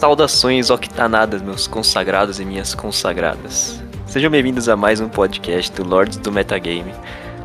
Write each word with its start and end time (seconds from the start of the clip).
Saudações 0.00 0.70
octanadas, 0.70 1.42
meus 1.42 1.66
consagrados 1.66 2.40
e 2.40 2.44
minhas 2.46 2.74
consagradas. 2.74 3.82
Sejam 4.06 4.30
bem-vindos 4.30 4.66
a 4.66 4.74
mais 4.74 4.98
um 4.98 5.10
podcast 5.10 5.70
do 5.72 5.86
Lords 5.86 6.16
do 6.16 6.32
Metagame. 6.32 6.94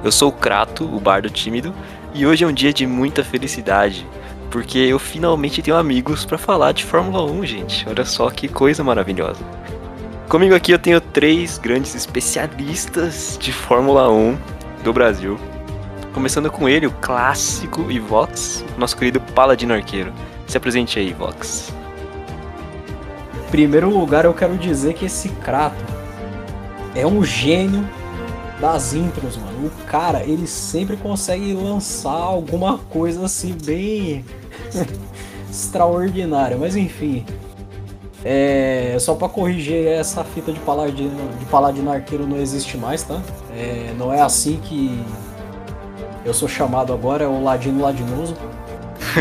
Eu 0.02 0.10
sou 0.10 0.30
o 0.30 0.32
Krato, 0.32 0.86
o 0.86 0.98
bardo 0.98 1.30
tímido, 1.30 1.74
e 2.14 2.26
hoje 2.26 2.46
é 2.46 2.48
um 2.48 2.54
dia 2.54 2.72
de 2.72 2.88
muita 2.88 3.26
felicidade, 3.26 4.08
porque 4.50 4.78
eu 4.78 4.98
finalmente 4.98 5.62
tenho 5.62 5.76
amigos 5.76 6.24
para 6.24 6.38
falar 6.38 6.72
de 6.72 6.86
Fórmula 6.86 7.30
1, 7.30 7.46
gente. 7.46 7.86
Olha 7.90 8.06
só 8.06 8.30
que 8.30 8.48
coisa 8.48 8.86
maravilhosa. 8.86 9.44
Comigo 10.30 10.56
aqui 10.56 10.72
eu 10.72 10.80
tenho 10.80 11.02
três 11.02 11.58
grandes 11.58 11.94
especialistas 11.94 13.38
de 13.38 13.52
Fórmula 13.52 14.10
1 14.10 14.38
do 14.82 14.94
Brasil. 14.94 15.38
Começando 16.14 16.50
com 16.50 16.70
ele, 16.70 16.88
o 16.88 16.92
clássico 17.02 17.92
Ivox, 17.92 18.64
nosso 18.78 18.96
querido 18.96 19.20
Paladino 19.20 19.74
Arqueiro. 19.74 20.14
Se 20.48 20.56
apresente 20.56 20.98
aí, 20.98 21.12
Vox. 21.12 21.74
Primeiro 23.52 23.90
lugar, 23.90 24.26
eu 24.26 24.34
quero 24.34 24.58
dizer 24.58 24.94
que 24.94 25.06
esse 25.06 25.30
Krato 25.30 25.84
é 26.96 27.06
um 27.06 27.24
gênio 27.24 27.88
das 28.60 28.94
intros, 28.94 29.38
mano. 29.38 29.68
O 29.68 29.86
cara, 29.86 30.24
ele 30.24 30.48
sempre 30.48 30.98
consegue 30.98 31.54
lançar 31.54 32.12
alguma 32.12 32.78
coisa 32.78 33.26
assim 33.26 33.56
bem 33.66 34.26
extraordinária. 35.50 36.58
Mas 36.58 36.76
enfim, 36.76 37.26
é, 38.24 38.98
só 39.00 39.14
para 39.14 39.30
corrigir 39.30 39.86
essa 39.88 40.24
fita 40.24 40.52
de 40.52 40.60
paladino, 40.62 41.30
de 41.38 41.46
paladino 41.46 41.92
arqueiro 41.92 42.26
não 42.26 42.38
existe 42.38 42.76
mais, 42.76 43.04
tá? 43.04 43.22
É, 43.56 43.94
não 43.98 44.12
é 44.12 44.22
assim 44.22 44.60
que 44.64 45.00
eu 46.26 46.34
sou 46.34 46.48
chamado 46.48 46.92
agora, 46.92 47.26
é 47.26 47.28
o 47.28 47.44
ladino 47.44 47.84
ladinoso. 47.84 48.36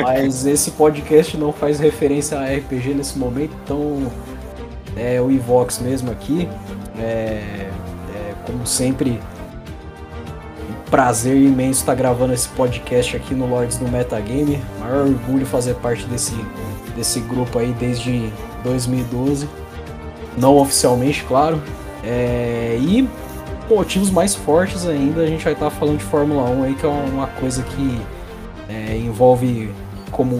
Mas 0.02 0.46
esse 0.46 0.72
podcast 0.72 1.36
não 1.36 1.52
faz 1.52 1.78
referência 1.78 2.38
a 2.38 2.44
RPG 2.44 2.94
nesse 2.94 3.18
momento, 3.18 3.54
então 3.64 4.10
é 4.96 5.20
o 5.20 5.30
Ivox 5.30 5.78
mesmo 5.78 6.10
aqui. 6.10 6.48
É, 6.98 7.68
é, 8.14 8.34
como 8.46 8.66
sempre, 8.66 9.20
um 10.68 10.90
prazer 10.90 11.36
imenso 11.36 11.80
estar 11.80 11.94
gravando 11.94 12.32
esse 12.32 12.48
podcast 12.48 13.16
aqui 13.16 13.34
no 13.34 13.46
Lords 13.46 13.78
do 13.78 13.88
Metagame. 13.88 14.62
Maior 14.80 15.06
orgulho 15.06 15.46
fazer 15.46 15.74
parte 15.76 16.04
desse, 16.06 16.34
desse 16.96 17.20
grupo 17.20 17.58
aí 17.58 17.72
desde 17.78 18.32
2012. 18.62 19.48
Não 20.36 20.56
oficialmente, 20.56 21.24
claro. 21.24 21.62
É, 22.02 22.76
e 22.80 23.08
motivos 23.68 24.10
mais 24.10 24.34
fortes 24.34 24.86
ainda, 24.86 25.22
a 25.22 25.26
gente 25.26 25.42
vai 25.42 25.54
estar 25.54 25.70
falando 25.70 25.98
de 25.98 26.04
Fórmula 26.04 26.42
1 26.50 26.62
aí, 26.64 26.74
que 26.74 26.84
é 26.84 26.88
uma 26.88 27.26
coisa 27.26 27.62
que 27.62 28.00
é, 28.74 28.96
envolve, 28.96 29.70
como 30.10 30.36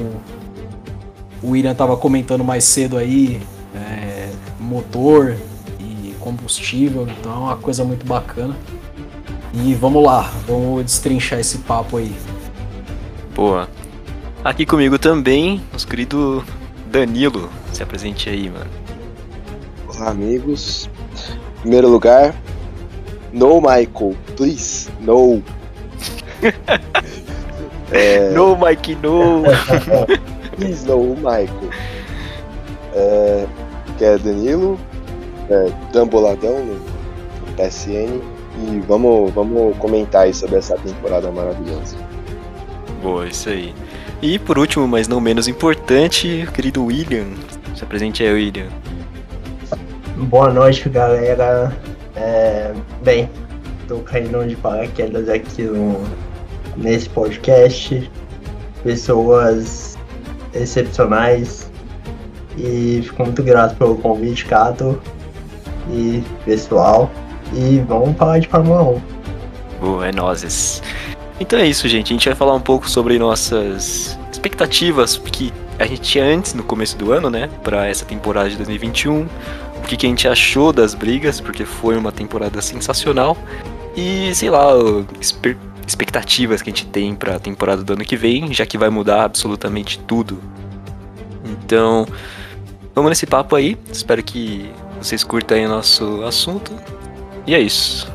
o 1.43 1.51
William 1.51 1.73
estava 1.73 1.97
comentando 1.97 2.43
mais 2.43 2.65
cedo 2.65 2.97
aí, 2.97 3.41
é, 3.75 4.31
motor 4.59 5.37
e 5.79 6.15
combustível, 6.19 7.07
então 7.09 7.33
é 7.33 7.37
uma 7.37 7.57
coisa 7.57 7.85
muito 7.85 8.05
bacana. 8.05 8.57
E 9.53 9.73
vamos 9.75 10.03
lá, 10.03 10.33
vamos 10.49 10.85
destrinchar 10.85 11.39
esse 11.39 11.59
papo 11.59 11.99
aí. 11.99 12.15
Boa. 13.35 13.69
Aqui 14.43 14.67
comigo 14.67 14.99
também, 14.99 15.63
nosso 15.73 15.87
querido 15.87 16.45
Danilo. 16.91 17.49
Se 17.73 17.83
apresente 17.83 18.29
aí, 18.29 18.51
mano. 18.51 18.71
Olá, 19.89 20.11
amigos. 20.11 20.91
Em 21.59 21.61
primeiro 21.61 21.89
lugar, 21.89 22.35
no 23.33 23.61
Michael, 23.61 24.17
please, 24.37 24.91
no. 25.01 25.43
é... 27.93 28.31
No, 28.35 28.57
Mike, 28.57 28.97
no. 28.97 29.43
please, 30.57 30.87
no, 30.87 31.15
Michael. 31.17 31.71
É... 32.95 33.47
Que 33.99 34.05
é 34.05 34.19
Danilo, 34.19 34.79
é, 35.49 35.71
Damboladão 35.93 36.65
no 36.65 36.81
PSN. 37.57 38.21
E 38.57 38.81
vamos, 38.87 39.33
vamos 39.33 39.77
comentar 39.79 40.23
aí 40.23 40.35
sobre 40.35 40.57
essa 40.57 40.77
temporada 40.77 41.31
maravilhosa. 41.31 41.97
Boa, 43.03 43.27
isso 43.27 43.49
aí. 43.49 43.75
E 44.23 44.39
por 44.39 44.59
último, 44.59 44.87
mas 44.89 45.07
não 45.09 45.21
menos 45.21 45.49
importante, 45.49 46.45
o 46.49 46.53
querido 46.53 46.85
William. 46.85 47.27
Se 47.75 47.85
apresente 47.85 48.23
aí, 48.23 48.33
William. 48.33 48.69
Boa 50.17 50.51
noite, 50.51 50.89
galera. 50.89 51.77
É, 52.17 52.73
bem, 53.03 53.29
tô 53.89 53.99
caindo 53.99 54.47
de 54.47 54.55
paraquedas 54.57 55.29
aqui 55.29 55.63
no, 55.63 56.05
nesse 56.77 57.09
podcast. 57.09 58.11
Pessoas 58.83 59.99
excepcionais. 60.55 61.71
E 62.57 63.01
fico 63.03 63.25
muito 63.25 63.43
grato 63.43 63.77
pelo 63.77 63.97
convite, 63.97 64.45
Cato. 64.47 65.01
E 65.91 66.23
pessoal. 66.45 67.11
E 67.53 67.83
vamos 67.89 68.17
falar 68.17 68.39
de 68.39 68.49
Fórmula 68.49 68.83
1. 68.83 69.03
Boa, 69.81 70.09
é 70.09 70.13
nozes. 70.13 70.83
Então 71.39 71.59
é 71.59 71.67
isso, 71.67 71.89
gente. 71.89 72.13
A 72.13 72.15
gente 72.15 72.29
vai 72.29 72.35
falar 72.35 72.55
um 72.55 72.61
pouco 72.61 72.89
sobre 72.89 73.19
nossas 73.19 74.19
expectativas 74.33 75.17
que 75.17 75.53
a 75.79 75.87
gente 75.87 76.01
tinha 76.01 76.25
antes, 76.25 76.55
no 76.55 76.63
começo 76.63 76.97
do 76.97 77.13
ano, 77.13 77.29
né? 77.29 77.51
Para 77.63 77.87
essa 77.87 78.05
temporada 78.05 78.49
de 78.49 78.57
2021. 78.57 79.27
O 79.77 79.87
que, 79.87 79.97
que 79.97 80.07
a 80.07 80.09
gente 80.09 80.27
achou 80.27 80.73
das 80.73 80.95
brigas, 80.95 81.41
porque 81.41 81.65
foi 81.65 81.97
uma 81.97 82.13
temporada 82.13 82.63
sensacional. 82.63 83.37
E, 83.97 84.35
sei 84.35 84.51
lá, 84.51 84.73
expectativas 85.91 86.63
que 86.63 86.71
a 86.71 86.73
gente 86.73 86.87
tem 86.87 87.15
para 87.15 87.37
a 87.37 87.39
temporada 87.39 87.83
do 87.83 87.93
ano 87.93 88.05
que 88.05 88.17
vem, 88.17 88.53
já 88.53 88.65
que 88.67 88.79
vai 88.79 88.91
mudar 88.91 89.25
absolutamente 89.25 89.99
tudo. 90.01 90.41
Então, 91.45 92.07
vamos 92.95 93.11
nesse 93.11 93.27
papo 93.27 93.57
aí. 93.57 93.77
Espero 93.91 94.23
que 94.23 94.71
vocês 94.99 95.23
curtam 95.23 95.63
o 95.65 95.69
nosso 95.69 96.23
assunto. 96.23 96.73
E 97.47 97.55
é 97.55 97.61
isso. 97.61 98.11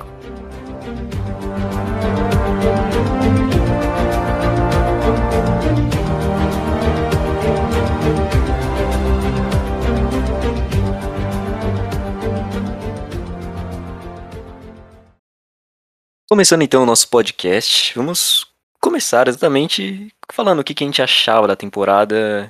Começando 16.39 16.61
então 16.61 16.83
o 16.83 16.85
nosso 16.85 17.09
podcast, 17.09 17.94
vamos 17.94 18.47
começar 18.79 19.27
exatamente 19.27 20.07
falando 20.31 20.59
o 20.59 20.63
que, 20.63 20.73
que 20.73 20.85
a 20.85 20.88
gente 20.88 21.01
achava 21.01 21.45
da 21.45 21.53
temporada, 21.53 22.50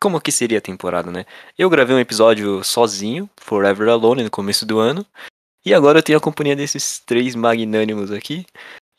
como 0.00 0.18
que 0.18 0.32
seria 0.32 0.56
a 0.56 0.62
temporada, 0.62 1.10
né? 1.10 1.26
Eu 1.58 1.68
gravei 1.68 1.94
um 1.94 1.98
episódio 1.98 2.64
sozinho, 2.64 3.28
Forever 3.36 3.90
Alone, 3.90 4.24
no 4.24 4.30
começo 4.30 4.64
do 4.64 4.78
ano, 4.78 5.04
e 5.62 5.74
agora 5.74 5.98
eu 5.98 6.02
tenho 6.02 6.16
a 6.16 6.20
companhia 6.20 6.56
desses 6.56 6.98
três 6.98 7.34
magnânimos 7.34 8.10
aqui. 8.10 8.46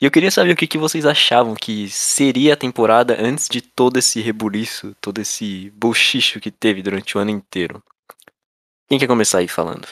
E 0.00 0.04
eu 0.04 0.10
queria 0.12 0.30
saber 0.30 0.52
o 0.52 0.56
que, 0.56 0.68
que 0.68 0.78
vocês 0.78 1.04
achavam 1.04 1.56
que 1.56 1.90
seria 1.90 2.54
a 2.54 2.56
temporada 2.56 3.16
antes 3.20 3.48
de 3.48 3.60
todo 3.60 3.98
esse 3.98 4.20
rebuliço, 4.20 4.94
todo 5.00 5.18
esse 5.20 5.70
bochicho 5.70 6.38
que 6.38 6.52
teve 6.52 6.80
durante 6.80 7.18
o 7.18 7.20
ano 7.20 7.32
inteiro. 7.32 7.82
Quem 8.88 9.00
quer 9.00 9.08
começar 9.08 9.38
aí 9.38 9.48
falando? 9.48 9.88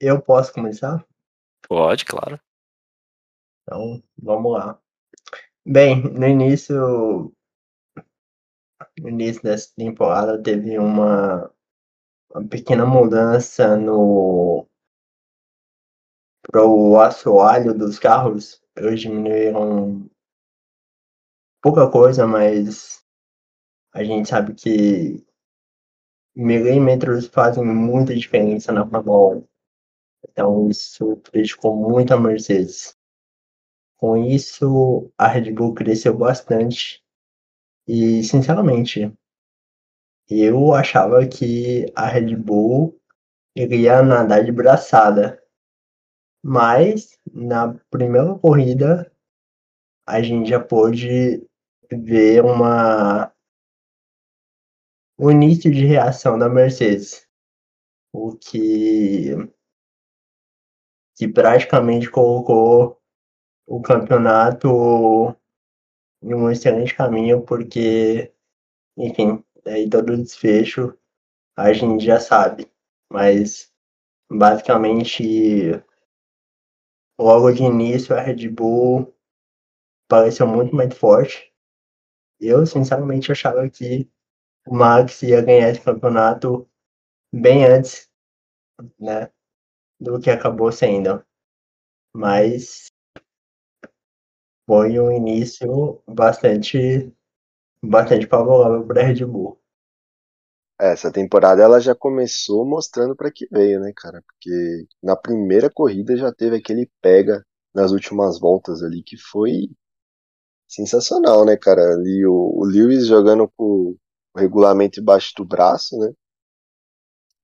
Eu 0.00 0.22
posso 0.22 0.50
começar? 0.54 1.04
Pode, 1.68 2.06
claro. 2.06 2.40
Então, 3.64 4.02
vamos 4.18 4.52
lá. 4.52 4.78
Bem, 5.66 6.02
no 6.02 6.26
início, 6.26 7.32
no 9.00 9.08
início 9.08 9.42
dessa 9.42 9.72
temporada 9.74 10.42
teve 10.42 10.78
uma, 10.78 11.50
uma 12.30 12.46
pequena 12.48 12.84
mudança 12.84 13.76
no 13.76 14.66
para 16.42 16.64
o 16.66 17.00
assoalho 17.00 17.76
dos 17.76 17.98
carros. 17.98 18.62
Eles 18.76 19.00
diminuíram 19.00 20.08
pouca 21.62 21.90
coisa, 21.90 22.26
mas 22.26 23.02
a 23.94 24.04
gente 24.04 24.28
sabe 24.28 24.54
que 24.54 25.26
milímetros 26.36 27.26
fazem 27.28 27.64
muita 27.64 28.14
diferença 28.14 28.72
na 28.72 28.86
Fórmula 28.86 29.36
1. 29.36 29.48
Então 30.28 30.68
isso 30.68 31.16
prejudicou 31.18 31.74
muito 31.74 32.12
a 32.12 32.20
Mercedes. 32.20 32.96
Com 34.04 34.18
isso, 34.18 35.10
a 35.16 35.26
Red 35.26 35.50
Bull 35.52 35.72
cresceu 35.72 36.14
bastante 36.14 37.02
e, 37.88 38.22
sinceramente, 38.22 39.10
eu 40.28 40.74
achava 40.74 41.26
que 41.26 41.86
a 41.96 42.06
Red 42.06 42.36
Bull 42.36 43.00
iria 43.56 44.02
nadar 44.02 44.44
de 44.44 44.52
braçada. 44.52 45.42
Mas, 46.44 47.18
na 47.32 47.72
primeira 47.88 48.38
corrida, 48.38 49.10
a 50.06 50.20
gente 50.20 50.50
já 50.50 50.60
pôde 50.60 51.42
ver 51.90 52.44
uma 52.44 53.32
o 55.16 55.30
início 55.30 55.72
de 55.72 55.86
reação 55.86 56.38
da 56.38 56.50
Mercedes, 56.50 57.26
o 58.12 58.36
que 58.36 59.30
que 61.16 61.26
praticamente 61.26 62.10
colocou 62.10 63.00
o 63.66 63.80
campeonato 63.82 65.34
em 66.22 66.34
um 66.34 66.50
excelente 66.50 66.94
caminho, 66.94 67.42
porque, 67.44 68.32
enfim, 68.96 69.44
aí 69.66 69.88
todo 69.88 70.16
desfecho 70.16 70.96
a 71.56 71.72
gente 71.72 72.04
já 72.04 72.20
sabe. 72.20 72.70
Mas 73.12 73.72
basicamente 74.30 75.72
logo 77.18 77.52
de 77.52 77.62
início 77.62 78.14
a 78.16 78.20
Red 78.20 78.48
Bull 78.48 79.14
pareceu 80.08 80.46
muito 80.46 80.74
mais 80.74 80.96
forte. 80.96 81.52
Eu 82.40 82.66
sinceramente 82.66 83.30
achava 83.32 83.68
que 83.70 84.10
o 84.66 84.74
Max 84.74 85.22
ia 85.22 85.42
ganhar 85.42 85.70
esse 85.70 85.80
campeonato 85.80 86.68
bem 87.32 87.64
antes, 87.64 88.10
né, 88.98 89.30
do 90.00 90.20
que 90.20 90.30
acabou 90.30 90.70
sendo. 90.72 91.24
Mas 92.14 92.93
foi 94.66 94.98
um 94.98 95.12
início 95.12 96.02
bastante 96.06 97.12
bastante 97.82 98.26
favorável 98.26 98.86
para 98.86 99.02
a 99.02 99.04
Red 99.04 99.24
Bull. 99.26 99.60
É, 100.80 100.92
essa 100.92 101.12
temporada 101.12 101.62
ela 101.62 101.80
já 101.80 101.94
começou 101.94 102.64
mostrando 102.64 103.14
para 103.14 103.30
que 103.30 103.46
veio, 103.50 103.80
né, 103.80 103.92
cara? 103.96 104.22
Porque 104.22 104.86
na 105.02 105.16
primeira 105.16 105.70
corrida 105.70 106.16
já 106.16 106.32
teve 106.32 106.56
aquele 106.56 106.90
pega 107.00 107.44
nas 107.74 107.92
últimas 107.92 108.40
voltas 108.40 108.82
ali 108.82 109.02
que 109.02 109.16
foi 109.16 109.68
sensacional, 110.66 111.44
né, 111.44 111.56
cara? 111.56 111.80
Ali 111.94 112.26
o, 112.26 112.32
o 112.32 112.64
Lewis 112.64 113.06
jogando 113.06 113.48
com 113.56 113.96
o 114.34 114.38
regulamento 114.38 115.00
embaixo 115.00 115.32
do 115.36 115.44
braço, 115.44 115.96
né? 115.98 116.12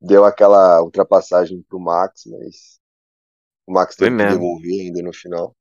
Deu 0.01 0.25
aquela 0.25 0.83
ultrapassagem 0.83 1.63
pro 1.69 1.79
Max, 1.79 2.23
mas 2.27 2.81
o 3.67 3.73
Max 3.73 3.95
teve 3.95 4.17
que 4.17 4.25
devolver 4.25 4.81
ainda 4.81 5.03
no 5.03 5.13
final. 5.13 5.55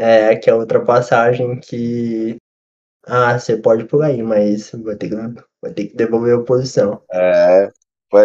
É, 0.00 0.34
que 0.34 0.48
é 0.48 0.52
a 0.52 0.56
ultrapassagem 0.56 1.60
que. 1.60 2.36
Ah, 3.06 3.38
você 3.38 3.56
pode 3.56 3.84
por 3.84 4.02
aí, 4.02 4.22
mas 4.22 4.70
vai 4.72 4.96
ter 4.96 5.08
que, 5.08 5.16
vai 5.60 5.72
ter 5.74 5.88
que 5.88 5.96
devolver 5.96 6.38
a 6.38 6.42
posição. 6.42 7.02
É, 7.12 7.70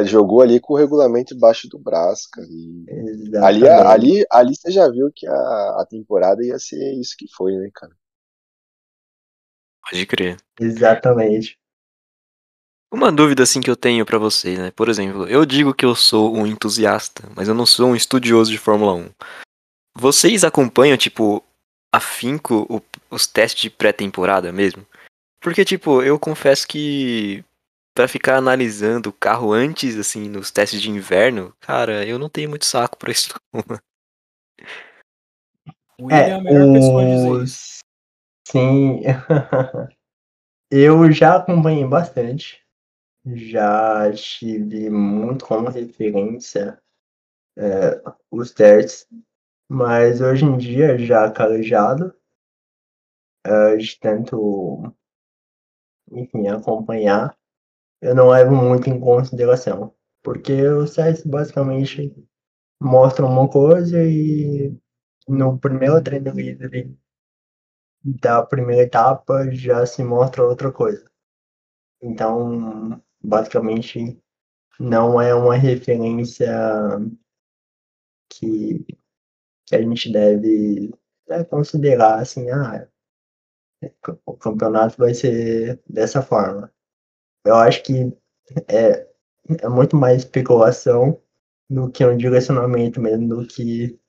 jogou 0.06 0.42
ali 0.42 0.60
com 0.60 0.74
o 0.74 0.78
regulamento 0.78 1.34
embaixo 1.34 1.68
do 1.68 1.78
braço, 1.78 2.30
cara. 2.32 2.48
ali, 3.46 3.68
ali, 3.68 4.26
ali 4.32 4.56
você 4.56 4.72
já 4.72 4.90
viu 4.90 5.12
que 5.14 5.28
a, 5.28 5.34
a 5.34 5.86
temporada 5.90 6.44
ia 6.44 6.58
ser 6.58 6.94
isso 6.94 7.16
que 7.18 7.26
foi, 7.36 7.52
né, 7.54 7.70
cara? 7.74 7.94
Pode 9.90 10.06
crer. 10.06 10.38
Exatamente. 10.60 11.60
Uma 12.92 13.12
dúvida 13.12 13.44
assim 13.44 13.60
que 13.60 13.70
eu 13.70 13.76
tenho 13.76 14.06
para 14.06 14.18
vocês, 14.18 14.58
né? 14.58 14.72
Por 14.72 14.88
exemplo, 14.88 15.28
eu 15.28 15.46
digo 15.46 15.74
que 15.74 15.86
eu 15.86 15.94
sou 15.94 16.34
um 16.34 16.48
entusiasta, 16.48 17.30
mas 17.36 17.48
eu 17.48 17.54
não 17.54 17.66
sou 17.66 17.90
um 17.90 17.96
estudioso 17.96 18.50
de 18.50 18.58
Fórmula 18.58 18.94
1. 18.94 19.10
Vocês 19.98 20.44
acompanham, 20.44 20.98
tipo, 20.98 21.44
afinco 21.96 22.66
o, 22.70 22.82
os 23.10 23.26
testes 23.26 23.62
de 23.62 23.70
pré-temporada 23.70 24.52
mesmo? 24.52 24.86
Porque, 25.40 25.64
tipo, 25.64 26.02
eu 26.02 26.20
confesso 26.20 26.68
que 26.68 27.44
para 27.96 28.08
ficar 28.08 28.36
analisando 28.36 29.10
o 29.10 29.14
carro 29.14 29.54
antes, 29.54 29.98
assim, 29.98 30.28
nos 30.28 30.52
testes 30.52 30.82
de 30.82 30.90
inverno, 30.90 31.56
cara, 31.62 32.06
eu 32.06 32.20
não 32.20 32.30
tenho 32.30 32.50
muito 32.50 32.66
saco 32.66 32.98
pra 32.98 33.12
isso. 33.12 33.34
O 35.98 36.08
William 36.08 36.18
é, 36.18 36.30
é 36.30 36.34
a 36.34 36.42
melhor 36.42 36.74
pessoa 36.74 37.02
a 37.02 37.06
dizer 37.06 37.44
isso. 37.44 37.80
Sim. 38.48 39.02
eu 40.70 41.12
já 41.12 41.38
acompanhei 41.38 41.86
bastante. 41.86 42.62
Já 43.26 44.12
tive 44.12 44.90
muito 44.90 45.46
como 45.46 45.70
referência 45.70 46.78
é, 47.58 48.02
os 48.30 48.52
testes, 48.52 49.08
mas 49.70 50.22
hoje 50.22 50.46
em 50.46 50.58
dia, 50.58 50.98
já 50.98 51.32
calejado, 51.32 52.14
de 53.78 54.00
tanto, 54.00 54.96
enfim, 56.12 56.48
acompanhar, 56.48 57.38
eu 58.02 58.16
não 58.16 58.30
levo 58.30 58.56
muito 58.56 58.90
em 58.90 59.00
consideração, 59.00 59.94
porque 60.24 60.68
os 60.68 60.96
testes 60.96 61.26
basicamente 61.26 62.14
mostram 62.82 63.30
uma 63.30 63.50
coisa 63.50 64.04
e 64.04 64.76
no 65.28 65.58
primeiro 65.60 66.04
treino 66.04 66.32
livre 66.32 66.98
da 68.04 68.46
primeira 68.46 68.84
etapa 68.84 69.50
já 69.52 69.86
se 69.86 70.04
mostra 70.04 70.44
outra 70.44 70.72
coisa. 70.72 71.10
Então, 72.02 73.02
basicamente, 73.20 74.22
não 74.80 75.20
é 75.20 75.34
uma 75.34 75.56
referência 75.56 76.48
que, 78.30 78.86
que 79.66 79.76
a 79.76 79.82
gente 79.82 80.12
deve 80.12 80.94
né, 81.28 81.44
considerar 81.44 82.20
assim, 82.20 82.50
ah, 82.50 82.88
o 84.26 84.34
campeonato 84.34 84.98
vai 84.98 85.14
ser 85.14 85.82
dessa 85.88 86.22
forma. 86.22 86.72
Eu 87.46 87.56
acho 87.56 87.84
que 87.84 88.16
é, 88.68 89.08
é 89.62 89.70
muito 89.70 89.96
mais 89.96 90.24
especulação 90.24 91.22
do 91.70 91.90
que 91.90 92.06
um 92.06 92.18
direcionamento 92.18 93.02
mesmo 93.02 93.28
do 93.28 93.48
que 93.48 94.00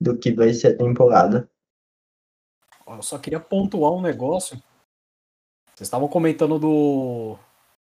do 0.00 0.18
que 0.18 0.32
vai 0.32 0.52
ser 0.52 0.74
a 0.74 0.78
temporada. 0.78 1.48
Eu 2.86 3.02
só 3.02 3.18
queria 3.18 3.38
pontuar 3.38 3.92
um 3.92 4.02
negócio. 4.02 4.56
Vocês 5.68 5.86
estavam 5.86 6.08
comentando 6.08 6.58
do 6.58 7.38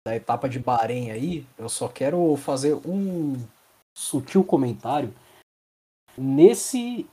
da 0.03 0.15
etapa 0.15 0.49
de 0.49 0.57
Bahrein 0.57 1.11
aí. 1.11 1.45
Eu 1.57 1.69
só 1.69 1.87
quero 1.87 2.35
fazer 2.37 2.73
um 2.73 3.35
sutil 3.93 4.43
comentário. 4.43 5.13
Nesse 6.17 7.07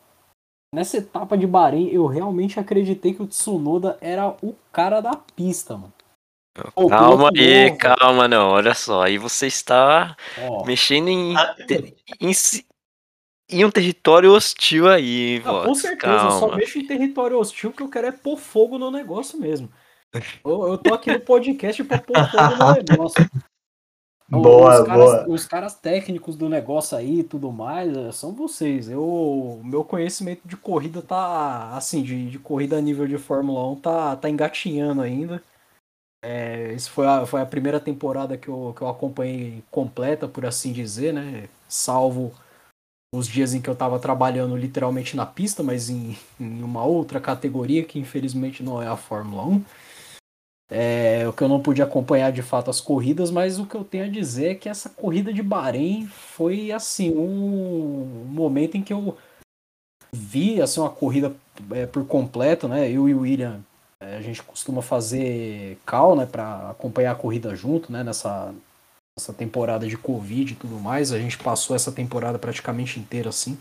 nessa 0.75 0.97
etapa 0.97 1.39
de 1.39 1.47
Bahrein, 1.47 1.89
eu 1.89 2.07
realmente 2.07 2.59
acreditei 2.59 3.15
que 3.15 3.23
o 3.23 3.27
Tsunoda 3.27 3.97
era 4.01 4.37
o 4.43 4.55
cara 4.73 5.01
da 5.01 5.15
pista, 5.15 5.77
mano. 5.77 5.93
calma 6.89 7.31
aí, 7.35 7.69
novo. 7.69 7.79
calma, 7.79 8.27
não. 8.29 8.51
Olha 8.51 8.75
só, 8.75 9.03
aí 9.03 9.17
você 9.17 9.47
está 9.47 10.17
oh. 10.49 10.65
mexendo 10.65 11.09
em, 11.09 11.37
ah, 11.37 11.55
em, 12.21 12.33
em 13.49 13.65
um 13.65 13.71
território 13.71 14.33
hostil 14.33 14.89
aí, 14.89 15.41
ah, 15.45 15.65
Com 15.65 15.75
certeza, 15.75 16.17
Calma. 16.17 16.35
eu 16.35 16.41
só 16.41 16.57
mexo 16.57 16.79
em 16.79 16.87
território 16.87 17.39
hostil 17.39 17.73
que 17.73 17.83
eu 17.83 17.89
quero 17.89 18.09
é 18.09 18.13
pôr 18.13 18.37
fogo 18.37 18.79
no 18.79 18.91
negócio 18.91 19.39
mesmo. 19.39 19.71
Eu, 20.45 20.69
eu 20.69 20.79
tô 20.79 20.95
aqui 20.95 21.13
no 21.13 21.21
podcast 21.21 21.83
pra 21.85 21.99
pôr 21.99 22.17
fogo 22.31 22.57
no 22.57 22.83
negócio. 22.91 23.31
Boa, 24.29 24.81
os 24.81 24.87
caras, 24.87 25.05
boa. 25.05 25.29
Os 25.29 25.47
caras 25.47 25.75
técnicos 25.75 26.35
do 26.37 26.49
negócio 26.49 26.97
aí 26.97 27.21
e 27.21 27.25
tudo 27.25 27.53
mais 27.53 27.95
é, 27.97 28.11
são 28.11 28.33
vocês. 28.33 28.89
Eu, 28.89 29.61
meu 29.63 29.85
conhecimento 29.85 30.47
de 30.47 30.57
corrida 30.57 31.03
tá, 31.03 31.77
assim, 31.77 32.03
de, 32.03 32.31
de 32.31 32.39
corrida 32.39 32.79
a 32.79 32.81
nível 32.81 33.07
de 33.07 33.19
Fórmula 33.19 33.71
1 33.73 33.81
tá, 33.81 34.17
tá 34.17 34.31
engatinhando 34.31 35.03
ainda. 35.03 35.43
É, 36.25 36.73
isso 36.73 36.91
foi 36.91 37.07
a, 37.07 37.27
foi 37.27 37.43
a 37.43 37.47
primeira 37.47 37.79
temporada 37.79 38.39
que 38.39 38.49
eu, 38.49 38.73
que 38.75 38.81
eu 38.81 38.89
acompanhei 38.89 39.63
completa, 39.71 40.27
por 40.27 40.47
assim 40.47 40.73
dizer, 40.73 41.13
né? 41.13 41.51
Salvo 41.69 42.33
os 43.15 43.29
dias 43.29 43.53
em 43.53 43.61
que 43.61 43.69
eu 43.69 43.75
estava 43.75 43.99
trabalhando 43.99 44.57
literalmente 44.57 45.15
na 45.15 45.27
pista, 45.27 45.63
mas 45.63 45.91
em, 45.91 46.17
em, 46.41 46.63
uma 46.63 46.83
outra 46.83 47.21
categoria 47.21 47.85
que 47.85 47.99
infelizmente 47.99 48.63
não 48.63 48.83
é 48.83 48.89
a 48.89 48.97
Fórmula 48.97 49.45
1. 49.45 49.65
É, 50.71 51.29
o 51.29 51.33
que 51.33 51.43
eu 51.43 51.49
não 51.49 51.61
pude 51.61 51.83
acompanhar 51.83 52.33
de 52.33 52.43
fato 52.43 52.71
as 52.71 52.81
corridas, 52.81 53.31
mas 53.31 53.59
o 53.59 53.67
que 53.67 53.75
eu 53.75 53.85
tenho 53.85 54.05
a 54.05 54.09
dizer 54.09 54.53
é 54.53 54.55
que 54.55 54.69
essa 54.69 54.89
corrida 54.89 55.33
de 55.33 55.43
Bahrein 55.43 56.07
foi 56.07 56.73
assim 56.73 57.15
um 57.15 58.27
momento 58.27 58.77
em 58.77 58.83
que 58.83 58.93
eu 58.93 59.17
vi 60.13 60.63
assim 60.63 60.81
uma 60.81 60.91
corrida 60.91 61.35
é, 61.73 61.87
por 61.87 62.07
completo, 62.07 62.67
né? 62.69 62.91
Eu 62.91 63.09
e 63.09 63.15
o 63.15 63.21
William 63.21 63.61
é, 64.01 64.17
a 64.17 64.23
gente 64.23 64.43
costuma 64.43 64.83
fazer 64.83 65.79
call, 65.87 66.17
né, 66.17 66.27
para 66.27 66.71
acompanhar 66.71 67.13
a 67.13 67.17
corrida 67.17 67.55
junto, 67.55 67.93
né? 67.93 68.03
Nessa 68.03 68.55
essa 69.17 69.33
temporada 69.33 69.87
de 69.87 69.97
Covid 69.97 70.53
e 70.53 70.57
tudo 70.57 70.81
mais. 70.81 71.13
A 71.13 71.19
gente 71.19 71.39
passou 71.39 71.77
essa 71.77 71.93
temporada 71.93 72.39
praticamente 72.39 72.99
inteira 72.99 73.29
assim. 73.29 73.57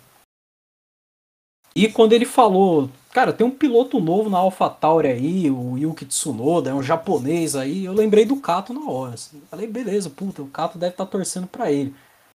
E 1.76 1.88
quando 1.88 2.14
ele 2.14 2.26
falou, 2.26 2.90
cara, 3.12 3.34
tem 3.34 3.46
um 3.46 3.52
piloto 3.52 4.00
novo 4.00 4.30
na 4.30 4.38
AlphaTauri 4.38 5.08
aí, 5.08 5.50
o 5.50 5.78
Yuki 5.78 6.06
Tsunoda, 6.06 6.70
é 6.70 6.74
um 6.74 6.84
japonês 6.84 7.56
aí, 7.56 7.86
eu 7.86 7.94
lembrei 7.94 8.26
do 8.26 8.38
Kato 8.38 8.74
na 8.74 8.90
hora. 8.90 9.16
Assim. 9.16 9.42
Falei, 9.50 9.68
beleza, 9.68 10.10
puta, 10.10 10.42
o 10.42 10.48
Kato 10.48 10.78
deve 10.78 10.94
estar 10.94 11.06
tá 11.06 11.12
torcendo 11.12 11.48
pra 11.48 11.72
ele. 11.72 11.94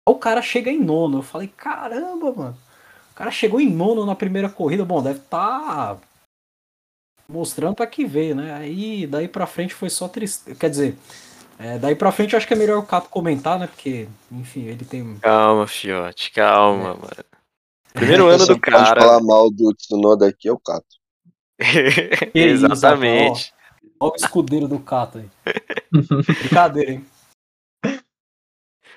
Aí 0.08 0.14
o 0.14 0.18
cara 0.18 0.42
chega 0.42 0.70
em 0.70 0.80
nono. 0.82 1.18
Eu 1.18 1.22
falei, 1.22 1.48
caramba, 1.48 2.32
mano. 2.32 2.58
O 3.12 3.14
cara 3.14 3.30
chegou 3.30 3.60
em 3.60 3.70
nono 3.70 4.04
na 4.04 4.14
primeira 4.14 4.48
corrida. 4.48 4.84
Bom, 4.84 5.02
deve 5.02 5.20
estar 5.20 5.96
tá 5.96 5.98
mostrando 7.28 7.74
pra 7.74 7.86
que 7.86 8.04
veio, 8.04 8.34
né? 8.34 8.54
Aí 8.54 9.06
daí 9.06 9.28
pra 9.28 9.46
frente 9.46 9.74
foi 9.74 9.90
só 9.90 10.08
tristeza. 10.08 10.58
Quer 10.58 10.70
dizer, 10.70 10.96
é, 11.58 11.78
daí 11.78 11.94
pra 11.94 12.12
frente 12.12 12.32
eu 12.32 12.38
acho 12.38 12.46
que 12.46 12.54
é 12.54 12.56
melhor 12.56 12.78
o 12.78 12.86
Cato 12.86 13.08
comentar, 13.08 13.58
né? 13.58 13.66
Porque, 13.66 14.08
enfim, 14.30 14.64
ele 14.64 14.84
tem. 14.84 15.18
Calma, 15.18 15.66
fiote, 15.66 16.30
calma, 16.30 16.90
é. 16.90 16.94
mano. 16.94 17.37
Primeiro 17.98 18.26
ano 18.28 18.46
do 18.46 18.60
cara. 18.60 19.00
falar 19.00 19.20
mal 19.20 19.50
do 19.50 19.74
Tsunoda 19.74 20.28
aqui 20.28 20.48
é 20.48 20.52
o 20.52 20.58
Cato. 20.58 20.86
Exatamente. 22.34 23.52
Olha 24.00 24.12
o 24.12 24.16
escudeiro 24.16 24.68
do 24.68 24.78
Cato 24.78 25.18
aí. 25.18 25.30
Brincadeira, 26.40 26.92
hein? 26.92 27.06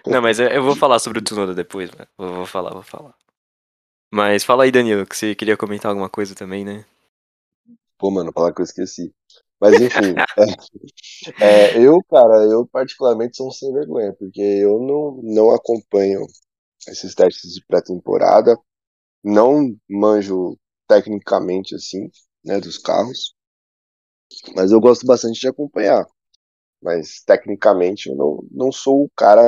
Não, 0.05 0.21
mas 0.21 0.39
eu 0.39 0.63
vou 0.63 0.75
falar 0.75 0.99
sobre 0.99 1.19
o 1.19 1.21
Tsunoda 1.21 1.53
depois, 1.53 1.89
mano. 1.91 2.07
Vou, 2.17 2.33
vou 2.37 2.45
falar, 2.45 2.71
vou 2.71 2.83
falar. 2.83 3.13
Mas 4.13 4.43
fala 4.43 4.63
aí, 4.63 4.71
Danilo, 4.71 5.05
que 5.05 5.15
você 5.15 5.33
queria 5.33 5.57
comentar 5.57 5.89
alguma 5.89 6.09
coisa 6.09 6.35
também, 6.35 6.65
né? 6.65 6.85
Pô, 7.97 8.11
mano, 8.11 8.31
falar 8.33 8.53
que 8.53 8.61
eu 8.61 8.65
esqueci. 8.65 9.13
Mas 9.59 9.79
enfim, 9.79 10.15
é, 11.39 11.77
é, 11.77 11.87
eu, 11.87 12.03
cara, 12.09 12.43
eu 12.45 12.65
particularmente 12.65 13.37
sou 13.37 13.47
um 13.47 13.51
sem 13.51 13.71
vergonha, 13.71 14.11
porque 14.13 14.41
eu 14.41 14.79
não, 14.79 15.21
não 15.23 15.51
acompanho 15.51 16.25
esses 16.87 17.13
testes 17.13 17.53
de 17.53 17.63
pré-temporada, 17.65 18.57
não 19.23 19.75
manjo 19.89 20.57
tecnicamente 20.87 21.75
assim, 21.75 22.09
né, 22.43 22.59
dos 22.59 22.77
carros, 22.77 23.35
mas 24.55 24.71
eu 24.71 24.79
gosto 24.79 25.05
bastante 25.05 25.39
de 25.39 25.47
acompanhar. 25.47 26.05
Mas 26.81 27.21
tecnicamente 27.23 28.09
eu 28.09 28.15
não, 28.15 28.39
não 28.51 28.71
sou 28.71 29.03
o 29.03 29.11
cara 29.15 29.41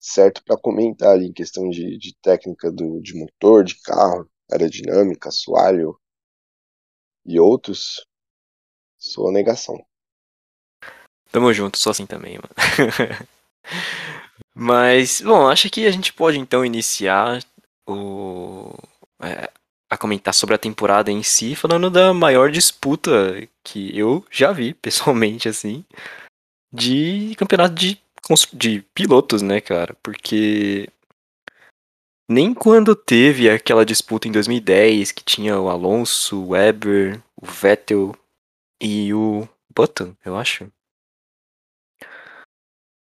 certo 0.00 0.42
para 0.44 0.56
comentar 0.56 1.10
ali 1.10 1.26
em 1.26 1.32
questão 1.32 1.68
de, 1.68 1.98
de 1.98 2.16
técnica 2.22 2.70
do, 2.70 3.00
de 3.00 3.14
motor, 3.18 3.64
de 3.64 3.80
carro, 3.82 4.28
aerodinâmica, 4.50 5.28
assoalho 5.28 5.98
e 7.24 7.38
outros. 7.38 8.06
Sou 8.96 9.28
a 9.28 9.32
negação. 9.32 9.76
Tamo 11.30 11.52
junto, 11.52 11.76
sou 11.76 11.90
assim 11.90 12.06
também, 12.06 12.38
mano. 12.38 13.28
Mas, 14.54 15.20
bom, 15.20 15.46
acho 15.48 15.68
que 15.68 15.86
a 15.86 15.90
gente 15.90 16.12
pode 16.12 16.38
então 16.38 16.64
iniciar 16.64 17.42
o, 17.86 18.74
é, 19.22 19.50
a 19.88 19.96
comentar 19.96 20.34
sobre 20.34 20.54
a 20.54 20.58
temporada 20.58 21.10
em 21.10 21.22
si, 21.22 21.54
falando 21.54 21.90
da 21.90 22.12
maior 22.12 22.50
disputa 22.50 23.48
que 23.62 23.96
eu 23.96 24.24
já 24.30 24.52
vi, 24.52 24.74
pessoalmente, 24.80 25.48
assim, 25.48 25.84
de 26.72 27.34
campeonato 27.36 27.74
de, 27.74 28.00
de 28.52 28.82
pilotos, 28.94 29.42
né, 29.42 29.60
cara? 29.60 29.96
Porque 30.02 30.88
nem 32.28 32.52
quando 32.52 32.96
teve 32.96 33.48
aquela 33.48 33.86
disputa 33.86 34.26
em 34.26 34.32
2010, 34.32 35.12
que 35.12 35.24
tinha 35.24 35.58
o 35.58 35.68
Alonso, 35.68 36.42
o 36.42 36.48
Weber, 36.48 37.22
o 37.40 37.46
Vettel 37.46 38.16
e 38.82 39.14
o 39.14 39.48
Button, 39.72 40.14
eu 40.24 40.36
acho. 40.36 40.70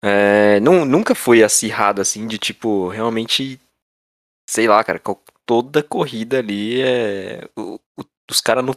É, 0.03 0.61
não, 0.61 0.85
nunca 0.85 1.15
foi 1.15 1.43
acirrado 1.43 2.03
assim, 2.03 2.27
de 2.27 2.37
tipo, 2.37 2.89
realmente, 2.89 3.59
sei 4.47 4.69
lá, 4.69 4.83
cara, 4.85 5.01
toda 5.47 5.83
corrida 5.83 6.39
ali 6.39 6.83
é. 6.83 7.49
O, 7.57 7.81
o, 7.99 8.05
os 8.31 8.41
caras 8.41 8.65
no, 8.65 8.75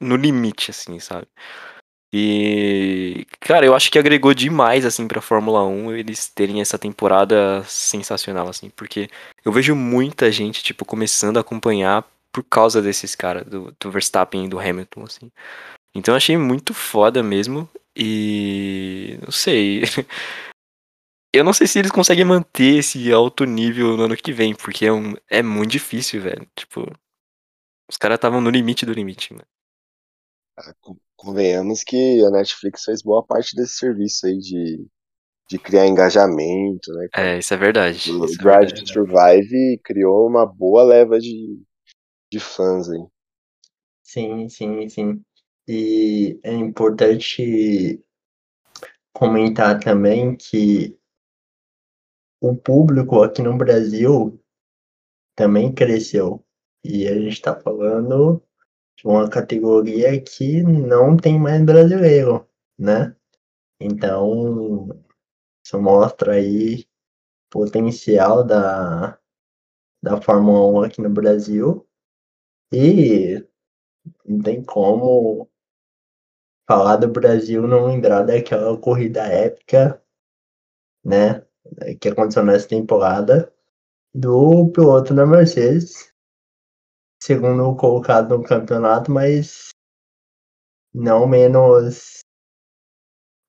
no 0.00 0.16
limite, 0.16 0.70
assim, 0.70 0.98
sabe? 1.00 1.26
E, 2.12 3.26
cara, 3.40 3.66
eu 3.66 3.74
acho 3.74 3.90
que 3.90 3.98
agregou 3.98 4.32
demais, 4.32 4.86
assim, 4.86 5.06
pra 5.08 5.20
Fórmula 5.20 5.64
1 5.64 5.92
eles 5.92 6.28
terem 6.28 6.60
essa 6.60 6.78
temporada 6.78 7.62
sensacional, 7.64 8.48
assim, 8.48 8.70
porque 8.70 9.10
eu 9.44 9.52
vejo 9.52 9.74
muita 9.74 10.30
gente, 10.30 10.62
tipo, 10.62 10.84
começando 10.84 11.36
a 11.36 11.40
acompanhar 11.40 12.04
por 12.32 12.44
causa 12.44 12.80
desses 12.80 13.14
caras, 13.14 13.44
do, 13.46 13.74
do 13.80 13.90
Verstappen 13.90 14.44
e 14.44 14.48
do 14.48 14.58
Hamilton, 14.60 15.04
assim. 15.04 15.30
Então 15.94 16.12
eu 16.12 16.16
achei 16.16 16.36
muito 16.36 16.74
foda 16.74 17.22
mesmo. 17.22 17.68
E. 17.96 19.18
Não 19.22 19.32
sei. 19.32 19.82
Eu 21.32 21.44
não 21.44 21.52
sei 21.52 21.66
se 21.66 21.78
eles 21.78 21.90
conseguem 21.90 22.24
manter 22.24 22.78
esse 22.78 23.12
alto 23.12 23.44
nível 23.44 23.96
no 23.96 24.04
ano 24.04 24.16
que 24.16 24.32
vem, 24.32 24.54
porque 24.54 24.86
é, 24.86 24.92
um, 24.92 25.14
é 25.28 25.42
muito 25.42 25.70
difícil, 25.70 26.22
velho. 26.22 26.48
Tipo. 26.54 26.90
Os 27.88 27.96
caras 27.96 28.16
estavam 28.16 28.40
no 28.40 28.50
limite 28.50 28.84
do 28.84 28.92
limite, 28.92 29.32
mano. 29.32 29.46
Ah, 30.58 30.74
convenhamos 31.16 31.84
que 31.84 32.24
a 32.24 32.30
Netflix 32.30 32.84
fez 32.84 33.02
boa 33.02 33.24
parte 33.24 33.54
desse 33.54 33.74
serviço 33.74 34.26
aí 34.26 34.38
de, 34.38 34.86
de 35.50 35.58
criar 35.58 35.86
engajamento, 35.86 36.92
né? 36.92 37.08
Cara? 37.12 37.28
É, 37.28 37.38
isso 37.38 37.52
é 37.52 37.56
verdade. 37.56 38.10
O 38.10 38.24
isso 38.24 38.40
é 38.40 38.42
Drive 38.42 38.70
é 38.70 38.74
to 38.74 38.86
Survive 38.86 39.80
criou 39.84 40.26
uma 40.26 40.46
boa 40.46 40.82
leva 40.82 41.20
de, 41.20 41.62
de 42.32 42.40
fãs 42.40 42.88
aí. 42.88 43.04
Sim, 44.02 44.48
sim, 44.48 44.88
sim. 44.88 45.22
E 45.68 46.38
é 46.42 46.54
importante 46.54 48.02
comentar 49.12 49.80
também 49.80 50.36
que 50.36 50.96
o 52.48 52.56
público 52.56 53.22
aqui 53.22 53.42
no 53.42 53.56
Brasil 53.56 54.40
também 55.36 55.72
cresceu. 55.74 56.44
E 56.84 57.06
a 57.08 57.14
gente 57.14 57.32
está 57.32 57.58
falando 57.58 58.42
de 58.96 59.06
uma 59.06 59.28
categoria 59.28 60.20
que 60.20 60.62
não 60.62 61.16
tem 61.16 61.38
mais 61.38 61.62
brasileiro, 61.64 62.48
né? 62.78 63.14
Então, 63.80 64.88
isso 65.64 65.80
mostra 65.80 66.34
aí 66.34 66.80
o 66.80 67.60
potencial 67.60 68.44
da, 68.44 69.18
da 70.02 70.20
Fórmula 70.20 70.80
1 70.80 70.82
aqui 70.84 71.02
no 71.02 71.10
Brasil. 71.10 71.86
E 72.72 73.46
não 74.24 74.40
tem 74.42 74.64
como 74.64 75.48
falar 76.66 76.96
do 76.96 77.08
Brasil 77.08 77.66
não 77.66 77.86
lembrar 77.86 78.22
daquela 78.22 78.76
corrida 78.78 79.22
épica, 79.22 80.02
né? 81.04 81.45
Que 82.00 82.08
aconteceu 82.08 82.44
nessa 82.44 82.68
temporada 82.68 83.52
do 84.14 84.70
piloto 84.72 85.14
da 85.14 85.26
Mercedes, 85.26 86.12
segundo 87.22 87.76
colocado 87.76 88.36
no 88.36 88.44
campeonato, 88.44 89.10
mas 89.10 89.68
não 90.94 91.26
menos 91.26 92.20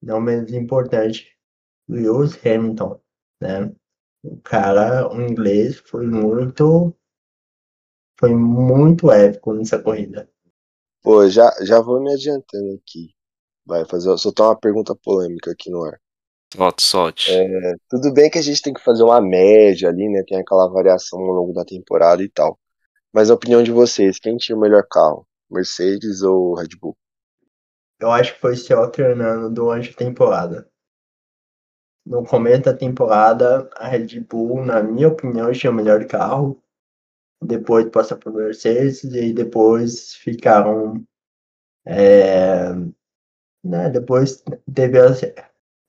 não 0.01 0.19
menos 0.21 0.51
importante, 0.51 1.37
Lewis 1.87 2.37
Hamilton, 2.45 3.01
né? 3.41 3.73
O 4.23 4.39
cara, 4.41 5.07
o 5.09 5.21
inglês, 5.21 5.77
foi 5.79 6.05
muito 6.05 6.93
foi 8.19 8.33
muito 8.35 9.11
épico 9.11 9.53
nessa 9.53 9.81
corrida. 9.81 10.29
Pô, 11.01 11.27
já, 11.29 11.49
já 11.63 11.79
vou 11.79 12.01
me 12.01 12.11
adiantando 12.13 12.73
aqui. 12.75 13.15
Vai 13.65 13.85
fazer, 13.85 14.17
soltar 14.17 14.47
uma 14.47 14.59
pergunta 14.59 14.95
polêmica 14.95 15.51
aqui 15.51 15.69
no 15.69 15.83
ar. 15.83 15.99
Solte, 16.53 16.83
solte. 16.83 17.31
É, 17.31 17.75
tudo 17.89 18.13
bem 18.13 18.29
que 18.29 18.37
a 18.37 18.41
gente 18.41 18.61
tem 18.61 18.73
que 18.73 18.83
fazer 18.83 19.03
uma 19.03 19.21
média 19.21 19.89
ali, 19.89 20.07
né? 20.09 20.23
Tem 20.25 20.37
aquela 20.37 20.67
variação 20.69 21.19
ao 21.19 21.31
longo 21.31 21.53
da 21.53 21.65
temporada 21.65 22.23
e 22.23 22.29
tal. 22.29 22.57
Mas 23.13 23.29
a 23.29 23.33
opinião 23.33 23.61
de 23.61 23.71
vocês, 23.71 24.19
quem 24.19 24.37
tinha 24.37 24.57
o 24.57 24.61
melhor 24.61 24.85
carro? 24.89 25.27
Mercedes 25.49 26.21
ou 26.21 26.55
Red 26.55 26.69
Bull? 26.79 26.95
Eu 27.99 28.11
acho 28.11 28.33
que 28.35 28.41
foi 28.41 28.55
se 28.55 28.73
alternando 28.73 29.49
durante 29.49 29.89
a 29.89 29.93
temporada. 29.93 30.69
No 32.05 32.25
começo 32.25 32.63
da 32.63 32.73
temporada, 32.73 33.69
a 33.75 33.87
Red 33.87 34.19
Bull, 34.21 34.63
na 34.63 34.81
minha 34.81 35.09
opinião, 35.09 35.51
tinha 35.51 35.71
o 35.71 35.75
melhor 35.75 36.05
carro 36.05 36.61
depois 37.41 37.89
passar 37.89 38.15
por 38.17 38.33
Mercedes 38.33 39.03
e 39.03 39.33
depois 39.33 40.15
ficaram 40.15 41.03
é, 41.85 42.73
né, 43.63 43.89
depois 43.89 44.43
teve 44.73 44.99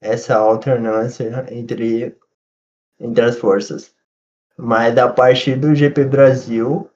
essa 0.00 0.36
alternância 0.36 1.46
entre 1.50 2.16
entre 3.00 3.24
as 3.24 3.38
forças 3.38 3.94
mas 4.56 4.94
da 4.94 5.08
parte 5.08 5.54
do 5.54 5.74
GP 5.74 6.04
Brasil 6.04 6.90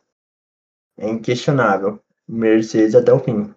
é 0.99 1.09
inquestionável 1.09 2.00
Mercedes 2.28 2.94
até 2.94 3.12
o 3.12 3.21
fim 3.21 3.54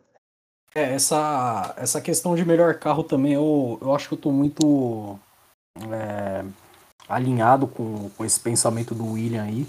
é, 0.76 0.94
essa, 0.94 1.74
essa 1.78 2.02
questão 2.02 2.36
de 2.36 2.44
melhor 2.44 2.78
carro 2.78 3.02
também, 3.02 3.32
eu, 3.32 3.80
eu 3.82 3.96
acho 3.96 4.10
que 4.10 4.14
eu 4.14 4.18
tô 4.18 4.30
muito 4.30 5.18
é, 5.90 6.44
alinhado 7.08 7.66
com, 7.66 8.10
com 8.10 8.26
esse 8.26 8.38
pensamento 8.38 8.94
do 8.94 9.14
William 9.14 9.44
aí. 9.44 9.66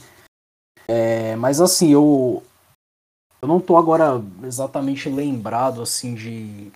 É, 0.89 1.37
mas 1.37 1.61
assim, 1.61 1.93
eu, 1.93 2.43
eu 3.41 3.47
não 3.47 3.61
tô 3.61 3.77
agora 3.77 4.21
exatamente 4.43 5.09
lembrado 5.09 5.81
assim 5.81 6.13
de, 6.13 6.73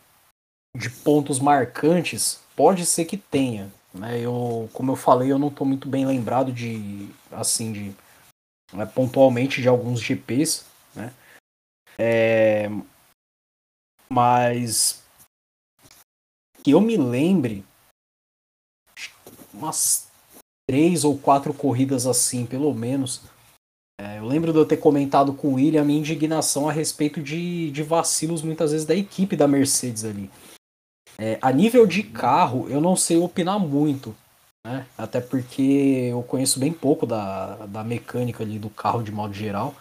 de 0.77 0.89
pontos 0.91 1.41
marcantes. 1.41 2.41
Pode 2.61 2.85
ser 2.85 3.07
que 3.07 3.17
tenha, 3.17 3.73
né? 3.95 4.21
Eu, 4.21 4.69
como 4.75 4.93
eu 4.93 4.97
falei, 4.97 5.33
eu 5.33 5.39
não 5.39 5.49
tô 5.49 5.65
muito 5.65 5.89
bem 5.89 6.05
lembrado 6.05 6.53
de 6.53 7.09
assim 7.33 7.73
de 7.73 7.97
né, 8.71 8.85
pontualmente 8.85 9.63
de 9.63 9.67
alguns 9.67 9.99
GPs, 9.99 10.67
né? 10.95 11.11
É, 11.99 12.69
mas 14.13 15.03
que 16.63 16.73
eu 16.73 16.83
me 16.83 16.99
lembre 16.99 17.65
umas 19.55 20.11
três 20.69 21.03
ou 21.03 21.19
quatro 21.19 21.55
corridas 21.55 22.07
assim, 22.07 22.45
pelo 22.45 22.75
menos, 22.75 23.23
é, 23.99 24.19
eu 24.19 24.27
lembro 24.27 24.53
de 24.53 24.59
eu 24.59 24.67
ter 24.67 24.77
comentado 24.77 25.33
com 25.33 25.49
o 25.49 25.55
William 25.55 25.81
a 25.81 25.85
minha 25.87 25.99
indignação 25.99 26.69
a 26.69 26.73
respeito 26.73 27.23
de, 27.23 27.71
de 27.71 27.83
vacilos 27.83 28.43
muitas 28.43 28.73
vezes 28.73 28.87
da 28.87 28.95
equipe 28.95 29.35
da 29.35 29.49
Mercedes 29.49 30.05
ali. 30.05 30.31
É, 31.19 31.39
a 31.41 31.53
nível 31.53 31.87
de 31.87 32.03
carro, 32.03 32.67
eu 32.69 32.81
não 32.81 32.97
sei 32.97 33.19
opinar 33.19 33.59
muito, 33.59 34.15
né? 34.65 34.87
Até 34.97 35.21
porque 35.21 36.09
eu 36.11 36.23
conheço 36.23 36.59
bem 36.59 36.73
pouco 36.73 37.07
da, 37.07 37.67
da 37.67 37.85
mecânica 37.85 38.43
ali 38.43 38.59
do 38.59 38.71
carro 38.71 39.03
de 39.03 39.13
modo 39.13 39.35
geral. 39.35 39.75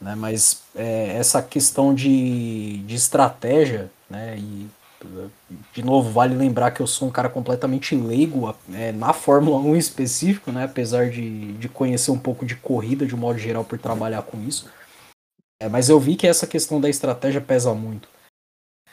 Né? 0.00 0.14
Mas 0.14 0.62
é, 0.74 1.16
essa 1.16 1.42
questão 1.42 1.94
de, 1.94 2.78
de 2.78 2.94
estratégia, 2.94 3.90
né? 4.08 4.36
E 4.38 4.68
de 5.72 5.82
novo, 5.82 6.10
vale 6.10 6.34
lembrar 6.34 6.70
que 6.70 6.80
eu 6.80 6.86
sou 6.86 7.08
um 7.08 7.10
cara 7.10 7.28
completamente 7.28 7.94
leigo 7.94 8.54
é, 8.72 8.92
na 8.92 9.12
Fórmula 9.12 9.58
1 9.58 9.74
em 9.74 9.78
específico, 9.78 10.50
né? 10.50 10.64
apesar 10.64 11.10
de, 11.10 11.52
de 11.54 11.68
conhecer 11.68 12.10
um 12.10 12.18
pouco 12.18 12.46
de 12.46 12.56
corrida 12.56 13.06
de 13.06 13.14
modo 13.14 13.38
geral 13.38 13.64
por 13.64 13.78
trabalhar 13.78 14.22
com 14.22 14.40
isso. 14.42 14.68
É, 15.60 15.68
mas 15.68 15.88
eu 15.88 16.00
vi 16.00 16.16
que 16.16 16.26
essa 16.26 16.46
questão 16.46 16.80
da 16.80 16.88
estratégia 16.88 17.40
pesa 17.40 17.74
muito. 17.74 18.08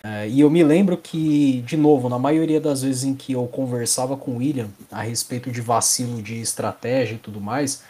É, 0.03 0.27
e 0.27 0.39
eu 0.39 0.49
me 0.49 0.63
lembro 0.63 0.97
que, 0.97 1.61
de 1.61 1.77
novo, 1.77 2.09
na 2.09 2.17
maioria 2.17 2.59
das 2.59 2.81
vezes 2.81 3.03
em 3.03 3.13
que 3.13 3.33
eu 3.33 3.47
conversava 3.47 4.17
com 4.17 4.31
o 4.31 4.37
William 4.37 4.69
a 4.91 5.01
respeito 5.01 5.51
de 5.51 5.61
vacilo 5.61 6.21
de 6.21 6.41
estratégia 6.41 7.15
e 7.15 7.19
tudo 7.19 7.39
mais, 7.39 7.83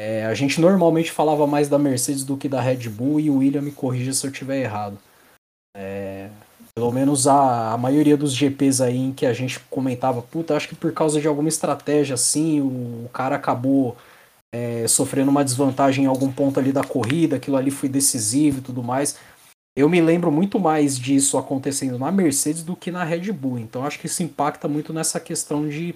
é, 0.00 0.24
a 0.24 0.34
gente 0.34 0.60
normalmente 0.60 1.10
falava 1.10 1.46
mais 1.46 1.68
da 1.68 1.78
Mercedes 1.78 2.22
do 2.22 2.36
que 2.36 2.48
da 2.48 2.60
Red 2.60 2.88
Bull 2.88 3.18
e 3.18 3.28
o 3.28 3.38
William 3.38 3.62
me 3.62 3.72
corrija 3.72 4.12
se 4.12 4.24
eu 4.24 4.30
estiver 4.30 4.62
errado. 4.62 4.96
É, 5.76 6.30
pelo 6.74 6.92
menos 6.92 7.26
a, 7.26 7.72
a 7.72 7.76
maioria 7.78 8.16
dos 8.16 8.32
GPs 8.32 8.80
aí 8.80 8.96
em 8.96 9.12
que 9.12 9.26
a 9.26 9.32
gente 9.32 9.58
comentava, 9.68 10.22
puta, 10.22 10.56
acho 10.56 10.68
que 10.68 10.76
por 10.76 10.92
causa 10.92 11.20
de 11.20 11.26
alguma 11.26 11.48
estratégia 11.48 12.14
assim, 12.14 12.60
o, 12.60 13.06
o 13.06 13.10
cara 13.12 13.34
acabou 13.34 13.96
é, 14.54 14.86
sofrendo 14.86 15.30
uma 15.30 15.44
desvantagem 15.44 16.04
em 16.04 16.06
algum 16.06 16.30
ponto 16.30 16.60
ali 16.60 16.72
da 16.72 16.84
corrida, 16.84 17.36
aquilo 17.36 17.56
ali 17.56 17.72
foi 17.72 17.88
decisivo 17.88 18.58
e 18.58 18.62
tudo 18.62 18.82
mais. 18.82 19.18
Eu 19.78 19.88
me 19.88 20.00
lembro 20.00 20.32
muito 20.32 20.58
mais 20.58 20.98
disso 20.98 21.38
acontecendo 21.38 22.00
na 22.00 22.10
Mercedes 22.10 22.64
do 22.64 22.74
que 22.74 22.90
na 22.90 23.04
Red 23.04 23.30
Bull. 23.30 23.60
Então 23.60 23.84
acho 23.84 24.00
que 24.00 24.06
isso 24.06 24.24
impacta 24.24 24.66
muito 24.66 24.92
nessa 24.92 25.20
questão 25.20 25.68
de 25.68 25.94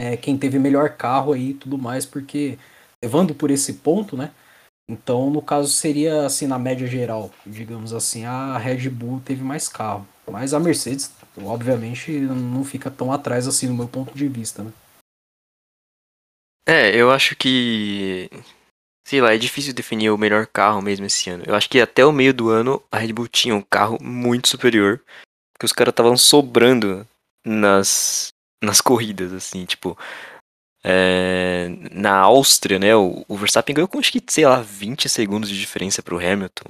é, 0.00 0.16
quem 0.16 0.38
teve 0.38 0.58
melhor 0.58 0.96
carro 0.96 1.34
aí 1.34 1.50
e 1.50 1.54
tudo 1.54 1.76
mais, 1.76 2.06
porque 2.06 2.58
levando 3.04 3.34
por 3.34 3.50
esse 3.50 3.74
ponto, 3.74 4.16
né? 4.16 4.32
Então, 4.88 5.28
no 5.28 5.42
caso, 5.42 5.68
seria 5.68 6.24
assim, 6.24 6.46
na 6.46 6.58
média 6.58 6.86
geral, 6.86 7.30
digamos 7.44 7.92
assim, 7.92 8.24
a 8.24 8.56
Red 8.56 8.88
Bull 8.88 9.20
teve 9.22 9.44
mais 9.44 9.68
carro. 9.68 10.08
Mas 10.26 10.54
a 10.54 10.58
Mercedes, 10.58 11.12
obviamente, 11.44 12.10
não 12.12 12.64
fica 12.64 12.90
tão 12.90 13.12
atrás 13.12 13.46
assim, 13.46 13.66
no 13.66 13.74
meu 13.74 13.88
ponto 13.88 14.14
de 14.14 14.26
vista, 14.26 14.62
né? 14.62 14.72
É, 16.66 16.96
eu 16.96 17.10
acho 17.10 17.36
que. 17.36 18.30
Sei 19.06 19.20
lá, 19.20 19.32
é 19.32 19.38
difícil 19.38 19.72
definir 19.72 20.10
o 20.10 20.18
melhor 20.18 20.48
carro 20.48 20.82
mesmo 20.82 21.06
esse 21.06 21.30
ano. 21.30 21.44
Eu 21.46 21.54
acho 21.54 21.70
que 21.70 21.80
até 21.80 22.04
o 22.04 22.10
meio 22.10 22.34
do 22.34 22.50
ano 22.50 22.82
a 22.90 22.98
Red 22.98 23.12
Bull 23.12 23.28
tinha 23.28 23.54
um 23.54 23.62
carro 23.62 23.98
muito 24.02 24.48
superior. 24.48 25.00
Porque 25.52 25.64
os 25.64 25.70
caras 25.70 25.92
estavam 25.92 26.16
sobrando 26.16 27.06
nas, 27.44 28.30
nas 28.60 28.80
corridas, 28.80 29.32
assim, 29.32 29.64
tipo. 29.64 29.96
É, 30.82 31.68
na 31.92 32.18
Áustria, 32.18 32.80
né, 32.80 32.96
o, 32.96 33.24
o, 33.28 33.36
Verstappen 33.36 33.76
ganhou 33.76 33.86
com 33.86 34.00
acho 34.00 34.10
que, 34.10 34.20
sei 34.28 34.44
lá, 34.44 34.60
20 34.60 35.08
segundos 35.08 35.48
de 35.48 35.58
diferença 35.58 36.02
pro 36.02 36.18
Hamilton. 36.18 36.68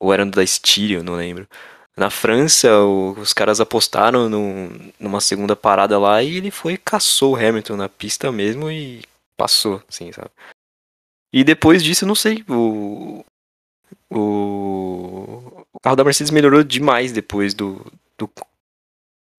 Ou 0.00 0.12
era 0.12 0.24
da 0.24 0.44
Styria, 0.44 1.02
não 1.02 1.16
lembro. 1.16 1.48
Na 1.96 2.08
França, 2.08 2.72
o, 2.84 3.14
os 3.18 3.32
caras 3.32 3.60
apostaram 3.60 4.28
no, 4.28 4.70
numa 4.98 5.20
segunda 5.20 5.56
parada 5.56 5.98
lá 5.98 6.22
e 6.22 6.36
ele 6.36 6.52
foi 6.52 6.76
caçou 6.76 7.32
o 7.32 7.36
Hamilton 7.36 7.76
na 7.76 7.88
pista 7.88 8.30
mesmo 8.30 8.70
e 8.70 9.02
passou, 9.36 9.82
assim, 9.88 10.12
sabe? 10.12 10.30
E 11.32 11.42
depois 11.42 11.82
disso, 11.82 12.04
eu 12.04 12.08
não 12.08 12.14
sei, 12.14 12.44
o, 12.48 13.24
o, 14.10 15.64
o 15.72 15.80
carro 15.80 15.96
da 15.96 16.04
Mercedes 16.04 16.30
melhorou 16.30 16.62
demais 16.62 17.10
depois 17.10 17.54
do, 17.54 17.84
do 18.18 18.30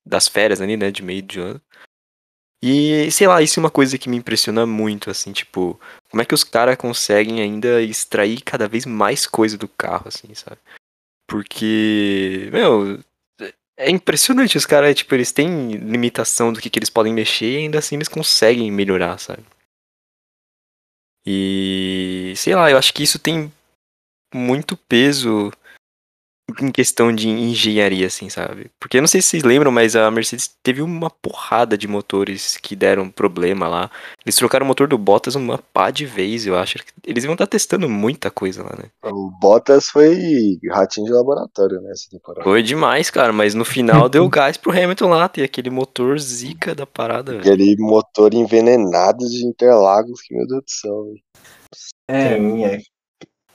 das 0.06 0.28
férias 0.28 0.60
ali, 0.60 0.76
né, 0.76 0.92
de 0.92 1.04
meio 1.04 1.22
de 1.22 1.40
ano. 1.40 1.62
E, 2.62 3.12
sei 3.12 3.28
lá, 3.28 3.42
isso 3.42 3.60
é 3.60 3.62
uma 3.62 3.70
coisa 3.70 3.98
que 3.98 4.10
me 4.10 4.16
impressiona 4.16 4.66
muito, 4.66 5.10
assim, 5.10 5.34
tipo, 5.34 5.80
como 6.10 6.22
é 6.22 6.26
que 6.26 6.34
os 6.34 6.46
caras 6.46 6.78
conseguem 6.78 7.42
ainda 7.42 7.82
extrair 7.82 8.42
cada 8.42 8.70
vez 8.70 8.86
mais 8.86 9.28
coisa 9.28 9.58
do 9.58 9.68
carro, 9.68 10.08
assim, 10.08 10.34
sabe? 10.34 10.58
Porque, 11.28 12.50
meu, 12.54 13.04
é 13.78 13.90
impressionante, 13.90 14.58
os 14.58 14.66
caras, 14.66 14.96
tipo, 14.96 15.14
eles 15.14 15.32
têm 15.32 15.74
limitação 15.74 16.54
do 16.54 16.62
que, 16.62 16.70
que 16.70 16.80
eles 16.80 16.90
podem 16.90 17.14
mexer 17.14 17.52
e 17.52 17.58
ainda 17.58 17.80
assim 17.80 17.96
eles 17.96 18.08
conseguem 18.08 18.72
melhorar, 18.72 19.18
sabe? 19.18 19.44
E, 21.26 22.34
sei 22.36 22.56
lá, 22.56 22.70
eu 22.70 22.78
acho 22.78 22.94
que 22.94 23.04
isso 23.04 23.18
tem 23.18 23.52
muito 24.34 24.76
peso 24.76 25.52
em 26.62 26.72
questão 26.72 27.14
de 27.14 27.30
engenharia, 27.30 28.08
assim, 28.08 28.30
sabe? 28.30 28.70
Porque 28.80 28.98
eu 28.98 29.02
não 29.02 29.08
sei 29.08 29.22
se 29.22 29.30
vocês 29.30 29.44
lembram, 29.44 29.72
mas 29.72 29.96
a 29.96 30.10
Mercedes 30.12 30.50
teve 30.62 30.82
uma 30.82 31.10
porrada 31.10 31.78
de 31.78 31.88
motores 31.88 32.58
que 32.58 32.76
deram 32.76 33.10
problema 33.10 33.68
lá. 33.68 33.90
Eles 34.26 34.36
trocaram 34.36 34.66
o 34.66 34.68
motor 34.68 34.88
do 34.88 34.98
Bottas 34.98 35.36
uma 35.36 35.58
pá 35.58 35.90
de 35.90 36.06
vez, 36.06 36.46
eu 36.46 36.58
acho. 36.58 36.80
Eles 37.06 37.24
vão 37.24 37.34
estar 37.34 37.48
testando 37.48 37.90
muita 37.90 38.30
coisa 38.30 38.62
lá, 38.62 38.76
né? 38.78 38.90
O 39.04 39.32
Bottas 39.40 39.90
foi 39.90 40.60
ratinho 40.70 41.08
de 41.08 41.14
laboratório 41.14 41.82
nessa 41.82 42.10
temporada. 42.10 42.44
Foi 42.44 42.62
demais, 42.62 43.10
cara, 43.10 43.32
mas 43.32 43.54
no 43.54 43.66
final 43.66 44.10
deu 44.10 44.28
gás 44.30 44.58
pro 44.58 44.72
Hamilton 44.72 45.08
lá, 45.08 45.30
ter 45.30 45.44
aquele 45.44 45.70
motor 45.70 46.20
zica 46.20 46.76
da 46.76 46.86
parada. 46.86 47.40
Aquele 47.40 47.76
motor 47.80 48.34
envenenado 48.34 49.26
de 49.30 49.46
Interlagos, 49.46 50.22
que 50.22 50.36
meu 50.36 50.46
Deus 50.46 50.64
do 50.64 50.72
céu. 50.72 51.06
É, 52.08 52.36
Sim, 52.36 52.66
é 52.66 52.80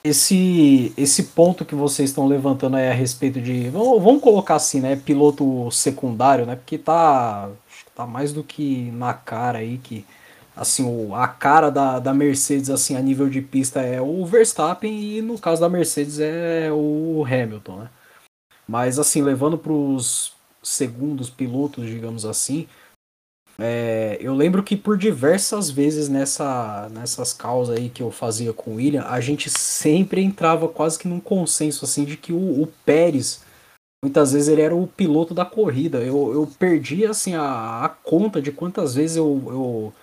esse, 0.09 0.93
esse 0.97 1.23
ponto 1.23 1.65
que 1.65 1.75
vocês 1.75 2.09
estão 2.09 2.27
levantando 2.27 2.77
aí 2.77 2.89
a 2.89 2.93
respeito 2.93 3.41
de. 3.41 3.69
Vamos, 3.69 4.01
vamos 4.03 4.21
colocar 4.21 4.55
assim, 4.55 4.79
né? 4.81 4.95
Piloto 4.95 5.69
secundário, 5.71 6.45
né? 6.45 6.55
Porque 6.55 6.77
tá, 6.77 7.49
tá 7.95 8.05
mais 8.05 8.33
do 8.33 8.43
que 8.43 8.91
na 8.91 9.13
cara 9.13 9.59
aí 9.59 9.77
que. 9.77 10.05
Assim, 10.55 10.83
o, 10.83 11.15
a 11.15 11.27
cara 11.27 11.69
da, 11.69 11.99
da 11.99 12.13
Mercedes, 12.13 12.69
assim, 12.69 12.95
a 12.95 13.01
nível 13.01 13.29
de 13.29 13.41
pista 13.41 13.81
é 13.81 14.01
o 14.01 14.25
Verstappen 14.25 14.91
e 14.91 15.21
no 15.21 15.39
caso 15.39 15.61
da 15.61 15.69
Mercedes 15.69 16.19
é 16.19 16.69
o 16.71 17.23
Hamilton, 17.25 17.77
né? 17.77 17.89
Mas, 18.67 18.99
assim, 18.99 19.21
levando 19.21 19.57
para 19.57 19.71
os 19.71 20.33
segundos 20.61 21.29
pilotos, 21.29 21.85
digamos 21.87 22.25
assim, 22.25 22.67
é, 23.61 24.17
eu 24.21 24.33
lembro 24.33 24.63
que 24.63 24.77
por 24.77 24.97
diversas 24.97 25.69
vezes 25.69 26.07
nessa, 26.07 26.87
nessas 26.89 27.33
causas 27.33 27.77
aí 27.77 27.89
que 27.89 28.01
eu 28.01 28.09
fazia 28.09 28.53
com 28.53 28.71
o 28.71 28.75
William, 28.75 29.03
a 29.03 29.19
gente 29.19 29.49
sempre 29.49 30.21
entrava 30.21 30.67
quase 30.69 30.97
que 30.97 31.07
num 31.07 31.19
consenso 31.19 31.83
assim 31.83 32.05
de 32.05 32.15
que 32.15 32.31
o, 32.31 32.61
o 32.61 32.67
Pérez, 32.85 33.43
muitas 34.03 34.31
vezes 34.31 34.47
ele 34.47 34.61
era 34.61 34.75
o 34.75 34.87
piloto 34.87 35.33
da 35.33 35.45
corrida. 35.45 35.99
Eu, 35.99 36.33
eu 36.33 36.47
perdi 36.57 37.05
assim 37.05 37.35
a, 37.35 37.83
a 37.83 37.89
conta 37.89 38.41
de 38.41 38.51
quantas 38.51 38.95
vezes 38.95 39.17
eu, 39.17 39.43
eu, 39.47 39.93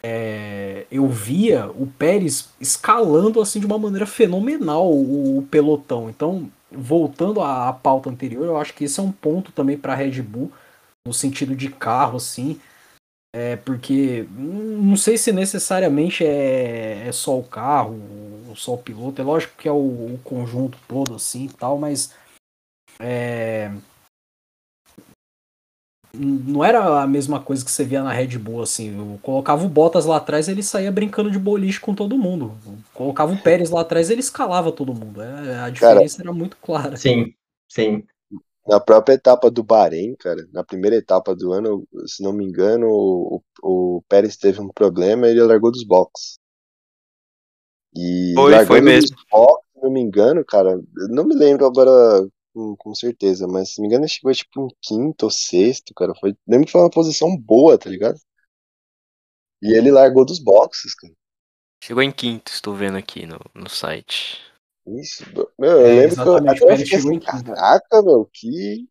é, 0.00 0.86
eu 0.90 1.08
via 1.08 1.68
o 1.70 1.86
Pérez 1.86 2.50
escalando 2.60 3.40
assim 3.40 3.58
de 3.58 3.66
uma 3.66 3.78
maneira 3.78 4.06
fenomenal 4.06 4.88
o, 4.88 5.38
o 5.38 5.42
pelotão. 5.50 6.08
Então, 6.08 6.48
voltando 6.70 7.40
à, 7.40 7.68
à 7.68 7.72
pauta 7.72 8.08
anterior, 8.08 8.46
eu 8.46 8.56
acho 8.56 8.72
que 8.74 8.84
esse 8.84 9.00
é 9.00 9.02
um 9.02 9.10
ponto 9.10 9.50
também 9.50 9.76
para 9.76 9.94
a 9.94 9.96
Red 9.96 10.22
Bull 10.22 10.52
no 11.08 11.14
sentido 11.14 11.56
de 11.56 11.68
carro, 11.68 12.18
assim. 12.18 12.60
É 13.34 13.56
porque 13.56 14.26
não 14.30 14.96
sei 14.96 15.18
se 15.18 15.32
necessariamente 15.32 16.24
é, 16.24 17.06
é 17.06 17.12
só 17.12 17.38
o 17.38 17.44
carro, 17.44 18.00
só 18.54 18.74
o 18.74 18.78
piloto. 18.78 19.20
É 19.20 19.24
lógico 19.24 19.56
que 19.58 19.68
é 19.68 19.72
o, 19.72 20.14
o 20.14 20.20
conjunto 20.24 20.78
todo 20.88 21.14
assim 21.14 21.44
e 21.44 21.52
tal, 21.52 21.78
mas 21.78 22.14
é, 22.98 23.70
não 26.14 26.64
era 26.64 27.02
a 27.02 27.06
mesma 27.06 27.40
coisa 27.40 27.64
que 27.64 27.70
você 27.70 27.84
via 27.84 28.02
na 28.02 28.12
Red 28.12 28.38
Bull, 28.38 28.62
assim. 28.62 28.96
Eu 28.96 29.18
colocava 29.22 29.64
o 29.64 29.68
Bottas 29.68 30.06
lá 30.06 30.16
atrás, 30.16 30.48
ele 30.48 30.62
saía 30.62 30.90
brincando 30.90 31.30
de 31.30 31.38
boliche 31.38 31.80
com 31.80 31.94
todo 31.94 32.18
mundo. 32.18 32.56
colocava 32.94 33.32
o 33.32 33.42
Pérez 33.42 33.70
lá 33.70 33.82
atrás, 33.82 34.10
ele 34.10 34.20
escalava 34.20 34.72
todo 34.72 34.94
mundo. 34.94 35.22
É, 35.22 35.60
a 35.60 35.70
diferença 35.70 36.18
Cara, 36.18 36.28
era 36.28 36.36
muito 36.36 36.56
clara. 36.56 36.96
Sim, 36.96 37.34
sim. 37.68 38.04
Na 38.68 38.78
própria 38.78 39.14
etapa 39.14 39.50
do 39.50 39.64
Bahrein, 39.64 40.14
cara, 40.16 40.46
na 40.52 40.62
primeira 40.62 40.94
etapa 40.94 41.34
do 41.34 41.52
ano, 41.54 41.88
se 42.06 42.22
não 42.22 42.34
me 42.34 42.44
engano, 42.44 42.86
o, 42.86 43.42
o 43.62 44.02
Pérez 44.06 44.36
teve 44.36 44.60
um 44.60 44.68
problema 44.68 45.26
e 45.26 45.30
ele 45.30 45.42
largou 45.42 45.72
dos 45.72 45.84
boxes. 45.84 46.38
E 47.96 48.34
foi, 48.34 48.66
foi 48.66 48.80
mesmo. 48.82 49.16
Box, 49.30 49.64
se 49.72 49.80
não 49.82 49.90
me 49.90 50.00
engano, 50.00 50.44
cara, 50.44 50.78
não 51.08 51.24
me 51.24 51.34
lembro 51.34 51.64
agora 51.64 51.90
com, 52.52 52.76
com, 52.76 52.94
certeza, 52.94 53.48
mas 53.48 53.70
se 53.70 53.78
não 53.78 53.84
me 53.84 53.88
engano 53.88 54.04
ele 54.04 54.12
chegou 54.12 54.32
tipo 54.34 54.66
em 54.66 54.68
quinto 54.82 55.24
ou 55.24 55.30
sexto, 55.30 55.94
cara. 55.94 56.12
Foi, 56.20 56.36
lembro 56.46 56.66
que 56.66 56.72
foi 56.72 56.82
uma 56.82 56.90
posição 56.90 57.34
boa, 57.34 57.78
tá 57.78 57.88
ligado? 57.88 58.20
E 59.62 59.74
ele 59.74 59.90
largou 59.90 60.26
dos 60.26 60.38
boxes, 60.38 60.94
cara. 60.94 61.14
Chegou 61.82 62.02
em 62.02 62.12
quinto, 62.12 62.52
estou 62.52 62.74
vendo 62.74 62.98
aqui 62.98 63.24
no, 63.24 63.40
no 63.54 63.70
site. 63.70 64.47
Isso, 64.96 65.24
meu, 65.58 65.70
eu 65.70 65.86
é, 65.86 66.06
lembro 66.06 66.22
que 66.22 66.28
eu 66.28 66.36
até 66.36 66.76
fiquei 66.76 66.98
assim, 66.98 67.20
caraca, 67.20 68.02
meu, 68.02 68.28
que, 68.32 68.86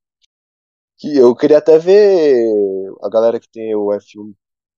que 0.97 1.17
eu 1.17 1.35
queria 1.35 1.57
até 1.57 1.77
ver 1.79 2.37
a 3.01 3.09
galera 3.09 3.39
que 3.39 3.49
tem 3.49 3.73
o 3.75 3.87
F1 3.87 4.33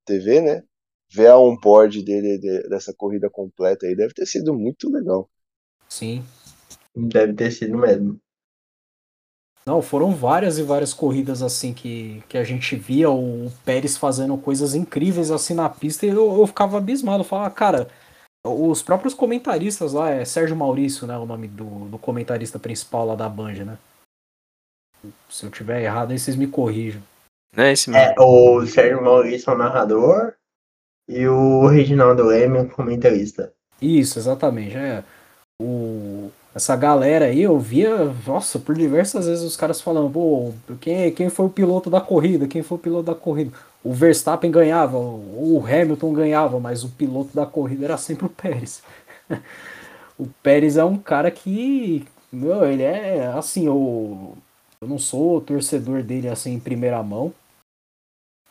TV, 0.05 0.41
né? 0.41 0.63
Ver 1.11 1.27
a 1.27 1.37
onboard 1.37 2.03
dele 2.03 2.37
de, 2.37 2.69
dessa 2.69 2.93
corrida 2.93 3.29
completa 3.29 3.87
aí 3.87 3.95
deve 3.95 4.13
ter 4.13 4.25
sido 4.25 4.53
muito 4.53 4.89
legal. 4.89 5.29
Sim. 5.87 6.23
Deve 6.95 7.33
ter 7.33 7.51
sido 7.51 7.77
mesmo. 7.77 8.19
Não, 9.65 9.81
foram 9.81 10.15
várias 10.15 10.57
e 10.57 10.63
várias 10.63 10.93
corridas 10.93 11.43
assim 11.43 11.73
que, 11.73 12.23
que 12.27 12.37
a 12.37 12.43
gente 12.43 12.75
via 12.75 13.09
o 13.09 13.51
Pérez 13.63 13.97
fazendo 13.97 14.35
coisas 14.37 14.73
incríveis 14.73 15.29
assim 15.29 15.53
na 15.53 15.69
pista 15.69 16.05
e 16.05 16.09
eu, 16.09 16.39
eu 16.39 16.47
ficava 16.47 16.77
abismado. 16.77 17.19
Eu 17.21 17.27
falava, 17.27 17.51
cara, 17.51 17.87
os 18.45 18.81
próprios 18.81 19.13
comentaristas 19.13 19.93
lá, 19.93 20.09
é 20.09 20.23
Sérgio 20.23 20.55
Maurício, 20.55 21.05
né? 21.05 21.17
O 21.17 21.25
nome 21.25 21.47
do, 21.47 21.85
do 21.89 21.97
comentarista 21.97 22.57
principal 22.57 23.05
lá 23.05 23.15
da 23.15 23.27
Band, 23.27 23.65
né? 23.65 23.77
Se 25.29 25.45
eu 25.45 25.51
tiver 25.51 25.81
errado, 25.81 26.11
aí 26.11 26.19
vocês 26.19 26.35
me 26.35 26.47
corrijam. 26.47 27.01
É 27.55 27.71
esse 27.71 27.89
mesmo. 27.89 28.03
É, 28.03 28.15
o 28.19 28.65
Sérgio 28.65 29.03
Maurício 29.03 29.49
é 29.49 29.53
o 29.53 29.57
narrador 29.57 30.33
e 31.07 31.27
o 31.27 31.67
Reginaldo 31.67 32.23
Leme 32.23 32.59
é 32.59 32.61
o 32.61 32.69
comentarista. 32.69 33.53
Isso, 33.81 34.19
exatamente. 34.19 34.75
É. 34.75 35.03
o, 35.61 36.31
essa 36.55 36.75
galera 36.75 37.25
aí, 37.25 37.41
eu 37.41 37.59
via, 37.59 38.13
nossa, 38.25 38.57
por 38.59 38.75
diversas 38.75 39.27
vezes 39.27 39.43
os 39.43 39.55
caras 39.57 39.81
falando, 39.81 40.09
pô, 40.11 40.53
quem, 40.79 41.11
quem 41.11 41.29
foi 41.29 41.45
o 41.45 41.49
piloto 41.49 41.89
da 41.89 42.01
corrida? 42.01 42.47
Quem 42.47 42.63
foi 42.63 42.77
o 42.77 42.81
piloto 42.81 43.03
da 43.03 43.15
corrida? 43.15 43.51
O 43.83 43.93
Verstappen 43.93 44.51
ganhava, 44.51 44.97
o 44.97 45.63
Hamilton 45.65 46.13
ganhava, 46.13 46.59
mas 46.59 46.83
o 46.83 46.89
piloto 46.89 47.35
da 47.35 47.45
corrida 47.45 47.85
era 47.85 47.97
sempre 47.97 48.25
o 48.25 48.29
Pérez. 48.29 48.81
o 50.17 50.27
Pérez 50.43 50.77
é 50.77 50.83
um 50.83 50.97
cara 50.97 51.29
que, 51.31 52.05
meu, 52.31 52.65
ele 52.65 52.83
é 52.83 53.27
assim, 53.35 53.67
eu, 53.67 54.37
eu 54.81 54.87
não 54.87 54.97
sou 54.97 55.41
torcedor 55.41 56.03
dele 56.03 56.29
assim 56.29 56.53
em 56.53 56.59
primeira 56.59 57.01
mão, 57.03 57.33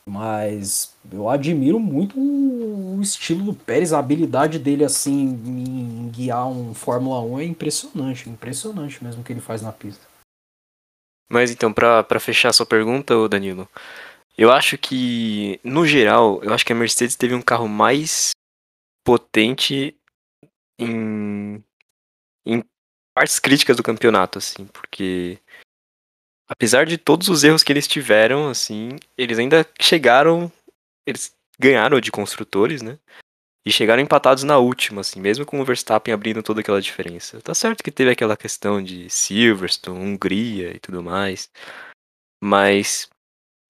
mas 0.08 0.96
eu 1.12 1.28
admiro 1.28 1.78
muito 1.78 2.18
o 2.18 2.98
estilo 3.00 3.44
do 3.44 3.54
Pérez, 3.54 3.92
a 3.92 3.98
habilidade 3.98 4.58
dele 4.58 4.84
assim 4.84 5.28
em 5.46 6.08
guiar 6.08 6.48
um 6.48 6.74
Fórmula 6.74 7.20
1 7.20 7.40
é 7.40 7.44
impressionante, 7.44 8.28
impressionante 8.28 9.04
mesmo 9.04 9.22
que 9.22 9.32
ele 9.32 9.40
faz 9.40 9.60
na 9.60 9.70
pista. 9.70 10.06
Mas 11.30 11.50
então, 11.50 11.72
para 11.72 12.18
fechar 12.18 12.52
sua 12.54 12.64
pergunta, 12.64 13.28
Danilo, 13.28 13.68
eu 14.36 14.50
acho 14.50 14.78
que, 14.78 15.60
no 15.62 15.86
geral, 15.86 16.42
eu 16.42 16.54
acho 16.54 16.64
que 16.64 16.72
a 16.72 16.76
Mercedes 16.76 17.16
teve 17.16 17.34
um 17.34 17.42
carro 17.42 17.68
mais 17.68 18.30
potente 19.04 19.94
em, 20.78 21.62
em 22.46 22.64
partes 23.14 23.38
críticas 23.38 23.76
do 23.76 23.82
campeonato, 23.82 24.38
assim, 24.38 24.64
porque 24.66 25.38
apesar 26.48 26.86
de 26.86 26.96
todos 26.96 27.28
os 27.28 27.44
erros 27.44 27.62
que 27.62 27.72
eles 27.72 27.86
tiveram, 27.86 28.48
assim, 28.48 28.96
eles 29.16 29.38
ainda 29.38 29.66
chegaram, 29.80 30.50
eles 31.06 31.34
ganharam 31.60 32.00
de 32.00 32.10
construtores, 32.10 32.80
né? 32.80 32.98
E 33.66 33.70
chegaram 33.70 34.02
empatados 34.02 34.44
na 34.44 34.56
última, 34.56 35.02
assim, 35.02 35.20
mesmo 35.20 35.44
com 35.44 35.60
o 35.60 35.64
Verstappen 35.64 36.14
abrindo 36.14 36.42
toda 36.42 36.60
aquela 36.60 36.80
diferença. 36.80 37.40
Tá 37.42 37.54
certo 37.54 37.84
que 37.84 37.90
teve 37.90 38.10
aquela 38.10 38.36
questão 38.36 38.82
de 38.82 39.10
Silverstone, 39.10 39.98
Hungria 39.98 40.74
e 40.74 40.78
tudo 40.78 41.02
mais, 41.02 41.50
mas 42.42 43.08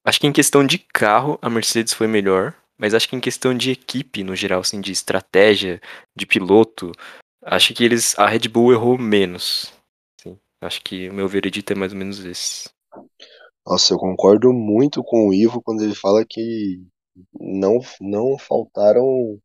acho 0.06 0.20
que 0.20 0.26
em 0.26 0.32
questão 0.32 0.64
de 0.64 0.78
carro 0.78 1.38
a 1.42 1.50
Mercedes 1.50 1.92
foi 1.92 2.06
melhor, 2.06 2.54
mas 2.78 2.94
acho 2.94 3.08
que 3.08 3.16
em 3.16 3.20
questão 3.20 3.56
de 3.56 3.72
equipe 3.72 4.22
no 4.22 4.36
geral, 4.36 4.60
assim, 4.60 4.80
de 4.80 4.92
estratégia, 4.92 5.80
de 6.16 6.26
piloto, 6.26 6.92
acho 7.44 7.74
que 7.74 7.82
eles 7.82 8.16
a 8.18 8.26
Red 8.28 8.48
Bull 8.48 8.72
errou 8.72 8.96
menos. 8.96 9.72
Acho 10.60 10.82
que 10.82 11.08
o 11.08 11.14
meu 11.14 11.28
veredito 11.28 11.72
é 11.72 11.76
mais 11.76 11.92
ou 11.92 11.98
menos 11.98 12.24
esse. 12.24 12.68
Nossa, 13.66 13.92
eu 13.92 13.98
concordo 13.98 14.52
muito 14.52 15.04
com 15.04 15.28
o 15.28 15.34
Ivo 15.34 15.62
quando 15.62 15.82
ele 15.82 15.94
fala 15.94 16.24
que 16.28 16.82
não, 17.38 17.78
não 18.00 18.38
faltaram 18.38 19.38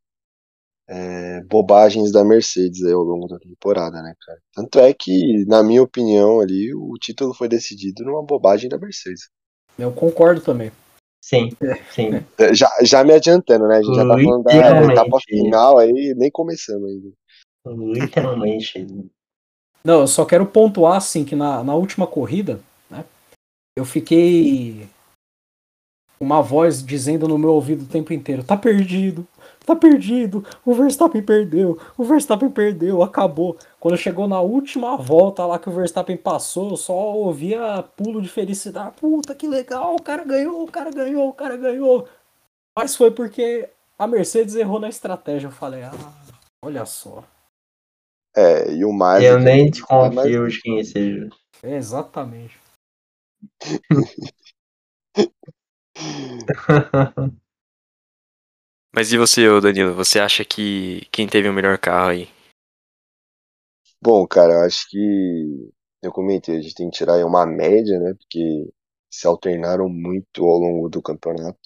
é, 0.88 1.42
bobagens 1.44 2.10
da 2.10 2.24
Mercedes 2.24 2.84
aí 2.84 2.92
ao 2.92 3.02
longo 3.02 3.26
da 3.26 3.38
temporada, 3.38 4.02
né, 4.02 4.14
cara? 4.20 4.38
Tanto 4.54 4.78
é 4.78 4.92
que, 4.92 5.44
na 5.46 5.62
minha 5.62 5.82
opinião, 5.82 6.40
ali, 6.40 6.74
o 6.74 6.94
título 7.00 7.34
foi 7.34 7.48
decidido 7.48 8.04
numa 8.04 8.24
bobagem 8.24 8.68
da 8.68 8.78
Mercedes. 8.78 9.28
Eu 9.78 9.92
concordo 9.92 10.40
também. 10.40 10.70
Sim, 11.22 11.50
sim. 11.90 12.10
É, 12.38 12.54
já, 12.54 12.70
já 12.82 13.02
me 13.02 13.14
adiantando, 13.14 13.66
né? 13.66 13.76
A 13.76 13.82
gente 13.82 13.94
já 13.94 14.06
tá 14.06 14.14
falando 14.14 14.42
da 14.42 14.92
etapa 14.92 15.18
final 15.26 15.78
aí, 15.78 16.14
nem 16.16 16.30
começando 16.30 16.86
ainda. 16.86 17.08
Literalmente. 17.66 18.86
Não, 19.86 20.00
eu 20.00 20.06
só 20.06 20.24
quero 20.24 20.46
pontuar 20.46 20.96
assim 20.96 21.24
que 21.24 21.36
na, 21.36 21.62
na 21.62 21.74
última 21.74 22.06
corrida, 22.06 22.58
né, 22.88 23.04
eu 23.76 23.84
fiquei 23.84 24.88
uma 26.18 26.40
voz 26.40 26.82
dizendo 26.82 27.28
no 27.28 27.36
meu 27.36 27.50
ouvido 27.50 27.84
o 27.84 27.88
tempo 27.88 28.12
inteiro: 28.12 28.42
tá 28.42 28.56
perdido, 28.56 29.26
tá 29.66 29.76
perdido, 29.76 30.44
o 30.64 30.72
Verstappen 30.72 31.22
perdeu, 31.22 31.78
o 31.98 32.04
Verstappen 32.04 32.50
perdeu, 32.50 33.02
acabou. 33.02 33.58
Quando 33.78 33.98
chegou 33.98 34.26
na 34.26 34.40
última 34.40 34.96
volta 34.96 35.44
lá 35.44 35.58
que 35.58 35.68
o 35.68 35.72
Verstappen 35.72 36.16
passou, 36.16 36.70
eu 36.70 36.76
só 36.78 36.94
ouvia 36.94 37.84
pulo 37.94 38.22
de 38.22 38.28
felicidade: 38.28 38.96
puta 38.98 39.34
que 39.34 39.46
legal, 39.46 39.96
o 39.96 40.02
cara 40.02 40.24
ganhou, 40.24 40.64
o 40.64 40.70
cara 40.70 40.90
ganhou, 40.90 41.28
o 41.28 41.34
cara 41.34 41.56
ganhou. 41.58 42.08
Mas 42.76 42.96
foi 42.96 43.10
porque 43.10 43.68
a 43.98 44.06
Mercedes 44.06 44.54
errou 44.54 44.80
na 44.80 44.88
estratégia. 44.88 45.48
Eu 45.48 45.52
falei: 45.52 45.82
ah, 45.82 45.92
olha 46.64 46.86
só. 46.86 47.22
É, 48.36 48.72
e 48.72 48.84
o 48.84 48.92
mais. 48.92 49.22
Eu 49.22 49.38
nem 49.38 49.70
desconfio 49.70 50.42
mais... 50.42 50.52
de 50.52 50.60
quem 50.60 50.82
seja. 50.82 51.28
É, 51.62 51.76
exatamente. 51.76 52.58
Mas 58.94 59.12
e 59.12 59.18
você, 59.18 59.42
Danilo? 59.60 59.92
Você 59.94 60.20
acha 60.20 60.44
que 60.44 61.06
quem 61.10 61.28
teve 61.28 61.48
o 61.48 61.52
melhor 61.52 61.76
carro 61.78 62.10
aí? 62.10 62.28
Bom, 64.00 64.24
cara, 64.26 64.52
eu 64.52 64.60
acho 64.60 64.88
que 64.88 65.72
eu 66.02 66.12
comentei, 66.12 66.58
a 66.58 66.60
gente 66.60 66.74
tem 66.74 66.90
que 66.90 66.98
tirar 66.98 67.14
aí 67.14 67.24
uma 67.24 67.46
média, 67.46 67.98
né? 67.98 68.14
Porque 68.14 68.70
se 69.10 69.26
alternaram 69.26 69.88
muito 69.88 70.44
ao 70.44 70.58
longo 70.58 70.88
do 70.88 71.02
campeonato. 71.02 71.58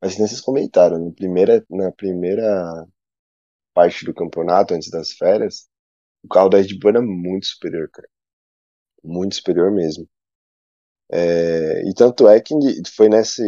Mas 0.00 0.18
nem 0.18 0.26
vocês 0.26 0.40
comentaram, 0.40 1.04
na 1.04 1.12
primeira, 1.12 1.64
na 1.70 1.92
primeira 1.92 2.86
parte 3.74 4.04
do 4.04 4.14
campeonato, 4.14 4.74
antes 4.74 4.90
das 4.90 5.12
férias, 5.12 5.68
o 6.24 6.28
carro 6.28 6.48
da 6.48 6.58
Red 6.58 6.78
Bull 6.78 6.90
era 6.90 7.02
muito 7.02 7.46
superior, 7.46 7.88
cara. 7.92 8.08
Muito 9.04 9.36
superior 9.36 9.70
mesmo. 9.72 10.08
É, 11.10 11.82
e 11.88 11.94
tanto 11.94 12.26
é 12.28 12.40
que 12.40 12.54
foi 12.96 13.08
nesse, 13.08 13.42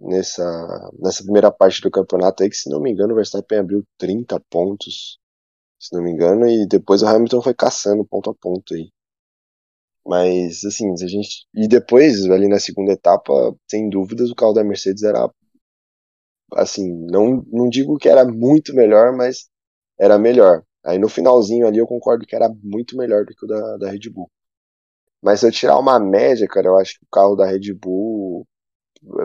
nessa, 0.00 0.90
nessa 1.00 1.22
primeira 1.24 1.50
parte 1.52 1.80
do 1.82 1.90
campeonato 1.90 2.42
aí 2.42 2.50
que, 2.50 2.56
se 2.56 2.70
não 2.70 2.80
me 2.80 2.92
engano, 2.92 3.12
o 3.12 3.16
Verstappen 3.16 3.58
abriu 3.58 3.84
30 3.98 4.40
pontos, 4.50 5.18
se 5.80 5.94
não 5.94 6.02
me 6.04 6.12
engano, 6.12 6.48
e 6.48 6.66
depois 6.68 7.02
o 7.02 7.06
Hamilton 7.08 7.42
foi 7.42 7.54
caçando 7.54 8.06
ponto 8.06 8.30
a 8.30 8.34
ponto 8.34 8.74
aí. 8.74 8.90
Mas, 10.06 10.64
assim, 10.64 10.92
a 10.92 11.06
gente. 11.08 11.46
E 11.54 11.66
depois, 11.68 12.24
ali 12.30 12.48
na 12.48 12.58
segunda 12.60 12.92
etapa, 12.92 13.32
sem 13.68 13.88
dúvidas, 13.88 14.30
o 14.30 14.34
carro 14.34 14.52
da 14.52 14.64
Mercedes 14.64 15.02
era. 15.02 15.28
Assim, 16.54 16.88
não, 17.10 17.42
não 17.50 17.68
digo 17.68 17.96
que 17.98 18.08
era 18.08 18.24
muito 18.24 18.74
melhor, 18.74 19.14
mas 19.16 19.48
era 19.98 20.18
melhor. 20.18 20.64
Aí 20.84 20.98
no 20.98 21.08
finalzinho 21.08 21.66
ali 21.66 21.78
eu 21.78 21.86
concordo 21.86 22.26
que 22.26 22.34
era 22.34 22.48
muito 22.62 22.96
melhor 22.96 23.24
do 23.24 23.34
que 23.34 23.44
o 23.44 23.48
da, 23.48 23.76
da 23.76 23.90
Red 23.90 24.10
Bull. 24.10 24.30
Mas 25.22 25.40
se 25.40 25.46
eu 25.46 25.52
tirar 25.52 25.78
uma 25.78 26.00
média, 26.00 26.48
cara, 26.48 26.66
eu 26.66 26.78
acho 26.78 26.98
que 26.98 27.04
o 27.04 27.08
carro 27.10 27.36
da 27.36 27.46
Red 27.46 27.72
Bull 27.74 28.46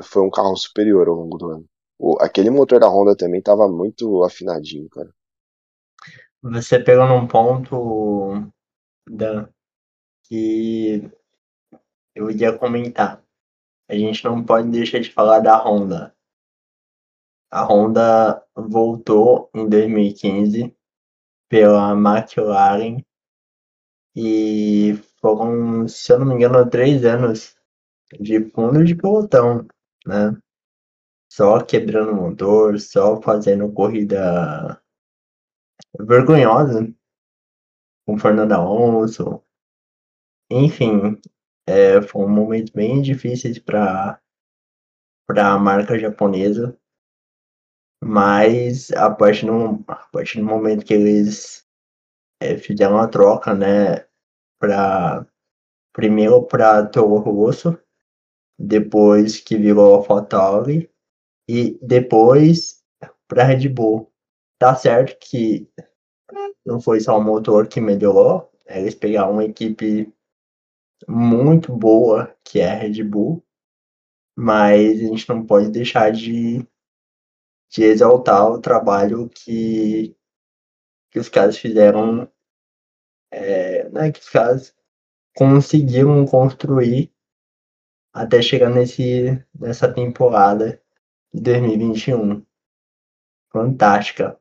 foi 0.04 0.22
um 0.22 0.30
carro 0.30 0.56
superior 0.56 1.08
ao 1.08 1.16
longo 1.16 1.38
do 1.38 1.50
ano. 1.50 1.66
O, 2.00 2.18
aquele 2.22 2.52
motor 2.52 2.80
da 2.80 2.88
Honda 2.88 3.16
também 3.16 3.42
tava 3.42 3.68
muito 3.68 4.24
afinadinho, 4.24 4.88
cara. 4.90 5.10
Você 6.44 6.80
pegou 6.80 7.08
num 7.08 7.28
ponto 7.28 8.52
Dan, 9.10 9.50
que 10.24 11.10
eu 12.14 12.30
ia 12.30 12.56
comentar. 12.56 13.24
A 13.90 13.96
gente 13.96 14.24
não 14.24 14.44
pode 14.44 14.70
deixar 14.70 15.00
de 15.00 15.12
falar 15.12 15.40
da 15.40 15.58
Honda. 15.58 16.16
A 17.50 17.64
Honda 17.64 18.46
voltou 18.56 19.50
em 19.56 19.68
2015 19.68 20.77
pela 21.50 21.94
McLaren 21.94 23.04
e 24.16 24.94
foram, 25.22 25.88
se 25.88 26.12
eu 26.12 26.20
não 26.20 26.26
me 26.26 26.36
engano, 26.36 26.70
três 26.70 27.06
anos 27.06 27.56
de 28.20 28.50
fundo 28.50 28.84
de 28.84 28.96
pelotão, 28.96 29.68
né? 30.06 30.36
Só 31.32 31.64
quebrando 31.64 32.16
motor, 32.16 32.80
só 32.80 33.22
fazendo 33.22 33.72
corrida 33.72 34.82
vergonhosa 36.00 36.92
com 38.06 38.18
Fernando 38.18 38.54
Alonso. 38.54 39.44
Enfim, 40.50 41.20
é, 41.68 42.02
foi 42.02 42.24
um 42.24 42.30
momento 42.30 42.72
bem 42.74 43.02
difícil 43.02 43.62
para 43.64 44.20
a 45.30 45.60
marca 45.60 46.00
japonesa. 46.00 46.80
Mas 48.04 48.92
a 48.92 49.10
partir 49.10 49.46
do, 49.48 49.84
a 49.88 50.08
partir 50.12 50.40
do 50.40 50.46
momento 50.46 50.86
que 50.86 50.94
eles 50.94 51.66
é, 52.42 52.58
fizeram 52.58 52.98
a 52.98 53.08
troca, 53.08 53.54
né, 53.54 54.06
para 54.60 55.26
primeiro 55.94 56.44
para 56.44 56.86
Toro 56.86 57.18
Rosso, 57.18 57.78
depois 58.60 59.40
que 59.40 59.58
virou 59.58 59.96
AlphaTauri 59.96 60.92
e 61.50 61.80
depois 61.82 62.84
para 63.28 63.44
Red 63.44 63.68
Bull. 63.70 64.12
Tá 64.60 64.76
certo 64.76 65.18
que 65.20 65.70
não 66.66 66.80
foi 66.80 67.00
só 67.00 67.18
o 67.18 67.24
motor 67.24 67.68
que 67.68 67.80
melhorou, 67.80 68.52
eles 68.66 68.96
pegaram 68.96 69.34
uma 69.34 69.46
equipe 69.46 70.12
muito 71.08 71.76
boa 71.76 72.36
que 72.44 72.60
é 72.60 72.72
a 72.72 72.76
Red 72.76 73.04
Bull, 73.04 73.44
mas 74.36 75.00
a 75.00 75.04
gente 75.04 75.30
não 75.30 75.46
pode 75.46 75.70
deixar 75.70 76.12
de 76.12 76.68
de 77.70 77.84
exaltar 77.84 78.50
o 78.52 78.62
trabalho 78.62 79.30
que, 79.30 80.16
que 81.12 81.20
os 81.20 81.30
caras 81.30 81.58
fizeram, 81.58 82.32
é, 83.32 83.90
né, 83.90 84.12
que 84.12 84.20
os 84.20 84.30
caras 84.30 84.76
conseguiram 85.36 86.26
construir 86.26 87.14
até 88.14 88.42
chegar 88.42 88.70
nesse, 88.70 89.44
nessa 89.54 89.92
temporada 89.94 90.82
de 91.34 91.42
2021. 91.42 92.46
Fantástica. 93.52 94.40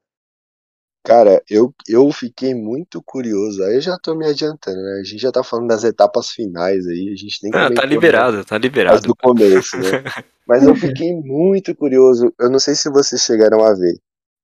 Cara, 1.06 1.40
eu, 1.48 1.72
eu 1.86 2.10
fiquei 2.10 2.52
muito 2.52 3.00
curioso. 3.00 3.62
Aí 3.62 3.76
eu 3.76 3.80
já 3.80 3.96
tô 3.96 4.12
me 4.16 4.26
adiantando, 4.26 4.76
né? 4.82 4.98
A 5.00 5.04
gente 5.04 5.20
já 5.20 5.30
tá 5.30 5.44
falando 5.44 5.68
das 5.68 5.84
etapas 5.84 6.30
finais 6.30 6.84
aí. 6.84 7.12
A 7.12 7.16
gente 7.16 7.38
nem 7.44 7.52
Ah, 7.54 7.72
tá 7.72 7.82
né, 7.82 7.86
liberado, 7.86 8.44
tá 8.44 8.56
as 8.56 8.60
liberado. 8.62 9.00
do 9.02 9.14
começo, 9.14 9.76
né? 9.76 10.02
Mas 10.48 10.64
eu 10.64 10.74
fiquei 10.74 11.14
muito 11.14 11.76
curioso. 11.76 12.34
Eu 12.40 12.50
não 12.50 12.58
sei 12.58 12.74
se 12.74 12.90
vocês 12.90 13.22
chegaram 13.22 13.62
a 13.64 13.72
ver. 13.72 13.96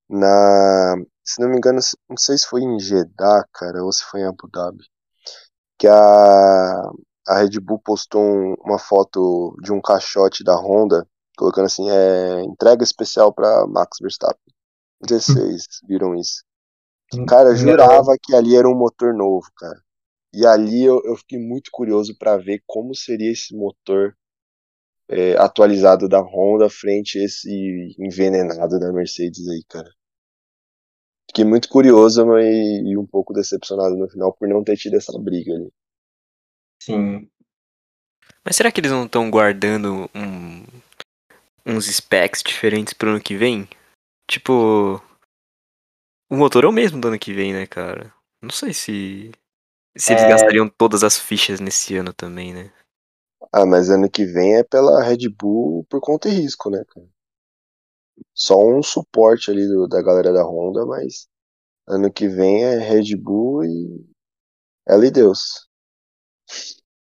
Na. 0.09 0.97
Se 1.25 1.41
não 1.41 1.49
me 1.49 1.57
engano, 1.57 1.81
não 2.09 2.17
sei 2.17 2.39
se 2.39 2.47
foi 2.47 2.63
em 2.63 2.79
Jeddah, 2.79 3.45
cara, 3.53 3.83
ou 3.83 3.93
se 3.93 4.05
foi 4.05 4.21
em 4.21 4.25
Abu 4.27 4.49
Dhabi. 4.53 4.85
Que 5.79 5.89
a, 5.89 6.83
a 7.27 7.39
Red 7.41 7.59
Bull 7.61 7.81
postou 7.81 8.23
um- 8.23 8.55
uma 8.65 8.79
foto 8.79 9.57
de 9.63 9.73
um 9.73 9.81
caixote 9.81 10.45
da 10.45 10.55
Honda, 10.55 11.05
colocando 11.37 11.67
assim: 11.67 11.91
é, 11.91 12.43
entrega 12.45 12.85
especial 12.85 13.33
pra 13.33 13.67
Max 13.67 13.99
Verstappen. 14.01 14.39
Não 15.01 15.09
sei 15.09 15.21
se 15.21 15.33
vocês 15.35 15.67
viram 15.89 16.15
isso. 16.15 16.45
Cara, 17.29 17.51
eu 17.51 17.57
jurava 17.57 18.17
que 18.21 18.35
ali 18.35 18.57
era 18.57 18.69
um 18.69 18.77
motor 18.77 19.15
novo, 19.15 19.47
cara. 19.57 19.81
E 20.35 20.47
ali 20.47 20.83
eu, 20.85 21.03
eu 21.05 21.17
fiquei 21.17 21.39
muito 21.39 21.71
curioso 21.71 22.17
pra 22.19 22.37
ver 22.37 22.63
como 22.67 22.95
seria 22.95 23.31
esse 23.31 23.55
motor 23.55 24.17
é, 25.09 25.37
atualizado 25.37 26.09
da 26.09 26.21
Honda 26.21 26.71
frente 26.71 27.19
a 27.19 27.25
esse 27.25 27.95
envenenado 27.99 28.81
da 28.81 28.93
Mercedes 28.93 29.47
aí, 29.49 29.63
cara. 29.69 29.91
Fiquei 31.29 31.45
muito 31.45 31.69
curioso 31.69 32.27
mas, 32.27 32.47
e 32.47 32.97
um 32.97 33.07
pouco 33.07 33.33
decepcionado 33.33 33.97
no 33.97 34.09
final 34.09 34.33
por 34.35 34.49
não 34.49 34.65
ter 34.65 34.77
tido 34.77 34.97
essa 34.97 35.19
briga 35.19 35.53
ali. 35.55 35.71
Sim. 36.83 37.29
Mas 38.45 38.57
será 38.57 38.73
que 38.73 38.81
eles 38.81 38.91
não 38.91 39.05
estão 39.05 39.31
guardando 39.31 40.11
um- 40.15 40.65
uns 41.65 41.87
specs 41.87 42.43
diferentes 42.43 42.93
pro 42.93 43.11
ano 43.11 43.21
que 43.21 43.37
vem? 43.37 43.69
Tipo. 44.29 45.03
O 46.33 46.37
motor 46.37 46.65
é 46.65 46.67
o 46.67 46.73
mesmo 46.73 47.01
do 47.01 47.09
ano 47.09 47.19
que 47.19 47.33
vem, 47.33 47.53
né, 47.53 47.65
cara? 47.67 48.13
Não 48.43 48.51
sei 48.51 48.73
se. 48.73 49.31
Se 49.97 50.13
eles 50.15 50.25
É. 50.25 50.29
gastariam 50.29 50.69
todas 50.69 51.05
as 51.05 51.19
fichas 51.19 51.61
nesse 51.61 51.97
ano 51.97 52.13
também, 52.13 52.55
né? 52.55 52.73
Ah, 53.53 53.65
mas 53.65 53.89
ano 53.89 54.11
que 54.11 54.25
vem 54.27 54.57
é 54.57 54.65
pela 54.65 55.03
Red 55.03 55.29
Bull 55.29 55.87
por 55.89 56.01
conta 56.01 56.29
e 56.29 56.33
risco, 56.33 56.71
né, 56.71 56.85
cara? 56.89 57.07
Só 58.35 58.57
um 58.59 58.83
suporte 58.83 59.51
ali 59.51 59.67
do- 59.67 59.89
da 59.89 60.03
galera 60.03 60.33
da 60.35 60.45
Honda, 60.45 60.85
mas 60.85 61.27
ano 61.89 62.13
que 62.13 62.29
vem 62.29 62.65
é 62.65 62.79
Red 62.79 63.17
Bull 63.17 63.65
e 63.65 64.07
ela 64.89 65.07
e 65.07 65.11
Deus. 65.11 65.69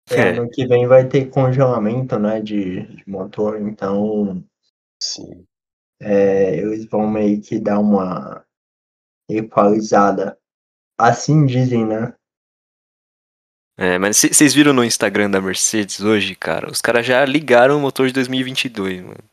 É, 0.09 0.21
É. 0.21 0.29
ano 0.29 0.49
que 0.49 0.65
vem 0.67 0.85
vai 0.87 1.07
ter 1.07 1.29
congelamento, 1.29 2.17
né, 2.19 2.41
de, 2.41 2.85
de 2.87 3.09
motor, 3.09 3.59
então 3.61 4.43
Sim. 4.99 5.47
é, 5.99 6.55
eles 6.57 6.85
vão 6.85 7.09
meio 7.09 7.41
que 7.41 7.59
dar 7.59 7.79
uma 7.79 8.45
equalizada. 9.29 10.37
Assim 10.97 11.45
dizem, 11.45 11.85
né? 11.85 12.13
É, 13.77 13.99
mas 13.99 14.17
vocês 14.17 14.53
viram 14.53 14.73
no 14.73 14.83
Instagram 14.83 15.29
da 15.29 15.39
Mercedes 15.39 15.99
hoje, 15.99 16.35
cara? 16.35 16.71
Os 16.71 16.81
caras 16.81 17.05
já 17.05 17.23
ligaram 17.23 17.77
o 17.77 17.81
motor 17.81 18.07
de 18.07 18.13
2022, 18.13 19.01
mano. 19.01 19.23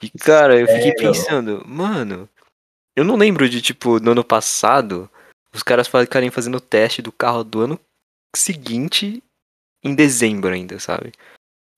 E, 0.00 0.10
cara, 0.10 0.58
eu 0.58 0.68
fiquei 0.68 0.92
pensando, 0.92 1.64
mano, 1.66 2.28
eu 2.94 3.04
não 3.04 3.16
lembro 3.16 3.48
de, 3.48 3.60
tipo, 3.60 3.98
no 3.98 4.12
ano 4.12 4.22
passado, 4.22 5.10
os 5.52 5.62
caras 5.62 5.88
ficarem 5.88 6.30
fazendo 6.30 6.58
o 6.58 6.60
teste 6.60 7.02
do 7.02 7.10
carro 7.10 7.42
do 7.42 7.60
ano 7.60 7.80
seguinte 8.36 9.22
em 9.82 9.94
dezembro 9.94 10.52
ainda, 10.52 10.78
sabe? 10.78 11.12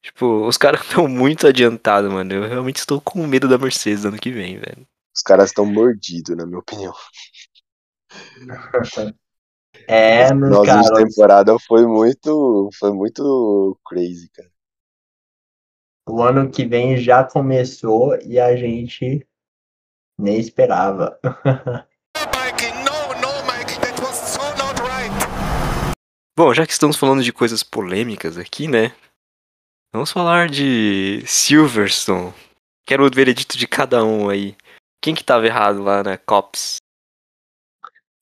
Tipo, 0.02 0.46
os 0.46 0.56
caras 0.56 0.80
estão 0.86 1.08
muito 1.08 1.46
adiantados, 1.46 2.10
mano. 2.10 2.34
Eu 2.34 2.48
realmente 2.48 2.76
estou 2.76 3.00
com 3.00 3.26
medo 3.26 3.48
da 3.48 3.58
Mercedes 3.58 4.04
ano 4.04 4.18
que 4.18 4.30
vem, 4.30 4.58
velho. 4.58 4.86
Os 5.14 5.22
caras 5.22 5.50
estão 5.50 5.66
mordidos, 5.66 6.36
na 6.36 6.46
minha 6.46 6.58
opinião. 6.58 6.94
É, 9.86 10.34
meus 10.34 10.50
Nossa, 10.50 10.62
de 10.62 10.66
caros, 10.66 11.04
temporada 11.04 11.56
foi 11.66 11.86
muito, 11.86 12.68
foi 12.78 12.92
muito 12.92 13.78
crazy, 13.86 14.28
cara. 14.30 14.50
o 16.08 16.22
ano 16.22 16.50
que 16.50 16.66
vem 16.66 16.96
já 16.98 17.24
começou 17.24 18.18
e 18.22 18.38
a 18.38 18.56
gente 18.56 19.26
nem 20.18 20.38
esperava. 20.38 21.18
Bom, 26.36 26.54
já 26.54 26.64
que 26.64 26.72
estamos 26.72 26.96
falando 26.96 27.22
de 27.22 27.32
coisas 27.32 27.64
polêmicas 27.64 28.38
aqui, 28.38 28.68
né? 28.68 28.94
Vamos 29.92 30.12
falar 30.12 30.48
de 30.48 31.24
Silverstone. 31.26 32.32
Quero 32.86 33.04
o 33.04 33.10
veredito 33.10 33.58
de 33.58 33.66
cada 33.66 34.04
um 34.04 34.28
aí. 34.28 34.56
Quem 35.02 35.14
que 35.14 35.24
tava 35.24 35.46
errado 35.46 35.82
lá 35.82 36.02
na 36.04 36.16
Cops? 36.16 36.76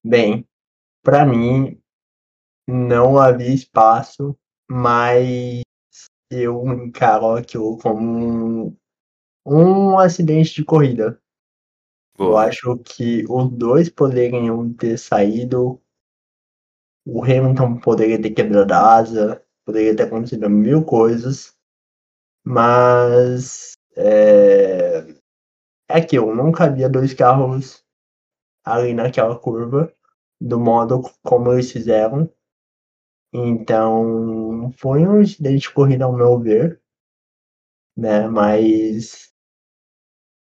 Bem, 0.08 0.46
pra 1.02 1.26
mim 1.26 1.82
não 2.64 3.18
havia 3.18 3.52
espaço, 3.52 4.38
mas 4.70 5.62
eu 6.30 6.64
encaro 6.72 7.34
aquilo 7.34 7.76
como 7.78 8.68
um, 8.68 8.76
um 9.44 9.98
acidente 9.98 10.54
de 10.54 10.64
corrida. 10.64 11.20
Eu 12.16 12.26
Boa. 12.26 12.44
acho 12.44 12.78
que 12.78 13.24
os 13.28 13.50
dois 13.50 13.90
poderiam 13.90 14.72
ter 14.74 14.96
saído. 14.96 15.82
O 17.04 17.24
Hamilton 17.24 17.80
poderia 17.80 18.22
ter 18.22 18.30
quebrado 18.30 18.72
a 18.72 18.94
asa, 18.98 19.44
poderia 19.64 19.96
ter 19.96 20.04
acontecido 20.04 20.48
mil 20.48 20.84
coisas, 20.84 21.52
mas 22.44 23.72
é, 23.96 25.16
é 25.88 26.00
que 26.00 26.16
eu 26.16 26.32
nunca 26.32 26.66
havia 26.66 26.88
dois 26.88 27.12
carros 27.12 27.84
ali 28.66 28.92
naquela 28.92 29.38
curva, 29.38 29.95
do 30.40 30.58
modo 30.58 31.02
como 31.22 31.52
eles 31.52 31.70
fizeram. 31.70 32.30
Então, 33.32 34.72
foi 34.78 35.06
um 35.06 35.20
incidente 35.20 35.62
de 35.62 35.70
corrida 35.70 36.04
ao 36.04 36.12
meu 36.12 36.38
ver, 36.38 36.80
né? 37.96 38.28
Mas 38.28 39.32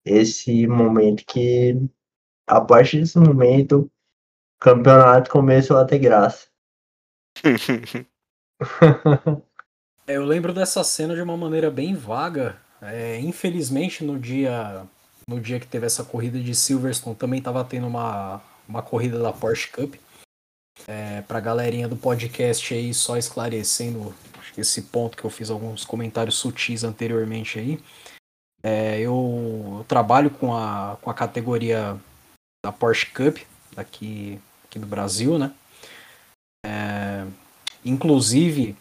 esse 0.05 0.67
momento 0.67 1.25
que, 1.25 1.77
a 2.47 2.61
partir 2.61 3.01
desse 3.01 3.19
momento, 3.19 3.83
o 3.83 3.91
campeonato 4.61 5.31
começou 5.31 5.77
a 5.77 5.85
ter 5.85 5.99
graça. 5.99 6.49
Eu 10.07 10.25
lembro 10.25 10.53
dessa 10.53 10.83
cena 10.83 11.15
de 11.15 11.23
uma 11.23 11.37
maneira 11.37 11.71
bem 11.71 11.95
vaga. 11.95 12.61
É, 12.81 13.19
infelizmente, 13.21 14.05
no 14.05 14.19
dia 14.19 14.85
no 15.27 15.41
dia 15.41 15.61
que 15.61 15.67
teve 15.67 15.87
essa 15.87 16.05
corrida 16.05 16.39
de 16.39 16.55
Silverstone, 16.55 17.17
também 17.17 17.39
estava 17.39 17.65
tendo 17.65 17.87
uma, 17.87 18.43
uma 18.73 18.83
corrida 18.83 19.19
da 19.19 19.33
Porsche 19.33 19.69
Cup. 19.69 19.95
É, 20.89 21.21
pra 21.23 21.39
galerinha 21.39 21.87
do 21.87 21.95
podcast 21.95 22.73
aí, 22.73 22.95
só 22.95 23.19
esclarecendo 23.19 24.15
esse 24.57 24.83
ponto 24.83 25.17
que 25.17 25.25
eu 25.25 25.31
fiz 25.31 25.51
alguns 25.51 25.85
comentários 25.85 26.37
sutis 26.37 26.83
anteriormente 26.83 27.59
aí. 27.59 27.79
É, 28.63 28.99
eu, 28.99 29.77
eu 29.79 29.85
trabalho 29.87 30.31
com 30.31 30.57
a, 30.57 30.97
com 31.03 31.11
a 31.11 31.15
categoria 31.15 32.01
da 32.65 32.73
Porsche 32.73 33.07
Cup 33.07 33.39
aqui, 33.77 34.41
aqui 34.65 34.79
no 34.79 34.87
Brasil, 34.87 35.39
né? 35.39 35.53
É, 36.65 37.27
inclusive, 37.85 38.75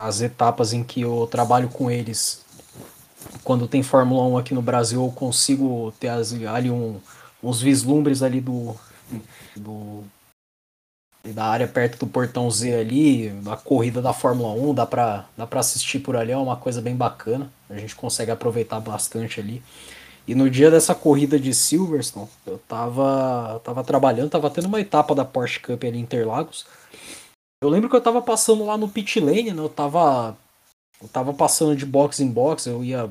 as 0.00 0.22
etapas 0.22 0.72
em 0.72 0.82
que 0.82 1.02
eu 1.02 1.28
trabalho 1.30 1.68
com 1.68 1.90
eles, 1.90 2.44
quando 3.44 3.68
tem 3.68 3.82
Fórmula 3.82 4.22
1 4.28 4.38
aqui 4.38 4.54
no 4.54 4.62
Brasil, 4.62 5.04
eu 5.04 5.12
consigo 5.12 5.92
ter 6.00 6.08
as- 6.08 6.32
ali 6.32 6.70
um, 6.70 7.00
uns 7.42 7.60
vislumbres 7.60 8.22
ali 8.22 8.40
do, 8.40 8.74
do 9.56 10.04
da 11.24 11.44
área 11.44 11.68
perto 11.68 11.98
do 11.98 12.06
portão 12.06 12.50
Z 12.50 12.74
ali, 12.74 13.28
da 13.42 13.56
corrida 13.56 14.00
da 14.00 14.14
Fórmula 14.14 14.50
1, 14.54 14.72
dá 14.72 14.86
pra, 14.86 15.26
dá 15.36 15.46
pra 15.46 15.60
assistir 15.60 15.98
por 15.98 16.16
ali, 16.16 16.32
é 16.32 16.36
uma 16.36 16.56
coisa 16.56 16.80
bem 16.80 16.96
bacana, 16.96 17.52
a 17.68 17.76
gente 17.76 17.94
consegue 17.94 18.30
aproveitar 18.30 18.80
bastante 18.80 19.38
ali. 19.38 19.62
E 20.26 20.34
no 20.34 20.48
dia 20.48 20.70
dessa 20.70 20.94
corrida 20.94 21.38
de 21.38 21.52
Silverstone, 21.52 22.28
eu 22.46 22.58
tava, 22.66 23.60
tava 23.62 23.84
trabalhando, 23.84 24.30
tava 24.30 24.48
tendo 24.48 24.68
uma 24.68 24.80
etapa 24.80 25.14
da 25.14 25.24
Porsche 25.24 25.60
Cup 25.60 25.84
ali 25.84 25.98
em 25.98 26.02
Interlagos, 26.02 26.64
eu 27.60 27.68
lembro 27.68 27.90
que 27.90 27.96
eu 27.96 28.00
tava 28.00 28.22
passando 28.22 28.64
lá 28.64 28.76
no 28.76 28.88
pit 28.88 29.18
lane, 29.18 29.52
né? 29.52 29.60
Eu 29.60 29.68
tava. 29.68 30.36
Eu 31.02 31.08
tava 31.08 31.32
passando 31.32 31.76
de 31.76 31.84
box 31.84 32.20
em 32.20 32.28
box, 32.28 32.66
eu 32.66 32.84
ia 32.84 33.10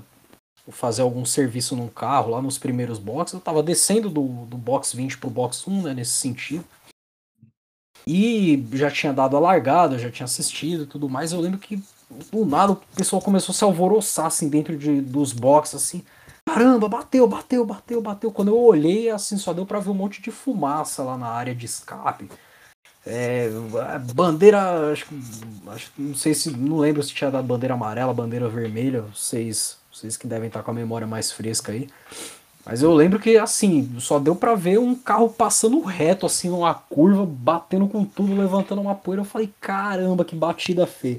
fazer 0.69 1.01
algum 1.01 1.25
serviço 1.25 1.75
num 1.75 1.87
carro 1.87 2.31
lá 2.31 2.41
nos 2.41 2.57
primeiros 2.57 2.99
boxes. 2.99 3.33
Eu 3.33 3.39
tava 3.39 3.63
descendo 3.63 4.09
do, 4.09 4.45
do 4.45 4.57
box 4.57 4.95
20 4.95 5.17
pro 5.17 5.29
box 5.29 5.67
1, 5.67 5.81
né? 5.83 5.93
Nesse 5.93 6.13
sentido. 6.13 6.63
E 8.05 8.65
já 8.73 8.89
tinha 8.89 9.11
dado 9.11 9.35
a 9.35 9.39
largada, 9.39 9.99
já 9.99 10.09
tinha 10.09 10.25
assistido 10.25 10.83
e 10.83 10.87
tudo 10.87 11.09
mais. 11.09 11.33
Eu 11.33 11.41
lembro 11.41 11.59
que 11.59 11.81
do 12.31 12.45
nada 12.45 12.73
o 12.73 12.75
pessoal 12.95 13.21
começou 13.21 13.51
a 13.51 13.55
se 13.55 13.63
alvoroçar 13.63 14.27
assim 14.27 14.49
dentro 14.49 14.77
de, 14.77 15.01
dos 15.01 15.33
boxes, 15.33 15.75
assim. 15.75 16.03
Caramba, 16.45 16.87
bateu, 16.87 17.27
bateu, 17.27 17.65
bateu, 17.65 18.01
bateu. 18.01 18.31
Quando 18.31 18.47
eu 18.47 18.57
olhei, 18.57 19.09
assim, 19.09 19.37
só 19.37 19.51
deu 19.51 19.65
pra 19.65 19.79
ver 19.79 19.89
um 19.89 19.93
monte 19.93 20.21
de 20.21 20.31
fumaça 20.31 21.03
lá 21.03 21.17
na 21.17 21.27
área 21.27 21.53
de 21.53 21.65
escape. 21.65 22.29
É, 23.05 23.49
bandeira, 24.13 24.91
acho, 24.91 25.05
acho, 25.67 25.91
não 25.97 26.15
sei 26.15 26.33
se, 26.33 26.51
não 26.51 26.77
lembro 26.77 27.01
se 27.03 27.13
tinha 27.13 27.31
dado 27.31 27.47
bandeira 27.47 27.73
amarela, 27.73 28.13
bandeira 28.13 28.49
vermelha, 28.49 29.01
vocês, 29.01 29.77
vocês 29.97 30.17
que 30.17 30.27
devem 30.27 30.47
estar 30.47 30.63
com 30.63 30.71
a 30.71 30.73
memória 30.73 31.07
mais 31.07 31.31
fresca 31.31 31.71
aí. 31.71 31.89
Mas 32.65 32.81
eu 32.81 32.93
lembro 32.93 33.17
que, 33.17 33.37
assim, 33.37 33.97
só 33.99 34.19
deu 34.19 34.35
pra 34.35 34.53
ver 34.53 34.77
um 34.77 34.93
carro 34.93 35.29
passando 35.29 35.79
reto, 35.81 36.25
assim, 36.25 36.49
numa 36.49 36.73
curva, 36.73 37.25
batendo 37.25 37.87
com 37.87 38.03
tudo, 38.03 38.35
levantando 38.35 38.81
uma 38.81 38.93
poeira. 38.93 39.21
Eu 39.21 39.25
falei, 39.25 39.53
caramba, 39.61 40.25
que 40.25 40.35
batida 40.35 40.85
feia. 40.85 41.17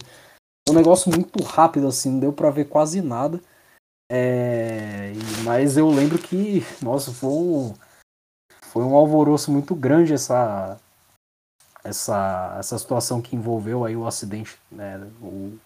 Um 0.68 0.74
negócio 0.74 1.10
muito 1.10 1.42
rápido, 1.42 1.86
assim, 1.86 2.10
não 2.10 2.20
deu 2.20 2.32
pra 2.34 2.50
ver 2.50 2.66
quase 2.66 3.00
nada. 3.00 3.40
É, 4.10 5.12
mas 5.42 5.76
eu 5.76 5.88
lembro 5.88 6.18
que, 6.18 6.62
nossa, 6.82 7.12
foi 7.12 7.30
um, 7.30 7.74
foi 8.64 8.82
um 8.82 8.94
alvoroço 8.94 9.50
muito 9.50 9.74
grande 9.74 10.12
essa, 10.12 10.78
essa, 11.82 12.56
essa 12.58 12.78
situação 12.78 13.22
que 13.22 13.36
envolveu 13.36 13.84
aí 13.84 13.96
o 13.96 14.06
acidente, 14.06 14.58
né? 14.70 14.98
O, 15.22 15.58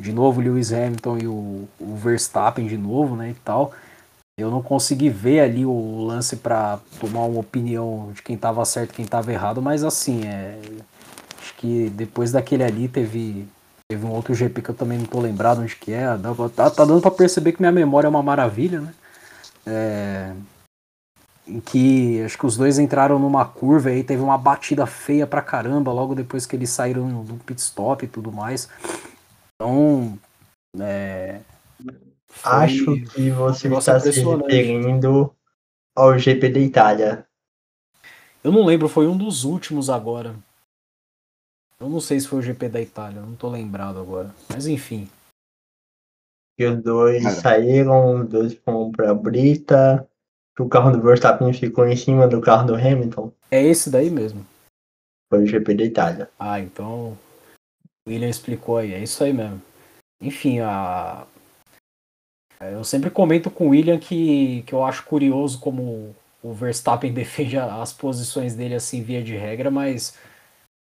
de 0.00 0.12
novo, 0.12 0.40
o 0.40 0.44
Lewis 0.44 0.72
Hamilton 0.72 1.18
e 1.18 1.26
o, 1.26 1.68
o 1.78 1.96
Verstappen 1.96 2.66
de 2.66 2.76
novo, 2.76 3.16
né, 3.16 3.30
e 3.30 3.34
tal. 3.34 3.72
Eu 4.38 4.50
não 4.50 4.62
consegui 4.62 5.10
ver 5.10 5.40
ali 5.40 5.66
o 5.66 6.04
lance 6.04 6.36
para 6.36 6.78
tomar 6.98 7.24
uma 7.24 7.40
opinião 7.40 8.10
de 8.14 8.22
quem 8.22 8.36
estava 8.36 8.64
certo 8.64 8.94
quem 8.94 9.04
estava 9.04 9.30
errado, 9.32 9.60
mas 9.60 9.84
assim, 9.84 10.26
é, 10.26 10.58
acho 11.38 11.54
que 11.56 11.90
depois 11.90 12.32
daquele 12.32 12.64
ali 12.64 12.88
teve 12.88 13.46
Teve 13.90 14.06
um 14.06 14.12
outro 14.12 14.32
GP 14.32 14.62
que 14.62 14.68
eu 14.68 14.74
também 14.76 14.98
não 14.98 15.04
tô 15.04 15.18
lembrado 15.18 15.62
onde 15.62 15.74
que 15.74 15.92
é. 15.92 16.06
Tá, 16.54 16.70
tá 16.70 16.84
dando 16.84 17.00
para 17.00 17.10
perceber 17.10 17.50
que 17.50 17.60
minha 17.60 17.72
memória 17.72 18.06
é 18.06 18.08
uma 18.08 18.22
maravilha, 18.22 18.80
né? 18.80 18.94
É, 19.66 20.32
em 21.44 21.58
que 21.58 22.22
acho 22.22 22.38
que 22.38 22.46
os 22.46 22.56
dois 22.56 22.78
entraram 22.78 23.18
numa 23.18 23.44
curva 23.44 23.90
e 23.90 23.94
aí 23.94 24.04
teve 24.04 24.22
uma 24.22 24.38
batida 24.38 24.86
feia 24.86 25.26
pra 25.26 25.42
caramba 25.42 25.92
logo 25.92 26.14
depois 26.14 26.46
que 26.46 26.54
eles 26.54 26.70
saíram 26.70 27.24
do 27.24 27.34
pit 27.44 27.60
stop 27.60 28.04
e 28.04 28.08
tudo 28.08 28.30
mais. 28.30 28.68
Então, 29.60 30.18
é, 30.80 31.42
Acho 32.42 32.96
que 33.12 33.30
você 33.30 33.68
está 33.68 34.00
se 34.00 34.10
referindo 34.10 35.36
ao 35.94 36.18
GP 36.18 36.48
da 36.48 36.60
Itália. 36.60 37.26
Eu 38.42 38.52
não 38.52 38.64
lembro, 38.64 38.88
foi 38.88 39.06
um 39.06 39.18
dos 39.18 39.44
últimos 39.44 39.90
agora. 39.90 40.34
Eu 41.78 41.90
não 41.90 42.00
sei 42.00 42.18
se 42.18 42.26
foi 42.26 42.38
o 42.38 42.42
GP 42.42 42.70
da 42.70 42.80
Itália, 42.80 43.20
não 43.20 43.34
tô 43.34 43.50
lembrado 43.50 43.98
agora. 43.98 44.34
Mas 44.48 44.66
enfim. 44.66 45.06
E 46.58 46.64
os 46.64 46.82
dois 46.82 47.22
Cara. 47.22 47.34
saíram, 47.34 48.22
os 48.22 48.28
dois 48.30 48.54
foram 48.54 48.90
pra 48.90 49.12
Brita. 49.12 50.08
O 50.58 50.70
carro 50.70 50.90
do 50.90 51.02
Verstappen 51.02 51.52
ficou 51.52 51.86
em 51.86 51.96
cima 51.96 52.26
do 52.26 52.40
carro 52.40 52.66
do 52.66 52.74
Hamilton. 52.74 53.30
É 53.50 53.62
esse 53.62 53.90
daí 53.90 54.08
mesmo. 54.08 54.46
Foi 55.30 55.42
o 55.42 55.46
GP 55.46 55.74
da 55.74 55.84
Itália. 55.84 56.30
Ah, 56.38 56.58
então. 56.58 57.16
William 58.10 58.28
explicou 58.28 58.78
aí, 58.78 58.92
é 58.92 59.02
isso 59.02 59.22
aí 59.22 59.32
mesmo. 59.32 59.62
Enfim, 60.20 60.60
a. 60.60 61.26
Eu 62.60 62.84
sempre 62.84 63.08
comento 63.10 63.50
com 63.50 63.68
o 63.68 63.70
William 63.70 63.98
que, 63.98 64.62
que 64.66 64.74
eu 64.74 64.84
acho 64.84 65.04
curioso 65.04 65.58
como 65.58 66.14
o 66.42 66.52
Verstappen 66.52 67.12
defende 67.14 67.56
as 67.56 67.92
posições 67.92 68.54
dele 68.54 68.74
assim 68.74 69.02
via 69.02 69.22
de 69.22 69.36
regra, 69.36 69.70
mas 69.70 70.18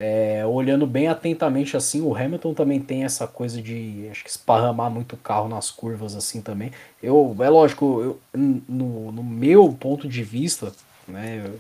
é, 0.01 0.45
olhando 0.45 0.87
bem 0.87 1.09
atentamente 1.09 1.77
assim, 1.77 2.03
o 2.03 2.15
Hamilton 2.15 2.53
também 2.55 2.81
tem 2.81 3.05
essa 3.05 3.27
coisa 3.27 3.63
de 3.63 4.09
acho 4.11 4.25
que 4.25 4.31
esparramar 4.31 4.91
muito 4.91 5.17
carro 5.17 5.49
nas 5.49 5.71
curvas 5.71 6.15
assim 6.17 6.43
também. 6.43 6.73
Eu, 7.03 7.37
é 7.41 7.49
lógico, 7.49 8.03
eu, 8.03 8.21
no, 8.35 9.13
no 9.13 9.23
meu 9.23 9.73
ponto 9.73 10.09
de 10.09 10.23
vista, 10.23 10.75
né, 11.07 11.51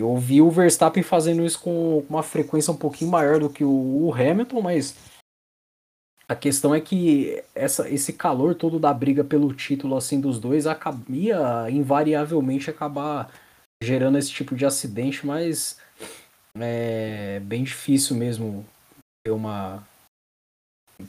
eu 0.00 0.16
vi 0.16 0.40
o 0.40 0.50
Verstappen 0.50 1.02
fazendo 1.02 1.44
isso 1.44 1.60
com 1.60 2.04
uma 2.08 2.22
frequência 2.22 2.72
um 2.72 2.76
pouquinho 2.76 3.10
maior 3.10 3.40
do 3.40 3.50
que 3.50 3.64
o, 3.64 4.12
Hamilton, 4.14 4.60
mas 4.60 4.96
a 6.28 6.34
questão 6.34 6.74
é 6.74 6.80
que 6.80 7.42
essa, 7.54 7.88
esse 7.88 8.12
calor 8.12 8.54
todo 8.54 8.78
da 8.78 8.92
briga 8.92 9.24
pelo 9.24 9.52
título 9.54 9.96
assim 9.96 10.20
dos 10.20 10.38
dois 10.38 10.66
acabia 10.66 11.68
invariavelmente 11.70 12.70
acabar 12.70 13.32
gerando 13.82 14.18
esse 14.18 14.30
tipo 14.30 14.54
de 14.54 14.66
acidente, 14.66 15.26
mas 15.26 15.78
é 16.54 17.40
bem 17.40 17.64
difícil 17.64 18.16
mesmo 18.16 18.66
ter 19.24 19.32
uma. 19.32 19.86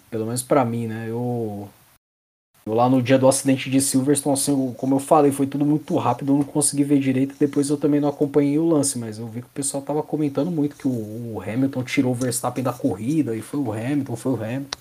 Pelo 0.09 0.25
menos 0.25 0.41
para 0.41 0.63
mim, 0.63 0.87
né? 0.87 1.09
Eu 1.09 1.69
lá 2.73 2.89
no 2.89 3.01
dia 3.01 3.17
do 3.17 3.27
acidente 3.27 3.69
de 3.69 3.81
Silverstone, 3.81 4.33
assim, 4.33 4.73
como 4.77 4.95
eu 4.95 4.99
falei, 4.99 5.31
foi 5.31 5.47
tudo 5.47 5.65
muito 5.65 5.95
rápido, 5.97 6.33
eu 6.33 6.37
não 6.37 6.43
consegui 6.43 6.83
ver 6.83 6.99
direito. 6.99 7.35
Depois 7.39 7.69
eu 7.69 7.77
também 7.77 7.99
não 7.99 8.09
acompanhei 8.09 8.57
o 8.57 8.67
lance, 8.67 8.97
mas 8.97 9.19
eu 9.19 9.27
vi 9.27 9.41
que 9.41 9.47
o 9.47 9.51
pessoal 9.51 9.83
tava 9.83 10.03
comentando 10.03 10.51
muito 10.51 10.75
que 10.75 10.87
o, 10.87 11.35
o 11.35 11.41
Hamilton 11.41 11.83
tirou 11.83 12.11
o 12.11 12.15
Verstappen 12.15 12.63
da 12.63 12.73
corrida 12.73 13.35
e 13.35 13.41
foi 13.41 13.59
o 13.59 13.71
Hamilton, 13.71 14.15
foi 14.15 14.31
o 14.31 14.35
Hamilton. 14.35 14.79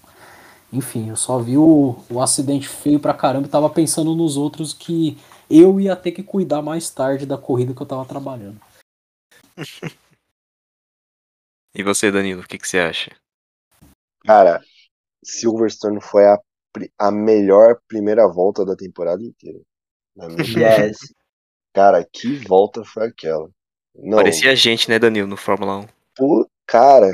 Enfim, 0.73 1.09
eu 1.09 1.17
só 1.17 1.39
vi 1.39 1.57
o, 1.57 1.97
o 2.09 2.21
acidente 2.21 2.69
feio 2.69 3.01
pra 3.01 3.13
caramba 3.13 3.47
e 3.47 3.51
tava 3.51 3.69
pensando 3.69 4.15
nos 4.15 4.37
outros 4.37 4.73
que 4.73 5.19
eu 5.51 5.81
ia 5.81 5.97
ter 5.97 6.13
que 6.13 6.23
cuidar 6.23 6.63
mais 6.63 6.89
tarde 6.91 7.27
da 7.27 7.37
corrida 7.37 7.75
que 7.75 7.83
eu 7.83 7.87
tava 7.87 8.05
trabalhando. 8.05 8.61
E 11.73 11.85
você, 11.85 12.11
Danilo, 12.11 12.43
o 12.43 12.47
que, 12.47 12.59
que 12.59 12.67
você 12.67 12.81
acha? 12.81 13.13
Cara, 14.25 14.61
Silverstone 15.25 16.01
foi 16.01 16.27
a, 16.27 16.37
a 16.99 17.11
melhor 17.11 17.81
primeira 17.89 18.27
volta 18.29 18.65
da 18.65 18.77
temporada 18.77 19.23
inteira. 19.23 19.61
Yes. 20.57 20.99
Cara, 21.73 22.05
que 22.05 22.35
volta 22.47 22.85
foi 22.85 23.07
aquela? 23.07 23.49
Não, 23.95 24.19
Parecia 24.19 24.51
a 24.51 24.55
gente, 24.55 24.89
né, 24.89 24.99
Danilo, 24.99 25.29
no 25.29 25.37
Fórmula 25.37 25.79
1. 25.79 25.87
Pô, 26.17 26.51
cara, 26.67 27.11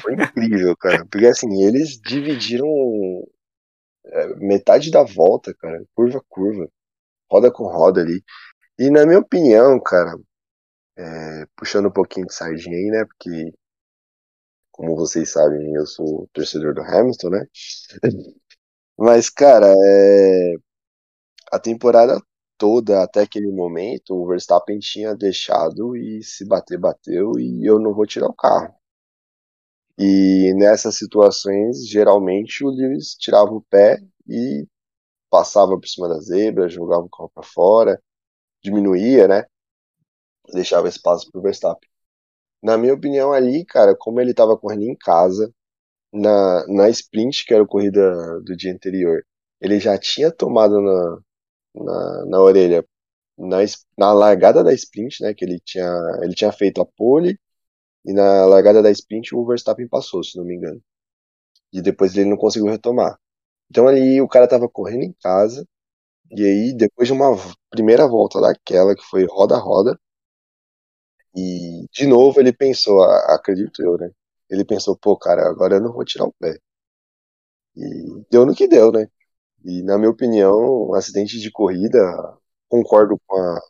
foi 0.00 0.14
incrível, 0.14 0.76
cara. 0.76 1.04
Porque 1.06 1.26
assim, 1.26 1.62
eles 1.64 1.98
dividiram 2.00 2.68
é, 4.06 4.34
metade 4.36 4.90
da 4.90 5.02
volta, 5.02 5.52
cara, 5.54 5.84
curva 5.94 6.18
a 6.18 6.22
curva, 6.28 6.68
roda 7.30 7.50
com 7.50 7.64
roda 7.64 8.00
ali. 8.00 8.22
E 8.78 8.90
na 8.90 9.04
minha 9.04 9.18
opinião, 9.18 9.80
cara, 9.80 10.16
é, 10.96 11.46
puxando 11.56 11.86
um 11.86 11.92
pouquinho 11.92 12.26
de 12.26 12.34
sardinha 12.34 12.76
aí, 12.76 12.86
né, 12.86 13.04
porque 13.04 13.52
como 14.76 14.94
vocês 14.94 15.32
sabem, 15.32 15.74
eu 15.74 15.86
sou 15.86 16.28
torcedor 16.34 16.74
do 16.74 16.82
Hamilton, 16.82 17.30
né? 17.30 17.46
Mas, 18.98 19.30
cara, 19.30 19.66
é... 19.74 20.54
a 21.52 21.58
temporada 21.58 22.20
toda, 22.56 23.02
até 23.02 23.22
aquele 23.22 23.50
momento, 23.50 24.14
o 24.14 24.26
Verstappen 24.28 24.78
tinha 24.78 25.14
deixado 25.14 25.96
e 25.96 26.22
se 26.22 26.44
bater, 26.46 26.78
bateu 26.78 27.32
e 27.38 27.66
eu 27.68 27.78
não 27.80 27.92
vou 27.94 28.06
tirar 28.06 28.28
o 28.28 28.34
carro. 28.34 28.74
E 29.98 30.52
nessas 30.54 30.96
situações, 30.96 31.86
geralmente 31.88 32.64
o 32.64 32.68
Lewis 32.70 33.14
tirava 33.18 33.50
o 33.52 33.62
pé 33.62 33.98
e 34.28 34.66
passava 35.30 35.78
por 35.78 35.88
cima 35.88 36.08
da 36.08 36.20
zebra, 36.20 36.68
jogava 36.68 37.02
o 37.04 37.10
carro 37.10 37.30
para 37.34 37.44
fora, 37.44 38.02
diminuía, 38.62 39.28
né? 39.28 39.44
Deixava 40.52 40.88
espaço 40.88 41.30
para 41.30 41.38
o 41.38 41.42
Verstappen. 41.42 41.88
Na 42.62 42.78
minha 42.78 42.94
opinião, 42.94 43.32
ali, 43.32 43.64
cara, 43.64 43.96
como 43.98 44.20
ele 44.20 44.34
tava 44.34 44.56
correndo 44.58 44.84
em 44.84 44.96
casa, 44.96 45.52
na, 46.20 46.66
na 46.68 46.88
sprint, 46.90 47.44
que 47.46 47.54
era 47.54 47.64
a 47.64 47.66
corrida 47.66 48.40
do 48.42 48.56
dia 48.56 48.72
anterior, 48.72 49.24
ele 49.60 49.80
já 49.80 49.98
tinha 49.98 50.30
tomado 50.32 50.80
na, 50.80 51.18
na, 51.74 52.26
na 52.26 52.40
orelha 52.42 52.84
na, 53.38 53.58
na 53.98 54.12
largada 54.12 54.64
da 54.64 54.72
sprint, 54.74 55.22
né? 55.22 55.34
Que 55.34 55.44
ele 55.44 55.60
tinha, 55.64 55.86
ele 56.22 56.34
tinha 56.34 56.52
feito 56.52 56.80
a 56.82 56.86
pole 56.86 57.38
e 58.06 58.12
na 58.14 58.46
largada 58.46 58.82
da 58.82 58.90
sprint 58.92 59.34
o 59.36 59.46
Verstappen 59.46 59.88
passou, 59.88 60.24
se 60.24 60.36
não 60.38 60.44
me 60.46 60.56
engano. 60.56 60.80
E 61.72 61.80
depois 61.82 62.16
ele 62.16 62.28
não 62.30 62.36
conseguiu 62.36 62.68
retomar. 62.70 63.18
Então 63.70 63.88
ali 63.88 64.20
o 64.20 64.28
cara 64.28 64.48
tava 64.48 64.68
correndo 64.68 65.04
em 65.04 65.14
casa, 65.22 65.66
e 66.30 66.42
aí 66.44 66.74
depois 66.76 67.08
de 67.08 67.14
uma 67.14 67.36
primeira 67.70 68.08
volta 68.08 68.40
daquela, 68.40 68.94
que 68.96 69.04
foi 69.04 69.26
roda-roda, 69.26 69.98
e, 71.36 71.86
de 71.92 72.06
novo, 72.06 72.40
ele 72.40 72.52
pensou, 72.52 73.00
acredito 73.02 73.82
eu, 73.82 73.96
né? 73.98 74.10
Ele 74.50 74.64
pensou, 74.64 74.96
pô, 74.96 75.16
cara, 75.18 75.48
agora 75.48 75.76
eu 75.76 75.80
não 75.82 75.92
vou 75.92 76.04
tirar 76.04 76.24
o 76.26 76.32
pé. 76.34 76.58
E 77.76 78.24
deu 78.30 78.44
no 78.46 78.54
que 78.54 78.66
deu, 78.68 78.90
né? 78.92 79.08
E, 79.64 79.82
na 79.82 79.98
minha 79.98 80.10
opinião, 80.10 80.90
um 80.90 80.94
acidente 80.94 81.38
de 81.40 81.50
corrida, 81.50 81.98
concordo 82.68 83.20
com 83.26 83.36
a, 83.36 83.60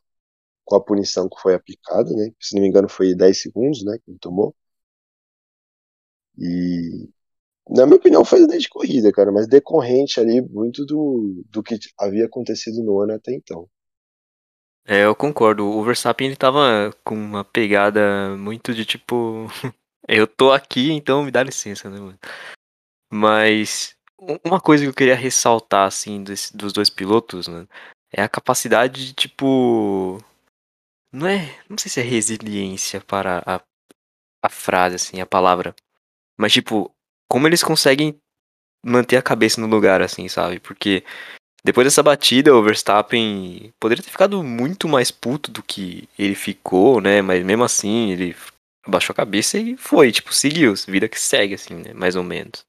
com 0.65 0.77
a 0.77 0.85
punição 0.85 1.29
que 1.29 1.41
foi 1.43 1.55
aplicada, 1.55 2.11
né? 2.15 2.31
Se 2.41 2.55
não 2.57 2.63
me 2.63 2.69
engano, 2.69 2.89
foi 2.89 3.15
10 3.17 3.41
segundos, 3.43 3.85
né? 3.85 3.99
Que 4.05 4.13
ele 4.13 4.19
tomou. 4.21 4.55
E, 6.39 7.09
na 7.71 7.87
minha 7.87 7.99
opinião, 7.99 8.25
foi 8.25 8.41
acidente 8.41 8.63
de 8.63 8.69
corrida, 8.71 9.13
cara, 9.13 9.33
mas 9.33 9.49
decorrente 9.49 10.21
ali 10.21 10.41
muito 10.43 10.85
do, 10.87 11.45
do 11.51 11.63
que 11.63 11.79
havia 11.99 12.27
acontecido 12.27 12.83
no 12.83 13.01
ano 13.01 13.15
até 13.15 13.33
então. 13.35 13.69
É, 14.85 15.05
eu 15.05 15.15
concordo. 15.17 15.67
O 15.67 15.83
Verstappen 15.85 16.29
ele 16.29 16.37
tava 16.37 16.95
com 17.05 17.15
uma 17.15 17.45
pegada 17.45 18.37
muito 18.39 18.73
de 18.73 18.85
tipo. 18.85 19.47
eu 20.09 20.27
tô 20.27 20.53
aqui, 20.53 20.93
então 20.93 21.23
me 21.25 21.31
dá 21.31 21.43
licença, 21.43 21.91
né, 21.91 21.99
mano? 21.99 22.19
Mas 23.13 23.97
uma 24.45 24.61
coisa 24.61 24.85
que 24.85 24.91
eu 24.91 24.95
queria 24.95 25.15
ressaltar, 25.17 25.87
assim, 25.87 26.23
desse, 26.25 26.57
dos 26.57 26.73
dois 26.73 26.91
pilotos, 26.91 27.49
né? 27.49 27.67
É 28.13 28.23
a 28.23 28.29
capacidade 28.29 29.07
de, 29.07 29.13
tipo. 29.15 30.19
Não 31.13 31.27
é. 31.27 31.59
Não 31.69 31.79
sei 31.79 31.91
se 31.91 32.01
é 32.01 32.03
resiliência 32.03 33.01
para 33.01 33.43
a, 33.47 33.61
a 34.45 34.49
frase, 34.49 34.97
assim, 34.97 35.21
a 35.21 35.27
palavra. 35.27 35.75
Mas, 36.39 36.53
tipo, 36.53 36.95
como 37.31 37.47
eles 37.47 37.63
conseguem 37.63 38.19
manter 38.85 39.17
a 39.17 39.23
cabeça 39.23 39.61
no 39.61 39.67
lugar, 39.67 40.03
assim, 40.03 40.29
sabe? 40.29 40.61
Porque 40.61 41.05
Depois 41.65 41.85
dessa 41.87 42.03
batida, 42.03 42.55
o 42.55 42.63
Verstappen 42.63 43.73
poderia 43.81 44.03
ter 44.05 44.11
ficado 44.11 44.43
muito 44.45 44.89
mais 44.89 45.11
puto 45.11 45.51
do 45.51 45.63
que 45.65 46.09
ele 46.19 46.37
ficou, 46.37 47.01
né? 47.01 47.21
Mas 47.23 47.45
mesmo 47.45 47.65
assim, 47.65 48.13
ele 48.13 48.37
abaixou 48.87 49.13
a 49.13 49.17
cabeça 49.17 49.59
e 49.59 49.77
foi, 49.77 50.13
tipo, 50.13 50.33
seguiu, 50.33 50.75
vida 50.87 51.09
que 51.09 51.21
segue, 51.21 51.55
assim, 51.55 51.75
né? 51.75 51.93
Mais 51.93 52.17
ou 52.17 52.23
menos. 52.23 52.65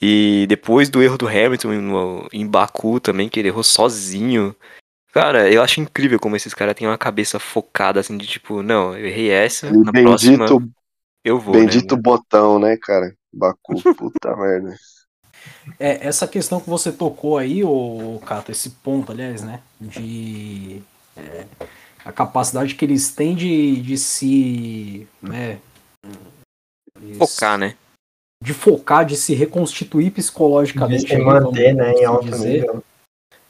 E 0.00 0.46
depois 0.48 0.88
do 0.88 1.02
erro 1.02 1.16
do 1.16 1.28
Hamilton 1.28 1.68
no, 1.80 2.28
em 2.32 2.46
Baku 2.46 3.00
também, 3.00 3.28
que 3.28 3.40
ele 3.40 3.48
errou 3.48 3.62
sozinho. 3.62 4.54
Cara, 5.12 5.50
eu 5.50 5.62
acho 5.62 5.80
incrível 5.80 6.18
como 6.18 6.36
esses 6.36 6.52
caras 6.52 6.74
têm 6.74 6.86
uma 6.86 6.98
cabeça 6.98 7.38
focada, 7.38 8.00
assim, 8.00 8.18
de 8.18 8.26
tipo, 8.26 8.62
não, 8.62 8.96
eu 8.96 9.06
errei 9.06 9.30
essa, 9.30 9.68
E 9.68 9.76
na 9.76 9.92
próxima 9.92 10.46
bendito, 10.46 10.72
eu 11.24 11.38
vou, 11.38 11.54
bendito 11.54 11.96
né? 11.96 12.02
botão, 12.02 12.58
né, 12.58 12.76
cara? 12.76 13.14
Baku, 13.32 13.82
puta 13.94 14.34
merda. 14.36 14.74
É, 15.78 16.06
essa 16.06 16.26
questão 16.28 16.60
que 16.60 16.68
você 16.68 16.92
tocou 16.92 17.38
aí, 17.38 17.64
ô 17.64 18.20
Cato, 18.26 18.52
esse 18.52 18.70
ponto, 18.70 19.12
aliás, 19.12 19.42
né? 19.42 19.60
De. 19.80 20.82
é, 21.16 21.46
a 22.04 22.12
capacidade 22.12 22.74
que 22.74 22.84
eles 22.84 23.10
têm 23.10 23.34
de, 23.34 23.80
de 23.80 23.96
se. 23.96 25.06
Né, 25.22 25.58
Focar, 27.18 27.58
né? 27.58 27.76
De 28.42 28.52
focar, 28.52 29.04
de 29.04 29.16
se 29.16 29.34
reconstituir 29.34 30.06
De 30.06 30.10
psicologicamente. 30.10 31.08
se 31.08 31.18
manter, 31.18 31.74
né, 31.74 31.90
em 31.90 31.94
assim 31.94 32.04
alto 32.04 32.30
dizer. 32.30 32.60
nível. 32.60 32.84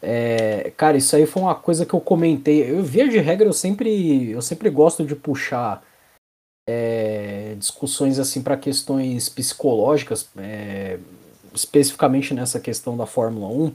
É, 0.01 0.73
cara, 0.77 0.97
isso 0.97 1.17
aí 1.17 1.27
foi 1.27 1.43
uma 1.43 1.55
coisa 1.55 1.87
que 1.87 1.95
eu 1.95 2.01
comentei. 2.01 2.71
Eu, 2.71 2.83
via 2.83 3.09
de 3.09 3.19
regra, 3.19 3.47
eu 3.47 3.53
sempre, 3.53 4.31
eu 4.31 4.43
sempre 4.43 4.69
gosto 4.71 5.05
de 5.05 5.17
puxar 5.17 5.83
é, 6.69 7.55
discussões 7.59 8.19
assim 8.19 8.43
para 8.43 8.57
questões 8.57 9.29
psicológicas, 9.29 10.29
é, 10.37 10.99
especificamente 11.55 12.35
nessa 12.35 12.61
questão 12.61 12.97
da 12.97 13.07
Fórmula 13.07 13.49
1. 13.49 13.75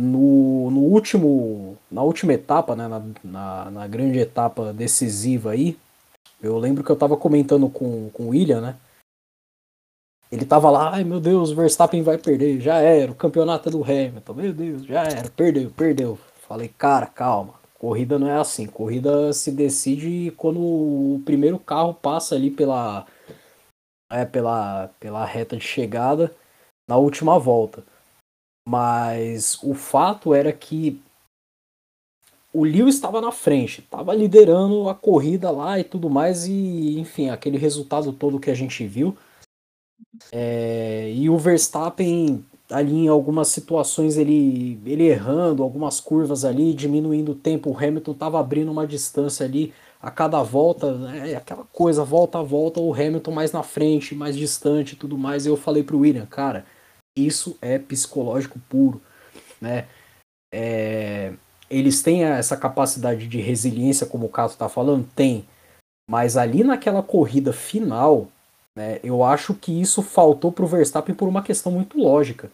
No, 0.00 0.70
no 0.70 0.80
último, 0.80 1.76
na 1.90 2.04
última 2.04 2.32
etapa, 2.32 2.76
né, 2.76 2.86
na, 2.86 3.02
na, 3.24 3.70
na 3.70 3.86
grande 3.88 4.20
etapa 4.20 4.72
decisiva 4.72 5.50
aí, 5.50 5.76
eu 6.40 6.56
lembro 6.56 6.84
que 6.84 6.90
eu 6.90 6.94
tava 6.94 7.16
comentando 7.16 7.68
com, 7.68 8.08
com 8.10 8.24
o 8.24 8.28
William, 8.28 8.60
né? 8.60 8.76
Ele 10.30 10.44
tava 10.44 10.70
lá, 10.70 10.94
ai 10.94 11.02
meu 11.02 11.18
Deus, 11.18 11.50
o 11.50 11.56
Verstappen 11.56 12.02
vai 12.02 12.16
perder, 12.16 12.60
já 12.60 12.76
era, 12.76 13.10
o 13.10 13.14
campeonato 13.14 13.68
é 13.68 13.72
do 13.72 13.82
Hamilton, 13.82 14.34
meu 14.34 14.52
Deus, 14.52 14.84
já 14.84 15.02
era, 15.02 15.28
perdeu, 15.30 15.70
perdeu. 15.70 16.18
Falei, 16.46 16.68
cara, 16.68 17.06
calma, 17.06 17.54
corrida 17.76 18.20
não 18.20 18.28
é 18.28 18.38
assim, 18.38 18.66
corrida 18.66 19.32
se 19.32 19.50
decide 19.50 20.32
quando 20.36 20.60
o 20.60 21.22
primeiro 21.24 21.58
carro 21.58 21.92
passa 21.92 22.36
ali 22.36 22.50
pela, 22.50 23.04
é, 24.10 24.24
pela, 24.24 24.90
pela 25.00 25.24
reta 25.24 25.56
de 25.56 25.64
chegada 25.64 26.32
na 26.88 26.96
última 26.96 27.38
volta. 27.38 27.82
Mas 28.68 29.58
o 29.62 29.72
fato 29.72 30.34
era 30.34 30.52
que 30.52 31.00
o 32.52 32.64
Lewis 32.64 32.96
estava 32.96 33.18
na 33.18 33.32
frente, 33.32 33.80
estava 33.80 34.14
liderando 34.14 34.90
a 34.90 34.94
corrida 34.94 35.50
lá 35.50 35.78
e 35.78 35.84
tudo 35.84 36.10
mais, 36.10 36.46
e 36.46 36.98
enfim, 36.98 37.30
aquele 37.30 37.56
resultado 37.56 38.12
todo 38.12 38.38
que 38.38 38.50
a 38.50 38.54
gente 38.54 38.86
viu. 38.86 39.16
É, 40.30 41.10
e 41.14 41.30
o 41.30 41.38
Verstappen 41.38 42.44
ali 42.70 43.04
em 43.06 43.08
algumas 43.08 43.48
situações 43.48 44.18
ele, 44.18 44.78
ele 44.84 45.04
errando, 45.04 45.62
algumas 45.62 45.98
curvas 45.98 46.44
ali, 46.44 46.74
diminuindo 46.74 47.32
o 47.32 47.34
tempo, 47.34 47.70
o 47.70 47.76
Hamilton 47.76 48.12
estava 48.12 48.38
abrindo 48.38 48.70
uma 48.70 48.86
distância 48.86 49.46
ali 49.46 49.72
a 50.00 50.10
cada 50.10 50.42
volta, 50.42 50.88
é 51.24 51.36
aquela 51.36 51.64
coisa, 51.72 52.04
volta 52.04 52.38
a 52.38 52.42
volta, 52.42 52.80
o 52.80 52.92
Hamilton 52.92 53.30
mais 53.32 53.50
na 53.50 53.62
frente, 53.62 54.14
mais 54.14 54.36
distante 54.36 54.94
tudo 54.94 55.16
mais. 55.16 55.46
E 55.46 55.48
eu 55.48 55.56
falei 55.56 55.82
pro 55.82 56.00
William, 56.00 56.26
cara, 56.26 56.66
isso 57.26 57.56
é 57.60 57.78
psicológico 57.78 58.58
puro, 58.68 59.00
né? 59.60 59.86
É, 60.52 61.32
eles 61.70 62.02
têm 62.02 62.24
essa 62.24 62.56
capacidade 62.56 63.26
de 63.26 63.40
resiliência, 63.40 64.06
como 64.06 64.26
o 64.26 64.30
Cato 64.30 64.56
tá 64.56 64.68
falando? 64.68 65.06
Tem. 65.14 65.46
Mas 66.08 66.36
ali 66.36 66.64
naquela 66.64 67.02
corrida 67.02 67.52
final, 67.52 68.28
né, 68.74 68.98
eu 69.02 69.22
acho 69.22 69.54
que 69.54 69.78
isso 69.78 70.02
faltou 70.02 70.50
pro 70.50 70.66
Verstappen 70.66 71.14
por 71.14 71.28
uma 71.28 71.42
questão 71.42 71.70
muito 71.70 71.98
lógica. 71.98 72.50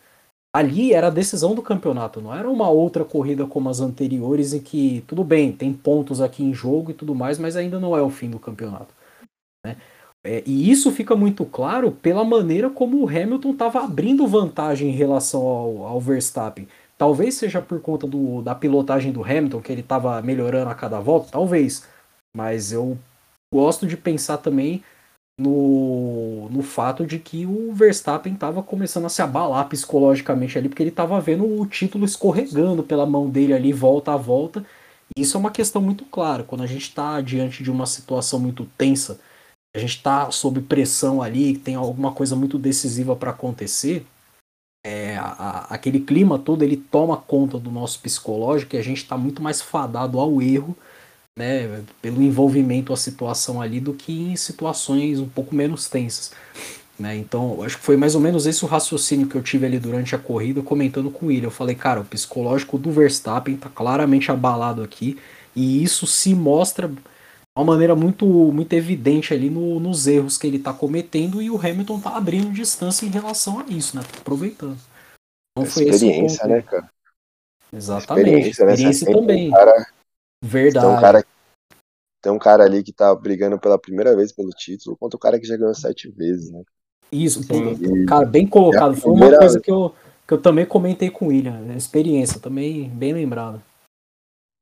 Ali 0.53 0.93
era 0.93 1.09
a 1.09 1.11
decisão 1.11 1.55
do 1.55 1.63
campeonato, 1.63 2.21
não 2.21 2.35
era 2.35 2.49
uma 2.49 2.69
outra 2.69 3.05
corrida 3.05 3.45
como 3.47 3.69
as 3.69 3.81
anteriores 3.81 4.53
em 4.53 4.61
que, 4.61 5.05
tudo 5.07 5.25
bem, 5.25 5.53
tem 5.53 5.73
pontos 5.73 6.21
aqui 6.21 6.45
em 6.45 6.55
jogo 6.55 6.91
e 6.93 6.95
tudo 6.95 7.15
mais, 7.15 7.39
mas 7.39 7.57
ainda 7.57 7.81
não 7.81 7.97
é 7.97 8.03
o 8.03 8.11
fim 8.11 8.31
do 8.31 8.39
campeonato. 8.39 8.95
Né? 9.65 9.77
É, 10.27 10.43
e 10.47 10.71
isso 10.71 10.91
fica 10.91 11.15
muito 11.15 11.45
claro 11.45 11.93
pela 11.93 12.25
maneira 12.25 12.71
como 12.71 13.05
o 13.05 13.09
Hamilton 13.09 13.51
estava 13.51 13.85
abrindo 13.85 14.27
vantagem 14.27 14.89
em 14.89 14.97
relação 14.97 15.43
ao, 15.43 15.87
ao 15.87 16.01
Verstappen. 16.01 16.67
Talvez 16.97 17.35
seja 17.35 17.61
por 17.61 17.81
conta 17.81 18.07
do, 18.07 18.41
da 18.41 18.55
pilotagem 18.55 19.13
do 19.13 19.23
Hamilton, 19.23 19.61
que 19.61 19.71
ele 19.71 19.83
estava 19.83 20.21
melhorando 20.23 20.71
a 20.71 20.75
cada 20.75 20.99
volta, 20.99 21.29
talvez. 21.33 21.87
Mas 22.35 22.73
eu 22.73 22.97
gosto 23.53 23.87
de 23.87 23.97
pensar 23.97 24.39
também 24.39 24.83
no, 25.39 26.49
no 26.51 26.63
fato 26.63 27.05
de 27.05 27.19
que 27.19 27.45
o 27.45 27.73
Verstappen 27.73 28.33
estava 28.33 28.63
começando 28.63 29.05
a 29.05 29.09
se 29.09 29.21
abalar 29.21 29.69
psicologicamente 29.69 30.57
ali, 30.57 30.69
porque 30.69 30.83
ele 30.83 30.91
estava 30.91 31.21
vendo 31.21 31.45
o 31.45 31.67
título 31.67 32.05
escorregando 32.05 32.83
pela 32.83 33.05
mão 33.05 33.29
dele 33.29 33.53
ali, 33.53 33.73
volta 33.73 34.13
a 34.13 34.17
volta. 34.17 34.65
Isso 35.17 35.37
é 35.37 35.41
uma 35.41 35.51
questão 35.51 35.83
muito 35.83 36.05
clara. 36.07 36.45
Quando 36.45 36.63
a 36.63 36.67
gente 36.67 36.83
está 36.83 37.21
diante 37.21 37.63
de 37.63 37.71
uma 37.71 37.87
situação 37.87 38.39
muito 38.39 38.65
tensa, 38.79 39.21
a 39.75 39.79
gente 39.79 39.97
está 39.97 40.31
sob 40.31 40.61
pressão 40.63 41.21
ali, 41.21 41.57
tem 41.57 41.75
alguma 41.75 42.13
coisa 42.13 42.37
muito 42.37 42.59
decisiva 42.59 43.17
para 43.17 43.31
acontecer, 43.33 44.07
é, 44.85 45.17
a- 45.17 45.25
a- 45.69 45.75
aquele 45.75 46.01
clima 46.01 46.39
todo 46.39 46.63
ele 46.63 46.77
toma 46.77 47.17
conta 47.17 47.59
do 47.59 47.71
nosso 47.71 48.01
psicológico 48.01 48.77
e 48.77 48.79
a 48.79 48.83
gente 48.83 48.99
está 48.99 49.17
muito 49.17 49.43
mais 49.43 49.61
fadado 49.61 50.21
ao 50.21 50.41
erro, 50.43 50.77
né, 51.37 51.83
pelo 52.03 52.23
envolvimento 52.23 52.93
a 52.93 52.97
situação 52.97 53.61
ali 53.61 53.81
do 53.81 53.95
que 53.95 54.13
em 54.13 54.37
situações 54.37 55.19
um 55.21 55.29
pouco 55.29 55.55
menos 55.55 55.89
tensas. 55.89 56.33
Né? 56.99 57.17
Então, 57.17 57.63
acho 57.63 57.79
que 57.79 57.85
foi 57.85 57.97
mais 57.97 58.15
ou 58.15 58.21
menos 58.21 58.47
esse 58.47 58.65
o 58.65 58.69
raciocínio 58.69 59.27
que 59.27 59.35
eu 59.35 59.43
tive 59.43 59.67
ali 59.67 59.79
durante 59.81 60.15
a 60.15 60.19
corrida, 60.19 60.63
comentando 60.63 61.11
com 61.11 61.31
ele. 61.31 61.47
Eu 61.47 61.51
falei, 61.51 61.75
cara, 61.75 62.01
o 62.01 62.05
psicológico 62.05 62.79
do 62.79 62.93
Verstappen 62.93 63.57
tá 63.57 63.69
claramente 63.69 64.31
abalado 64.31 64.83
aqui, 64.83 65.19
e 65.57 65.83
isso 65.83 66.07
se 66.07 66.35
mostra 66.35 66.91
uma 67.57 67.65
maneira 67.65 67.95
muito, 67.95 68.27
muito 68.27 68.73
evidente 68.73 69.33
ali 69.33 69.49
no- 69.49 69.79
nos 69.79 70.07
erros 70.07 70.37
que 70.37 70.47
ele 70.47 70.59
tá 70.59 70.73
cometendo, 70.73 71.41
e 71.41 71.51
o 71.51 71.57
Hamilton 71.57 72.01
tá 72.01 72.17
abrindo 72.17 72.51
distância 72.53 73.07
em 73.07 73.11
relação 73.11 73.61
a 73.61 73.65
isso, 73.69 73.97
né? 73.97 74.03
Tá 74.03 74.19
aproveitando. 74.19 74.77
Então 75.57 75.71
foi 75.71 75.85
esse 75.85 76.07
experiência, 76.07 76.41
ponto. 76.41 76.51
né, 76.51 76.63
cara? 76.63 76.91
Exatamente. 77.73 78.29
Experiência, 78.51 78.67
né? 78.67 78.73
Experiência 78.73 79.13
também. 79.13 79.49
Um 79.49 79.53
cara, 79.53 79.87
Verdade. 80.43 80.87
tem, 80.87 80.97
um 80.97 81.01
cara, 81.01 81.27
tem 82.23 82.33
um 82.33 82.39
cara 82.39 82.65
ali 82.65 82.83
que 82.83 82.93
tá 82.93 83.15
brigando 83.15 83.59
pela 83.59 83.79
primeira 83.79 84.17
vez 84.17 84.33
pelo 84.33 84.51
título 84.51 84.97
contra 84.97 85.17
o 85.17 85.21
cara 85.21 85.39
que 85.39 85.47
já 85.47 85.57
ganhou 85.57 85.75
sete 85.75 86.11
vezes, 86.11 86.51
né? 86.51 86.63
Isso, 87.13 87.47
pô, 87.47 87.55
cara, 88.09 88.27
bem 88.27 88.47
colocado. 88.47 88.95
É 88.95 88.97
Foi 88.97 89.13
uma 89.13 89.39
coisa 89.39 89.61
que 89.61 89.71
eu, 89.71 89.95
que 90.27 90.35
eu 90.35 90.43
também 90.43 90.67
comentei 90.67 91.09
com 91.11 91.27
o 91.27 91.29
William. 91.29 91.61
né? 91.61 91.77
Experiência, 91.77 92.41
também 92.41 92.89
bem 92.89 93.13
lembrado. 93.13 93.63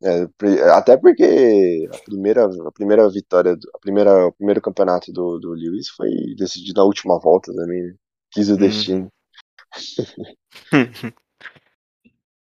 É, 0.05 0.27
até 0.71 0.97
porque 0.97 1.89
a 1.93 1.99
primeira, 1.99 2.45
a 2.67 2.73
primeira 2.73 3.09
vitória, 3.09 3.57
a 3.75 3.79
primeira, 3.79 4.27
o 4.27 4.33
primeiro 4.33 4.61
campeonato 4.61 5.13
do, 5.13 5.39
do 5.39 5.53
Lewis 5.53 5.89
foi 5.91 6.11
decidido 6.37 6.81
na 6.81 6.85
última 6.85 7.19
volta 7.21 7.53
também, 7.55 7.83
né? 7.83 7.95
Quis 8.33 8.49
o 8.49 8.53
Uhum. 8.53 8.59
destino. 8.59 9.09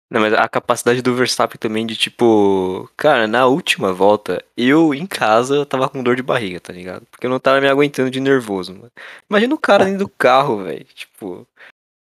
Não, 0.09 0.21
mas 0.21 0.33
a 0.35 0.49
capacidade 0.49 1.03
do 1.03 1.15
Verstappen 1.17 1.59
também 1.59 1.85
de 1.85 1.97
tipo, 1.97 2.89
cara, 2.97 3.27
na 3.27 3.47
última 3.47 3.93
volta, 3.93 4.45
eu 4.57 4.95
em 4.95 5.05
casa 5.05 5.67
tava 5.67 5.89
com 5.89 6.01
dor 6.03 6.15
de 6.15 6.23
barriga, 6.23 6.61
tá 6.61 6.73
ligado? 6.73 7.05
Porque 7.11 7.27
eu 7.27 7.31
não 7.31 7.41
tava 7.41 7.61
me 7.61 7.67
aguentando 7.69 8.09
de 8.09 8.21
nervoso, 8.21 8.73
mano. 8.73 8.93
Imagina 9.29 9.55
o 9.55 9.59
cara 9.59 9.85
dentro 9.85 10.01
do 10.07 10.09
carro, 10.09 10.63
velho. 10.63 10.85
Tipo, 10.95 11.45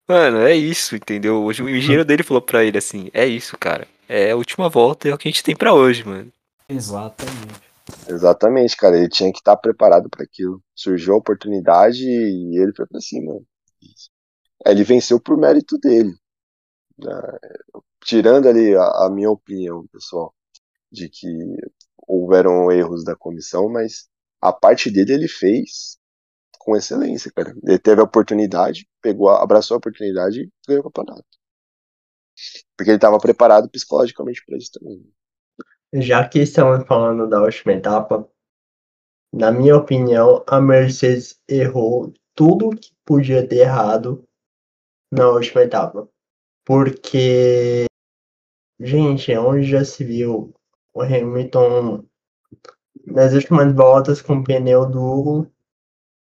mano, 0.07 0.39
é 0.39 0.55
isso, 0.55 0.95
entendeu? 0.95 1.43
Hoje 1.43 1.63
o 1.63 1.69
engenheiro 1.69 2.05
dele 2.05 2.23
falou 2.23 2.41
pra 2.41 2.63
ele 2.65 2.77
assim: 2.77 3.09
é 3.13 3.25
isso, 3.25 3.57
cara. 3.57 3.87
É 4.07 4.31
a 4.31 4.35
última 4.35 4.69
volta, 4.69 5.07
é 5.07 5.13
o 5.13 5.17
que 5.17 5.27
a 5.27 5.31
gente 5.31 5.43
tem 5.43 5.55
pra 5.55 5.73
hoje, 5.73 6.03
mano. 6.03 6.31
Exatamente. 6.69 7.61
Exatamente, 8.07 8.77
cara. 8.77 8.97
Ele 8.97 9.09
tinha 9.09 9.31
que 9.31 9.39
estar 9.39 9.57
preparado 9.57 10.09
para 10.09 10.23
aquilo. 10.23 10.61
Surgiu 10.75 11.15
a 11.15 11.17
oportunidade 11.17 12.03
e 12.05 12.57
ele 12.61 12.73
foi 12.75 12.85
pra 12.87 13.01
cima. 13.01 13.33
Aí 14.65 14.73
Ele 14.73 14.83
venceu 14.83 15.19
por 15.19 15.37
mérito 15.37 15.77
dele. 15.77 16.13
Ah, 17.05 17.39
Tirando 18.05 18.47
ali 18.49 18.75
a, 18.75 19.05
a 19.05 19.09
minha 19.11 19.31
opinião, 19.31 19.85
pessoal, 19.91 20.33
de 20.91 21.09
que 21.09 21.27
houveram 22.07 22.71
erros 22.71 23.03
da 23.03 23.15
comissão, 23.15 23.69
mas 23.69 24.07
a 24.41 24.53
parte 24.53 24.91
dele 24.91 25.13
ele 25.13 25.27
fez 25.29 25.97
com 26.59 26.75
excelência, 26.75 27.31
cara. 27.35 27.53
Ele 27.63 27.79
teve 27.79 28.01
a 28.01 28.05
oportunidade, 28.05 28.87
pegou, 29.01 29.29
a- 29.29 29.43
abraçou 29.43 29.75
a 29.75 29.79
oportunidade 29.79 30.41
e 30.43 30.51
ganhou 30.67 30.81
o 30.81 30.91
campeonato. 30.91 31.25
Porque 32.75 32.91
ele 32.91 32.97
estava 32.97 33.17
preparado 33.19 33.69
psicologicamente 33.69 34.43
para 34.45 34.57
isso 34.57 34.71
também. 34.73 35.03
Já 35.93 36.27
que 36.27 36.39
estamos 36.39 36.85
falando 36.87 37.29
da 37.29 37.41
última 37.41 37.73
etapa, 37.73 38.27
na 39.33 39.51
minha 39.51 39.77
opinião, 39.77 40.43
a 40.47 40.59
Mercedes 40.59 41.39
errou 41.47 42.13
tudo 42.35 42.71
que 42.71 42.91
podia 43.05 43.47
ter 43.47 43.57
errado 43.57 44.23
na 45.11 45.29
última 45.29 45.61
etapa. 45.61 46.07
Porque 46.65 47.85
gente, 48.79 49.35
onde 49.37 49.63
já 49.63 49.85
se 49.85 50.03
viu 50.03 50.53
o 50.93 51.01
Hamilton 51.01 52.05
nas 53.05 53.33
últimas 53.33 53.73
voltas 53.73 54.21
com 54.21 54.43
pneu 54.43 54.85
duro 54.89 55.51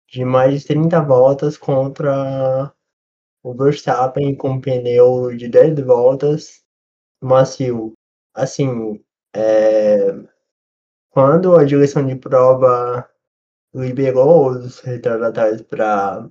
de 0.08 0.24
mais 0.24 0.60
de 0.60 0.66
30 0.66 1.00
voltas 1.02 1.56
contra 1.56 2.72
o 3.42 3.54
Verstappen 3.54 4.34
com 4.36 4.60
pneu 4.60 5.34
de 5.36 5.48
10 5.48 5.80
voltas 5.80 6.64
macio. 7.20 7.92
Assim, 8.34 9.02
é, 9.34 10.12
quando 11.10 11.56
a 11.56 11.64
direção 11.64 12.06
de 12.06 12.16
prova 12.16 13.08
liberou 13.74 14.50
os 14.50 14.80
retardatários 14.80 15.62
para 15.62 16.28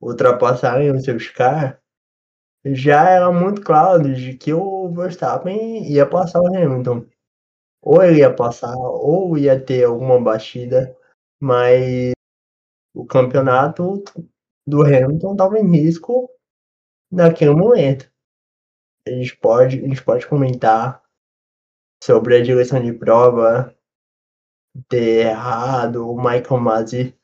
ultrapassarem 0.00 0.90
o 0.90 1.00
seu 1.00 1.16
car, 1.34 1.80
já 2.64 3.08
era 3.10 3.32
muito 3.32 3.62
claro 3.62 4.14
de 4.14 4.36
que 4.36 4.52
o 4.52 4.88
Verstappen 4.92 5.90
ia 5.90 6.06
passar 6.08 6.40
o 6.40 6.46
Hamilton. 6.46 7.06
Ou 7.82 8.02
ele 8.02 8.20
ia 8.20 8.32
passar, 8.34 8.76
ou 8.76 9.36
ia 9.36 9.60
ter 9.60 9.84
alguma 9.84 10.20
batida, 10.20 10.96
mas 11.40 12.12
o 12.94 13.04
campeonato 13.04 14.04
do 14.66 14.82
Hamilton 14.82 15.32
estava 15.32 15.58
em 15.58 15.70
risco 15.70 16.30
naquele 17.10 17.52
momento. 17.52 18.10
A 19.06 19.10
gente 19.10 19.36
pode, 19.36 19.78
a 19.84 19.88
gente 19.88 20.04
pode 20.04 20.26
comentar 20.26 21.02
sobre 22.02 22.36
a 22.36 22.42
direção 22.42 22.82
de 22.82 22.92
prova 22.92 23.76
ter 24.88 25.26
errado, 25.26 26.08
o 26.08 26.16
Michael 26.16 26.60
Masi 26.60 27.18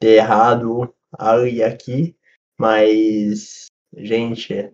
ter 0.00 0.16
errado 0.16 0.94
ali 1.18 1.56
e 1.56 1.62
aqui, 1.62 2.16
mas, 2.58 3.66
gente, 3.96 4.72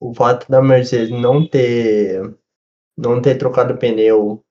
o 0.00 0.14
fato 0.14 0.50
da 0.50 0.62
Mercedes 0.62 1.10
não 1.10 1.46
ter 1.46 2.20
não 2.96 3.20
ter 3.20 3.36
trocado 3.36 3.74
o 3.74 3.78
pneu 3.78 4.44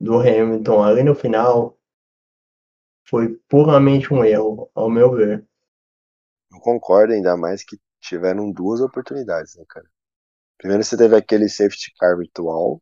do 0.00 0.18
Hamilton 0.20 0.82
ali 0.82 1.02
no 1.02 1.14
final 1.14 1.78
foi 3.08 3.38
puramente 3.48 4.12
um 4.12 4.24
erro, 4.24 4.70
ao 4.74 4.90
meu 4.90 5.12
ver. 5.12 5.46
Concordo, 6.60 7.12
ainda 7.12 7.36
mais 7.36 7.64
que 7.64 7.78
tiveram 8.00 8.50
duas 8.52 8.80
oportunidades, 8.80 9.56
né, 9.56 9.64
cara? 9.68 9.86
Primeiro 10.58 10.84
você 10.84 10.96
teve 10.96 11.16
aquele 11.16 11.48
safety 11.48 11.92
car 11.98 12.16
virtual, 12.16 12.80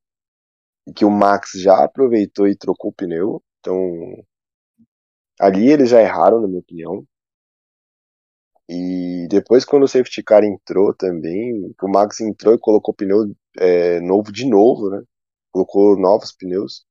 que 0.96 1.04
o 1.04 1.10
Max 1.10 1.52
já 1.56 1.84
aproveitou 1.84 2.48
e 2.48 2.56
trocou 2.56 2.90
o 2.90 2.94
pneu. 2.94 3.42
Então, 3.60 3.76
ali 5.40 5.70
eles 5.70 5.90
já 5.90 6.00
erraram, 6.00 6.40
na 6.40 6.48
minha 6.48 6.60
opinião. 6.60 7.06
E 8.68 9.26
depois, 9.28 9.64
quando 9.64 9.84
o 9.84 9.88
safety 9.88 10.22
car 10.22 10.42
entrou 10.44 10.94
também, 10.94 11.74
o 11.82 11.88
Max 11.88 12.20
entrou 12.20 12.54
e 12.54 12.58
colocou 12.58 12.94
pneu 12.94 13.34
é, 13.58 14.00
novo 14.00 14.32
de 14.32 14.46
novo, 14.46 14.90
né? 14.90 15.02
Colocou 15.52 15.98
novos 15.98 16.32
pneus. 16.32 16.84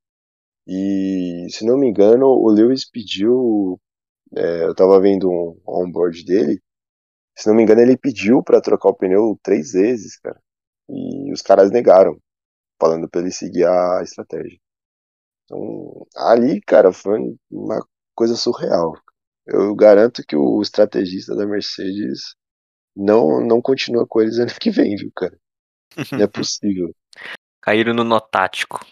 E, 0.68 1.48
se 1.50 1.66
não 1.66 1.78
me 1.78 1.88
engano, 1.90 2.28
o 2.28 2.50
Lewis 2.52 2.90
pediu. 2.90 3.80
É, 4.36 4.66
eu 4.66 4.76
tava 4.76 5.00
vendo 5.02 5.30
um 5.30 5.60
onboard 5.68 6.24
dele. 6.26 6.62
Se 7.36 7.48
não 7.48 7.56
me 7.56 7.64
engano, 7.64 7.82
ele 7.82 7.98
pediu 7.98 8.44
para 8.44 8.62
trocar 8.62 8.90
o 8.90 8.96
pneu 8.96 9.40
três 9.42 9.72
vezes, 9.72 10.18
cara. 10.18 10.40
E 10.90 11.32
os 11.32 11.42
caras 11.42 11.72
negaram, 11.72 12.18
falando 12.80 13.10
pra 13.10 13.22
ele 13.22 13.32
seguir 13.32 13.66
a 13.66 14.02
estratégia. 14.04 14.60
Então, 15.46 16.06
ali, 16.16 16.62
cara, 16.62 16.94
foi 16.94 17.20
uma 17.52 17.86
coisa 18.16 18.36
surreal. 18.36 18.94
Eu 19.46 19.76
garanto 19.76 20.24
que 20.26 20.36
o 20.36 20.62
estrategista 20.62 21.36
da 21.36 21.46
Mercedes 21.46 22.36
não, 22.96 23.42
não 23.42 23.62
continua 23.62 24.06
com 24.08 24.22
eles 24.22 24.38
ano 24.40 24.52
que 24.60 24.70
vem, 24.70 24.96
viu, 24.96 25.12
cara? 25.16 25.38
Não 26.12 26.22
é 26.22 26.28
possível. 26.28 26.94
Caíram 27.62 27.94
no 27.94 28.04
nó 28.04 28.20
tático. 28.20 28.86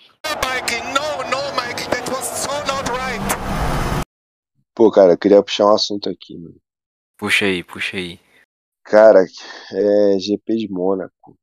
Pô, 4.73 4.89
cara, 4.89 5.13
eu 5.13 5.17
queria 5.17 5.43
puxar 5.43 5.65
um 5.65 5.75
assunto 5.75 6.09
aqui, 6.09 6.37
mano. 6.37 6.55
Puxa 7.17 7.45
aí, 7.45 7.63
puxa 7.63 7.97
aí. 7.97 8.19
Cara, 8.83 9.25
é 9.73 10.19
GP 10.19 10.55
de 10.55 10.69
Mônaco. 10.69 11.37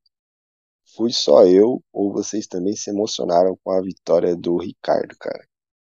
Fui 0.96 1.12
só 1.12 1.44
eu 1.46 1.82
ou 1.92 2.12
vocês 2.12 2.46
também 2.46 2.74
se 2.74 2.90
emocionaram 2.90 3.56
com 3.62 3.70
a 3.70 3.80
vitória 3.80 4.34
do 4.34 4.56
Ricardo, 4.58 5.16
cara? 5.18 5.46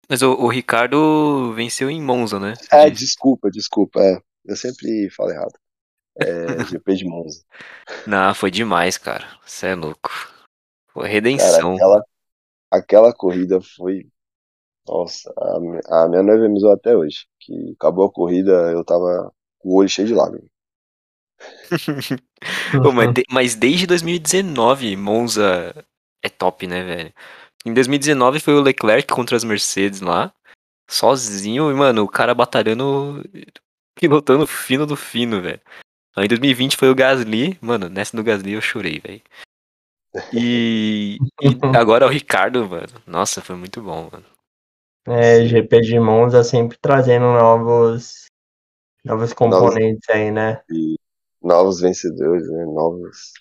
Mas 0.10 0.22
o, 0.22 0.34
o 0.34 0.48
Ricardo 0.48 1.54
venceu 1.54 1.90
em 1.90 2.02
Monza, 2.02 2.40
né? 2.40 2.54
É, 2.72 2.90
desculpa, 2.90 3.50
desculpa. 3.50 4.00
É, 4.02 4.20
eu 4.46 4.56
sempre 4.56 5.10
falo 5.10 5.32
errado. 5.32 5.54
É 6.20 6.64
GP 6.66 6.96
de 6.96 7.06
Monza. 7.06 7.44
Não, 8.08 8.34
foi 8.36 8.52
demais, 8.52 8.98
cara. 8.98 9.26
Você 9.46 9.68
é 9.68 9.76
louco. 9.76 10.12
Foi 10.94 11.04
Cara, 11.04 11.14
redenção. 11.14 11.74
aquela, 11.76 12.06
aquela 12.72 13.14
corrida 13.14 13.60
foi. 13.62 14.08
Nossa, 14.88 15.34
a, 15.38 16.06
a 16.06 16.10
minha 16.10 16.24
noiva 16.24 16.50
me 16.50 16.60
zoou 16.60 16.74
até 16.74 16.96
hoje. 16.98 17.28
Que 17.40 17.74
acabou 17.80 18.06
a 18.08 18.14
corrida, 18.14 18.52
eu 18.72 18.86
tava 18.86 19.34
com 19.60 19.70
o 19.70 19.76
olho 19.78 19.90
cheio 19.90 20.08
de 20.10 20.16
lágrimas. 20.16 20.51
Pô, 22.82 22.92
mas, 22.92 23.14
de- 23.14 23.24
mas 23.30 23.56
desde 23.56 23.86
2019, 23.88 24.96
Monza 24.96 25.74
é 26.24 26.30
top, 26.30 26.68
né, 26.68 26.84
velho? 26.84 27.14
Em 27.66 27.74
2019 27.74 28.40
foi 28.40 28.56
o 28.56 28.62
Leclerc 28.62 29.08
contra 29.14 29.36
as 29.38 29.44
Mercedes 29.44 30.02
lá, 30.02 30.34
sozinho, 30.90 31.72
e, 31.72 31.74
mano, 31.74 32.04
o 32.04 32.08
cara 32.08 32.34
batalhando, 32.34 33.24
pilotando 33.96 34.48
fino 34.48 34.86
do 34.86 34.96
fino, 34.96 35.42
velho. 35.42 35.62
Aí 36.16 36.26
em 36.26 36.28
2020 36.28 36.76
foi 36.76 36.90
o 36.90 36.96
Gasly, 36.96 37.58
mano, 37.62 37.88
nessa 37.88 38.18
do 38.18 38.24
Gasly 38.24 38.54
eu 38.54 38.62
chorei, 38.62 39.00
velho. 39.00 39.22
E, 40.34 41.18
e 41.42 41.48
agora 41.78 42.06
o 42.06 42.10
Ricardo, 42.10 42.68
mano. 42.68 42.92
Nossa, 43.06 43.42
foi 43.42 43.56
muito 43.56 43.82
bom, 43.82 44.10
mano. 44.12 44.26
É, 45.08 45.46
GP 45.46 45.82
de 45.82 46.00
Monza 46.00 46.44
sempre 46.44 46.78
trazendo 46.80 47.26
novos, 47.26 48.26
novos 49.04 49.34
componentes 49.34 50.08
aí, 50.10 50.30
né? 50.32 50.62
E 50.70 50.96
novos 51.42 51.80
vencedores, 51.82 52.48
né? 52.50 52.66
Novos. 52.66 53.34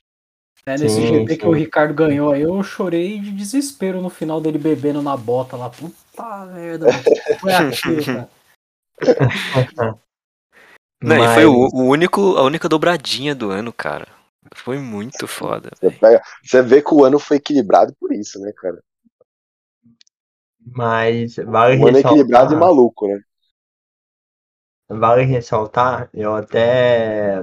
É, 0.66 0.76
nesse 0.76 1.00
Sim, 1.00 1.06
GP 1.06 1.36
que 1.36 1.44
sim. 1.44 1.48
o 1.48 1.52
Ricardo 1.52 1.94
ganhou 1.94 2.32
aí, 2.32 2.42
eu 2.42 2.62
chorei 2.62 3.18
de 3.18 3.32
desespero 3.32 4.00
no 4.00 4.10
final 4.10 4.40
dele 4.40 4.58
bebendo 4.58 5.02
na 5.02 5.16
bota 5.16 5.56
lá. 5.56 5.70
Puta 5.70 6.46
merda, 6.46 6.86
mano. 6.86 7.02
que 7.02 7.38
Foi 7.40 7.52
aquilo, 7.52 8.04
cara. 8.04 8.28
Não, 11.02 11.16
e 11.16 11.18
Mas, 11.18 11.34
foi 11.34 11.46
o, 11.46 11.52
o 11.72 11.84
único, 11.88 12.36
a 12.36 12.42
única 12.42 12.68
dobradinha 12.68 13.34
do 13.34 13.50
ano, 13.50 13.72
cara. 13.72 14.06
Foi 14.54 14.78
muito 14.78 15.26
foda, 15.26 15.70
Você, 15.74 15.90
velho. 15.90 16.00
pega, 16.00 16.22
você 16.42 16.62
vê 16.62 16.82
que 16.82 16.94
o 16.94 17.04
ano 17.04 17.18
foi 17.18 17.38
equilibrado 17.38 17.94
por 17.98 18.12
isso, 18.12 18.38
né, 18.40 18.52
cara? 18.52 18.82
mas 20.74 21.36
vale 21.36 21.76
Um 21.76 21.86
ano 21.86 21.98
equilibrado 21.98 22.54
e 22.54 22.56
ressaltar, 22.56 22.60
maluco, 22.60 23.06
né? 23.08 23.20
vale 24.88 25.22
ressaltar, 25.24 26.10
eu 26.12 26.34
até, 26.34 27.42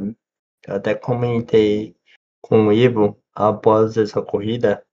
eu 0.68 0.76
até 0.76 0.94
comentei 0.94 1.96
com 2.42 2.68
o 2.68 2.74
Ivo 2.74 3.18
após 3.34 3.98
essa 3.98 4.22
corrida 4.22 4.86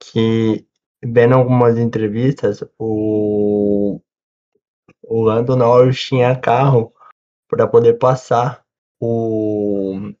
que 0.00 0.66
vendo 1.02 1.34
algumas 1.34 1.78
entrevistas, 1.78 2.64
o, 2.78 4.00
o 5.02 5.22
Lando 5.22 5.56
Norris 5.56 6.00
tinha 6.00 6.38
carro 6.38 6.92
para 7.48 7.66
poder 7.66 7.94
passar 7.94 8.64
o, 9.00 10.12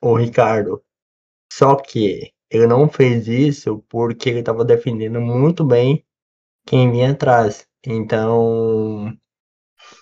o 0.00 0.14
Ricardo. 0.14 0.82
Só 1.52 1.76
que 1.76 2.32
ele 2.50 2.66
não 2.66 2.88
fez 2.88 3.28
isso 3.28 3.84
porque 3.88 4.28
ele 4.28 4.40
estava 4.40 4.64
defendendo 4.64 5.20
muito 5.20 5.64
bem 5.64 6.04
quem 6.66 6.90
vinha 6.90 7.12
atrás. 7.12 7.66
Então, 7.84 9.16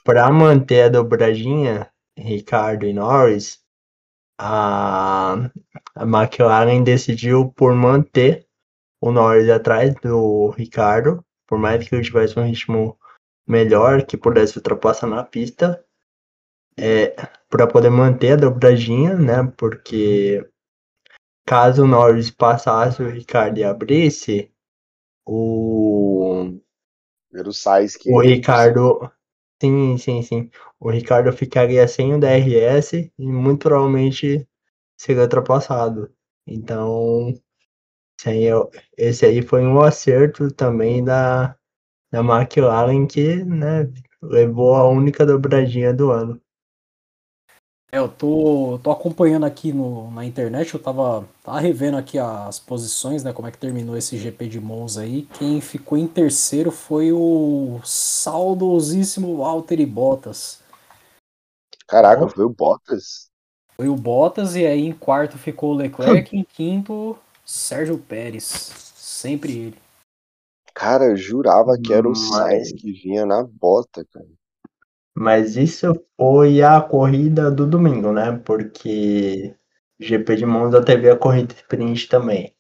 para 0.05 0.31
manter 0.31 0.83
a 0.83 0.89
dobradinha, 0.89 1.91
Ricardo 2.17 2.87
e 2.87 2.93
Norris, 2.93 3.64
a, 4.39 5.51
a 5.95 6.03
McLaren 6.05 6.83
decidiu 6.83 7.51
por 7.53 7.75
manter 7.75 8.47
o 9.01 9.11
Norris 9.11 9.51
atrás 9.51 9.95
do 10.03 10.51
Ricardo, 10.51 11.25
por 11.47 11.59
mais 11.59 11.87
que 11.87 11.95
ele 11.95 12.05
tivesse 12.05 12.39
um 12.39 12.47
ritmo 12.47 12.99
melhor, 13.47 14.05
que 14.05 14.17
pudesse 14.17 14.57
ultrapassar 14.57 15.07
na 15.07 15.23
pista, 15.23 15.85
é, 16.77 17.15
para 17.49 17.67
poder 17.67 17.91
manter 17.91 18.33
a 18.33 18.37
dobradinha, 18.37 19.15
né? 19.15 19.53
Porque 19.57 20.49
caso 21.47 21.85
o 21.85 21.87
Norris 21.87 22.31
passasse 22.31 23.03
o 23.03 23.09
Ricardo 23.09 23.59
e 23.59 23.65
abrisse, 23.65 24.51
o, 25.27 26.59
Era 27.33 27.49
o 27.49 27.53
Sainz 27.53 27.97
que. 27.97 28.11
o 28.13 28.21
Ricardo. 28.21 29.11
Sim, 29.65 29.97
sim, 29.99 30.23
sim. 30.23 30.51
O 30.79 30.91
Ricardo 30.91 31.33
ficaria 31.33 31.87
sem 31.89 32.15
o 32.15 32.21
DRS 32.21 33.13
e 33.19 33.27
muito 33.27 33.61
provavelmente 33.63 34.47
seria 34.97 35.23
ultrapassado. 35.23 36.13
Então, 36.47 37.29
esse 38.21 38.31
aí, 38.31 38.47
é- 38.49 38.71
esse 38.99 39.27
aí 39.27 39.43
foi 39.43 39.63
um 39.65 39.81
acerto 39.83 40.51
também 40.53 41.05
da, 41.05 41.57
da 42.13 42.21
McLaren 42.21 43.07
que 43.09 43.45
né, 43.45 43.91
levou 44.23 44.75
a 44.77 44.89
única 44.89 45.27
dobradinha 45.27 45.95
do 45.95 46.11
ano. 46.13 46.41
É, 47.95 47.99
eu 47.99 48.09
tô, 48.09 48.81
tô 48.83 48.91
acompanhando 48.91 49.47
aqui 49.47 49.73
no, 49.73 50.11
na 50.11 50.25
internet, 50.25 50.75
eu 50.75 50.83
tava, 50.83 51.25
tava 51.45 51.61
revendo 51.61 51.97
aqui 51.97 52.19
as 52.19 52.59
posições, 52.59 53.23
né? 53.23 53.33
Como 53.33 53.47
é 53.47 53.53
que 53.53 53.59
terminou 53.59 53.97
esse 53.97 54.19
GP 54.19 54.49
de 54.49 54.59
Monza 54.59 55.03
aí. 55.03 55.29
Quem 55.39 55.61
ficou 55.61 55.97
em 55.97 56.09
terceiro 56.09 56.73
foi 56.73 57.13
o 57.13 57.79
saudosíssimo 57.85 59.37
Valtteri 59.37 59.87
Bottas. 59.87 60.61
Caraca, 61.87 62.27
foi 62.27 62.45
o 62.45 62.51
Bottas? 62.51 63.31
Foi 63.77 63.87
o 63.87 63.95
Bottas 63.95 64.57
e 64.57 64.67
aí 64.67 64.85
em 64.85 64.93
quarto 64.93 65.39
ficou 65.39 65.71
o 65.71 65.77
Leclerc, 65.77 66.37
em 66.37 66.43
quinto 66.43 67.17
Sérgio 67.47 67.97
Pérez. 67.97 68.43
Sempre 68.97 69.53
ele. 69.53 69.79
Cara, 70.75 71.05
eu 71.05 71.17
jurava 71.17 71.79
que 71.79 71.93
era 71.93 72.09
o 72.09 72.17
Sainz 72.17 72.73
que 72.73 72.91
vinha 72.91 73.25
na 73.25 73.45
bota, 73.45 74.05
cara. 74.13 74.27
Mas 75.17 75.57
isso 75.57 75.93
foi 76.17 76.61
a 76.61 76.81
corrida 76.81 77.51
do 77.51 77.67
domingo, 77.67 78.13
né? 78.13 78.37
Porque 78.45 79.55
GP 80.01 80.37
de 80.37 80.45
Monza 80.45 80.85
teve 80.85 81.09
a 81.09 81.17
corrida 81.17 81.55
sprint 81.55 82.09
também. 82.09 82.53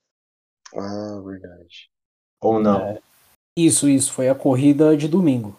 Ah, 0.74 1.20
verdade. 1.24 1.90
Ou 2.40 2.61
não? 2.61 2.80
É. 2.80 3.00
Isso, 3.59 3.88
isso, 3.88 4.12
foi 4.12 4.28
a 4.28 4.34
corrida 4.34 4.96
de 4.96 5.09
domingo. 5.09 5.57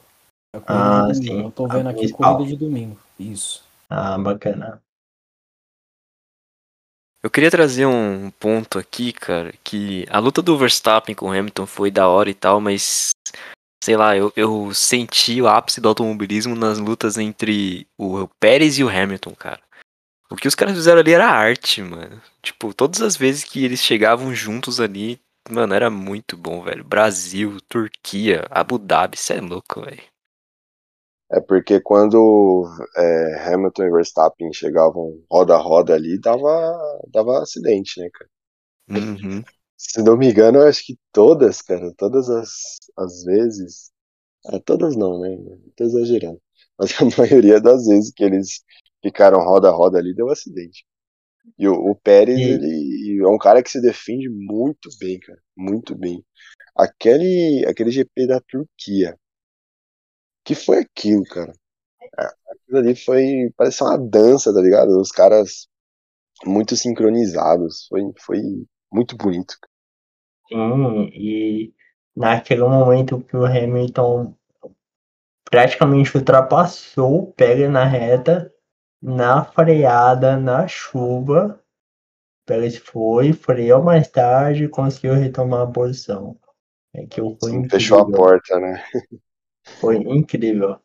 A 0.54 0.60
corrida 0.60 0.84
Ah, 0.84 1.12
de 1.12 1.20
domingo. 1.20 1.34
sim, 1.40 1.44
Eu 1.46 1.52
tô 1.52 1.66
a 1.66 1.68
vendo 1.70 1.90
aqui 1.90 2.00
principal. 2.00 2.38
corrida 2.38 2.50
de 2.52 2.58
domingo. 2.58 2.98
Isso. 3.20 3.64
Ah, 3.90 4.18
bacana. 4.18 4.82
Eu 7.24 7.30
queria 7.32 7.50
trazer 7.50 7.88
um 7.88 8.30
ponto 8.30 8.78
aqui, 8.78 9.12
cara, 9.12 9.52
que 9.64 10.06
a 10.10 10.20
luta 10.20 10.44
do 10.44 10.58
Verstappen 10.58 11.16
com 11.16 11.26
o 11.28 11.32
Hamilton 11.32 11.66
foi 11.66 11.90
da 11.90 12.08
hora 12.08 12.30
e 12.30 12.36
tal, 12.36 12.62
mas 12.62 13.15
sei 13.86 13.96
lá, 13.96 14.18
eu, 14.18 14.34
eu 14.36 14.74
senti 14.74 15.40
o 15.40 15.48
ápice 15.48 15.80
do 15.80 15.88
automobilismo 15.88 16.56
nas 16.56 16.80
lutas 16.80 17.20
entre 17.20 17.88
o 17.96 18.28
Pérez 18.40 18.80
e 18.80 18.84
o 18.84 18.90
Hamilton, 18.90 19.36
cara. 19.36 19.62
O 20.28 20.36
que 20.36 20.48
os 20.48 20.56
caras 20.56 20.74
fizeram 20.74 21.02
ali 21.02 21.14
era 21.14 21.30
arte, 21.30 21.84
mano. 21.84 22.20
Tipo, 22.42 22.74
todas 22.74 23.00
as 23.04 23.16
vezes 23.16 23.44
que 23.44 23.64
eles 23.64 23.80
chegavam 23.80 24.34
juntos 24.34 24.80
ali, 24.80 25.22
mano, 25.52 25.76
era 25.76 25.92
muito 25.92 26.36
bom, 26.36 26.64
velho. 26.64 26.84
Brasil, 26.84 27.58
Turquia, 27.70 28.48
Abu 28.50 28.80
Dhabi, 28.80 29.18
cê 29.18 29.36
é 29.36 29.42
louco, 29.42 29.82
velho. 29.82 30.02
É 31.32 31.40
porque 31.40 31.80
quando 31.80 32.66
é, 32.98 33.54
Hamilton 33.54 33.84
e 33.84 33.92
Verstappen 33.92 34.52
chegavam 34.52 35.24
roda 35.32 35.54
a 35.54 35.60
roda 35.60 35.94
ali, 35.94 36.20
dava, 36.20 36.76
dava 37.08 37.44
acidente, 37.44 38.00
né, 38.00 38.10
cara? 38.12 38.30
Uhum. 38.90 39.44
Se 39.78 40.02
não 40.04 40.18
me 40.18 40.30
engano, 40.30 40.60
eu 40.60 40.68
acho 40.68 40.86
que 40.86 40.98
todas, 41.12 41.62
cara, 41.62 41.94
todas 41.98 42.30
as, 42.30 42.50
as 42.98 43.24
vezes. 43.24 43.92
ah, 44.48 44.60
todas 44.62 44.96
não, 44.98 45.20
né? 45.22 45.38
Tô 45.78 45.86
exagerando. 45.86 46.42
Mas 46.80 46.94
a 47.02 47.06
maioria 47.22 47.62
das 47.62 47.88
vezes 47.88 48.12
que 48.16 48.24
eles 48.24 48.64
ficaram 49.04 49.40
roda 49.40 49.70
a 49.70 49.74
roda 49.74 50.00
ali, 50.00 50.16
deu 50.16 50.30
acidente. 50.30 50.86
E 51.60 51.68
o, 51.68 51.74
o 51.76 51.96
Pérez, 51.96 52.48
ele 52.48 53.22
é 53.24 53.28
um 53.30 53.38
cara 53.40 53.64
que 53.64 53.72
se 53.72 53.82
defende 53.82 54.30
muito 54.30 54.90
bem, 55.00 55.20
cara. 55.20 55.40
Muito 55.58 55.96
bem. 55.98 56.26
Aquele, 56.78 57.66
aquele 57.68 57.92
GP 57.92 58.28
da 58.28 58.42
Turquia. 58.42 59.18
Que 60.44 60.56
foi 60.56 60.80
aquilo, 60.80 61.24
cara? 61.26 61.54
É, 62.20 62.24
Aquilo 62.54 62.80
ali 62.80 62.96
foi. 62.96 63.52
Parece 63.58 63.84
uma 63.84 63.98
dança, 63.98 64.54
tá 64.54 64.62
ligado? 64.62 65.00
Os 65.00 65.12
caras 65.12 65.68
muito 66.46 66.76
sincronizados. 66.78 67.88
Foi, 67.90 68.02
foi 68.26 68.40
muito 68.92 69.18
bonito. 69.18 69.56
Sim, 70.48 71.10
e 71.14 71.74
naquele 72.16 72.62
momento 72.62 73.22
que 73.22 73.36
o 73.36 73.46
Hamilton 73.46 74.36
praticamente 75.50 76.16
ultrapassou 76.18 77.24
o 77.24 77.34
Pérez 77.34 77.70
na 77.72 77.86
reta, 77.86 78.52
na 79.02 79.44
freada, 79.44 80.38
na 80.38 80.68
chuva, 80.68 81.60
o 81.62 82.46
Pérez 82.46 82.78
foi, 82.78 83.34
freou 83.34 83.84
mais 83.84 84.08
tarde 84.08 84.66
e 84.66 84.70
conseguiu 84.70 85.14
retomar 85.14 85.62
a 85.62 85.72
posição. 85.72 86.38
É 86.94 87.06
que 87.06 87.22
foi 87.22 87.52
Sim, 87.52 87.70
fechou 87.70 87.98
a 87.98 88.02
incrível. 88.02 88.22
porta, 88.22 88.60
né? 88.60 88.84
Foi 89.80 89.98
incrível. 89.98 90.80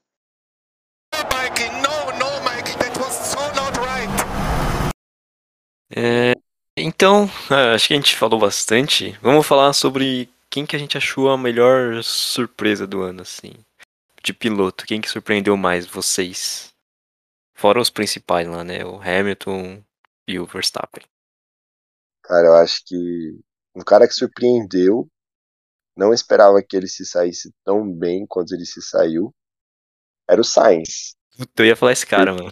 É, 5.92 6.34
então, 6.80 7.28
ah, 7.50 7.74
acho 7.74 7.88
que 7.88 7.94
a 7.94 7.96
gente 7.96 8.16
falou 8.16 8.38
bastante. 8.38 9.12
Vamos 9.22 9.46
falar 9.46 9.72
sobre 9.72 10.28
quem 10.48 10.66
que 10.66 10.74
a 10.74 10.78
gente 10.78 10.98
achou 10.98 11.30
a 11.30 11.38
melhor 11.38 12.02
surpresa 12.02 12.86
do 12.86 13.02
ano, 13.02 13.22
assim. 13.22 13.52
De 14.22 14.32
piloto, 14.32 14.84
quem 14.84 15.00
que 15.00 15.08
surpreendeu 15.08 15.56
mais 15.56 15.86
vocês? 15.86 16.72
Fora 17.54 17.80
os 17.80 17.90
principais 17.90 18.48
lá, 18.48 18.64
né? 18.64 18.84
O 18.84 19.00
Hamilton 19.00 19.82
e 20.26 20.38
o 20.38 20.46
Verstappen. 20.46 21.04
Cara, 22.22 22.48
eu 22.48 22.54
acho 22.54 22.84
que 22.84 23.40
um 23.74 23.82
cara 23.82 24.06
que 24.06 24.14
surpreendeu, 24.14 25.08
não 25.96 26.12
esperava 26.12 26.62
que 26.62 26.76
ele 26.76 26.88
se 26.88 27.04
saísse 27.04 27.52
tão 27.64 27.90
bem 27.90 28.26
quanto 28.26 28.54
ele 28.54 28.66
se 28.66 28.80
saiu, 28.82 29.34
era 30.28 30.40
o 30.40 30.44
Sainz. 30.44 31.16
Puta, 31.40 31.62
Eu 31.62 31.66
ia 31.68 31.76
falar 31.76 31.92
esse 31.92 32.06
cara, 32.06 32.34
mano. 32.34 32.50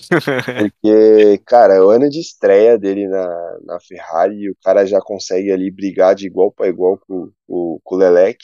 Porque, 0.56 1.38
cara, 1.46 1.74
é 1.74 1.80
o 1.82 1.90
ano 1.90 2.08
de 2.08 2.20
estreia 2.20 2.78
dele 2.78 3.06
na, 3.06 3.58
na 3.64 3.80
Ferrari 3.80 4.34
e 4.34 4.50
o 4.50 4.56
cara 4.64 4.86
já 4.86 4.98
consegue 5.00 5.52
ali 5.52 5.70
brigar 5.70 6.14
de 6.14 6.26
igual 6.26 6.50
para 6.50 6.68
igual 6.68 6.98
com, 6.98 7.30
com, 7.46 7.78
com 7.84 7.94
o 7.94 7.98
Lelec, 7.98 8.38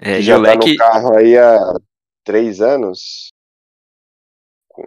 É, 0.00 0.16
que 0.16 0.22
já 0.22 0.38
o 0.38 0.42
tá 0.42 0.54
no 0.54 0.74
carro 0.74 1.16
aí 1.16 1.36
há 1.36 1.58
três 2.24 2.60
anos, 2.60 3.32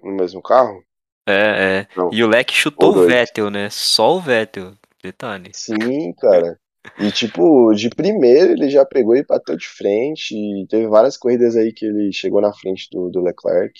no 0.03 0.11
mesmo 0.15 0.41
carro. 0.41 0.83
É, 1.27 1.79
é. 1.81 1.87
Não. 1.95 2.09
E 2.11 2.23
o 2.23 2.27
Leque 2.27 2.53
chutou 2.53 2.95
Ou 2.95 2.97
o. 2.97 3.05
Vettel, 3.05 3.49
né? 3.49 3.69
Só 3.69 4.15
o 4.15 4.21
Vettel. 4.21 4.73
Detalhe. 5.03 5.51
Sim, 5.53 6.13
cara. 6.15 6.59
E 6.99 7.11
tipo, 7.11 7.73
de 7.73 7.89
primeiro 7.89 8.53
ele 8.53 8.69
já 8.69 8.85
pegou 8.85 9.15
e 9.15 9.23
bateu 9.25 9.55
de 9.57 9.67
frente. 9.67 10.35
E 10.35 10.67
teve 10.67 10.87
várias 10.87 11.17
corridas 11.17 11.55
aí 11.55 11.73
que 11.73 11.85
ele 11.85 12.11
chegou 12.13 12.41
na 12.41 12.53
frente 12.53 12.87
do, 12.91 13.09
do 13.09 13.21
Leclerc. 13.21 13.73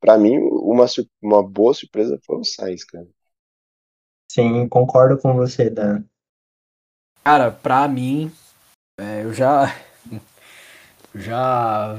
Pra 0.00 0.18
mim, 0.18 0.38
uma, 0.38 0.86
uma 1.22 1.42
boa 1.42 1.72
surpresa 1.74 2.18
foi 2.24 2.36
o 2.36 2.44
Sainz, 2.44 2.84
cara. 2.84 3.08
Sim, 4.30 4.68
concordo 4.68 5.18
com 5.18 5.34
você, 5.34 5.70
Dan. 5.70 6.04
Cara, 7.24 7.50
pra 7.50 7.88
mim, 7.88 8.30
é, 8.98 9.24
eu 9.24 9.32
já. 9.32 9.74
Já. 11.14 11.98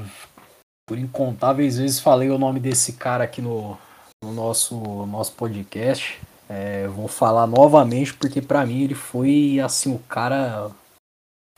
Por 0.86 0.96
incontáveis 0.96 1.76
vezes 1.76 1.98
falei 1.98 2.30
o 2.30 2.38
nome 2.38 2.60
desse 2.60 2.92
cara 2.92 3.24
aqui 3.24 3.42
no, 3.42 3.76
no 4.22 4.32
nosso, 4.32 4.76
nosso 5.06 5.32
podcast. 5.32 6.20
É, 6.48 6.86
vou 6.88 7.08
falar 7.08 7.46
novamente 7.46 8.14
porque 8.14 8.40
pra 8.40 8.64
mim 8.64 8.84
ele 8.84 8.94
foi 8.94 9.60
assim 9.60 9.92
o 9.92 9.98
cara. 9.98 10.70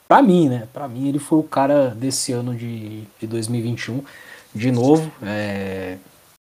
Pra 0.09 0.21
mim, 0.21 0.49
né? 0.49 0.67
Pra 0.73 0.89
mim 0.89 1.09
ele 1.09 1.19
foi 1.19 1.39
o 1.39 1.45
cara 1.45 1.91
desse 1.91 2.33
ano 2.33 2.57
de, 2.57 3.03
de 3.21 3.27
2021. 3.27 4.03
De 4.53 4.73
novo, 4.73 5.13
é, 5.23 5.97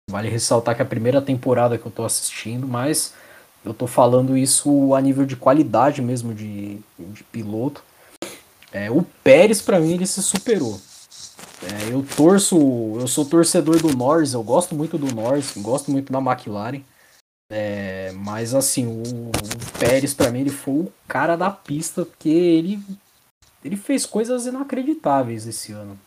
vale 0.09 0.29
ressaltar 0.29 0.75
que 0.75 0.83
é 0.83 0.85
a 0.85 0.89
primeira 0.89 1.21
temporada 1.21 1.77
que 1.77 1.87
eu 1.87 1.93
tô 1.93 2.05
assistindo, 2.05 2.67
mas 2.67 3.13
eu 3.65 3.75
tô 3.75 3.87
falando 3.87 4.37
isso 4.37 4.95
a 4.95 5.01
nível 5.01 5.27
de 5.27 5.37
qualidade 5.37 6.01
mesmo 6.01 6.35
de, 6.35 6.79
de 6.99 7.23
piloto. 7.25 7.83
É, 8.73 8.91
o 8.91 9.03
Pérez, 9.23 9.61
pra 9.61 9.79
mim, 9.79 9.93
ele 9.93 10.07
se 10.07 10.23
superou. 10.23 10.81
É, 11.63 11.93
eu 11.93 12.05
torço, 12.17 12.57
eu 12.99 13.07
sou 13.07 13.25
torcedor 13.25 13.81
do 13.81 13.95
Norris, 13.95 14.33
eu 14.33 14.43
gosto 14.43 14.75
muito 14.75 14.97
do 14.97 15.15
Norris, 15.15 15.55
gosto 15.57 15.91
muito 15.91 16.13
da 16.13 16.19
McLaren. 16.19 16.83
É, 17.51 18.13
mas 18.13 18.55
assim, 18.55 18.87
o, 18.87 19.03
o 19.03 19.79
Pérez, 19.79 20.15
pra 20.15 20.31
mim, 20.31 20.41
ele 20.41 20.51
foi 20.51 20.75
o 20.75 20.93
cara 21.07 21.37
da 21.37 21.51
pista, 21.51 22.05
porque 22.05 22.29
ele, 22.29 22.81
ele 23.65 23.77
fez 23.77 24.07
coisas 24.07 24.47
inacreditáveis 24.47 25.47
esse 25.47 25.73
ano. 25.73 25.99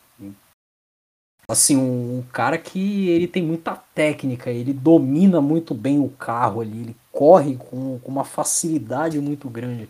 Assim, 1.51 1.75
um, 1.75 2.23
cara 2.31 2.57
que 2.57 3.09
ele 3.09 3.27
tem 3.27 3.43
muita 3.43 3.75
técnica, 3.93 4.49
ele 4.49 4.71
domina 4.71 5.41
muito 5.41 5.73
bem 5.73 5.99
o 5.99 6.07
carro 6.07 6.61
ali, 6.61 6.79
ele 6.79 6.95
corre 7.11 7.57
com, 7.57 7.99
com 7.99 8.09
uma 8.09 8.23
facilidade 8.23 9.19
muito 9.19 9.49
grande. 9.49 9.89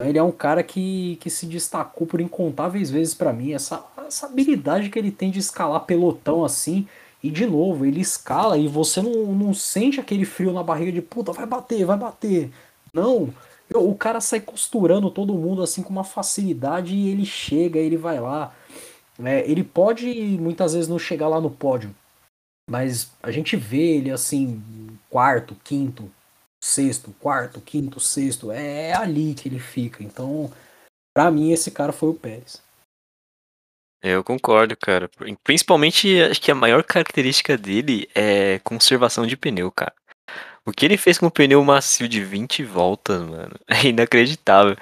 Ele 0.00 0.18
é 0.18 0.22
um 0.24 0.32
cara 0.32 0.60
que, 0.64 1.18
que 1.20 1.30
se 1.30 1.46
destacou 1.46 2.04
por 2.04 2.20
incontáveis 2.20 2.90
vezes 2.90 3.14
pra 3.14 3.32
mim. 3.32 3.52
Essa, 3.52 3.84
essa 4.04 4.26
habilidade 4.26 4.90
que 4.90 4.98
ele 4.98 5.12
tem 5.12 5.30
de 5.30 5.38
escalar 5.38 5.84
pelotão 5.84 6.44
assim. 6.44 6.88
E 7.22 7.30
de 7.30 7.46
novo, 7.46 7.86
ele 7.86 8.00
escala 8.00 8.58
e 8.58 8.66
você 8.66 9.00
não, 9.00 9.32
não 9.32 9.54
sente 9.54 10.00
aquele 10.00 10.24
frio 10.24 10.52
na 10.52 10.64
barriga 10.64 10.90
de 10.90 11.00
puta, 11.00 11.30
vai 11.30 11.46
bater, 11.46 11.84
vai 11.84 11.96
bater. 11.96 12.50
Não. 12.92 13.32
O 13.72 13.94
cara 13.94 14.20
sai 14.20 14.40
costurando 14.40 15.08
todo 15.12 15.32
mundo 15.32 15.62
assim 15.62 15.80
com 15.80 15.90
uma 15.90 16.02
facilidade 16.02 16.92
e 16.92 17.08
ele 17.08 17.24
chega, 17.24 17.78
ele 17.78 17.96
vai 17.96 18.18
lá. 18.18 18.52
Né? 19.18 19.40
ele 19.48 19.64
pode 19.64 20.06
muitas 20.40 20.74
vezes 20.74 20.88
não 20.88 20.98
chegar 20.98 21.28
lá 21.28 21.40
no 21.40 21.50
pódio, 21.50 21.94
mas 22.68 23.10
a 23.22 23.30
gente 23.30 23.56
vê 23.56 23.96
ele 23.96 24.10
assim, 24.10 24.62
quarto, 25.10 25.56
quinto, 25.64 26.10
sexto, 26.62 27.14
quarto, 27.20 27.60
quinto, 27.60 27.98
sexto. 27.98 28.50
É 28.50 28.94
ali 28.94 29.34
que 29.34 29.48
ele 29.48 29.58
fica. 29.58 30.02
Então, 30.02 30.50
pra 31.14 31.30
mim, 31.30 31.50
esse 31.50 31.70
cara 31.70 31.92
foi 31.92 32.10
o 32.10 32.14
Pérez. 32.14 32.62
Eu 34.02 34.24
concordo, 34.24 34.76
cara. 34.76 35.08
Principalmente, 35.44 36.20
acho 36.22 36.40
que 36.40 36.50
a 36.50 36.56
maior 36.56 36.82
característica 36.82 37.56
dele 37.56 38.08
é 38.14 38.58
conservação 38.60 39.26
de 39.26 39.36
pneu, 39.36 39.70
cara. 39.70 39.94
O 40.64 40.72
que 40.72 40.84
ele 40.84 40.96
fez 40.96 41.18
com 41.18 41.26
o 41.26 41.30
pneu 41.30 41.62
macio 41.64 42.08
de 42.08 42.22
20 42.24 42.64
voltas, 42.64 43.20
mano, 43.20 43.54
é 43.68 43.88
inacreditável. 43.88 44.76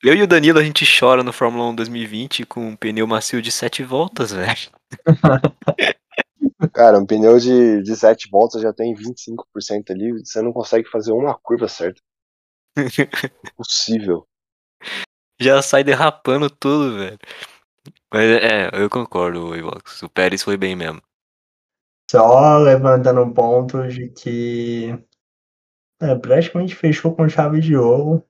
Eu 0.00 0.14
e 0.14 0.22
o 0.22 0.28
Danilo, 0.28 0.60
a 0.60 0.62
gente 0.62 0.86
chora 0.86 1.24
no 1.24 1.32
Fórmula 1.32 1.68
1 1.70 1.74
2020 1.74 2.46
com 2.46 2.68
um 2.68 2.76
pneu 2.76 3.04
macio 3.04 3.42
de 3.42 3.50
7 3.50 3.82
voltas, 3.82 4.30
velho. 4.32 4.70
Cara, 6.72 7.00
um 7.00 7.06
pneu 7.06 7.36
de, 7.40 7.82
de 7.82 7.96
7 7.96 8.30
voltas 8.30 8.62
já 8.62 8.72
tem 8.72 8.94
25% 8.94 9.90
ali, 9.90 10.12
você 10.12 10.40
não 10.40 10.52
consegue 10.52 10.88
fazer 10.88 11.10
uma 11.10 11.36
curva 11.36 11.66
certa. 11.66 12.00
Impossível. 13.52 14.24
Já 15.40 15.60
sai 15.62 15.82
derrapando 15.82 16.48
tudo, 16.48 16.98
velho. 16.98 17.18
Mas 18.12 18.24
é, 18.24 18.70
eu 18.72 18.88
concordo, 18.88 19.56
Ivox. 19.56 20.02
O 20.02 20.08
Pérez 20.08 20.44
foi 20.44 20.56
bem 20.56 20.76
mesmo. 20.76 21.02
Só 22.08 22.56
levantando 22.58 23.20
um 23.20 23.34
ponto 23.34 23.86
de 23.88 24.10
que 24.10 24.96
é, 26.00 26.14
praticamente 26.14 26.76
fechou 26.76 27.16
com 27.16 27.28
chave 27.28 27.60
de 27.60 27.76
ouro 27.76 28.24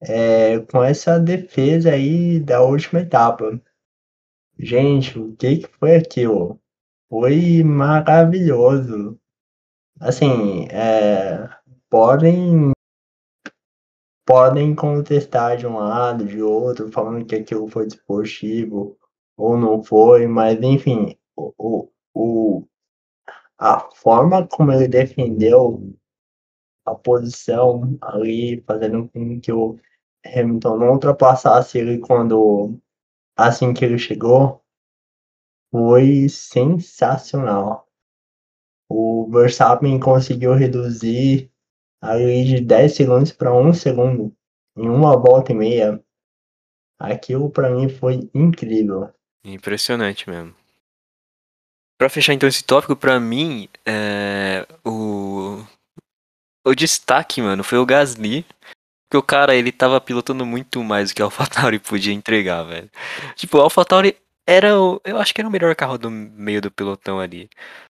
é, 0.00 0.60
com 0.60 0.82
essa 0.82 1.18
defesa 1.18 1.92
aí 1.92 2.40
da 2.40 2.62
última 2.62 3.00
etapa. 3.00 3.60
Gente, 4.58 5.18
o 5.18 5.36
que, 5.36 5.58
que 5.58 5.68
foi 5.78 5.96
aquilo? 5.96 6.60
Foi 7.08 7.62
maravilhoso. 7.62 9.18
Assim, 10.00 10.66
é, 10.70 11.48
podem 11.90 12.72
podem 14.26 14.74
contestar 14.74 15.56
de 15.56 15.66
um 15.66 15.78
lado, 15.78 16.26
de 16.26 16.42
outro, 16.42 16.92
falando 16.92 17.24
que 17.24 17.34
aquilo 17.34 17.66
foi 17.66 17.86
desportivo 17.86 18.98
ou 19.38 19.56
não 19.56 19.82
foi, 19.82 20.26
mas 20.26 20.60
enfim, 20.60 21.16
o, 21.34 21.88
o, 22.14 22.64
a 23.58 23.80
forma 23.94 24.46
como 24.46 24.70
ele 24.70 24.86
defendeu 24.86 25.96
a 26.84 26.94
posição 26.94 27.96
ali, 28.02 28.62
fazendo 28.66 29.08
com 29.08 29.40
que 29.40 29.50
o 29.50 29.78
Hamilton 30.24 30.76
não 30.78 30.92
ultrapassasse 30.92 31.78
ele 31.78 31.98
quando 31.98 32.78
assim 33.36 33.72
que 33.72 33.84
ele 33.84 33.98
chegou, 33.98 34.62
foi 35.70 36.28
sensacional. 36.28 37.86
O 38.90 39.28
Verstappen 39.30 40.00
conseguiu 40.00 40.54
reduzir 40.54 41.50
ali 42.00 42.44
de 42.44 42.60
10 42.60 42.94
segundos 42.94 43.32
para 43.32 43.52
1 43.52 43.74
segundo 43.74 44.34
em 44.76 44.88
uma 44.88 45.16
volta 45.16 45.52
e 45.52 45.54
meia. 45.54 46.02
Aquilo 46.98 47.50
para 47.50 47.70
mim 47.70 47.88
foi 47.88 48.28
incrível. 48.34 49.12
Impressionante 49.44 50.28
mesmo. 50.28 50.54
Pra 51.98 52.08
fechar 52.08 52.32
então 52.32 52.48
esse 52.48 52.62
tópico, 52.64 52.94
pra 52.94 53.18
mim, 53.18 53.68
é, 53.84 54.66
o, 54.84 55.64
o 56.64 56.74
destaque, 56.74 57.42
mano, 57.42 57.64
foi 57.64 57.78
o 57.78 57.86
Gasly. 57.86 58.46
Porque 59.08 59.16
o 59.16 59.22
cara, 59.22 59.54
ele 59.54 59.72
tava 59.72 60.00
pilotando 60.00 60.44
muito 60.44 60.84
mais 60.84 61.10
do 61.10 61.14
que 61.14 61.22
o 61.22 61.24
AlphaTauri 61.26 61.78
podia 61.78 62.12
entregar, 62.12 62.62
velho. 62.64 62.90
Tipo, 63.34 63.58
o 63.58 63.60
AlphaTauri 63.62 64.16
era 64.46 64.78
o, 64.78 65.00
eu 65.04 65.18
acho 65.18 65.34
que 65.34 65.40
era 65.40 65.48
o 65.48 65.50
melhor 65.50 65.74
carro 65.74 65.98
do 65.98 66.10
meio 66.10 66.60
do 66.60 66.70
pelotão 66.70 67.18
ali. 67.18 67.48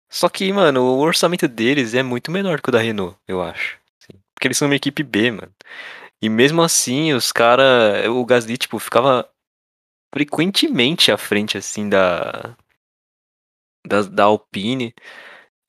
Só 0.09 0.29
que, 0.29 0.53
mano, 0.53 0.83
o 0.83 1.01
orçamento 1.01 1.47
deles 1.49 1.95
é 1.95 2.03
muito 2.03 2.31
menor 2.31 2.61
que 2.61 2.69
o 2.69 2.73
da 2.73 2.81
Renault, 2.81 3.17
eu 3.27 3.43
acho. 3.43 3.79
Assim, 4.01 4.19
porque 4.35 4.49
eles 4.49 4.57
são 4.59 4.69
uma 4.69 4.77
equipe 4.77 5.03
B, 5.03 5.31
mano. 5.33 5.53
E 6.23 6.29
mesmo 6.29 6.63
assim, 6.63 7.13
os 7.13 7.33
caras. 7.33 8.07
O 8.09 8.25
Gasly, 8.25 8.57
tipo, 8.57 8.79
ficava 8.79 9.29
frequentemente 10.15 11.13
à 11.13 11.19
frente, 11.19 11.59
assim, 11.59 11.89
da. 11.89 12.57
Da, 13.87 14.03
da 14.03 14.25
Alpine. 14.25 14.95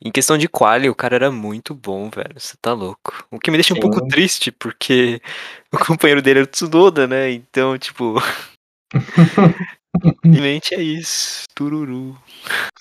Em 0.02 0.12
questão 0.12 0.38
de 0.38 0.47
quali, 0.47 0.89
o 0.89 0.95
cara 0.95 1.16
era 1.16 1.32
muito 1.32 1.76
bom, 1.76 2.10
velho. 2.10 2.39
Você 2.39 2.56
tá 2.62 2.72
louco. 2.74 3.28
O 3.30 3.38
que 3.38 3.52
me 3.52 3.58
deixa 3.58 3.74
um 3.74 3.80
pouco 3.80 4.00
Sim. 4.00 4.08
triste, 4.08 4.52
porque 4.52 5.22
o 5.74 5.78
companheiro 5.78 6.22
dele 6.22 6.39
era 6.39 6.47
o 6.47 6.50
Tsunoda, 6.50 7.06
né? 7.06 7.32
Então, 7.32 7.78
tipo. 7.78 8.16
Infelizmente 10.24 10.76
é 10.76 10.82
isso. 10.82 11.43
Tururu. 11.54 12.18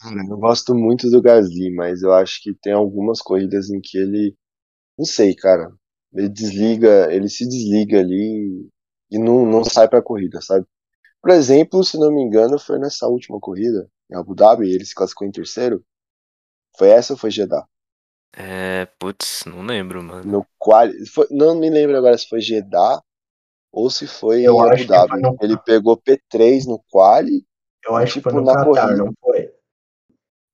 Cara, 0.01 0.21
eu 0.29 0.37
gosto 0.37 0.75
muito 0.75 1.11
do 1.11 1.21
Gasly, 1.21 1.75
mas 1.75 2.03
eu 2.03 2.12
acho 2.12 2.41
que 2.43 2.55
tem 2.55 2.73
algumas 2.73 3.21
corridas 3.21 3.69
em 3.71 3.81
que 3.81 3.99
ele. 3.99 4.37
Não 4.97 5.05
sei, 5.05 5.35
cara. 5.35 5.73
Ele 6.12 6.29
desliga, 6.29 7.12
ele 7.12 7.29
se 7.29 7.47
desliga 7.47 7.99
ali 7.99 8.69
e 9.11 9.19
não, 9.19 9.45
não 9.45 9.64
sai 9.64 9.89
pra 9.89 10.03
corrida, 10.03 10.41
sabe? 10.41 10.64
Por 11.21 11.31
exemplo, 11.31 11.83
se 11.83 11.99
não 11.99 12.12
me 12.12 12.23
engano, 12.23 12.59
foi 12.59 12.79
nessa 12.79 13.07
última 13.07 13.41
corrida, 13.41 13.89
em 14.11 14.16
Abu 14.16 14.35
Dhabi, 14.35 14.71
ele 14.71 14.85
se 14.85 14.95
classificou 14.95 15.27
em 15.27 15.33
terceiro. 15.33 15.85
Foi 16.79 16.89
essa 16.89 17.12
ou 17.12 17.18
foi 17.18 17.31
Jeddah? 17.31 17.66
É, 18.33 18.87
putz, 18.99 19.45
não 19.45 19.62
lembro, 19.66 20.03
mano. 20.03 20.26
No 20.31 20.47
qual, 20.59 20.89
foi, 21.12 21.26
não 21.31 21.57
me 21.59 21.68
lembro 21.70 21.97
agora 21.97 22.16
se 22.16 22.29
foi 22.29 22.41
Jeddah 22.41 23.01
ou 23.72 23.91
se 23.91 24.07
foi 24.07 24.43
Eu 24.43 24.55
em 24.55 24.61
Abu 24.61 24.76
que 24.76 24.85
Dhabi. 24.89 25.12
foi 25.12 25.20
no- 25.20 25.39
Ele 25.41 25.57
pegou 25.59 25.97
P3 25.97 26.66
no 26.66 26.83
quali, 26.91 27.45
Eu 27.85 27.97
acho 27.97 28.14
que 28.14 28.20
Tipo, 28.20 28.31
foi 28.31 28.41
no 28.41 28.45
na 28.45 28.55
Qatar, 28.55 28.64
corrida. 28.64 28.97
não 28.97 29.12
foi? 29.20 29.53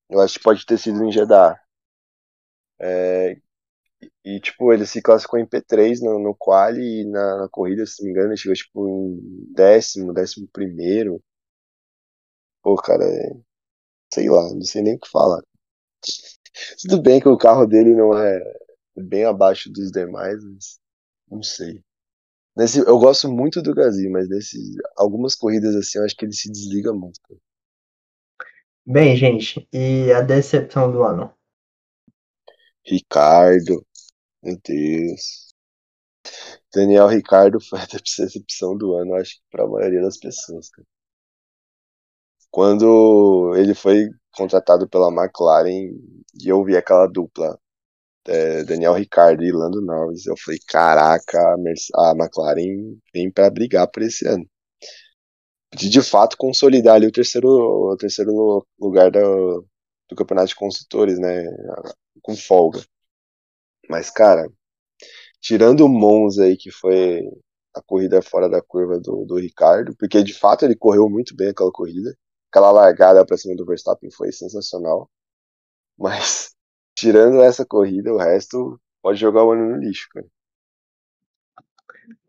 eu 0.08 0.18
acho 0.20 0.38
que 0.38 0.44
pode 0.44 0.64
ter 0.64 0.78
sido 0.78 1.04
em 1.04 1.12
Jeddah. 1.12 1.60
É, 2.80 3.36
e 4.24 4.40
tipo, 4.40 4.72
ele 4.72 4.86
se 4.86 5.02
classificou 5.02 5.38
em 5.40 5.46
P3 5.46 6.00
no, 6.02 6.18
no 6.20 6.34
quali 6.36 7.02
e 7.02 7.06
na, 7.06 7.38
na 7.42 7.48
corrida, 7.50 7.86
se 7.86 8.02
não 8.02 8.06
me 8.06 8.12
engano, 8.12 8.30
ele 8.30 8.38
chegou 8.38 8.56
tipo 8.56 8.88
em 8.88 9.52
décimo, 9.54 10.12
décimo 10.14 10.48
primeiro. 10.52 11.22
Pô, 12.62 12.74
cara, 12.76 13.04
é- 13.04 13.36
sei 14.12 14.28
lá, 14.30 14.42
não 14.54 14.62
sei 14.62 14.82
nem 14.82 14.96
o 14.96 15.00
que 15.00 15.08
falar. 15.10 15.42
Tudo 16.82 17.02
bem 17.02 17.20
que 17.20 17.28
o 17.28 17.36
carro 17.36 17.66
dele 17.66 17.94
não 17.94 18.16
é 18.16 18.40
bem 18.96 19.24
abaixo 19.24 19.70
dos 19.70 19.90
demais, 19.90 20.42
mas 20.44 20.78
não 21.30 21.42
sei. 21.42 21.82
Nesse, 22.56 22.78
eu 22.78 22.98
gosto 22.98 23.28
muito 23.30 23.60
do 23.60 23.74
Gasly, 23.74 24.08
mas 24.08 24.28
nesse, 24.28 24.58
algumas 24.96 25.34
corridas 25.34 25.74
assim, 25.74 25.98
eu 25.98 26.04
acho 26.04 26.16
que 26.16 26.24
ele 26.24 26.32
se 26.32 26.50
desliga 26.50 26.92
muito. 26.92 27.20
Bem, 28.86 29.16
gente, 29.16 29.66
e 29.72 30.12
a 30.12 30.20
decepção 30.20 30.92
do 30.92 31.02
ano? 31.02 31.32
Ricardo, 32.86 33.84
meu 34.42 34.58
Deus. 34.64 35.54
Daniel 36.74 37.08
Ricardo 37.08 37.60
foi 37.60 37.80
a 37.80 37.86
decepção 37.98 38.76
do 38.76 38.94
ano, 38.94 39.14
acho 39.14 39.36
que 39.36 39.42
pra 39.50 39.66
maioria 39.66 40.02
das 40.02 40.18
pessoas, 40.18 40.68
cara. 40.70 40.86
Quando 42.50 43.54
ele 43.56 43.74
foi 43.74 44.08
contratado 44.36 44.88
pela 44.88 45.08
McLaren 45.08 45.92
e 46.40 46.48
eu 46.48 46.64
vi 46.64 46.76
aquela 46.76 47.06
dupla, 47.06 47.58
é, 48.26 48.64
Daniel 48.64 48.94
Ricardo 48.94 49.44
e 49.44 49.52
Lando 49.52 49.80
Norris, 49.82 50.26
eu 50.26 50.36
falei, 50.36 50.58
caraca, 50.66 51.38
a, 51.38 52.10
a 52.10 52.14
McLaren 52.16 52.96
vem 53.12 53.30
pra 53.30 53.50
brigar 53.50 53.88
por 53.90 54.02
esse 54.02 54.26
ano. 54.26 54.46
De, 55.76 55.88
de 55.88 56.02
fato 56.02 56.36
consolidar 56.36 56.94
ali 56.96 57.06
o 57.06 57.12
terceiro, 57.12 57.48
o 57.48 57.96
terceiro 57.96 58.64
lugar 58.80 59.10
do, 59.10 59.66
do 60.08 60.16
campeonato 60.16 60.48
de 60.48 60.54
construtores, 60.56 61.18
né? 61.18 61.44
Com 62.22 62.36
folga. 62.36 62.80
Mas, 63.88 64.10
cara, 64.10 64.48
tirando 65.40 65.84
o 65.84 65.88
Monza 65.88 66.44
aí, 66.44 66.56
que 66.56 66.70
foi 66.70 67.22
a 67.74 67.82
corrida 67.82 68.22
fora 68.22 68.48
da 68.48 68.62
curva 68.62 68.98
do, 69.00 69.24
do 69.26 69.36
Ricardo, 69.38 69.94
porque 69.96 70.22
de 70.22 70.32
fato 70.34 70.64
ele 70.64 70.76
correu 70.76 71.08
muito 71.10 71.34
bem 71.36 71.48
aquela 71.48 71.72
corrida. 71.72 72.16
Aquela 72.54 72.70
largada 72.70 73.26
pra 73.26 73.36
cima 73.36 73.56
do 73.56 73.66
Verstappen 73.66 74.12
foi 74.12 74.30
sensacional. 74.30 75.10
Mas, 75.98 76.54
tirando 76.94 77.42
essa 77.42 77.66
corrida, 77.66 78.12
o 78.12 78.16
resto 78.16 78.80
pode 79.02 79.18
jogar 79.18 79.42
o 79.42 79.50
ano 79.50 79.70
no 79.70 79.76
lixo, 79.76 80.08
cara. 80.12 80.24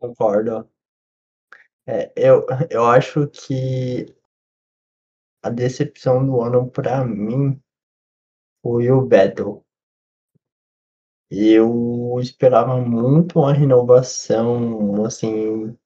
Concordo. 0.00 0.68
É, 1.86 2.12
eu, 2.16 2.44
eu 2.68 2.84
acho 2.86 3.28
que 3.28 4.12
a 5.44 5.48
decepção 5.48 6.26
do 6.26 6.40
ano 6.40 6.68
pra 6.68 7.04
mim 7.04 7.62
foi 8.60 8.90
o 8.90 9.06
Vettel. 9.06 9.64
Eu 11.30 12.18
esperava 12.20 12.80
muito 12.80 13.38
uma 13.38 13.52
renovação, 13.52 15.04
assim, 15.04 15.78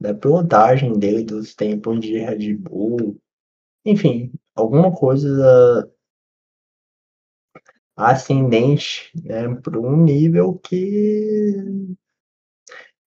da 0.00 0.14
pilotagem 0.14 0.96
dele, 0.96 1.24
dos 1.24 1.56
tempos 1.56 1.98
de 1.98 2.16
Red 2.18 2.54
Bull. 2.54 3.20
Enfim, 3.84 4.32
alguma 4.54 4.94
coisa 4.94 5.90
ascendente, 7.96 9.10
né, 9.22 9.54
para 9.62 9.78
um 9.78 9.96
nível 9.96 10.58
que, 10.58 11.54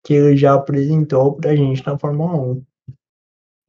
que 0.03 0.13
ele 0.13 0.37
já 0.37 0.55
apresentou 0.55 1.35
pra 1.35 1.55
gente 1.55 1.85
na 1.85 1.97
Fórmula 1.97 2.39
1. 2.39 2.65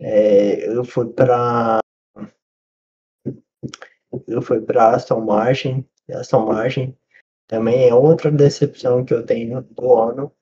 É, 0.01 0.65
ele 0.65 0.85
foi 0.85 1.13
para 1.13 1.81
ele 4.29 4.41
foi 4.43 4.61
para 4.61 4.95
Aston 4.95 5.21
Martin, 5.25 5.85
e 6.09 6.13
Aston 6.13 6.47
Martin 6.47 6.97
também 7.47 7.89
é 7.89 7.95
outra 7.95 8.31
decepção 8.31 9.05
que 9.05 9.13
eu 9.13 9.25
tenho 9.25 9.63
do 9.63 9.95
ano, 9.95 10.33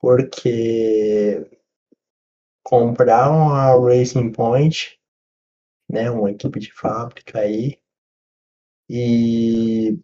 porque 0.00 1.46
compraram 2.62 3.50
a 3.50 3.74
Racing 3.74 4.32
Point, 4.32 4.99
né, 5.90 6.10
uma 6.10 6.30
equipe 6.30 6.60
de 6.60 6.72
fábrica 6.72 7.40
aí, 7.40 7.78
e 8.88 9.98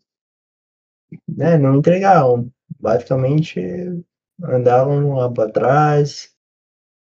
né, 1.28 1.56
não 1.58 1.76
entregaram. 1.76 2.50
Basicamente, 2.78 3.60
andaram 4.42 5.14
lá 5.14 5.32
para 5.32 5.50
trás, 5.50 6.34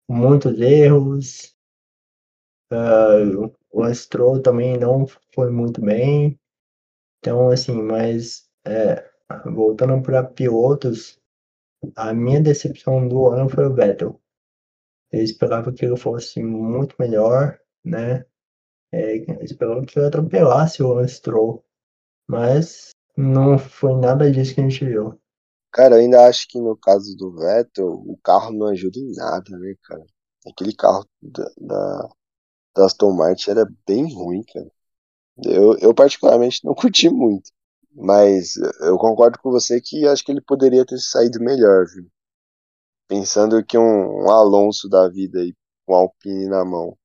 muitos 0.10 0.60
erros. 0.60 1.56
Uh, 2.72 3.54
o 3.72 3.94
Stroll 3.94 4.42
também 4.42 4.78
não 4.78 5.06
foi 5.34 5.52
muito 5.52 5.82
bem. 5.82 6.40
Então, 7.20 7.50
assim, 7.50 7.82
mas 7.82 8.50
é, 8.66 9.10
voltando 9.46 10.02
para 10.02 10.24
pilotos, 10.24 11.20
a 11.96 12.14
minha 12.14 12.42
decepção 12.42 13.08
do 13.08 13.28
ano 13.28 13.50
foi 13.50 13.66
o 13.66 13.74
Vettel. 13.74 14.22
Eu 15.12 15.24
esperava 15.24 15.72
que 15.72 15.86
ele 15.86 15.98
fosse 15.98 16.42
muito 16.42 16.96
melhor, 17.00 17.60
né? 17.84 18.26
É, 18.94 19.18
eu 19.18 19.86
que 19.86 19.98
ele 19.98 20.06
atropelasse 20.06 20.84
o 20.84 21.06
Stroll. 21.08 21.66
Mas 22.28 22.92
não 23.18 23.58
foi 23.58 23.96
nada 23.96 24.32
disso 24.32 24.54
que 24.54 24.62
a 24.62 24.70
gente 24.70 24.86
viu. 24.86 25.20
Cara, 25.72 25.96
eu 25.96 26.02
ainda 26.02 26.28
acho 26.28 26.48
que 26.48 26.60
no 26.60 26.78
caso 26.78 27.18
do 27.18 27.36
Vettel, 27.36 27.88
o 27.88 28.16
carro 28.24 28.52
não 28.54 28.68
ajuda 28.68 29.00
em 29.00 29.12
nada, 29.16 29.58
né, 29.58 29.74
cara? 29.84 30.06
Aquele 30.48 30.76
carro 30.76 31.04
da, 31.20 31.52
da, 31.58 32.10
da 32.76 32.86
Aston 32.86 33.12
Martin 33.14 33.50
era 33.50 33.68
bem 33.88 34.14
ruim, 34.14 34.44
cara. 34.44 34.72
Eu, 35.44 35.76
eu 35.80 35.94
particularmente 35.96 36.64
não 36.64 36.76
curti 36.76 37.10
muito. 37.10 37.52
Mas 37.96 38.56
eu 38.82 38.98
concordo 38.98 39.40
com 39.40 39.52
você 39.52 39.82
que 39.82 40.08
acho 40.08 40.24
que 40.24 40.32
ele 40.32 40.42
poderia 40.42 40.86
ter 40.86 41.00
saído 41.00 41.40
melhor, 41.40 41.86
viu? 41.88 42.08
Pensando 43.08 43.64
que 43.66 43.78
um, 43.78 44.26
um 44.26 44.30
Alonso 44.30 44.88
da 44.88 45.08
vida 45.10 45.40
aí, 45.40 45.54
com 45.86 45.96
Alpine 45.96 46.48
na 46.48 46.64
mão, 46.64 46.98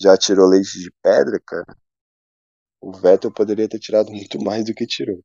já 0.00 0.16
tirou 0.16 0.48
leite 0.48 0.78
de 0.78 0.90
pedra, 1.02 1.40
cara. 1.44 1.76
O 2.80 2.92
Vettel 2.92 3.32
poderia 3.32 3.68
ter 3.68 3.78
tirado 3.78 4.12
muito 4.12 4.42
mais 4.42 4.64
do 4.64 4.74
que 4.74 4.86
tirou. 4.86 5.22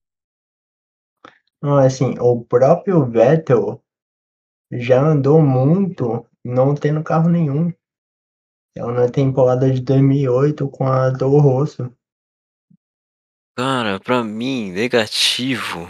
Não, 1.62 1.78
assim, 1.78 2.16
o 2.20 2.44
próprio 2.44 3.06
Vettel 3.06 3.84
já 4.72 5.02
andou 5.02 5.42
muito 5.42 6.26
não 6.44 6.74
tendo 6.74 7.04
carro 7.04 7.30
nenhum. 7.30 7.72
É 8.76 8.82
na 8.82 9.12
temporada 9.12 9.70
de 9.70 9.82
2008 9.82 10.68
com 10.70 10.88
a 10.88 11.16
Toro 11.16 11.40
Rosso. 11.40 11.94
Cara, 13.56 14.00
pra 14.00 14.24
mim, 14.24 14.72
negativo. 14.72 15.90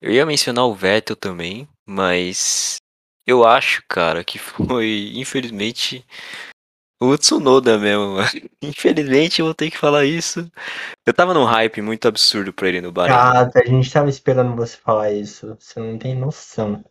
Eu 0.00 0.10
ia 0.10 0.24
mencionar 0.24 0.64
o 0.64 0.74
Vettel 0.74 1.14
também, 1.14 1.68
mas 1.86 2.78
eu 3.26 3.44
acho, 3.46 3.84
cara, 3.86 4.24
que 4.24 4.38
foi, 4.38 5.12
infelizmente, 5.14 6.04
o 7.00 7.16
Tsunoda 7.16 7.78
mesmo. 7.78 8.16
Infelizmente, 8.62 9.40
eu 9.40 9.46
vou 9.46 9.54
ter 9.54 9.70
que 9.70 9.78
falar 9.78 10.04
isso. 10.04 10.50
Eu 11.06 11.14
tava 11.14 11.32
num 11.32 11.44
hype 11.44 11.80
muito 11.80 12.06
absurdo 12.06 12.52
pra 12.52 12.68
ele 12.68 12.80
no 12.80 12.92
Bahrein. 12.92 13.16
Ah, 13.16 13.50
a 13.54 13.66
gente 13.66 13.90
tava 13.90 14.10
esperando 14.10 14.54
você 14.54 14.76
falar 14.76 15.10
isso. 15.10 15.56
Você 15.58 15.80
não 15.80 15.98
tem 15.98 16.14
noção. 16.14 16.84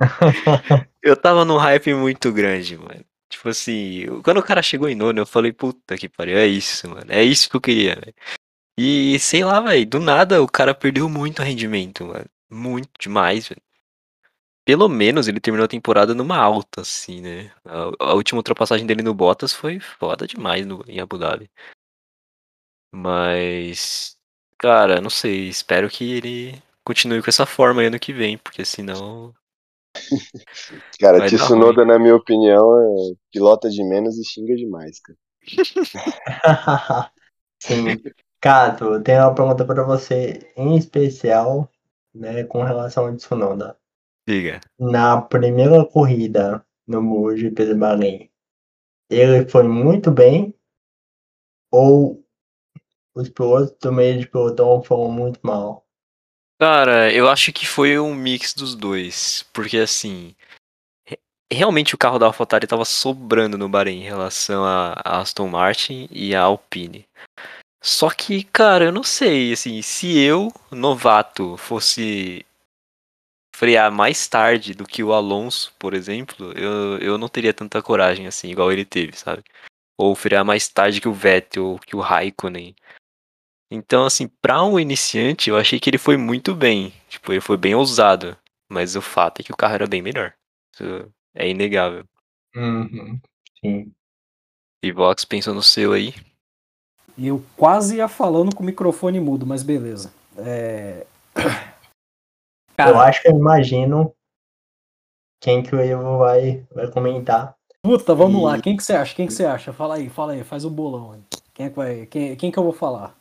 eu 1.02 1.16
tava 1.16 1.44
num 1.44 1.56
hype 1.56 1.94
muito 1.94 2.32
grande, 2.32 2.76
mano. 2.76 3.04
Tipo 3.30 3.48
assim, 3.48 4.06
quando 4.22 4.38
o 4.38 4.42
cara 4.42 4.60
chegou 4.60 4.88
em 4.88 4.94
nono, 4.94 5.20
eu 5.20 5.26
falei, 5.26 5.52
puta 5.52 5.96
que 5.96 6.08
pariu, 6.08 6.36
é 6.36 6.46
isso, 6.46 6.88
mano. 6.88 7.06
É 7.08 7.22
isso 7.22 7.48
que 7.48 7.56
eu 7.56 7.60
queria, 7.60 7.94
velho. 7.94 8.14
E 8.76 9.18
sei 9.20 9.44
lá, 9.44 9.60
velho, 9.60 9.86
do 9.86 10.00
nada 10.00 10.42
o 10.42 10.48
cara 10.48 10.74
perdeu 10.74 11.08
muito 11.08 11.42
rendimento, 11.42 12.04
mano. 12.06 12.26
Muito 12.50 12.90
demais, 13.00 13.48
velho. 13.48 13.62
Pelo 14.64 14.88
menos 14.88 15.26
ele 15.26 15.40
terminou 15.40 15.64
a 15.64 15.68
temporada 15.68 16.14
numa 16.14 16.36
alta, 16.36 16.82
assim, 16.82 17.20
né? 17.20 17.52
A, 17.64 18.10
a 18.10 18.14
última 18.14 18.38
ultrapassagem 18.38 18.86
dele 18.86 19.02
no 19.02 19.12
Bottas 19.12 19.52
foi 19.52 19.80
foda 19.80 20.26
demais 20.26 20.64
no, 20.64 20.84
em 20.86 21.00
Abu 21.00 21.18
Dhabi. 21.18 21.50
Mas. 22.94 24.16
Cara, 24.58 25.00
não 25.00 25.10
sei. 25.10 25.48
Espero 25.48 25.88
que 25.88 26.12
ele 26.12 26.62
continue 26.84 27.22
com 27.22 27.30
essa 27.30 27.46
forma 27.46 27.80
aí 27.80 27.88
ano 27.88 27.98
que 27.98 28.12
vem, 28.12 28.38
porque 28.38 28.64
senão. 28.64 29.34
cara, 31.00 31.26
Tsunoda, 31.26 31.84
na 31.84 31.98
minha 31.98 32.14
opinião, 32.14 32.78
é 32.78 33.14
pilota 33.32 33.68
de 33.68 33.82
menos 33.82 34.16
e 34.16 34.24
xinga 34.24 34.54
demais, 34.54 35.00
cara. 35.00 35.18
Sim. 37.60 38.00
Cato, 38.40 38.84
eu 38.84 39.02
tenho 39.02 39.22
uma 39.22 39.34
pergunta 39.34 39.64
para 39.64 39.84
você 39.84 40.52
em 40.56 40.76
especial, 40.76 41.70
né, 42.14 42.44
com 42.44 42.62
relação 42.62 43.06
ao 43.06 43.16
Tsunoda. 43.16 43.76
Diga. 44.26 44.60
Na 44.78 45.20
primeira 45.20 45.84
corrida 45.84 46.64
no 46.86 47.02
MotoGP 47.02 47.66
de 47.66 47.74
Bahrein, 47.74 48.30
ele 49.10 49.48
foi 49.48 49.64
muito 49.64 50.10
bem 50.10 50.54
ou 51.70 52.22
os 53.14 53.28
pilotos 53.28 53.76
do 53.80 53.92
meio 53.92 54.18
de 54.18 54.26
pelotão 54.26 54.82
foram 54.82 55.10
muito 55.10 55.40
mal? 55.42 55.86
Cara, 56.60 57.12
eu 57.12 57.28
acho 57.28 57.52
que 57.52 57.66
foi 57.66 57.98
um 57.98 58.14
mix 58.14 58.54
dos 58.54 58.74
dois, 58.74 59.44
porque 59.52 59.78
assim, 59.78 60.34
realmente 61.52 61.94
o 61.94 61.98
carro 61.98 62.18
da 62.18 62.26
AlphaTauri 62.26 62.64
estava 62.64 62.84
sobrando 62.84 63.58
no 63.58 63.68
Bahrein 63.68 64.00
em 64.00 64.04
relação 64.04 64.64
a 64.64 64.94
Aston 65.04 65.48
Martin 65.48 66.08
e 66.10 66.34
a 66.34 66.42
Alpine. 66.42 67.06
Só 67.82 68.10
que, 68.10 68.44
cara, 68.44 68.84
eu 68.84 68.92
não 68.92 69.02
sei, 69.02 69.52
assim, 69.52 69.82
se 69.82 70.16
eu, 70.20 70.52
novato, 70.70 71.56
fosse 71.56 72.46
frear 73.54 73.92
mais 73.92 74.26
tarde 74.26 74.74
do 74.74 74.84
que 74.84 75.02
o 75.02 75.12
Alonso, 75.12 75.72
por 75.78 75.94
exemplo, 75.94 76.52
eu, 76.52 76.98
eu 76.98 77.18
não 77.18 77.28
teria 77.28 77.52
tanta 77.52 77.82
coragem, 77.82 78.26
assim, 78.26 78.50
igual 78.50 78.72
ele 78.72 78.84
teve, 78.84 79.16
sabe? 79.16 79.42
Ou 79.98 80.14
frear 80.14 80.44
mais 80.44 80.68
tarde 80.68 81.00
que 81.00 81.08
o 81.08 81.12
Vettel, 81.12 81.64
ou 81.64 81.78
que 81.78 81.94
o 81.94 82.00
Raikkonen. 82.00 82.74
Então, 83.70 84.04
assim, 84.04 84.28
pra 84.28 84.62
um 84.62 84.78
iniciante, 84.78 85.48
eu 85.48 85.56
achei 85.56 85.80
que 85.80 85.88
ele 85.88 85.98
foi 85.98 86.16
muito 86.16 86.54
bem. 86.54 86.92
Tipo, 87.08 87.32
ele 87.32 87.40
foi 87.40 87.56
bem 87.56 87.74
ousado. 87.74 88.36
Mas 88.68 88.96
o 88.96 89.02
fato 89.02 89.40
é 89.40 89.42
que 89.42 89.52
o 89.52 89.56
carro 89.56 89.74
era 89.74 89.86
bem 89.86 90.02
melhor. 90.02 90.34
Isso 90.74 91.12
é 91.34 91.48
inegável. 91.48 92.04
Uhum, 92.54 93.18
sim. 93.60 93.92
E 94.82 94.92
Vox 94.92 95.24
pensou 95.24 95.54
no 95.54 95.62
seu 95.62 95.92
aí? 95.92 96.14
E 97.16 97.28
eu 97.28 97.44
quase 97.56 97.96
ia 97.96 98.08
falando 98.08 98.54
com 98.54 98.62
o 98.62 98.66
microfone 98.66 99.20
mudo, 99.20 99.46
mas 99.46 99.62
beleza. 99.62 100.12
É... 100.36 101.06
Cara, 102.76 102.90
eu 102.90 103.00
acho 103.00 103.22
que 103.22 103.28
eu 103.28 103.32
imagino 103.32 104.14
quem 105.40 105.62
que 105.62 105.74
o 105.74 105.80
Ivo 105.80 106.18
vai, 106.18 106.66
vai 106.72 106.90
comentar. 106.90 107.56
Puta, 107.82 108.14
vamos 108.14 108.40
e... 108.40 108.44
lá. 108.44 108.60
Quem 108.60 108.76
que 108.76 108.82
você 108.82 108.94
acha? 108.94 109.14
Quem 109.14 109.26
que 109.26 109.32
você 109.32 109.44
acha? 109.44 109.72
Fala 109.72 109.96
aí, 109.96 110.08
fala 110.08 110.32
aí, 110.32 110.44
faz 110.44 110.64
o 110.64 110.68
um 110.68 110.72
bolão 110.72 111.12
aí. 111.12 111.20
Quem 111.52 111.66
é 111.66 111.70
que 111.70 111.76
vai. 111.76 112.06
Quem, 112.06 112.36
quem 112.36 112.50
que 112.50 112.58
eu 112.58 112.62
vou 112.62 112.72
falar? 112.72 113.14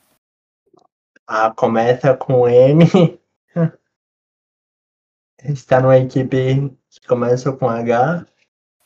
Ah, 1.27 1.51
começa 1.51 2.15
com 2.15 2.47
M. 2.47 2.85
Está 5.43 5.81
numa 5.81 5.97
equipe 5.97 6.71
que 6.89 7.07
começa 7.07 7.51
com 7.51 7.67
H. 7.67 8.25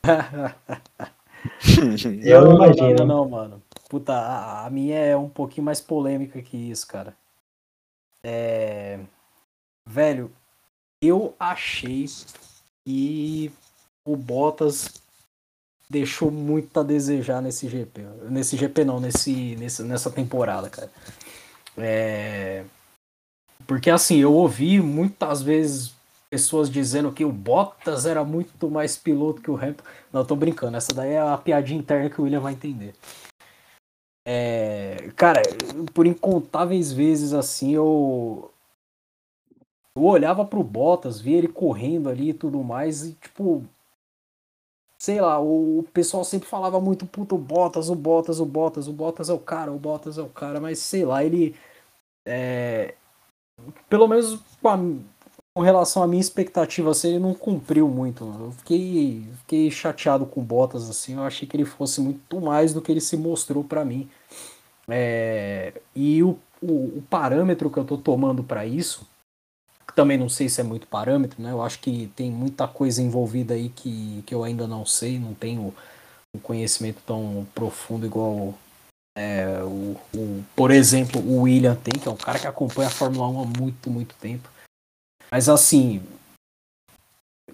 eu 2.24 2.46
não, 2.46 2.56
imagino. 2.56 2.96
Não, 3.00 3.06
não, 3.06 3.08
não, 3.08 3.30
mano. 3.30 3.62
Puta, 3.90 4.14
a, 4.14 4.66
a, 4.66 4.70
minha 4.70 4.98
é 4.98 5.18
um 5.18 5.30
pouquinho 5.30 5.66
mais 5.66 5.82
polêmica 5.82 6.42
que 6.42 6.56
isso, 6.56 6.88
cara. 6.88 7.14
É. 8.24 9.00
Velho, 9.88 10.32
eu 11.06 11.36
achei 11.40 12.06
que 12.86 13.52
o 14.06 14.16
Bottas 14.16 15.02
deixou 15.90 16.32
muito 16.32 16.80
a 16.80 16.84
desejar 16.84 17.42
nesse 17.42 17.68
GP. 17.68 18.02
Nesse 18.30 18.58
GP 18.58 18.86
não, 18.86 19.00
nesse, 19.00 19.56
nesse, 19.56 19.84
nessa 19.84 20.10
temporada, 20.10 20.70
cara. 20.70 20.92
É... 21.78 22.64
Porque 23.68 23.90
assim, 23.90 24.18
eu 24.18 24.34
ouvi 24.34 24.80
muitas 24.80 25.42
vezes 25.42 25.94
pessoas 26.30 26.70
dizendo 26.70 27.12
que 27.12 27.24
o 27.24 27.32
Bottas 27.32 28.06
era 28.06 28.24
muito 28.24 28.70
mais 28.70 28.98
piloto 28.98 29.42
que 29.42 29.50
o 29.50 29.56
Hamilton. 29.56 29.84
Não, 30.12 30.22
eu 30.22 30.26
tô 30.26 30.36
brincando, 30.36 30.78
essa 30.78 30.94
daí 30.94 31.12
é 31.12 31.20
a 31.20 31.38
piadinha 31.38 31.80
interna 31.80 32.10
que 32.10 32.20
o 32.20 32.24
William 32.24 32.42
vai 32.42 32.54
entender. 32.54 32.94
É, 34.28 35.12
cara, 35.16 35.42
por 35.94 36.08
incontáveis 36.08 36.92
vezes 36.92 37.32
assim 37.32 37.76
eu 37.76 38.52
eu 39.96 40.04
olhava 40.04 40.46
pro 40.46 40.64
Bottas, 40.64 41.20
via 41.20 41.38
ele 41.38 41.48
correndo 41.48 42.10
ali 42.10 42.30
e 42.30 42.34
tudo 42.34 42.64
mais 42.64 43.06
e 43.06 43.14
tipo 43.14 43.64
sei 44.98 45.22
lá, 45.22 45.40
o, 45.40 45.80
o 45.80 45.84
pessoal 45.84 46.24
sempre 46.24 46.48
falava 46.48 46.80
muito 46.82 47.06
puto 47.06 47.38
Bottas, 47.38 47.90
o 47.90 47.96
Bottas, 47.96 48.40
o 48.40 48.46
Bottas, 48.46 48.88
o 48.88 48.94
Bottas 48.94 49.30
é 49.30 49.34
o 49.34 49.40
cara, 49.40 49.72
o 49.72 49.80
Bottas 49.80 50.18
é 50.18 50.22
o 50.22 50.30
cara, 50.30 50.60
mas 50.60 50.80
sei 50.80 51.06
lá, 51.06 51.24
ele 51.24 51.56
é, 52.28 52.96
pelo 53.90 54.08
menos 54.08 54.40
com, 54.62 54.70
a, 54.70 54.78
com 55.54 55.62
relação 55.62 56.04
à 56.04 56.08
minha 56.08 56.22
expectativa, 56.22 56.92
assim, 56.92 57.10
ele 57.10 57.20
não 57.20 57.34
cumpriu 57.34 57.88
muito. 57.88 58.24
Eu 58.26 58.52
fiquei, 58.52 59.28
fiquei 59.40 59.72
chateado 59.72 60.26
com 60.26 60.42
o 60.42 60.44
Bottas, 60.44 60.90
assim, 60.90 61.16
eu 61.16 61.24
achei 61.24 61.48
que 61.48 61.56
ele 61.56 61.66
fosse 61.66 62.02
muito 62.02 62.42
mais 62.42 62.74
do 62.74 62.82
que 62.82 62.92
ele 62.92 63.02
se 63.02 63.16
mostrou 63.18 63.64
para 63.64 63.86
mim. 63.86 64.10
É, 64.88 65.74
e 65.96 66.22
o, 66.24 66.38
o, 66.62 66.98
o, 66.98 67.04
parâmetro 67.10 67.70
que 67.72 67.78
eu 67.78 67.86
tô 67.86 67.98
tomando 67.98 68.44
para 68.44 68.66
isso, 68.66 69.08
também 69.96 70.18
não 70.18 70.30
sei 70.30 70.50
se 70.50 70.62
é 70.62 70.64
muito 70.64 70.86
parâmetro, 70.88 71.42
né? 71.42 71.52
Eu 71.52 71.62
acho 71.62 71.80
que 71.80 72.12
tem 72.16 72.30
muita 72.30 72.68
coisa 72.68 73.02
envolvida 73.02 73.54
aí 73.54 73.70
que, 73.70 74.22
que 74.26 74.36
eu 74.36 74.44
ainda 74.44 74.68
não 74.68 74.86
sei, 74.86 75.18
não 75.18 75.34
tenho 75.34 75.74
um 76.36 76.40
conhecimento 76.40 77.02
tão 77.06 77.48
profundo 77.56 78.06
igual 78.06 78.54
É, 79.18 79.64
o, 79.64 79.96
o, 80.14 80.44
por 80.56 80.72
exemplo, 80.72 81.22
o 81.22 81.44
William 81.44 81.76
tem, 81.76 81.98
que 81.98 82.08
é 82.08 82.12
um 82.12 82.18
cara 82.18 82.38
que 82.38 82.48
acompanha 82.48 82.90
a 82.90 82.92
Fórmula 82.92 83.30
1 83.30 83.42
há 83.42 83.46
muito, 83.46 83.90
muito 83.90 84.14
tempo. 84.16 84.50
Mas 85.32 85.48
assim, 85.48 86.04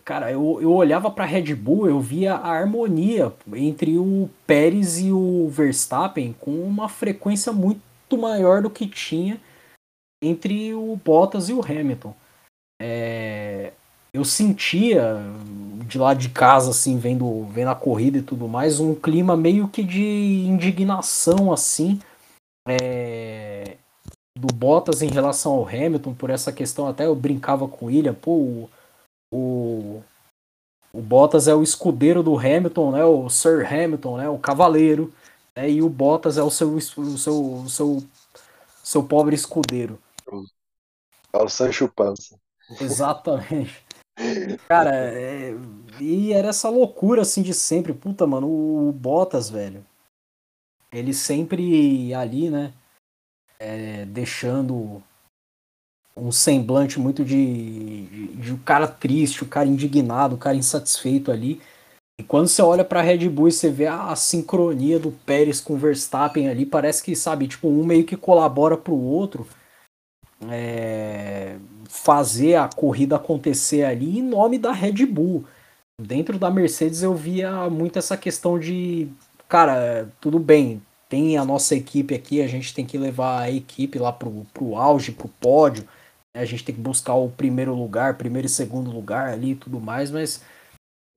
cara, 0.04 0.32
eu, 0.32 0.60
eu 0.60 0.72
olhava 0.74 1.12
para 1.12 1.26
Red 1.26 1.54
Bull, 1.54 1.88
eu 1.88 2.00
via 2.00 2.34
a 2.34 2.50
harmonia 2.50 3.32
entre 3.54 3.98
o 4.00 4.30
Pérez 4.48 4.98
e 5.00 5.12
o 5.12 5.48
Verstappen 5.50 6.34
com 6.34 6.52
uma 6.64 6.90
frequência 6.90 7.54
muito 7.54 8.18
maior 8.18 8.64
do 8.64 8.70
que 8.70 8.88
tinha 8.88 9.40
entre 10.24 10.74
o 10.74 10.96
Bottas 10.96 11.50
e 11.50 11.54
o 11.54 11.62
Hamilton. 11.62 12.16
É, 12.84 13.74
eu 14.12 14.26
sentia 14.26 15.20
de 15.88 16.00
lá 16.00 16.16
de 16.16 16.30
casa, 16.30 16.72
assim, 16.72 16.98
vendo, 16.98 17.46
vendo 17.46 17.70
a 17.70 17.76
corrida 17.76 18.18
e 18.18 18.24
tudo 18.24 18.48
mais, 18.48 18.80
um 18.80 18.96
clima 18.96 19.38
meio 19.38 19.68
que 19.68 19.84
de 19.84 20.02
indignação, 20.02 21.54
assim, 21.54 22.00
é, 22.68 23.78
do 24.36 24.48
Bottas 24.48 25.04
em 25.04 25.10
relação 25.10 25.54
ao 25.54 25.68
Hamilton, 25.68 26.16
por 26.16 26.32
essa 26.32 26.52
questão, 26.52 26.88
até 26.88 27.06
eu 27.06 27.16
brincava 27.16 27.68
com 27.68 27.86
o 27.86 27.88
William, 27.90 28.16
pô, 28.16 28.32
o, 28.32 28.70
o, 29.32 30.04
o 30.92 31.02
Bottas 31.02 31.48
é 31.48 31.54
o 31.54 31.62
escudeiro 31.62 32.24
do 32.24 32.36
Hamilton, 32.36 32.92
né, 32.94 33.06
o 33.06 33.30
Sir 33.30 33.72
Hamilton, 33.72 34.18
né, 34.18 34.28
o 34.28 34.40
cavaleiro, 34.40 35.14
né, 35.56 35.70
e 35.70 35.84
o 35.84 35.90
Bottas 35.90 36.36
é 36.36 36.42
o 36.42 36.50
seu, 36.50 36.74
o 36.74 36.82
seu, 36.82 37.54
o 37.54 37.70
seu, 37.70 38.04
seu 38.84 39.04
pobre 39.04 39.36
escudeiro. 39.36 40.00
É 41.34 41.38
o 41.38 41.48
Sancho 41.48 41.88
Panza. 41.88 42.41
Exatamente. 42.80 43.84
Cara, 44.68 44.96
é... 44.96 45.56
e 46.00 46.32
era 46.34 46.50
essa 46.50 46.70
loucura 46.70 47.22
assim 47.22 47.42
de 47.42 47.54
sempre. 47.54 47.94
Puta, 47.94 48.28
mano, 48.28 48.48
o 48.48 48.92
Bottas, 48.92 49.50
velho. 49.50 49.86
Ele 50.92 51.14
sempre 51.14 52.14
ali, 52.14 52.50
né? 52.50 52.74
É... 53.60 54.06
deixando 54.06 55.02
um 56.16 56.32
semblante 56.32 57.00
muito 57.00 57.24
de, 57.24 58.06
de, 58.06 58.28
de 58.36 58.54
um 58.54 58.58
cara 58.58 58.88
triste, 58.88 59.44
o 59.44 59.46
um 59.46 59.50
cara 59.50 59.68
indignado, 59.68 60.34
o 60.34 60.38
um 60.38 60.40
cara 60.40 60.58
insatisfeito 60.58 61.32
ali. 61.32 61.62
E 62.20 62.24
quando 62.24 62.48
você 62.48 62.62
olha 62.62 62.86
pra 62.86 63.02
Red 63.02 63.28
Bull 63.30 63.48
e 63.48 63.52
você 63.52 63.70
vê 63.72 63.88
a 63.88 64.16
sincronia 64.16 65.00
do 65.00 65.12
Pérez 65.12 65.60
com 65.60 65.74
o 65.74 65.78
Verstappen 65.78 66.50
ali, 66.50 66.66
parece 66.66 67.02
que, 67.02 67.16
sabe, 67.16 67.48
tipo, 67.48 67.68
um 67.68 67.84
meio 67.84 68.06
que 68.06 68.18
colabora 68.18 68.78
pro 68.78 68.94
outro. 68.94 69.48
É 70.50 71.58
fazer 71.92 72.56
a 72.56 72.70
corrida 72.70 73.18
acontecer 73.18 73.84
ali 73.84 74.20
em 74.20 74.22
nome 74.24 74.58
da 74.58 74.72
Red 74.72 75.06
Bull. 75.06 75.44
Dentro 76.02 76.40
da 76.40 76.50
Mercedes 76.50 77.04
eu 77.04 77.14
via 77.14 77.70
muito 77.70 78.00
essa 78.00 78.16
questão 78.16 78.58
de, 78.58 79.10
cara, 79.48 80.10
tudo 80.22 80.40
bem, 80.40 80.82
tem 81.10 81.38
a 81.38 81.44
nossa 81.44 81.76
equipe 81.76 82.16
aqui, 82.16 82.42
a 82.42 82.48
gente 82.48 82.74
tem 82.74 82.86
que 82.86 82.98
levar 82.98 83.42
a 83.42 83.52
equipe 83.52 84.00
lá 84.00 84.14
pro, 84.14 84.48
pro 84.54 84.78
auge, 84.78 85.12
pro 85.12 85.28
pódio, 85.28 85.84
né? 86.34 86.42
a 86.42 86.46
gente 86.46 86.64
tem 86.64 86.74
que 86.74 86.80
buscar 86.80 87.14
o 87.14 87.30
primeiro 87.30 87.76
lugar, 87.76 88.18
primeiro 88.18 88.46
e 88.46 88.50
segundo 88.50 88.90
lugar 88.90 89.28
ali 89.28 89.52
e 89.52 89.56
tudo 89.56 89.80
mais, 89.80 90.10
mas 90.10 90.42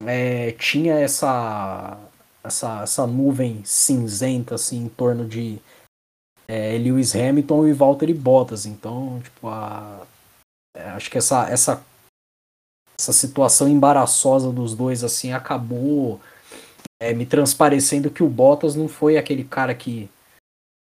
é, 0.03 0.51
tinha 0.51 0.95
essa, 0.95 1.97
essa, 2.43 2.81
essa 2.83 3.07
nuvem 3.07 3.61
cinzenta 3.63 4.55
assim 4.55 4.83
em 4.83 4.89
torno 4.89 5.25
de 5.25 5.57
é, 6.49 6.77
Lewis 6.77 7.15
Hamilton 7.15 7.67
e 7.67 7.73
Valtteri 7.73 8.13
Bottas, 8.13 8.65
então 8.65 9.21
tipo 9.23 9.47
a 9.47 10.05
acho 10.81 11.09
que 11.09 11.17
essa, 11.17 11.49
essa, 11.49 11.83
essa 12.99 13.13
situação 13.13 13.67
embaraçosa 13.67 14.51
dos 14.51 14.75
dois 14.75 15.03
assim 15.03 15.33
acabou 15.33 16.19
é, 16.99 17.13
me 17.13 17.25
transparecendo 17.25 18.09
que 18.09 18.23
o 18.23 18.29
Bottas 18.29 18.75
não 18.75 18.87
foi 18.87 19.17
aquele 19.17 19.43
cara 19.43 19.73
que 19.73 20.09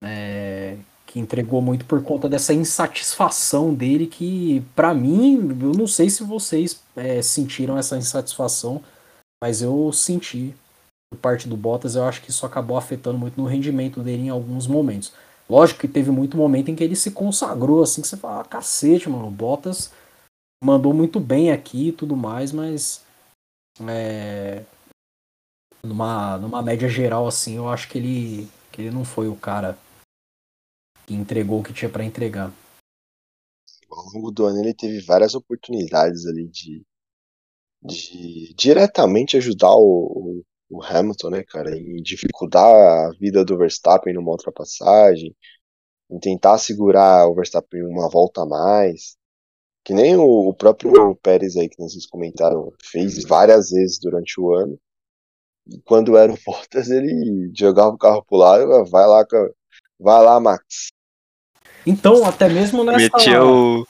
é, 0.03 0.77
que 1.07 1.21
entregou 1.21 1.63
muito 1.63 1.85
por 1.85 2.03
conta 2.03 2.29
dessa 2.29 2.53
insatisfação 2.53 3.73
dele 3.73 4.07
que 4.07 4.65
para 4.75 4.93
mim 4.93 5.49
eu 5.61 5.73
não 5.73 5.87
sei 5.87 6.11
se 6.11 6.25
vocês 6.25 6.83
é, 6.97 7.23
sentiram 7.23 7.79
essa 7.79 7.97
insatisfação 7.97 8.83
mas 9.43 9.63
eu 9.63 9.93
senti 9.93 10.55
por 11.11 11.19
parte 11.21 11.49
do 11.49 11.57
Bottas 11.57 11.95
eu 11.95 12.05
acho 12.05 12.21
que 12.21 12.31
isso 12.31 12.45
acabou 12.45 12.77
afetando 12.77 13.19
muito 13.19 13.41
no 13.41 13.47
rendimento 13.47 14.03
dele 14.03 14.25
em 14.25 14.29
alguns 14.29 14.67
momentos 14.67 15.13
Lógico 15.49 15.81
que 15.81 15.89
teve 15.89 16.11
muito 16.11 16.37
momento 16.37 16.71
em 16.71 16.77
que 16.77 16.83
ele 16.83 16.97
se 16.97 17.11
consagrou, 17.11 17.83
assim, 17.83 18.01
que 18.01 18.09
você 18.09 18.17
fala, 18.17 18.41
ah, 18.41 18.45
cacete, 18.45 19.09
mano, 19.09 19.31
Bottas 19.31 19.93
mandou 20.65 20.95
muito 20.95 21.21
bem 21.21 21.53
aqui 21.53 21.89
e 21.89 21.93
tudo 21.93 22.17
mais, 22.17 22.51
mas 22.51 23.05
é, 23.87 24.65
numa, 25.83 26.39
numa 26.39 26.63
média 26.63 26.89
geral, 26.89 27.27
assim, 27.27 27.57
eu 27.57 27.69
acho 27.69 27.89
que 27.89 27.99
ele, 27.99 28.49
que 28.73 28.81
ele 28.81 28.91
não 28.91 29.05
foi 29.05 29.29
o 29.29 29.37
cara 29.37 29.79
que 31.07 31.15
entregou 31.15 31.61
o 31.61 31.63
que 31.63 31.75
tinha 31.75 31.91
para 31.91 32.05
entregar. 32.05 32.51
Ao 33.91 34.05
longo 34.15 34.31
do 34.31 34.47
ano 34.47 34.59
ele 34.59 34.75
teve 34.75 35.01
várias 35.03 35.35
oportunidades 35.35 36.27
ali 36.27 36.49
de, 36.49 36.83
de 37.83 38.55
diretamente 38.55 39.37
ajudar 39.37 39.75
o, 39.75 40.41
o 40.41 40.45
Hamilton, 40.83 41.31
né, 41.31 41.45
cara, 41.45 41.77
em 41.77 42.03
dificultar 42.03 42.65
a 42.65 43.11
vida 43.19 43.45
do 43.45 43.57
Verstappen 43.57 44.15
numa 44.15 44.31
ultrapassagem, 44.31 45.35
em 46.11 46.19
tentar 46.19 46.59
segurar 46.59 47.29
o 47.29 47.35
Verstappen 47.35 47.83
uma 47.85 48.09
volta 48.09 48.43
a 48.43 48.47
mais, 48.47 49.17
que 49.85 49.93
nem 49.93 50.17
o, 50.17 50.55
próprio 50.55 51.15
Pérez 51.17 51.57
aí 51.57 51.69
que 51.69 51.77
vocês 51.77 52.07
comentaram 52.07 52.73
fez 52.83 53.23
várias 53.25 53.71
vezes 53.71 53.99
durante 53.99 54.41
o 54.41 54.55
ano. 54.55 54.79
E 55.67 55.81
quando 55.83 56.17
era 56.17 56.33
o 56.33 56.39
Bottas, 56.45 56.89
ele 56.91 57.53
jogava 57.55 57.91
o 57.91 57.99
carro 57.99 58.25
pro 58.25 58.39
lado, 58.39 58.85
vai 58.87 59.07
lá, 59.07 59.25
vai 59.99 60.25
lá, 60.25 60.41
Max. 60.41 60.89
Então, 61.87 62.25
até 62.25 62.49
mesmo 62.49 62.83
nessa. 62.83 63.17
Meteu. 63.17 63.87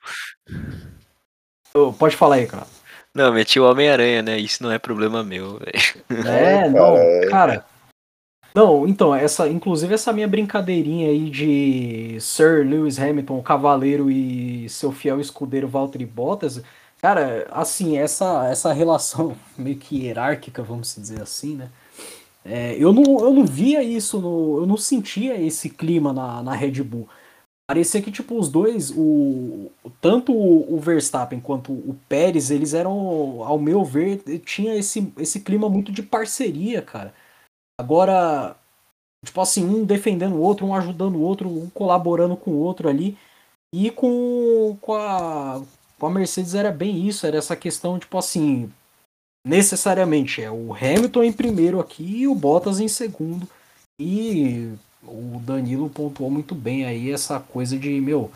Pode 1.98 2.16
falar 2.16 2.36
aí, 2.36 2.46
cara. 2.46 2.66
Não, 3.14 3.32
meti 3.32 3.60
o 3.60 3.70
Homem-Aranha, 3.70 4.22
né? 4.22 4.38
Isso 4.38 4.62
não 4.62 4.72
é 4.72 4.78
problema 4.78 5.22
meu, 5.22 5.58
velho. 5.58 6.28
É, 6.28 6.68
não, 6.68 6.96
cara. 7.30 7.64
Não, 8.54 8.86
então, 8.86 9.14
essa, 9.14 9.48
inclusive 9.48 9.94
essa 9.94 10.12
minha 10.12 10.28
brincadeirinha 10.28 11.08
aí 11.08 11.28
de 11.28 12.16
Sir 12.20 12.64
Lewis 12.64 13.00
Hamilton, 13.00 13.38
o 13.38 13.42
cavaleiro 13.42 14.10
e 14.10 14.68
seu 14.68 14.92
fiel 14.92 15.20
escudeiro 15.20 15.66
Valtteri 15.66 16.06
Bottas, 16.06 16.62
cara, 17.02 17.48
assim, 17.50 17.98
essa, 17.98 18.48
essa 18.48 18.72
relação 18.72 19.36
meio 19.58 19.76
que 19.76 20.04
hierárquica, 20.04 20.62
vamos 20.62 20.94
dizer 20.96 21.20
assim, 21.20 21.56
né? 21.56 21.68
É, 22.44 22.76
eu, 22.78 22.92
não, 22.92 23.02
eu 23.20 23.32
não 23.32 23.44
via 23.46 23.82
isso, 23.82 24.20
no, 24.20 24.58
eu 24.58 24.66
não 24.66 24.76
sentia 24.76 25.40
esse 25.40 25.70
clima 25.70 26.12
na, 26.12 26.42
na 26.42 26.54
Red 26.54 26.82
Bull. 26.82 27.08
Parecia 27.66 28.02
que, 28.02 28.12
tipo, 28.12 28.38
os 28.38 28.50
dois, 28.50 28.90
o, 28.90 29.70
tanto 30.00 30.32
o 30.34 30.78
Verstappen 30.78 31.40
quanto 31.40 31.72
o 31.72 31.98
Pérez, 32.08 32.50
eles 32.50 32.74
eram, 32.74 33.42
ao 33.42 33.58
meu 33.58 33.82
ver, 33.82 34.22
tinha 34.40 34.74
esse, 34.76 35.12
esse 35.18 35.40
clima 35.40 35.68
muito 35.70 35.90
de 35.90 36.02
parceria, 36.02 36.82
cara. 36.82 37.14
Agora, 37.80 38.54
tipo 39.24 39.40
assim, 39.40 39.64
um 39.64 39.84
defendendo 39.84 40.34
o 40.34 40.40
outro, 40.40 40.66
um 40.66 40.74
ajudando 40.74 41.16
o 41.16 41.22
outro, 41.22 41.48
um 41.48 41.70
colaborando 41.70 42.36
com 42.36 42.50
o 42.50 42.58
outro 42.58 42.88
ali. 42.88 43.16
E 43.74 43.90
com, 43.90 44.76
com, 44.80 44.94
a, 44.94 45.62
com 45.98 46.06
a 46.06 46.10
Mercedes 46.10 46.54
era 46.54 46.70
bem 46.70 47.08
isso, 47.08 47.26
era 47.26 47.38
essa 47.38 47.56
questão, 47.56 47.98
tipo 47.98 48.16
assim, 48.18 48.70
necessariamente 49.46 50.42
é 50.42 50.50
o 50.50 50.72
Hamilton 50.74 51.24
em 51.24 51.32
primeiro 51.32 51.80
aqui 51.80 52.20
e 52.20 52.28
o 52.28 52.34
Bottas 52.34 52.78
em 52.78 52.88
segundo. 52.88 53.48
E 53.98 54.72
o 55.06 55.40
Danilo 55.40 55.88
pontuou 55.90 56.30
muito 56.30 56.54
bem 56.54 56.84
aí 56.84 57.10
essa 57.10 57.38
coisa 57.40 57.78
de, 57.78 58.00
meu, 58.00 58.30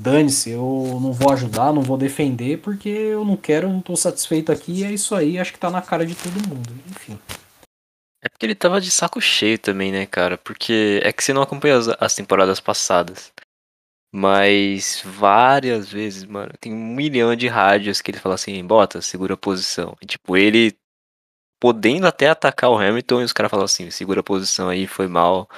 dane-se, 0.00 0.50
eu 0.50 0.98
não 1.00 1.12
vou 1.12 1.32
ajudar, 1.32 1.72
não 1.72 1.82
vou 1.82 1.98
defender, 1.98 2.58
porque 2.58 2.88
eu 2.88 3.24
não 3.24 3.36
quero, 3.36 3.68
não 3.68 3.80
tô 3.80 3.96
satisfeito 3.96 4.50
aqui, 4.50 4.84
é 4.84 4.90
isso 4.90 5.14
aí, 5.14 5.38
acho 5.38 5.52
que 5.52 5.58
tá 5.58 5.70
na 5.70 5.82
cara 5.82 6.06
de 6.06 6.14
todo 6.14 6.48
mundo, 6.48 6.74
enfim. 6.90 7.18
É 8.22 8.28
porque 8.28 8.44
ele 8.44 8.54
tava 8.54 8.80
de 8.80 8.90
saco 8.90 9.20
cheio 9.20 9.58
também, 9.58 9.92
né, 9.92 10.04
cara? 10.04 10.36
Porque 10.36 11.00
é 11.04 11.12
que 11.12 11.22
você 11.22 11.32
não 11.32 11.42
acompanha 11.42 11.76
as, 11.76 11.88
as 11.88 12.14
temporadas 12.14 12.58
passadas. 12.58 13.32
Mas 14.12 15.02
várias 15.04 15.88
vezes, 15.90 16.24
mano, 16.24 16.52
tem 16.58 16.72
um 16.72 16.94
milhão 16.94 17.36
de 17.36 17.46
rádios 17.48 18.00
que 18.00 18.10
ele 18.10 18.18
fala 18.18 18.34
assim, 18.34 18.64
bota, 18.64 19.02
segura 19.02 19.34
a 19.34 19.36
posição. 19.36 19.96
E 20.00 20.06
tipo, 20.06 20.36
ele 20.36 20.76
podendo 21.60 22.06
até 22.06 22.28
atacar 22.28 22.70
o 22.70 22.78
Hamilton 22.78 23.20
e 23.22 23.24
os 23.24 23.32
caras 23.32 23.50
falam 23.50 23.64
assim, 23.64 23.90
segura 23.90 24.20
a 24.20 24.24
posição 24.24 24.68
aí, 24.68 24.86
foi 24.86 25.08
mal. 25.08 25.48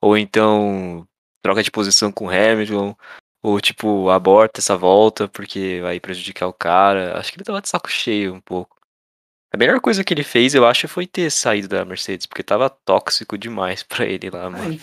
Ou 0.00 0.16
então 0.16 1.06
troca 1.42 1.62
de 1.62 1.70
posição 1.70 2.10
com 2.12 2.26
o 2.26 2.30
Hamilton. 2.30 2.96
Ou 3.42 3.60
tipo, 3.60 4.08
aborta 4.08 4.60
essa 4.60 4.76
volta 4.76 5.26
porque 5.28 5.80
vai 5.82 5.98
prejudicar 5.98 6.46
o 6.46 6.52
cara. 6.52 7.18
Acho 7.18 7.32
que 7.32 7.38
ele 7.38 7.44
tava 7.44 7.60
de 7.60 7.68
saco 7.68 7.90
cheio 7.90 8.34
um 8.34 8.40
pouco. 8.40 8.76
A 9.52 9.58
melhor 9.58 9.80
coisa 9.80 10.02
que 10.02 10.14
ele 10.14 10.24
fez, 10.24 10.54
eu 10.54 10.66
acho, 10.66 10.88
foi 10.88 11.06
ter 11.06 11.30
saído 11.30 11.68
da 11.68 11.84
Mercedes, 11.84 12.24
porque 12.24 12.42
tava 12.42 12.70
tóxico 12.70 13.36
demais 13.36 13.82
pra 13.84 14.06
ele 14.06 14.30
lá, 14.30 14.48
mano. 14.48 14.78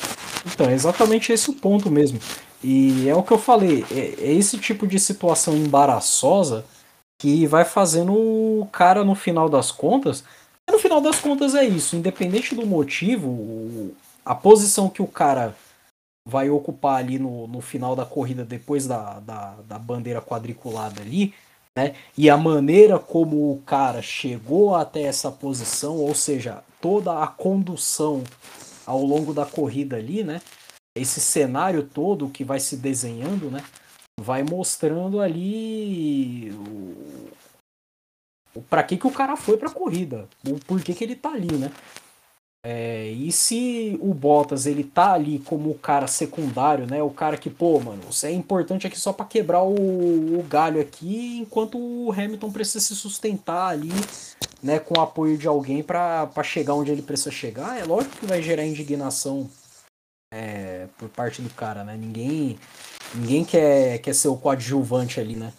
então, 0.45 0.69
é 0.69 0.73
exatamente 0.73 1.31
esse 1.31 1.49
o 1.49 1.53
ponto 1.53 1.89
mesmo. 1.89 2.19
E 2.63 3.09
é 3.09 3.15
o 3.15 3.23
que 3.23 3.31
eu 3.31 3.39
falei, 3.39 3.83
é, 3.89 4.25
é 4.25 4.31
esse 4.33 4.59
tipo 4.59 4.85
de 4.85 4.99
situação 4.99 5.55
embaraçosa 5.55 6.65
que 7.17 7.47
vai 7.47 7.65
fazendo 7.65 8.13
o 8.13 8.67
cara, 8.71 9.03
no 9.03 9.15
final 9.15 9.49
das 9.49 9.71
contas, 9.71 10.23
no 10.71 10.79
final 10.79 11.01
das 11.01 11.19
contas 11.19 11.55
é 11.55 11.65
isso, 11.65 11.95
independente 11.95 12.53
do 12.53 12.65
motivo, 12.65 13.93
a 14.25 14.35
posição 14.35 14.89
que 14.89 15.01
o 15.01 15.07
cara 15.07 15.55
vai 16.25 16.49
ocupar 16.49 16.97
ali 16.97 17.17
no, 17.17 17.47
no 17.47 17.61
final 17.61 17.95
da 17.95 18.05
corrida, 18.05 18.43
depois 18.45 18.85
da, 18.85 19.19
da, 19.19 19.55
da 19.67 19.79
bandeira 19.79 20.21
quadriculada 20.21 21.01
ali, 21.01 21.33
né? 21.75 21.95
E 22.17 22.29
a 22.29 22.37
maneira 22.37 22.99
como 22.99 23.51
o 23.51 23.61
cara 23.65 24.01
chegou 24.01 24.75
até 24.75 25.03
essa 25.03 25.31
posição, 25.31 25.97
ou 25.97 26.13
seja, 26.13 26.63
toda 26.81 27.23
a 27.23 27.27
condução 27.27 28.23
ao 28.85 29.01
longo 29.03 29.33
da 29.33 29.45
corrida 29.45 29.95
ali, 29.97 30.23
né? 30.23 30.41
Esse 30.95 31.21
cenário 31.21 31.83
todo 31.83 32.29
que 32.29 32.43
vai 32.43 32.59
se 32.59 32.75
desenhando, 32.75 33.49
né? 33.49 33.63
Vai 34.19 34.43
mostrando 34.43 35.21
ali 35.21 36.51
o 36.51 37.29
para 38.69 38.83
que, 38.83 38.97
que 38.97 39.07
o 39.07 39.11
cara 39.11 39.35
foi 39.35 39.57
para 39.57 39.69
a 39.69 39.73
corrida, 39.73 40.27
o 40.47 40.59
porquê 40.65 40.93
que 40.93 41.03
ele 41.03 41.15
tá 41.15 41.29
ali, 41.29 41.51
né? 41.53 41.71
É, 42.61 43.07
e 43.07 43.31
se 43.31 43.97
o 44.01 44.13
Bottas 44.13 44.65
ele 44.65 44.83
tá 44.83 45.13
ali 45.13 45.39
como 45.39 45.71
o 45.71 45.79
cara 45.79 46.07
secundário, 46.07 46.85
né? 46.85 47.01
O 47.01 47.09
cara 47.09 47.37
que, 47.37 47.49
pô, 47.49 47.79
mano, 47.79 48.01
você 48.03 48.27
é 48.27 48.31
importante 48.31 48.85
aqui 48.85 48.99
só 48.99 49.13
para 49.13 49.25
quebrar 49.25 49.63
o, 49.63 50.39
o, 50.39 50.43
galho 50.43 50.81
aqui, 50.81 51.39
enquanto 51.39 51.77
o 51.77 52.11
Hamilton 52.11 52.51
precisa 52.51 52.81
se 52.81 52.95
sustentar 52.95 53.69
ali, 53.69 53.91
né? 54.61 54.77
Com 54.77 54.99
o 54.99 55.01
apoio 55.01 55.37
de 55.37 55.47
alguém 55.47 55.81
para 55.81 56.29
chegar 56.43 56.73
onde 56.73 56.91
ele 56.91 57.01
precisa 57.01 57.31
chegar. 57.31 57.79
É 57.79 57.85
lógico 57.85 58.17
que 58.17 58.25
vai 58.25 58.41
gerar 58.41 58.65
indignação 58.65 59.49
é, 60.33 60.87
por 60.97 61.07
parte 61.09 61.41
do 61.41 61.49
cara, 61.51 61.85
né? 61.85 61.95
Ninguém, 61.95 62.59
ninguém 63.15 63.45
quer, 63.45 63.99
quer 63.99 64.13
ser 64.13 64.27
o 64.27 64.35
coadjuvante 64.35 65.17
ali, 65.19 65.35
né? 65.35 65.53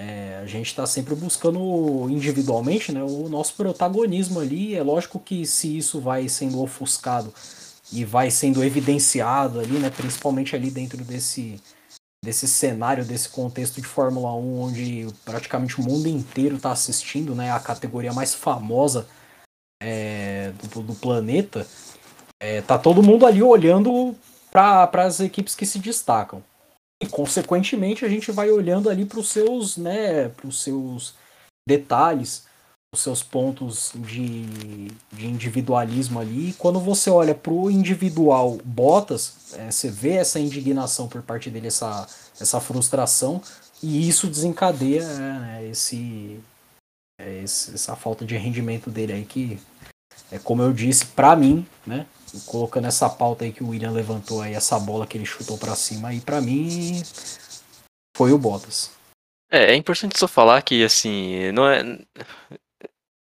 É, 0.00 0.38
a 0.40 0.46
gente 0.46 0.68
está 0.68 0.86
sempre 0.86 1.14
buscando 1.16 2.08
individualmente 2.08 2.92
né, 2.92 3.02
o 3.02 3.28
nosso 3.28 3.54
protagonismo 3.54 4.38
ali. 4.38 4.74
É 4.76 4.82
lógico 4.82 5.18
que 5.18 5.44
se 5.44 5.76
isso 5.76 6.00
vai 6.00 6.28
sendo 6.28 6.62
ofuscado 6.62 7.34
e 7.92 8.04
vai 8.04 8.30
sendo 8.30 8.62
evidenciado 8.62 9.58
ali, 9.58 9.78
né, 9.78 9.90
principalmente 9.90 10.54
ali 10.54 10.70
dentro 10.70 11.02
desse, 11.04 11.60
desse 12.24 12.46
cenário, 12.46 13.04
desse 13.04 13.28
contexto 13.28 13.80
de 13.80 13.86
Fórmula 13.86 14.32
1, 14.34 14.60
onde 14.60 15.06
praticamente 15.24 15.80
o 15.80 15.84
mundo 15.84 16.06
inteiro 16.06 16.56
está 16.56 16.70
assistindo, 16.70 17.34
né, 17.34 17.50
a 17.50 17.58
categoria 17.58 18.12
mais 18.12 18.34
famosa 18.34 19.08
é, 19.82 20.52
do, 20.72 20.82
do, 20.82 20.94
planeta, 20.94 21.66
é, 22.40 22.60
tá 22.60 22.78
todo 22.78 23.02
mundo 23.02 23.26
ali 23.26 23.42
olhando 23.42 24.14
para 24.50 24.88
as 25.04 25.20
equipes 25.20 25.54
que 25.54 25.66
se 25.66 25.78
destacam. 25.78 26.42
E 27.00 27.06
consequentemente 27.06 28.04
a 28.04 28.08
gente 28.08 28.32
vai 28.32 28.50
olhando 28.50 28.90
ali 28.90 29.04
para 29.04 29.20
os 29.20 29.28
seus, 29.28 29.76
né, 29.76 30.28
para 30.30 30.48
os 30.48 30.62
seus 30.62 31.14
detalhes, 31.68 32.46
os 32.92 33.00
seus 33.00 33.22
pontos 33.22 33.92
de, 33.94 34.46
de 35.12 35.26
individualismo 35.26 36.18
ali. 36.18 36.50
E 36.50 36.52
quando 36.54 36.80
você 36.80 37.10
olha 37.10 37.34
para 37.34 37.52
o 37.52 37.70
individual 37.70 38.58
Bottas, 38.64 39.54
é, 39.54 39.70
você 39.70 39.90
vê 39.90 40.14
essa 40.14 40.40
indignação 40.40 41.06
por 41.06 41.22
parte 41.22 41.50
dele, 41.50 41.68
essa, 41.68 42.06
essa 42.40 42.60
frustração, 42.60 43.42
e 43.82 44.08
isso 44.08 44.26
desencadeia 44.26 45.06
né, 45.06 45.68
esse, 45.68 46.40
é, 47.20 47.42
esse, 47.42 47.74
essa 47.74 47.94
falta 47.94 48.24
de 48.24 48.36
rendimento 48.36 48.90
dele 48.90 49.12
aí 49.12 49.24
que 49.24 49.60
é 50.30 50.38
como 50.38 50.62
eu 50.62 50.72
disse, 50.72 51.06
para 51.06 51.34
mim, 51.34 51.66
né, 51.86 52.06
colocando 52.46 52.86
essa 52.86 53.08
pauta 53.08 53.44
aí 53.44 53.52
que 53.52 53.62
o 53.62 53.68
William 53.68 53.90
levantou 53.90 54.42
aí, 54.42 54.54
essa 54.54 54.78
bola 54.78 55.06
que 55.06 55.16
ele 55.16 55.24
chutou 55.26 55.56
para 55.58 55.74
cima 55.74 56.08
aí, 56.08 56.20
para 56.20 56.40
mim 56.40 57.02
foi 58.16 58.32
o 58.32 58.38
Bottas. 58.38 58.90
É, 59.50 59.72
é 59.72 59.74
importante 59.74 60.18
só 60.18 60.28
falar 60.28 60.60
que 60.62 60.84
assim, 60.84 61.50
não 61.52 61.68
é 61.68 61.82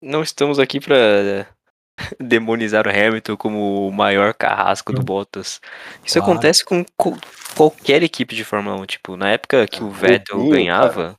não 0.01 0.23
estamos 0.23 0.59
aqui 0.59 0.79
para 0.79 1.49
demonizar 2.21 2.87
o 2.87 2.91
Hamilton 2.91 3.37
como 3.37 3.89
o 3.89 3.93
maior 3.93 4.35
carrasco 4.35 4.93
do 4.93 5.03
Bottas. 5.03 5.61
Isso 6.05 6.19
claro. 6.19 6.33
acontece 6.33 6.65
com 6.65 6.85
qualquer 7.57 8.03
equipe 8.03 8.35
de 8.35 8.45
Fórmula 8.45 8.77
1, 8.83 8.87
tipo, 8.87 9.17
na 9.17 9.31
época 9.31 9.67
que 9.67 9.83
o 9.83 9.91
Vettel 9.91 10.37
Rubinho, 10.37 10.55
ganhava 10.55 11.03
cara. 11.03 11.17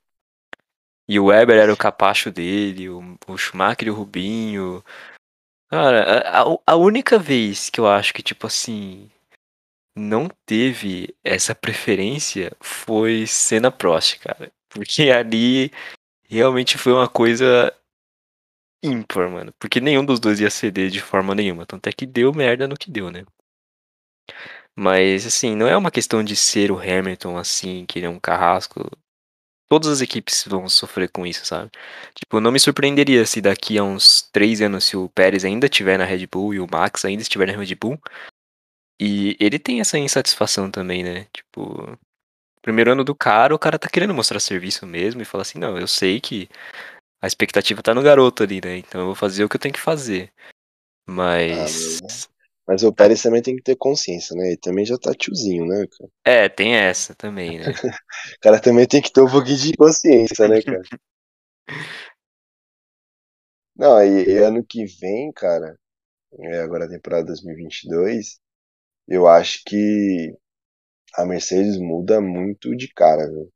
e 1.09 1.19
o 1.19 1.25
Weber 1.25 1.57
era 1.57 1.73
o 1.73 1.77
capacho 1.77 2.31
dele, 2.31 2.89
o, 2.89 3.17
o 3.27 3.37
Schumacher 3.37 3.87
e 3.87 3.91
o 3.91 3.95
Rubinho, 3.95 4.83
Cara, 5.69 6.21
a, 6.29 6.73
a 6.73 6.75
única 6.75 7.17
vez 7.17 7.69
que 7.69 7.79
eu 7.79 7.87
acho 7.87 8.13
que, 8.13 8.21
tipo 8.21 8.45
assim, 8.47 9.09
não 9.95 10.29
teve 10.45 11.15
essa 11.23 11.55
preferência 11.55 12.55
foi 12.61 13.25
Cena 13.27 13.71
Prost, 13.71 14.19
cara. 14.19 14.51
Porque 14.69 15.03
ali 15.11 15.71
realmente 16.27 16.77
foi 16.77 16.93
uma 16.93 17.07
coisa 17.09 17.73
ímpar, 18.83 19.29
mano. 19.29 19.53
Porque 19.59 19.81
nenhum 19.81 20.05
dos 20.05 20.19
dois 20.19 20.39
ia 20.39 20.49
ceder 20.49 20.89
de 20.89 21.01
forma 21.01 21.33
nenhuma. 21.35 21.65
Tanto 21.65 21.87
é 21.87 21.91
que 21.93 22.05
deu 22.05 22.33
merda 22.33 22.67
no 22.67 22.77
que 22.77 22.91
deu, 22.91 23.09
né? 23.11 23.25
Mas, 24.77 25.25
assim, 25.25 25.55
não 25.55 25.67
é 25.67 25.75
uma 25.77 25.91
questão 25.91 26.23
de 26.23 26.35
ser 26.35 26.71
o 26.71 26.79
Hamilton, 26.79 27.37
assim, 27.37 27.85
que 27.85 27.99
ele 27.99 28.05
é 28.07 28.09
um 28.09 28.19
carrasco 28.19 28.89
todas 29.67 29.89
as 29.89 30.01
equipes 30.01 30.45
vão 30.47 30.67
sofrer 30.69 31.09
com 31.09 31.25
isso, 31.25 31.45
sabe? 31.45 31.71
Tipo, 32.13 32.39
não 32.39 32.51
me 32.51 32.59
surpreenderia 32.59 33.25
se 33.25 33.41
daqui 33.41 33.77
a 33.77 33.83
uns 33.83 34.21
três 34.31 34.61
anos, 34.61 34.83
se 34.85 34.97
o 34.97 35.09
Pérez 35.09 35.43
ainda 35.45 35.65
estiver 35.65 35.97
na 35.97 36.05
Red 36.05 36.27
Bull 36.27 36.53
e 36.53 36.59
o 36.59 36.67
Max 36.71 37.05
ainda 37.05 37.21
estiver 37.21 37.47
na 37.47 37.57
Red 37.57 37.75
Bull. 37.75 37.99
E 38.99 39.35
ele 39.39 39.59
tem 39.59 39.81
essa 39.81 39.97
insatisfação 39.97 40.71
também, 40.71 41.03
né? 41.03 41.27
Tipo, 41.33 41.97
primeiro 42.61 42.91
ano 42.91 43.03
do 43.03 43.13
cara, 43.13 43.53
o 43.53 43.59
cara 43.59 43.77
tá 43.77 43.89
querendo 43.89 44.13
mostrar 44.13 44.39
serviço 44.39 44.85
mesmo 44.85 45.21
e 45.21 45.25
fala 45.25 45.41
assim: 45.41 45.59
não, 45.59 45.77
eu 45.77 45.87
sei 45.87 46.19
que 46.21 46.49
a 47.21 47.27
expectativa 47.27 47.83
tá 47.83 47.93
no 47.93 48.01
garoto 48.01 48.43
ali, 48.43 48.61
né? 48.63 48.77
Então 48.77 49.01
eu 49.01 49.07
vou 49.07 49.15
fazer 49.15 49.43
o 49.43 49.49
que 49.49 49.55
eu 49.55 49.59
tenho 49.59 49.73
que 49.73 49.79
fazer. 49.79 50.31
Mas. 51.07 52.01
Ah, 52.01 52.34
mas 52.67 52.83
o 52.83 52.93
Pérez 52.93 53.21
também 53.21 53.41
tem 53.41 53.55
que 53.55 53.63
ter 53.63 53.75
consciência, 53.75 54.35
né? 54.35 54.47
Ele 54.47 54.57
também 54.57 54.85
já 54.85 54.97
tá 54.97 55.13
tiozinho, 55.13 55.65
né, 55.65 55.85
cara? 55.97 56.09
É, 56.25 56.49
tem 56.49 56.75
essa 56.75 57.13
também, 57.15 57.59
né? 57.59 57.65
o 58.37 58.39
cara 58.41 58.59
também 58.59 58.87
tem 58.87 59.01
que 59.01 59.11
ter 59.11 59.21
um 59.21 59.29
pouquinho 59.29 59.57
de 59.57 59.73
consciência, 59.77 60.47
né, 60.47 60.61
cara? 60.61 60.81
Não, 63.75 64.01
e, 64.01 64.25
e 64.29 64.37
ano 64.37 64.63
que 64.65 64.85
vem, 64.85 65.31
cara, 65.33 65.77
é 66.39 66.59
agora 66.61 66.85
a 66.85 66.89
temporada 66.89 67.27
2022, 67.27 68.39
eu 69.07 69.27
acho 69.27 69.63
que 69.65 70.33
a 71.15 71.25
Mercedes 71.25 71.77
muda 71.77 72.21
muito 72.21 72.75
de 72.75 72.87
cara, 72.93 73.27
viu? 73.29 73.51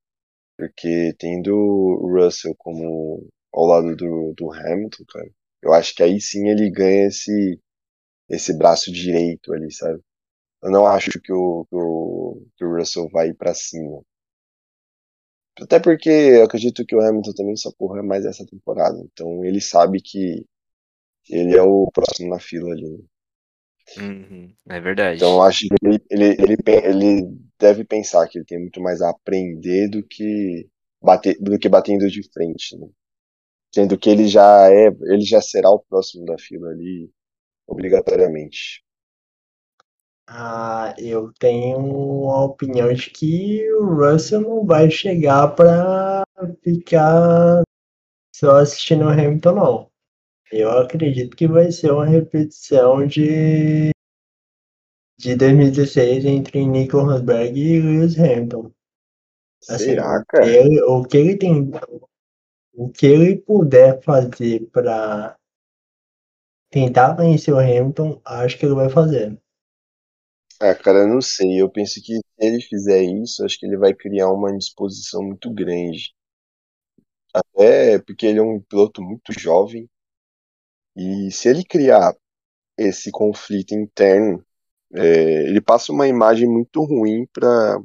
Porque 0.57 1.14
tendo 1.20 1.55
o 1.55 2.14
Russell 2.16 2.55
como 2.57 3.28
ao 3.53 3.66
lado 3.66 3.95
do, 3.95 4.34
do 4.38 4.51
Hamilton, 4.53 5.03
cara, 5.10 5.30
eu 5.62 5.74
acho 5.74 5.95
que 5.95 6.03
aí 6.03 6.20
sim 6.22 6.49
ele 6.49 6.70
ganha 6.72 7.07
esse 7.07 7.60
esse 8.30 8.58
braço 8.58 8.92
direito 8.92 9.54
ali, 9.54 9.72
sabe? 9.72 10.00
Eu 10.62 10.72
não 10.72 10.86
acho 10.86 11.12
que 11.22 11.32
o, 11.32 11.66
que 11.66 11.76
o, 11.76 12.46
que 12.58 12.66
o 12.66 12.76
Russell 12.76 13.10
vai 13.10 13.34
para 13.34 13.54
cima. 13.54 14.02
Até 15.62 15.80
porque 15.80 16.10
eu 16.10 16.44
acredito 16.44 16.86
que 16.86 16.95
o 16.95 17.02
Hamilton 17.02 17.34
também 17.34 17.56
só 17.56 17.72
corre 17.78 18.02
mais 18.02 18.26
essa 18.26 18.45
temporada. 18.45 18.98
Então 19.12 19.44
ele 19.44 19.60
sabe 19.60 20.02
que 20.02 20.45
ele 21.30 21.56
é 21.56 21.62
o 21.62 21.90
próximo 21.91 22.30
na 22.30 22.40
fila 22.40 22.72
ali. 22.72 22.90
Né? 22.90 22.99
Uhum, 23.98 24.53
é 24.70 24.80
verdade. 24.80 25.18
Então 25.18 25.34
eu 25.34 25.41
acho 25.41 25.68
que 25.68 25.76
ele, 25.82 25.99
ele, 26.10 26.26
ele, 26.26 26.58
ele, 26.68 27.38
deve 27.60 27.84
pensar 27.84 28.28
que 28.28 28.38
ele 28.38 28.45
tem 28.45 28.60
muito 28.60 28.82
mais 28.82 29.02
a 29.02 29.10
aprender 29.10 29.90
do 29.90 30.03
que 30.03 30.70
bater, 31.02 31.38
do 31.41 31.58
que 31.58 31.68
batendo 31.68 32.08
de 32.10 32.22
frente. 32.32 32.78
Né? 32.78 32.88
Sendo 33.74 33.98
que 33.98 34.10
ele 34.10 34.28
já 34.28 34.70
é, 34.72 34.88
ele 34.88 35.22
já 35.22 35.41
será 35.41 35.70
o 35.70 35.80
próximo 35.80 36.26
da 36.26 36.38
fila 36.38 36.70
ali 36.70 37.10
obrigatoriamente? 37.70 38.84
Ah, 40.28 40.94
eu 40.98 41.34
tenho 41.40 42.30
a 42.30 42.46
opinião 42.46 42.94
de 42.94 43.10
que 43.10 43.72
o 43.74 43.96
Russell 43.96 44.41
não 44.41 44.66
vai 44.66 44.90
chegar 44.91 45.56
para 45.56 46.24
ficar 46.64 47.64
só 48.36 48.58
assistindo 48.58 49.06
o 49.06 49.10
Hamilton, 49.10 49.56
não. 49.56 49.91
Eu 50.52 50.72
acredito 50.72 51.36
que 51.36 51.48
vai 51.48 51.72
ser 51.72 51.91
uma 51.91 52.06
repetição 52.06 53.06
de, 53.08 53.90
de 55.18 55.36
2016 55.36 56.26
entre 56.26 56.66
Nico 56.66 57.00
Rosberg 57.00 57.60
e 57.60 57.82
Lewis 57.82 58.18
Hamilton. 58.20 58.72
Assim, 59.68 59.86
Será, 59.86 60.24
cara? 60.28 60.48
Ele, 60.48 60.82
o 60.84 61.04
que 61.04 61.18
ele 61.18 61.38
tem, 61.38 61.72
o 62.74 62.90
que 62.90 63.06
ele 63.08 63.38
puder 63.38 64.02
fazer 64.04 64.70
para 64.72 65.39
tentar 66.70 67.14
vencer 67.14 67.54
o 67.54 67.60
Hamilton, 67.60 68.22
acho 68.26 68.58
que 68.58 68.66
ele 68.66 68.76
vai 68.76 68.90
fazer. 68.90 69.38
Ah, 70.62 70.76
cara, 70.76 71.08
não 71.08 71.22
sei. 71.22 71.62
Eu 71.62 71.70
penso 71.70 72.02
que 72.02 72.16
se 72.16 72.24
ele 72.40 72.62
fizer 72.62 73.02
isso, 73.04 73.44
acho 73.46 73.58
que 73.60 73.66
ele 73.66 73.78
vai 73.78 73.94
criar 73.94 74.30
uma 74.32 74.52
indisposição 74.52 75.24
muito 75.24 75.52
grande. 75.54 76.14
Até 77.34 78.00
porque 78.00 78.26
ele 78.26 78.40
é 78.40 78.41
um 78.41 78.62
piloto 78.62 79.02
muito 79.02 79.32
jovem. 79.38 79.90
E 80.96 81.32
se 81.32 81.50
ele 81.50 81.64
criar 81.64 82.16
esse 82.78 83.12
conflito 83.12 83.74
interno, 83.74 84.46
é, 84.94 85.48
ele 85.48 85.62
passa 85.62 85.91
uma 85.91 86.08
imagem 86.08 86.48
muito 86.50 86.84
ruim 86.84 87.28
para 87.34 87.80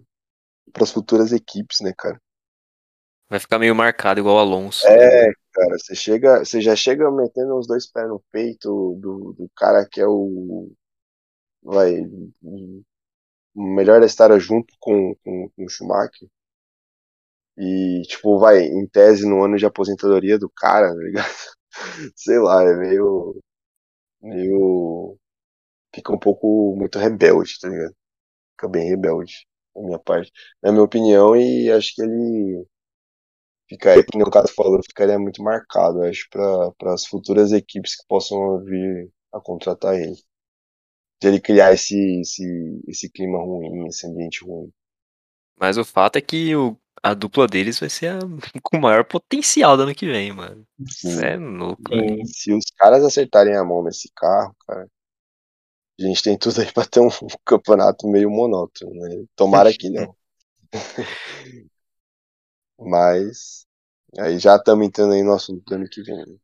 as 0.81 0.91
futuras 0.93 1.33
equipes, 1.33 1.81
né, 1.81 1.93
cara? 1.97 2.21
Vai 3.29 3.41
ficar 3.41 3.59
meio 3.59 3.75
marcado 3.75 4.21
igual 4.21 4.37
o 4.37 4.39
Alonso. 4.39 4.87
É, 4.87 5.33
cara. 5.53 5.79
Você 5.79 5.95
chega, 5.95 6.45
você 6.45 6.61
já 6.61 6.77
chega 6.77 7.11
metendo 7.11 7.57
os 7.57 7.67
dois 7.67 7.91
pés 7.91 8.09
no 8.09 8.23
peito 8.31 8.99
do, 9.01 9.33
do 9.33 9.51
cara 9.57 9.87
que 9.91 10.01
é 10.01 10.07
o 10.07 10.71
vai. 11.65 12.01
O 13.55 13.63
melhor 13.75 14.03
é 14.03 14.07
estar 14.07 14.37
junto 14.39 14.75
com, 14.81 15.15
com, 15.25 15.49
com 15.51 15.65
o 15.65 15.69
Schumacher. 15.69 16.29
E, 17.57 18.03
tipo, 18.09 18.39
vai, 18.39 18.63
em 18.65 18.87
tese, 18.87 19.29
no 19.29 19.43
ano 19.45 19.57
de 19.57 19.67
aposentadoria 19.67 20.39
do 20.39 20.51
cara, 20.51 20.89
tá 20.89 21.01
ligado? 21.01 21.35
Sei 22.17 22.39
lá, 22.39 22.63
é 22.65 22.75
meio. 22.77 23.41
meio. 24.23 25.19
Fica 25.95 26.13
um 26.13 26.19
pouco 26.19 26.77
muito 26.77 26.99
rebelde, 26.99 27.59
tá 27.61 27.69
ligado? 27.69 27.95
Fica 28.53 28.69
bem 28.69 28.89
rebelde, 28.89 29.47
da 29.75 29.83
minha 29.83 29.99
parte. 29.99 30.33
Na 30.63 30.73
minha 30.73 30.85
opinião, 30.85 31.37
e 31.37 31.71
acho 31.71 31.95
que 31.95 32.03
ele. 32.03 32.67
Ficaria, 33.69 34.05
que 34.05 34.23
o 34.23 34.31
caso 34.31 34.53
falou, 34.55 34.81
ficaria 34.83 35.19
muito 35.19 35.43
marcado, 35.43 36.03
acho, 36.03 36.29
para 36.31 36.93
as 36.93 37.07
futuras 37.07 37.51
equipes 37.53 37.97
que 37.97 38.07
possam 38.07 38.63
vir 38.63 39.11
a 39.33 39.41
contratar 39.41 39.95
ele. 39.95 40.17
De 41.21 41.29
ele 41.29 41.41
criar 41.41 41.73
esse, 41.73 42.21
esse, 42.21 42.83
esse 42.87 43.11
clima 43.11 43.39
ruim, 43.39 43.87
esse 43.89 44.07
ambiente 44.07 44.45
ruim. 44.45 44.71
Mas 45.59 45.79
o 45.79 45.85
fato 45.85 46.17
é 46.17 46.21
que 46.21 46.55
o, 46.55 46.77
a 47.03 47.15
dupla 47.15 47.47
deles 47.47 47.79
vai 47.79 47.89
ser 47.89 48.09
a, 48.09 48.19
com 48.63 48.77
o 48.77 48.81
maior 48.81 49.05
potencial 49.05 49.77
do 49.77 49.85
ano 49.85 49.95
que 49.95 50.07
vem, 50.07 50.33
mano. 50.33 50.67
Isso 50.79 51.09
é 51.21 51.37
louco. 51.37 51.83
Sim. 51.89 52.25
Se 52.27 52.53
os 52.53 52.65
caras 52.77 53.03
acertarem 53.03 53.57
a 53.57 53.65
mão 53.65 53.83
nesse 53.83 54.11
carro, 54.15 54.55
cara, 54.67 54.87
a 55.99 56.03
gente 56.03 56.23
tem 56.23 56.37
tudo 56.37 56.61
aí 56.61 56.71
pra 56.73 56.85
ter 56.85 57.01
um 57.01 57.09
campeonato 57.47 58.07
meio 58.09 58.31
monótono, 58.31 58.93
né? 58.95 59.25
Tomara 59.35 59.73
que 59.73 59.89
não. 59.89 60.15
Mas 62.79 63.67
aí 64.19 64.39
já 64.39 64.57
estamos 64.57 64.87
entrando 64.87 65.15
aí 65.15 65.23
no 65.23 65.35
assunto 65.35 65.63
do 65.65 65.75
ano 65.75 65.89
que 65.89 66.03
vem. 66.03 66.17
né? 66.17 66.39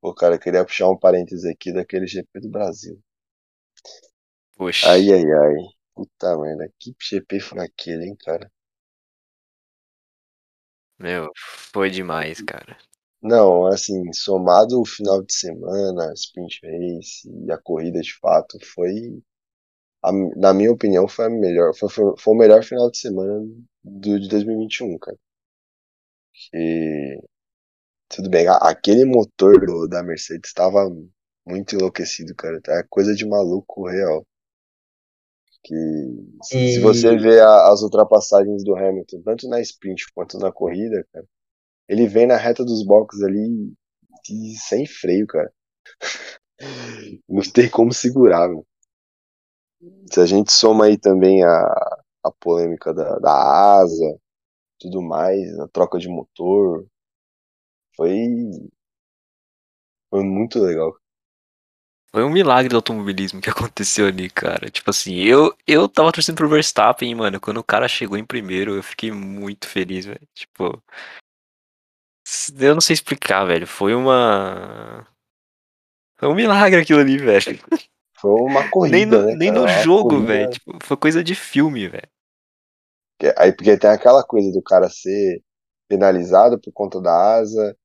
Pô, 0.00 0.14
cara, 0.14 0.34
eu 0.34 0.38
queria 0.38 0.64
puxar 0.64 0.90
um 0.90 0.98
parêntese 0.98 1.50
aqui 1.50 1.72
daquele 1.72 2.06
GP 2.06 2.40
do 2.40 2.50
Brasil. 2.50 3.02
Poxa. 4.56 4.90
Ai, 4.90 5.10
ai, 5.10 5.24
ai. 5.24 5.54
Puta 5.94 6.36
merda, 6.36 6.70
que 6.78 6.94
GP 7.00 7.40
foi 7.40 7.60
aquele, 7.64 8.04
hein, 8.04 8.16
cara? 8.20 8.50
Meu, 10.98 11.30
foi 11.36 11.88
demais, 11.90 12.40
cara. 12.42 12.76
Não, 13.22 13.66
assim, 13.66 14.12
somado 14.12 14.80
o 14.80 14.84
final 14.84 15.22
de 15.22 15.32
semana, 15.32 16.12
sprint 16.12 16.60
race 16.62 17.26
e 17.26 17.50
a 17.50 17.56
corrida 17.56 18.00
de 18.00 18.12
fato, 18.18 18.58
foi, 18.74 19.22
a- 20.08 20.12
na 20.36 20.54
minha 20.54 20.72
opinião, 20.72 21.08
foi 21.08 21.26
a 21.26 21.30
melhor, 21.30 21.74
foi, 21.76 21.88
foi, 21.90 22.14
foi 22.18 22.34
o 22.34 22.38
melhor 22.38 22.62
final 22.64 22.90
de 22.90 22.98
semana 22.98 23.44
do, 23.84 24.20
de 24.20 24.28
2021, 24.28 24.98
cara. 24.98 25.18
Que, 26.32 27.20
tudo 28.08 28.30
bem, 28.30 28.46
aquele 28.48 29.04
motor 29.04 29.66
do- 29.66 29.88
da 29.88 30.02
Mercedes 30.02 30.48
estava 30.50 30.88
muito 31.46 31.74
enlouquecido, 31.76 32.34
cara? 32.34 32.60
É 32.68 32.82
coisa 32.88 33.14
de 33.14 33.26
maluco 33.26 33.88
real. 33.88 34.26
Que, 35.64 35.74
se 36.42 36.78
E- 36.78 36.80
você 36.80 37.16
vê 37.16 37.40
a- 37.40 37.72
as 37.72 37.82
ultrapassagens 37.82 38.62
do 38.64 38.76
Hamilton, 38.76 39.22
tanto 39.22 39.48
na 39.48 39.60
sprint 39.60 40.04
quanto 40.14 40.38
na 40.38 40.52
corrida, 40.52 41.06
cara, 41.12 41.26
ele 41.88 42.06
vem 42.08 42.26
na 42.26 42.36
reta 42.36 42.64
dos 42.64 42.84
boxes 42.86 43.22
ali 43.22 43.74
sem 44.56 44.86
freio, 44.86 45.26
cara. 45.26 45.52
Não 47.28 47.42
tem 47.42 47.68
como 47.70 47.92
segurar, 47.92 48.48
meu. 48.48 48.66
Se 50.12 50.20
a 50.20 50.26
gente 50.26 50.52
soma 50.52 50.86
aí 50.86 50.98
também 50.98 51.42
a, 51.44 52.02
a 52.24 52.30
polêmica 52.40 52.92
da, 52.92 53.18
da 53.18 53.78
asa, 53.80 54.18
tudo 54.78 55.02
mais, 55.02 55.58
a 55.58 55.68
troca 55.68 55.98
de 55.98 56.08
motor, 56.08 56.86
foi, 57.96 58.26
foi 60.10 60.22
muito 60.22 60.58
legal. 60.58 60.96
Foi 62.14 62.22
um 62.22 62.30
milagre 62.30 62.68
do 62.68 62.76
automobilismo 62.76 63.40
que 63.40 63.50
aconteceu 63.50 64.06
ali, 64.06 64.30
cara. 64.30 64.70
Tipo 64.70 64.90
assim, 64.90 65.16
eu, 65.16 65.56
eu 65.66 65.88
tava 65.88 66.12
torcendo 66.12 66.36
pro 66.36 66.48
Verstappen, 66.48 67.12
mano. 67.14 67.40
Quando 67.40 67.58
o 67.58 67.64
cara 67.64 67.88
chegou 67.88 68.16
em 68.16 68.24
primeiro, 68.24 68.76
eu 68.76 68.82
fiquei 68.82 69.10
muito 69.10 69.66
feliz, 69.68 70.06
velho. 70.06 70.28
Tipo. 70.32 70.80
Eu 72.58 72.74
não 72.74 72.80
sei 72.80 72.94
explicar, 72.94 73.44
velho. 73.44 73.66
Foi 73.66 73.94
uma. 73.94 75.06
Foi 76.16 76.28
um 76.28 76.34
milagre 76.34 76.80
aquilo 76.80 77.00
ali, 77.00 77.18
velho. 77.18 77.58
Foi 78.24 78.32
uma 78.40 78.64
corrida, 78.64 78.90
Nem 78.92 79.06
no, 79.06 79.26
né, 79.26 79.36
nem 79.36 79.50
no 79.50 79.66
jogo, 79.68 80.20
velho. 80.22 80.48
Tipo, 80.48 80.72
foi 80.82 80.96
coisa 80.96 81.22
de 81.22 81.34
filme, 81.34 81.88
velho. 81.88 82.08
que- 83.18 83.34
Aí 83.38 83.52
porque 83.52 83.76
tem 83.78 83.90
aquela 83.90 84.24
coisa 84.24 84.50
do 84.52 84.62
cara 84.62 84.88
ser 84.90 85.42
penalizado 85.88 86.60
por 86.60 86.72
conta 86.72 87.00
da 87.00 87.36
asa, 87.36 87.76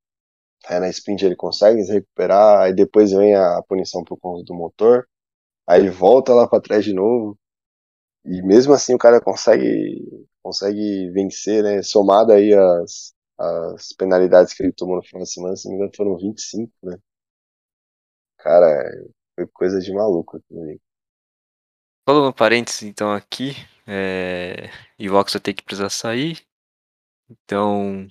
aí 0.68 0.80
na 0.80 0.90
sprint 0.90 1.26
ele 1.26 1.38
consegue 1.38 1.84
se 1.84 1.94
recuperar, 1.94 2.61
aí 2.61 2.74
depois 2.76 3.11
vem 3.11 3.36
a 3.36 3.61
punição 3.68 4.03
por 4.06 4.18
conta 4.20 4.44
do 4.45 4.56
motor, 4.56 5.07
aí 5.68 5.82
ele 5.82 5.90
volta 5.91 6.34
lá 6.36 6.48
pra 6.49 6.61
trás 6.61 6.86
de 6.86 6.94
novo, 6.94 7.38
e 8.26 8.41
mesmo 8.44 8.74
assim 8.74 8.95
o 8.95 8.99
cara 8.99 9.22
consegue 9.22 10.28
consegue 10.44 11.11
vencer, 11.11 11.64
né? 11.64 11.84
Somado 11.84 12.34
aí 12.34 12.53
as, 12.53 13.14
as 13.40 13.94
penalidades 13.94 14.53
que 14.53 14.64
ele 14.64 14.74
tomou 14.74 14.98
no 14.98 15.03
final 15.03 15.24
de 15.24 15.32
semana, 15.34 15.56
se 15.57 15.66
não 15.68 15.74
me 15.74 15.78
engano 15.80 15.91
foram 15.98 16.18
25, 16.18 16.74
né? 16.84 16.98
Cara, 18.38 18.91
foi 19.40 19.48
coisa 19.48 19.80
de 19.80 19.94
maluco 19.94 20.38
aquilo 20.38 20.61
ali. 20.61 20.82
Falando 22.07 22.30
um 22.30 22.34
parênteses, 22.34 22.84
então, 22.84 23.14
aqui. 23.14 23.56
É... 23.88 24.70
Ivox 24.98 25.34
vai 25.34 25.41
ter 25.41 25.53
que 25.53 25.64
precisar 25.64 25.90
sair. 25.90 26.45
Então, 27.30 28.07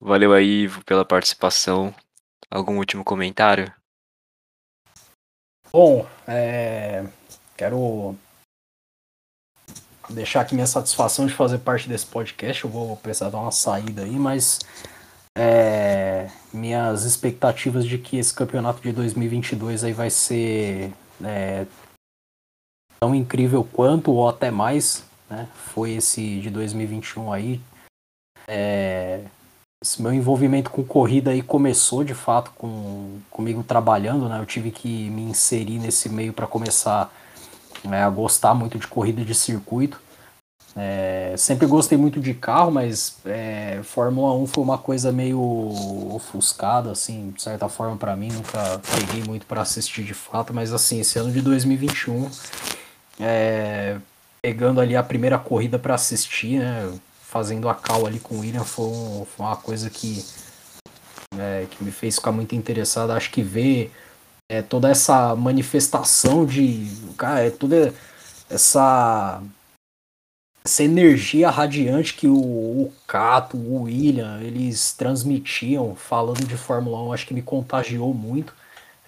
valeu 0.00 0.32
aí 0.32 0.66
pela 0.84 1.04
participação. 1.04 1.94
Algum 2.50 2.78
último 2.78 3.04
comentário? 3.04 3.72
Bom, 5.72 6.04
é, 6.26 7.04
quero 7.56 8.16
deixar 10.08 10.40
aqui 10.40 10.54
minha 10.54 10.66
satisfação 10.66 11.26
de 11.26 11.34
fazer 11.34 11.58
parte 11.58 11.88
desse 11.88 12.06
podcast. 12.06 12.64
Eu 12.64 12.70
vou 12.70 12.96
precisar 12.96 13.30
dar 13.30 13.38
uma 13.38 13.52
saída 13.52 14.02
aí, 14.02 14.16
mas 14.18 14.58
é, 15.40 16.28
minhas 16.52 17.04
expectativas 17.04 17.86
de 17.86 17.96
que 17.96 18.18
esse 18.18 18.34
campeonato 18.34 18.82
de 18.82 18.92
2022 18.92 19.84
aí 19.84 19.92
vai 19.94 20.10
ser 20.10 20.92
é, 21.24 21.64
tão 23.00 23.14
incrível 23.14 23.64
quanto 23.64 24.12
ou 24.12 24.28
até 24.28 24.50
mais, 24.50 25.02
né? 25.30 25.48
Foi 25.54 25.92
esse 25.92 26.40
de 26.40 26.50
2021 26.50 27.32
aí. 27.32 27.58
É, 28.46 29.24
esse 29.82 30.02
meu 30.02 30.12
envolvimento 30.12 30.68
com 30.68 30.84
corrida 30.84 31.30
aí 31.30 31.40
começou 31.40 32.04
de 32.04 32.12
fato 32.12 32.50
com 32.50 33.18
comigo 33.30 33.62
trabalhando, 33.62 34.28
né? 34.28 34.38
Eu 34.38 34.44
tive 34.44 34.70
que 34.70 35.08
me 35.08 35.22
inserir 35.22 35.78
nesse 35.78 36.10
meio 36.10 36.34
para 36.34 36.46
começar 36.46 37.10
né, 37.82 38.02
a 38.02 38.10
gostar 38.10 38.52
muito 38.52 38.78
de 38.78 38.86
corrida 38.86 39.24
de 39.24 39.34
circuito. 39.34 39.98
É, 40.76 41.34
sempre 41.36 41.66
gostei 41.66 41.98
muito 41.98 42.20
de 42.20 42.32
carro, 42.32 42.70
mas 42.70 43.16
é, 43.26 43.80
Fórmula 43.82 44.32
1 44.34 44.46
foi 44.46 44.62
uma 44.62 44.78
coisa 44.78 45.10
meio 45.10 45.40
ofuscada, 46.14 46.92
assim, 46.92 47.30
de 47.34 47.42
certa 47.42 47.68
forma 47.68 47.96
para 47.96 48.14
mim. 48.16 48.30
Nunca 48.32 48.80
peguei 48.96 49.22
muito 49.24 49.46
para 49.46 49.62
assistir 49.62 50.04
de 50.04 50.14
fato, 50.14 50.54
mas 50.54 50.72
assim, 50.72 51.00
esse 51.00 51.18
ano 51.18 51.32
de 51.32 51.40
2021, 51.42 52.30
é, 53.18 53.96
pegando 54.40 54.80
ali 54.80 54.96
a 54.96 55.02
primeira 55.02 55.38
corrida 55.38 55.78
para 55.78 55.94
assistir, 55.94 56.60
né? 56.60 56.92
Fazendo 57.22 57.68
a 57.68 57.74
cal 57.74 58.06
ali 58.06 58.18
com 58.18 58.36
o 58.36 58.40
William 58.40 58.64
foi, 58.64 58.86
um- 58.86 59.24
foi 59.36 59.46
uma 59.46 59.56
coisa 59.56 59.88
que, 59.88 60.24
é, 61.38 61.66
que 61.70 61.82
me 61.84 61.90
fez 61.90 62.16
ficar 62.16 62.32
muito 62.32 62.54
interessado. 62.54 63.10
Acho 63.12 63.30
que 63.30 63.42
ver 63.42 63.92
é, 64.50 64.62
toda 64.62 64.90
essa 64.90 65.34
manifestação 65.36 66.46
de. 66.46 66.88
Cara, 67.16 67.40
é 67.46 67.50
toda 67.50 67.94
essa. 68.50 69.42
Essa 70.64 70.84
energia 70.84 71.48
radiante 71.48 72.14
que 72.14 72.26
o, 72.26 72.36
o 72.36 72.92
Cato, 73.06 73.56
o 73.56 73.82
William, 73.82 74.40
eles 74.42 74.92
transmitiam 74.92 75.94
falando 75.94 76.46
de 76.46 76.56
Fórmula 76.56 77.02
1, 77.04 77.12
acho 77.12 77.26
que 77.26 77.34
me 77.34 77.42
contagiou 77.42 78.12
muito. 78.12 78.54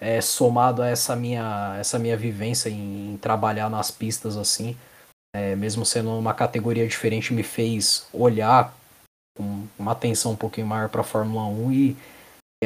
É, 0.01 0.19
somado 0.19 0.81
a 0.81 0.89
essa 0.89 1.15
minha, 1.15 1.77
essa 1.79 1.97
minha 1.97 2.17
vivência 2.17 2.69
em, 2.69 3.13
em 3.13 3.17
trabalhar 3.17 3.69
nas 3.69 3.89
pistas 3.89 4.35
assim, 4.35 4.75
é, 5.33 5.55
mesmo 5.55 5.85
sendo 5.85 6.09
uma 6.17 6.33
categoria 6.33 6.85
diferente, 6.85 7.33
me 7.33 7.43
fez 7.43 8.05
olhar 8.11 8.75
com 9.37 9.65
uma 9.79 9.93
atenção 9.93 10.33
um 10.33 10.35
pouquinho 10.35 10.67
maior 10.67 10.89
para 10.89 11.01
a 11.01 11.05
Fórmula 11.05 11.45
1 11.45 11.71
e 11.71 11.97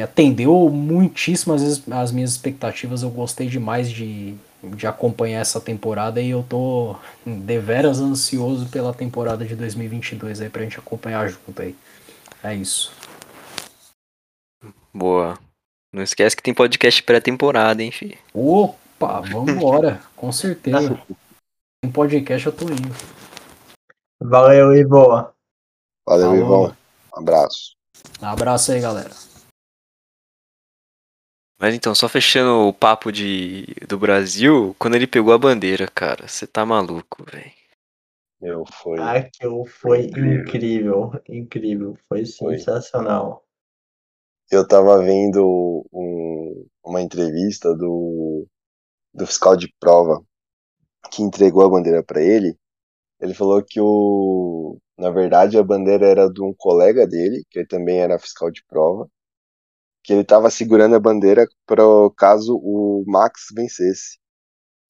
atendeu 0.02 0.68
muitíssimo 0.68 1.54
às 1.54 1.62
vezes 1.62 1.88
as 1.88 2.10
minhas 2.10 2.32
expectativas. 2.32 3.02
Eu 3.02 3.10
gostei 3.10 3.48
demais 3.48 3.90
de, 3.90 4.34
de 4.62 4.86
acompanhar 4.86 5.40
essa 5.40 5.60
temporada 5.60 6.20
e 6.20 6.30
eu 6.30 6.44
tô 6.48 6.96
deveras 7.24 8.00
ansioso 8.00 8.68
pela 8.68 8.92
temporada 8.92 9.44
de 9.44 9.54
2022 9.54 10.40
aí 10.40 10.48
pra 10.48 10.62
gente 10.62 10.78
acompanhar 10.78 11.28
junto 11.28 11.62
aí. 11.62 11.76
É 12.42 12.54
isso. 12.54 12.92
Boa. 14.92 15.38
Não 15.92 16.02
esquece 16.02 16.36
que 16.36 16.42
tem 16.42 16.52
podcast 16.52 17.02
pré-temporada, 17.02 17.82
hein, 17.82 17.90
fi. 17.90 18.18
Opa, 18.34 19.20
vambora, 19.20 20.02
com 20.14 20.30
certeza. 20.30 21.00
Em 21.84 21.90
podcast 21.90 22.46
eu 22.46 22.52
tô 22.52 22.64
indo. 22.66 22.94
Valeu, 24.20 24.74
Ivo. 24.74 25.32
Valeu, 26.06 26.30
Falou. 26.30 26.36
Ivão. 26.36 26.76
Um 27.14 27.18
abraço. 27.20 27.76
Um 28.20 28.26
abraço 28.26 28.72
aí, 28.72 28.80
galera. 28.80 29.27
Mas 31.60 31.74
então, 31.74 31.94
só 31.94 32.08
fechando 32.08 32.66
o 32.68 32.72
papo 32.72 33.12
de, 33.12 33.66
do 33.88 33.98
Brasil, 33.98 34.74
quando 34.78 34.94
ele 34.96 35.06
pegou 35.06 35.32
a 35.32 35.38
bandeira, 35.38 35.86
cara, 35.88 36.26
você 36.28 36.46
tá 36.46 36.64
maluco, 36.64 37.24
velho. 37.30 37.52
Meu, 38.40 38.64
foi. 38.66 38.98
Aquilo 38.98 39.64
foi 39.64 40.06
Incrível. 40.08 40.18
incrível, 40.18 41.12
incrível, 41.28 41.96
foi 42.08 42.26
sensacional. 42.26 43.44
Eu 44.50 44.66
tava 44.66 45.02
vendo 45.02 45.84
um- 45.92 46.66
uma 46.84 47.02
entrevista 47.02 47.74
do, 47.74 48.46
do 49.14 49.26
fiscal 49.26 49.56
de 49.56 49.72
prova 49.80 50.22
que 51.12 51.22
entregou 51.22 51.64
a 51.64 51.70
bandeira 51.70 52.02
pra 52.04 52.22
ele. 52.22 52.56
Ele 53.20 53.34
falou 53.34 53.62
que 53.64 53.80
o, 53.80 54.78
na 54.98 55.10
verdade 55.10 55.58
a 55.58 55.62
bandeira 55.64 56.06
era 56.08 56.30
de 56.32 56.42
um 56.42 56.54
colega 56.54 57.06
dele, 57.06 57.44
que 57.50 57.60
ele 57.60 57.68
também 57.68 58.00
era 58.00 58.18
fiscal 58.18 58.50
de 58.50 58.64
prova, 58.66 59.08
que 60.08 60.14
ele 60.14 60.24
tava 60.24 60.48
segurando 60.48 60.96
a 60.96 60.98
bandeira 60.98 61.46
para 61.66 61.82
caso 62.16 62.56
o 62.56 63.04
Max 63.06 63.48
vencesse. 63.54 64.16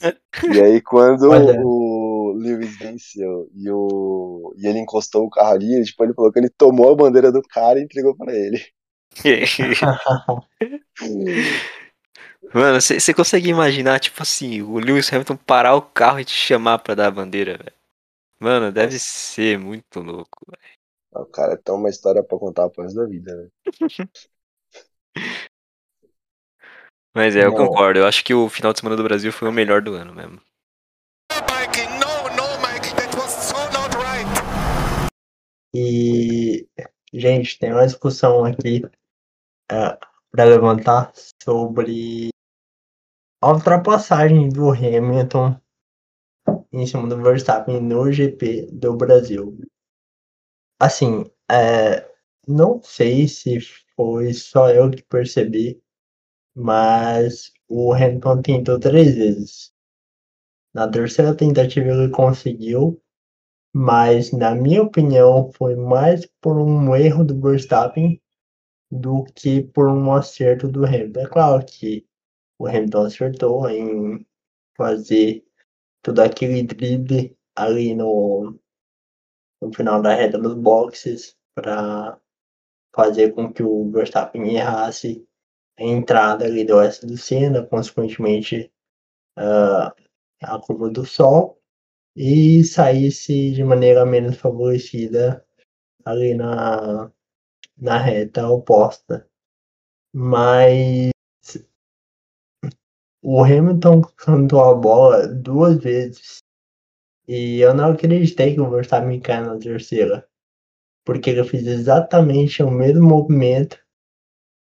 E 0.00 0.60
aí 0.60 0.80
quando 0.80 1.26
Olha. 1.34 1.60
o 1.60 2.36
Lewis 2.38 2.78
venceu 2.78 3.50
e, 3.52 3.68
o, 3.68 4.54
e 4.56 4.68
ele 4.68 4.78
encostou 4.78 5.24
o 5.24 5.30
carro 5.30 5.54
ali, 5.54 5.82
tipo, 5.82 6.04
ele 6.04 6.14
falou 6.14 6.30
que 6.30 6.38
ele 6.38 6.48
tomou 6.48 6.92
a 6.92 6.94
bandeira 6.94 7.32
do 7.32 7.42
cara 7.42 7.80
e 7.80 7.82
entregou 7.82 8.16
pra 8.16 8.32
ele. 8.32 8.64
Mano, 12.54 12.80
você 12.80 13.12
consegue 13.12 13.48
imaginar, 13.48 13.98
tipo 13.98 14.22
assim, 14.22 14.62
o 14.62 14.78
Lewis 14.78 15.12
Hamilton 15.12 15.36
parar 15.36 15.74
o 15.74 15.82
carro 15.82 16.20
e 16.20 16.24
te 16.24 16.30
chamar 16.30 16.78
pra 16.78 16.94
dar 16.94 17.08
a 17.08 17.10
bandeira, 17.10 17.58
velho? 17.58 17.74
Mano, 18.38 18.70
deve 18.70 19.00
ser 19.00 19.58
muito 19.58 19.98
louco, 19.98 20.46
velho. 20.48 20.62
O 21.10 21.26
cara 21.26 21.56
tem 21.56 21.74
uma 21.74 21.88
história 21.88 22.22
pra 22.22 22.38
contar 22.38 22.70
pro 22.70 22.84
resto 22.84 23.00
da 23.00 23.06
vida, 23.06 23.34
né? 23.34 23.48
Mas 27.18 27.34
é, 27.34 27.44
eu 27.44 27.52
concordo. 27.52 27.98
Eu 27.98 28.06
acho 28.06 28.24
que 28.24 28.32
o 28.32 28.48
final 28.48 28.72
de 28.72 28.78
semana 28.78 28.96
do 28.96 29.02
Brasil 29.02 29.32
foi 29.32 29.48
o 29.48 29.52
melhor 29.52 29.82
do 29.82 29.94
ano 29.94 30.14
mesmo. 30.14 30.40
E, 35.74 36.68
gente, 37.12 37.58
tem 37.58 37.72
uma 37.72 37.84
discussão 37.84 38.44
aqui 38.44 38.82
para 39.66 40.44
levantar 40.44 41.10
sobre 41.42 42.28
a 43.42 43.52
ultrapassagem 43.52 44.48
do 44.48 44.70
Hamilton 44.70 45.60
em 46.72 46.86
cima 46.86 47.08
do 47.08 47.20
Verstappen 47.20 47.80
no 47.80 48.12
GP 48.12 48.68
do 48.70 48.96
Brasil. 48.96 49.58
Assim, 50.80 51.28
é, 51.50 52.08
não 52.46 52.80
sei 52.80 53.26
se 53.26 53.58
foi 53.96 54.32
só 54.32 54.70
eu 54.70 54.88
que 54.88 55.02
percebi, 55.02 55.82
mas 56.58 57.52
o 57.68 57.92
Hamilton 57.92 58.42
tentou 58.42 58.80
três 58.80 59.14
vezes. 59.14 59.72
Na 60.74 60.90
terceira 60.90 61.32
tentativa 61.34 61.88
ele 61.88 62.10
conseguiu, 62.10 63.00
mas 63.72 64.32
na 64.32 64.56
minha 64.56 64.82
opinião 64.82 65.52
foi 65.52 65.76
mais 65.76 66.26
por 66.40 66.58
um 66.58 66.96
erro 66.96 67.24
do 67.24 67.40
Verstappen 67.40 68.20
do 68.90 69.24
que 69.36 69.62
por 69.62 69.88
um 69.88 70.12
acerto 70.12 70.66
do 70.66 70.84
Hamilton. 70.84 71.20
É 71.20 71.28
claro 71.28 71.64
que 71.64 72.04
o 72.58 72.66
Hamilton 72.66 73.04
acertou 73.04 73.70
em 73.70 74.26
fazer 74.76 75.44
todo 76.02 76.18
aquele 76.18 76.64
drible 76.64 77.38
ali 77.54 77.94
no, 77.94 78.58
no 79.62 79.72
final 79.72 80.02
da 80.02 80.12
reta 80.12 80.36
dos 80.38 80.54
boxes 80.54 81.36
para 81.54 82.18
fazer 82.92 83.32
com 83.32 83.52
que 83.52 83.62
o 83.62 83.88
Verstappen 83.92 84.56
errasse 84.56 85.27
entrada 85.78 86.44
ali 86.44 86.64
do 86.64 86.80
S 86.80 87.06
do 87.06 87.16
Senna, 87.16 87.64
consequentemente 87.64 88.70
ah, 89.36 89.94
a 90.42 90.58
curva 90.58 90.90
do 90.90 91.04
Sol 91.04 91.60
e 92.16 92.64
saísse 92.64 93.52
de 93.52 93.62
maneira 93.62 94.04
menos 94.04 94.36
favorecida 94.36 95.44
ali 96.04 96.34
na, 96.34 97.10
na 97.76 97.98
reta 97.98 98.48
oposta. 98.48 99.28
Mas 100.12 101.12
o 103.22 103.42
Hamilton 103.44 104.02
cantou 104.16 104.64
a 104.64 104.74
bola 104.74 105.28
duas 105.28 105.76
vezes 105.76 106.38
e 107.28 107.60
eu 107.60 107.74
não 107.74 107.92
acreditei 107.92 108.54
que 108.54 108.60
o 108.60 108.70
Verstappen 108.70 109.20
caiu 109.20 109.46
na 109.46 109.58
terceira, 109.58 110.26
porque 111.04 111.30
ele 111.30 111.44
fez 111.44 111.66
exatamente 111.66 112.62
o 112.62 112.70
mesmo 112.70 113.06
movimento 113.06 113.78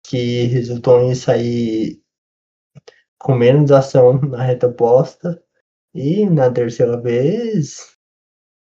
que 0.04 0.46
resultou 0.46 1.02
em 1.02 1.16
sair 1.16 2.02
com 3.20 3.36
menos 3.36 3.72
ação 3.72 4.20
na 4.22 4.44
reta 4.44 4.68
oposta 4.68 5.42
e 5.94 6.26
na 6.30 6.52
terceira 6.52 7.00
vez 7.00 7.98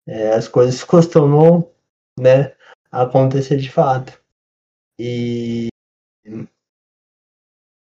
é, 0.06 0.32
as 0.32 0.48
coisas 0.48 0.84
costumam 0.84 1.72
né, 2.18 2.54
acontecer 2.90 3.56
de 3.56 3.70
fato. 3.70 4.22
E 4.98 5.68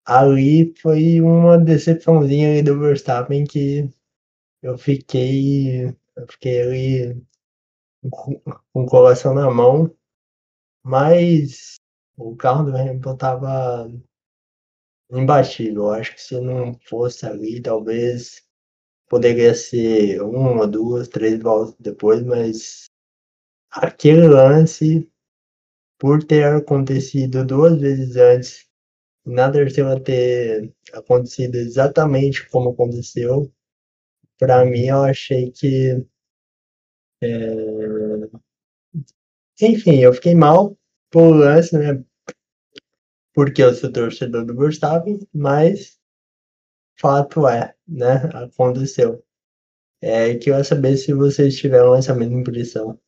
ali 0.05 0.73
foi 0.75 1.21
uma 1.21 1.57
decepçãozinha 1.57 2.49
aí 2.49 2.63
do 2.63 2.79
Verstappen 2.79 3.45
que 3.45 3.89
eu 4.61 4.77
fiquei. 4.77 5.95
Eu 6.15 6.27
fiquei 6.29 6.61
ali 6.61 7.27
com, 8.09 8.39
com 8.39 8.83
o 8.83 8.85
coração 8.87 9.33
na 9.33 9.51
mão, 9.51 9.95
mas 10.83 11.75
o 12.17 12.35
carro 12.35 12.65
do 12.65 12.77
Hamilton 12.77 13.17
tava 13.17 13.89
imbatível. 15.11 15.83
Eu 15.83 15.91
acho 15.91 16.13
que 16.15 16.21
se 16.21 16.39
não 16.39 16.73
fosse 16.87 17.25
ali, 17.25 17.61
talvez 17.61 18.43
poderia 19.09 19.53
ser 19.53 20.21
uma, 20.21 20.67
duas, 20.67 21.07
três 21.07 21.41
voltas 21.41 21.75
depois, 21.79 22.23
mas 22.23 22.89
aquele 23.71 24.27
lance, 24.27 25.09
por 25.99 26.23
ter 26.23 26.45
acontecido 26.45 27.45
duas 27.45 27.79
vezes 27.79 28.15
antes, 28.17 28.67
na 29.25 29.51
terceira 29.51 29.99
ter 30.01 30.73
acontecido 30.93 31.55
exatamente 31.55 32.49
como 32.49 32.71
aconteceu, 32.71 33.51
para 34.39 34.65
mim 34.65 34.87
eu 34.87 35.03
achei 35.03 35.51
que. 35.51 36.05
é, 37.21 38.37
Enfim, 39.61 39.97
eu 39.99 40.13
fiquei 40.13 40.33
mal 40.33 40.75
por 41.11 41.35
lance, 41.35 41.77
né? 41.77 42.03
Porque 43.33 43.61
eu 43.61 43.73
sou 43.73 43.91
torcedor 43.91 44.45
do 44.45 44.55
Verstappen, 44.55 45.19
mas 45.33 45.99
fato 46.99 47.47
é, 47.47 47.75
né? 47.87 48.15
Aconteceu. 48.33 49.23
É 50.01 50.35
que 50.35 50.49
eu 50.49 50.57
ia 50.57 50.63
saber 50.63 50.97
se 50.97 51.13
vocês 51.13 51.55
tiveram 51.57 51.95
essa 51.95 52.13
mesma 52.13 52.39
impressão. 52.39 52.99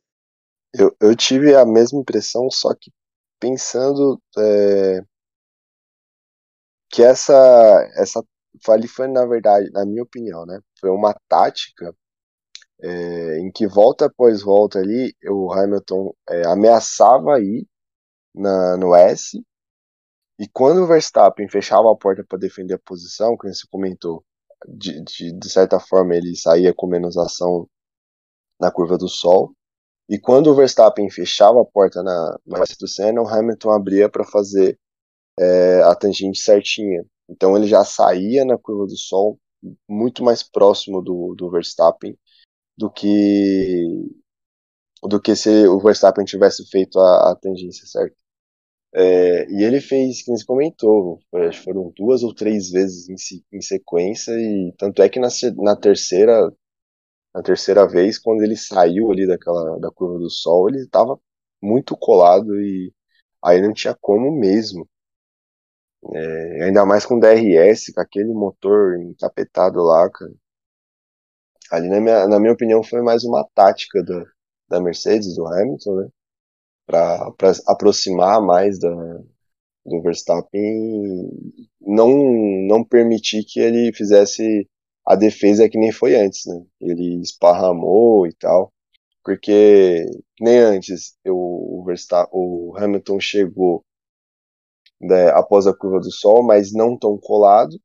Eu, 0.74 0.96
eu 1.00 1.16
tive 1.16 1.56
a 1.56 1.66
mesma 1.66 2.00
impressão, 2.00 2.50
só 2.52 2.74
que 2.74 2.92
pensando 3.40 4.22
é, 4.38 5.02
que 6.90 7.04
essa, 7.04 7.34
essa 7.96 8.24
ali 8.70 8.88
foi, 8.88 9.08
na 9.08 9.26
verdade, 9.26 9.70
na 9.72 9.86
minha 9.86 10.04
opinião, 10.04 10.46
né? 10.46 10.60
Foi 10.80 10.90
uma 10.90 11.16
tática 11.28 11.96
é, 12.82 13.40
em 13.40 13.52
que 13.52 13.68
volta 13.68 14.06
após 14.06 14.42
volta 14.42 14.80
ali, 14.80 15.16
o 15.26 15.52
Hamilton 15.54 16.14
é, 16.30 16.48
ameaçava 16.48 17.40
ir 17.40 17.68
na, 18.34 18.78
no 18.78 18.96
S, 18.96 19.42
e 20.40 20.48
quando 20.48 20.84
o 20.84 20.88
Verstappen 20.88 21.50
fechava 21.50 21.92
a 21.92 21.96
porta 21.96 22.24
para 22.24 22.40
defender 22.40 22.76
a 22.76 22.80
posição, 22.80 23.36
como 23.36 23.54
você 23.54 23.68
comentou, 23.70 24.24
de, 24.68 25.02
de, 25.04 25.32
de 25.38 25.50
certa 25.50 25.80
forma 25.80 26.16
ele 26.16 26.36
saía 26.36 26.74
com 26.74 26.88
menos 26.88 27.18
ação 27.18 27.68
na 28.60 28.72
curva 28.72 28.98
do 28.98 29.08
Sol, 29.08 29.54
e 30.10 30.18
quando 30.18 30.48
o 30.48 30.56
Verstappen 30.56 31.10
fechava 31.10 31.62
a 31.62 31.66
porta 31.66 32.02
na, 32.02 32.40
no 32.46 32.58
S 32.64 32.76
do 32.80 32.88
Senna, 32.88 33.22
o 33.22 33.28
Hamilton 33.28 33.70
abria 33.70 34.10
para 34.10 34.24
fazer 34.26 34.80
é, 35.40 35.82
a 35.84 35.96
tangente 35.96 36.40
certinha. 36.40 37.06
Então 37.30 37.56
ele 37.56 37.68
já 37.68 37.86
saía 37.86 38.44
na 38.44 38.58
curva 38.58 38.88
do 38.88 38.98
Sol 38.98 39.40
muito 39.88 40.24
mais 40.24 40.42
próximo 40.42 41.02
do, 41.02 41.36
do 41.36 41.52
Verstappen 41.52 42.18
do 42.78 42.90
que 42.90 43.86
do 45.04 45.22
que 45.22 45.36
se 45.36 45.68
o 45.68 45.80
Verstappen 45.80 46.26
tivesse 46.26 46.68
feito 46.70 47.00
a, 47.00 47.32
a 47.32 47.36
tangência 47.36 47.86
certa. 47.86 48.16
É, 48.94 49.46
e 49.52 49.64
ele 49.64 49.80
fez, 49.82 50.24
como 50.24 50.38
você 50.38 50.46
comentou, 50.46 51.20
que 51.32 51.52
foram 51.64 51.92
duas 51.96 52.24
ou 52.24 52.34
três 52.34 52.72
vezes 52.72 53.08
em, 53.10 53.58
em 53.58 53.62
sequência, 53.62 54.32
e 54.34 54.74
tanto 54.78 55.02
é 55.04 55.10
que 55.10 55.20
na, 55.20 55.30
na 55.58 55.76
terceira 55.76 56.52
na 57.34 57.42
terceira 57.44 57.88
vez, 57.88 58.20
quando 58.20 58.44
ele 58.44 58.56
saiu 58.56 59.12
ali 59.12 59.28
daquela 59.28 59.80
da 59.80 59.92
curva 59.92 60.20
do 60.20 60.30
sol, 60.30 60.70
ele 60.70 60.80
estava 60.84 61.20
muito 61.62 61.98
colado 61.98 62.60
e 62.62 62.94
aí 63.44 63.62
não 63.62 63.74
tinha 63.74 63.96
como 64.00 64.32
mesmo. 64.32 64.88
É, 66.14 66.64
ainda 66.66 66.86
mais 66.86 67.06
com 67.06 67.20
DRS, 67.20 67.94
com 67.94 68.02
aquele 68.02 68.34
motor 68.34 68.98
encapetado 69.00 69.80
lá, 69.82 70.10
cara. 70.10 70.34
Ali, 71.72 71.90
na 71.90 72.00
minha, 72.00 72.28
na 72.28 72.40
minha 72.40 72.54
opinião, 72.54 72.84
foi 72.84 73.02
mais 73.02 73.24
uma 73.24 73.44
tática 73.56 74.04
da 74.70 74.80
Mercedes, 74.82 75.36
do 75.36 75.48
Hamilton, 75.48 75.96
né? 75.96 76.10
Pra 76.90 77.32
aproximar 77.68 78.42
mais 78.42 78.80
da, 78.80 78.90
do 79.86 80.02
Verstappen 80.02 81.30
não, 81.82 82.10
não 82.68 82.84
permitir 82.84 83.44
que 83.46 83.60
ele 83.60 83.94
fizesse 83.94 84.68
a 85.06 85.16
defesa 85.16 85.70
que 85.70 85.78
nem 85.78 85.92
foi 85.92 86.16
antes, 86.16 86.46
né? 86.46 86.64
Ele 86.82 87.22
esparramou 87.22 88.28
e 88.28 88.34
tal, 88.34 88.74
porque 89.24 90.06
nem 90.42 90.58
antes 90.60 91.18
eu, 91.24 91.36
o, 91.38 91.84
Verstappen, 91.86 92.30
o 92.34 92.74
Hamilton 92.78 93.20
chegou 93.20 93.84
né, 95.02 95.30
após 95.32 95.68
a 95.68 95.74
curva 95.74 96.00
do 96.00 96.12
sol, 96.12 96.44
mas 96.44 96.74
não 96.74 96.98
tão 96.98 97.18
colado. 97.18 97.80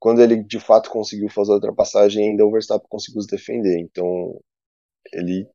Quando 0.00 0.22
ele 0.22 0.42
de 0.44 0.60
fato 0.60 0.90
conseguiu 0.90 1.28
fazer 1.30 1.52
a 1.52 1.54
ultrapassagem, 1.56 2.30
ainda 2.30 2.46
o 2.46 2.52
Verstappen 2.52 2.88
conseguiu 2.88 3.22
se 3.22 3.28
defender. 3.28 3.78
Então 3.80 4.40
ele 5.12 5.48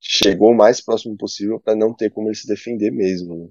chegou 0.00 0.52
o 0.52 0.56
mais 0.56 0.80
próximo 0.80 1.16
possível 1.16 1.60
para 1.60 1.76
não 1.76 1.94
ter 1.94 2.10
como 2.10 2.28
ele 2.28 2.34
se 2.36 2.46
defender 2.48 2.90
mesmo. 2.90 3.36
Né? 3.36 3.50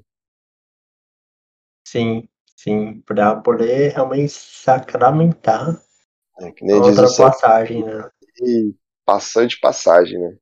Sim, 1.87 2.27
sim, 2.55 3.01
para 3.01 3.35
poder 3.41 3.93
realmente 3.93 4.29
sacramentar 4.33 5.81
É, 6.39 6.51
que 6.51 6.63
a 6.67 6.67
nem 6.67 6.81
diz 6.81 6.99
o 7.01 7.07
Sam, 7.07 7.31
ultrapassagem, 7.31 7.83
né? 7.83 8.09
e 8.41 8.73
passante 9.05 9.59
passagem, 9.59 10.19
né? 10.19 10.37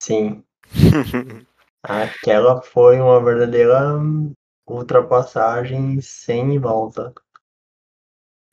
Sim, 0.00 0.44
aquela 1.82 2.62
foi 2.62 3.00
uma 3.00 3.22
verdadeira 3.24 3.98
ultrapassagem 4.66 6.00
sem 6.00 6.58
volta. 6.58 7.12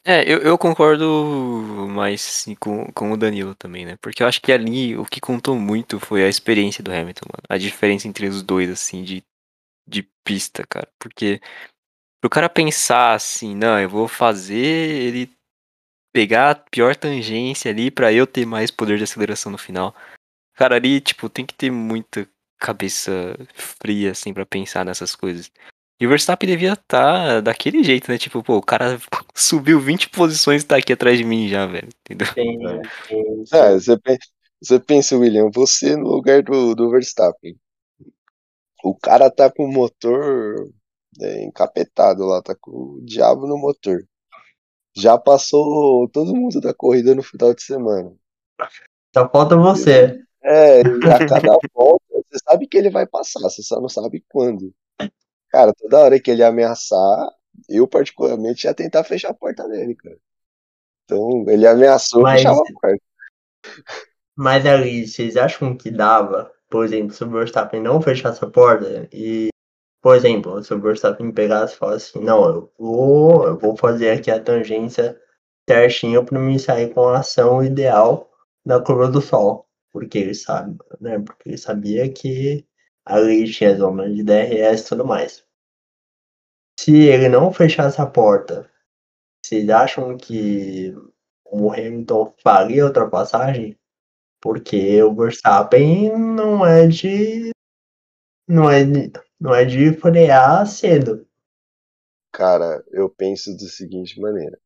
É, 0.04 0.24
eu, 0.24 0.40
eu 0.40 0.58
concordo 0.58 1.88
mais 1.90 2.22
sim, 2.22 2.56
com, 2.56 2.92
com 2.92 3.12
o 3.12 3.18
Danilo 3.18 3.54
também, 3.54 3.86
né? 3.86 3.98
Porque 4.02 4.24
eu 4.24 4.28
acho 4.28 4.42
que 4.42 4.52
ali 4.52 4.98
o 4.98 5.06
que 5.06 5.22
contou 5.22 5.56
muito 5.56 6.00
foi 6.00 6.24
a 6.24 6.30
experiência 6.30 6.84
do 6.84 6.92
Hamilton, 6.92 7.28
mano. 7.32 7.44
A 7.48 7.58
diferença 7.58 8.08
entre 8.08 8.28
os 8.28 8.42
dois, 8.42 8.70
assim, 8.70 9.04
de, 9.04 9.24
de 9.88 10.04
pista, 10.24 10.66
cara. 10.68 10.88
Porque 10.98 11.40
pro 12.20 12.30
cara 12.30 12.50
pensar 12.50 13.14
assim, 13.14 13.56
não, 13.56 13.80
eu 13.80 13.90
vou 13.90 14.08
fazer 14.08 14.56
ele 14.56 15.32
pegar 16.14 16.52
a 16.52 16.56
pior 16.56 16.96
tangência 16.96 17.72
ali 17.72 17.92
pra 17.92 18.12
eu 18.12 18.28
ter 18.28 18.46
mais 18.46 18.72
poder 18.72 18.98
de 18.98 19.04
aceleração 19.04 19.52
no 19.52 19.58
final. 19.58 19.96
Cara, 20.56 20.76
ali, 20.76 21.00
tipo, 21.00 21.30
tem 21.30 21.46
que 21.46 21.54
ter 21.54 21.72
muita 21.72 22.28
cabeça 22.60 23.12
fria, 23.54 24.12
assim, 24.12 24.34
pra 24.34 24.46
pensar 24.46 24.86
nessas 24.86 25.16
coisas. 25.16 25.52
E 26.02 26.06
o 26.06 26.10
Verstappen 26.10 26.50
devia 26.50 26.74
estar 26.74 27.42
daquele 27.42 27.84
jeito, 27.84 28.12
né? 28.12 28.18
Tipo, 28.18 28.44
pô, 28.44 28.58
o 28.58 28.62
cara 28.62 28.98
subiu 29.36 29.80
20 29.80 30.10
posições 30.10 30.64
e 30.64 30.66
tá 30.68 30.78
aqui 30.78 30.94
atrás 30.94 31.18
de 31.18 31.24
mim 31.24 31.48
já, 31.48 31.66
velho. 31.68 31.90
Entendeu? 32.02 32.28
Sim, 32.38 32.58
É. 32.68 32.82
sim, 33.08 33.46
sim. 33.46 33.58
É, 33.58 33.74
você, 33.74 33.98
pe- 34.00 34.18
você 34.62 34.80
pensa, 34.80 35.18
William, 35.18 35.50
você 35.54 35.96
no 35.96 36.10
lugar 36.10 36.44
do, 36.44 36.76
do 36.76 36.90
Verstappen. 36.92 37.56
O 38.84 38.94
cara 38.96 39.32
tá 39.32 39.52
com 39.52 39.66
o 39.66 39.72
motor 39.72 40.70
é, 41.20 41.44
encapetado 41.46 42.26
lá, 42.26 42.42
tá 42.44 42.56
com 42.60 42.72
o 42.72 43.02
diabo 43.06 43.48
no 43.48 43.58
motor. 43.58 44.06
Já 44.96 45.18
passou 45.18 46.10
todo 46.10 46.36
mundo 46.36 46.62
da 46.62 46.74
corrida 46.74 47.16
no 47.16 47.24
final 47.24 47.54
de 47.54 47.64
semana. 47.64 48.14
Só 49.14 49.30
falta 49.30 49.56
você. 49.58 50.22
É, 50.44 50.82
a 50.82 51.22
cada 51.22 51.52
volta, 51.74 52.04
você 52.30 52.40
sabe 52.44 52.68
que 52.68 52.78
ele 52.78 52.90
vai 52.90 53.06
passar, 53.06 53.42
você 53.42 53.62
só 53.62 53.80
não 53.80 53.90
sabe 53.90 54.24
quando. 54.30 54.74
Cara, 55.52 55.74
toda 55.74 56.00
hora 56.00 56.20
que 56.20 56.32
ele 56.32 56.44
ameaçar, 56.44 57.30
eu 57.68 57.88
particularmente 57.88 58.66
ia 58.66 58.74
tentar 58.74 59.04
fechar 59.04 59.32
a 59.32 59.34
porta 59.34 59.68
dele, 59.68 59.96
cara. 59.96 60.18
Então, 61.04 61.44
ele 61.48 61.68
ameaçou, 61.68 62.22
Mas- 62.22 62.38
fechava 62.42 62.60
a 62.60 62.82
porta. 62.82 63.04
Mas 64.36 64.66
ali, 64.66 65.08
vocês 65.08 65.36
acham 65.36 65.76
que 65.76 65.92
dava, 65.92 66.52
por 66.70 66.86
exemplo, 66.86 67.14
se 67.14 67.24
o 67.24 67.30
Verstappen 67.30 67.82
não 67.82 68.02
fechasse 68.02 68.44
a 68.44 68.50
porta 68.50 69.08
e, 69.12 69.50
por 70.02 70.16
exemplo, 70.16 70.64
se 70.64 70.74
o 70.74 70.80
Verstappen 70.80 71.32
pegasse 71.32 71.76
e 71.76 71.78
falasse 71.78 72.10
assim, 72.18 72.26
não, 72.26 72.48
eu 72.48 72.74
vou, 72.80 73.46
eu 73.48 73.58
vou 73.60 73.76
fazer 73.76 74.12
aqui 74.12 74.32
a 74.32 74.42
tangência 74.42 75.20
certinho 75.70 76.26
para 76.26 76.40
me 76.40 76.58
sair 76.58 76.94
com 76.94 77.08
a 77.10 77.20
ação 77.20 77.64
ideal 77.64 78.32
na 78.66 78.80
curva 78.82 79.08
do 79.10 79.22
sol. 79.22 79.68
Porque 79.92 80.18
ele 80.18 80.34
sabe, 80.34 80.78
né? 81.02 81.20
Porque 81.20 81.50
ele 81.50 81.58
sabia 81.58 82.10
que 82.12 82.66
ali 83.06 83.52
tinha 83.52 83.76
zona 83.76 84.10
de 84.12 84.24
DRS 84.24 84.82
e 84.82 84.90
tudo 84.90 85.06
mais. 85.06 85.44
Se 86.80 86.96
ele 87.08 87.30
não 87.30 87.54
fechasse 87.54 88.02
a 88.02 88.06
porta, 88.06 88.70
vocês 89.44 89.70
acham 89.70 90.18
que 90.18 90.94
o 91.46 91.72
Hamilton 91.72 92.34
faria 92.42 92.84
a 92.84 92.88
ultrapassagem? 92.88 93.78
Porque 94.42 95.02
o 95.04 95.14
Verstappen 95.14 96.18
não 96.18 96.66
é 96.66 96.88
de. 96.88 97.52
Não 98.48 98.70
é 98.70 98.84
de, 98.84 99.12
não 99.40 99.54
é 99.54 99.64
de 99.64 99.94
frear 99.94 100.66
cedo. 100.66 101.28
Cara, 102.34 102.84
eu 102.92 103.10
penso 103.10 103.56
da 103.56 103.68
seguinte 103.68 104.20
maneira. 104.20 104.60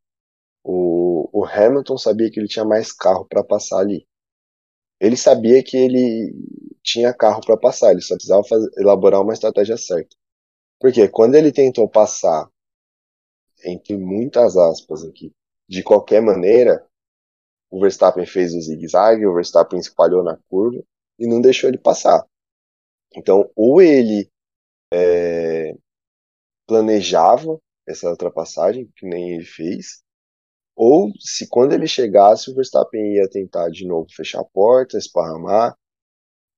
O, 0.64 1.30
o 1.34 1.46
Hamilton 1.46 1.98
sabia 1.98 2.32
que 2.32 2.40
ele 2.40 2.48
tinha 2.48 2.64
mais 2.64 2.92
carro 2.92 3.26
para 3.26 3.44
passar 3.44 3.80
ali. 3.80 4.08
Ele 5.06 5.18
sabia 5.18 5.64
que 5.64 5.78
ele 5.78 6.34
tinha 6.84 7.14
carro 7.14 7.42
para 7.46 7.58
passar, 7.58 7.92
ele 7.92 8.02
só 8.02 8.16
precisava 8.16 8.44
fazer- 8.44 8.70
elaborar 8.78 9.22
uma 9.22 9.34
estratégia 9.34 9.78
certa. 9.78 10.16
Porque 10.80 11.08
quando 11.10 11.36
ele 11.36 11.52
tentou 11.52 11.90
passar, 11.90 12.50
entre 13.64 13.98
muitas 13.98 14.56
aspas 14.58 15.04
aqui, 15.04 15.32
de 15.68 15.82
qualquer 15.84 16.22
maneira, 16.22 16.86
o 17.72 17.82
Verstappen 17.82 18.26
fez 18.26 18.54
o 18.56 18.62
zigue-zague, 18.62 19.26
o 19.28 19.36
Verstappen 19.36 19.80
espalhou 19.80 20.24
na 20.24 20.38
curva 20.50 20.84
e 21.20 21.28
não 21.28 21.42
deixou 21.42 21.70
ele 21.70 21.78
passar. 21.80 22.26
Então, 23.16 23.50
ou 23.56 23.82
ele 23.82 24.30
é, 24.94 25.76
planejava 26.68 27.60
essa 27.88 28.10
ultrapassagem, 28.10 28.92
que 28.96 29.08
nem 29.08 29.34
ele 29.36 29.46
fez, 29.46 30.04
ou 30.76 31.12
se 31.20 31.48
quando 31.50 31.74
ele 31.74 31.88
chegasse, 31.88 32.52
o 32.52 32.56
Verstappen 32.56 33.16
ia 33.16 33.30
tentar 33.30 33.70
de 33.70 33.88
novo 33.88 34.08
fechar 34.16 34.42
a 34.42 34.46
porta, 34.46 34.98
esparramar, 34.98 35.76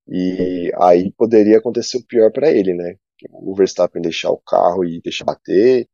e 0.08 0.72
aí 0.82 1.12
poderia 1.14 1.58
acontecer 1.60 1.98
o 1.98 2.06
pior 2.06 2.32
para 2.32 2.52
ele, 2.52 2.74
né? 2.74 2.96
O 3.32 3.56
Verstappen 3.56 4.02
deixar 4.02 4.32
o 4.32 4.38
carro 4.40 4.86
e 4.86 5.02
deixar 5.02 5.26
bater, 5.26 5.88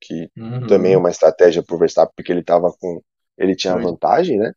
que 0.00 0.30
Uhum. 0.36 0.62
também 0.66 0.94
é 0.94 0.98
uma 0.98 1.10
estratégia 1.10 1.62
pro 1.64 1.78
Verstappen, 1.78 2.14
porque 2.16 2.32
ele 2.32 2.44
tava 2.44 2.72
com. 2.80 3.02
Ele 3.38 3.56
tinha 3.56 3.76
Sim. 3.76 3.78
vantagem, 3.78 4.38
né? 4.38 4.52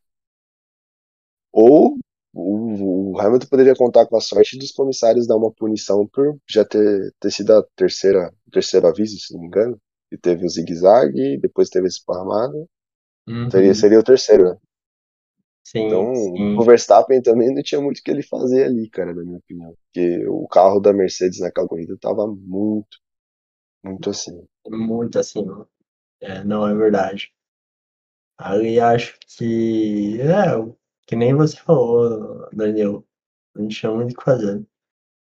Ou 1.52 1.96
o, 2.34 3.12
o 3.14 3.20
Hamilton 3.20 3.46
poderia 3.48 3.74
contar 3.74 4.06
com 4.06 4.16
a 4.16 4.20
sorte 4.20 4.58
dos 4.58 4.70
comissários 4.72 5.26
dar 5.26 5.36
uma 5.36 5.50
punição 5.52 6.06
por 6.06 6.36
já 6.48 6.64
ter, 6.64 7.12
ter 7.20 7.30
sido 7.30 7.52
a 7.52 7.62
terceira, 7.74 8.32
terceiro 8.52 8.86
aviso, 8.86 9.18
se 9.18 9.32
não 9.32 9.40
me 9.40 9.46
engano. 9.46 9.80
E 10.12 10.16
teve 10.18 10.44
o 10.46 10.48
zigue-zague, 10.48 11.38
depois 11.38 11.68
teve 11.68 11.86
esse 11.88 11.98
esparramado. 11.98 12.68
Uhum. 13.28 13.50
Seria, 13.50 13.74
seria 13.74 13.98
o 14.00 14.04
terceiro, 14.04 14.44
né? 14.50 14.56
Sim, 15.64 15.86
Então, 15.86 16.12
sim. 16.14 16.58
o 16.58 16.64
Verstappen 16.64 17.20
também 17.22 17.54
não 17.54 17.62
tinha 17.62 17.80
muito 17.80 17.98
o 17.98 18.02
que 18.02 18.10
ele 18.10 18.22
fazer 18.22 18.64
ali, 18.64 18.88
cara, 18.90 19.14
na 19.14 19.22
minha 19.24 19.38
opinião. 19.38 19.74
Porque 19.92 20.26
o 20.28 20.46
carro 20.48 20.80
da 20.80 20.92
Mercedes 20.92 21.40
naquela 21.40 21.68
corrida 21.68 21.96
tava 22.00 22.26
muito, 22.26 22.98
muito 23.84 24.10
assim. 24.10 24.46
Muito 24.68 25.18
acima. 25.18 25.68
É, 26.20 26.44
não 26.44 26.68
é 26.68 26.74
verdade. 26.74 27.32
Ali 28.38 28.80
acho 28.80 29.18
que. 29.36 30.18
É, 30.22 30.74
que 31.06 31.14
nem 31.16 31.34
você 31.34 31.56
falou, 31.58 32.48
Daniel. 32.52 33.06
Não 33.54 33.68
tinha 33.68 33.92
muito 33.92 34.12
o 34.12 34.16
que 34.16 34.24
fazer. 34.24 34.66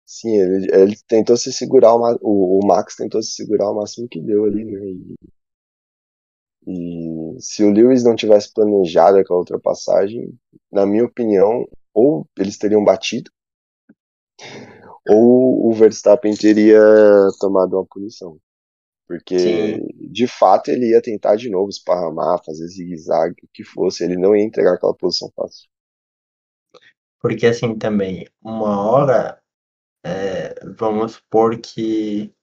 Sim, 0.06 0.34
ele, 0.36 0.66
ele 0.74 0.96
tentou 1.06 1.36
se 1.36 1.52
segurar, 1.52 1.94
o, 2.22 2.58
o 2.60 2.66
Max 2.66 2.96
tentou 2.96 3.22
se 3.22 3.32
segurar 3.32 3.70
o 3.70 3.74
máximo 3.76 4.08
que 4.08 4.20
deu 4.20 4.44
ali, 4.44 4.64
né? 4.64 4.80
E, 4.82 5.14
e 6.66 7.08
se 7.38 7.62
o 7.62 7.70
Lewis 7.70 8.04
não 8.04 8.14
tivesse 8.14 8.52
planejado 8.52 9.18
aquela 9.18 9.38
ultrapassagem, 9.38 10.32
na 10.70 10.86
minha 10.86 11.04
opinião, 11.04 11.66
ou 11.92 12.28
eles 12.38 12.58
teriam 12.58 12.84
batido, 12.84 13.30
ou 15.08 15.68
o 15.68 15.72
Verstappen 15.72 16.34
teria 16.34 16.80
tomado 17.38 17.74
uma 17.76 17.86
punição. 17.86 18.38
Porque, 19.06 19.38
Sim. 19.38 19.86
de 20.10 20.26
fato, 20.26 20.70
ele 20.70 20.90
ia 20.90 21.02
tentar 21.02 21.36
de 21.36 21.50
novo 21.50 21.68
esparramar, 21.68 22.42
fazer 22.44 22.66
zigue-zague, 22.66 23.44
o 23.44 23.48
que 23.52 23.62
fosse, 23.62 24.02
ele 24.02 24.16
não 24.16 24.34
ia 24.34 24.42
entregar 24.42 24.74
aquela 24.74 24.94
posição 24.94 25.30
fácil. 25.36 25.68
Porque 27.20 27.46
assim 27.46 27.76
também, 27.78 28.26
uma 28.42 28.90
hora, 28.90 29.42
é, 30.04 30.54
vamos 30.78 31.12
supor 31.12 31.58
que 31.58 32.34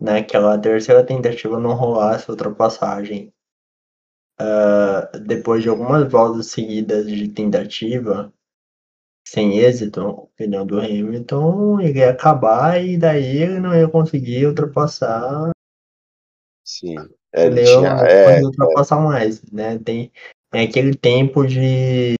naquela 0.00 0.58
terceira 0.58 1.04
tentativa 1.04 1.58
não 1.58 1.74
rolasse 1.74 2.30
ultrapassagem. 2.30 3.32
Ah, 4.44 5.08
depois 5.20 5.62
de 5.62 5.68
algumas 5.68 6.10
voltas 6.10 6.46
seguidas 6.48 7.06
de 7.06 7.28
tentativa, 7.28 8.32
sem 9.26 9.58
êxito, 9.58 10.02
o 10.02 10.28
pneu 10.36 10.64
do 10.66 10.80
Hamilton 10.80 11.80
ele 11.80 12.00
ia 12.00 12.10
acabar 12.10 12.82
e 12.84 12.98
daí 12.98 13.38
ele 13.42 13.60
não 13.60 13.74
ia 13.74 13.88
conseguir 13.88 14.46
ultrapassar, 14.46 15.52
Sim, 16.64 16.96
é, 17.32 17.46
ele 17.46 17.62
tinha. 17.62 17.90
Não 17.90 18.04
É, 18.06 18.24
conseguir 18.24 18.46
ultrapassar 18.46 19.00
mais, 19.00 19.42
né? 19.50 19.78
Tem, 19.78 20.12
tem 20.50 20.68
aquele 20.68 20.94
tempo 20.96 21.46
de, 21.46 22.14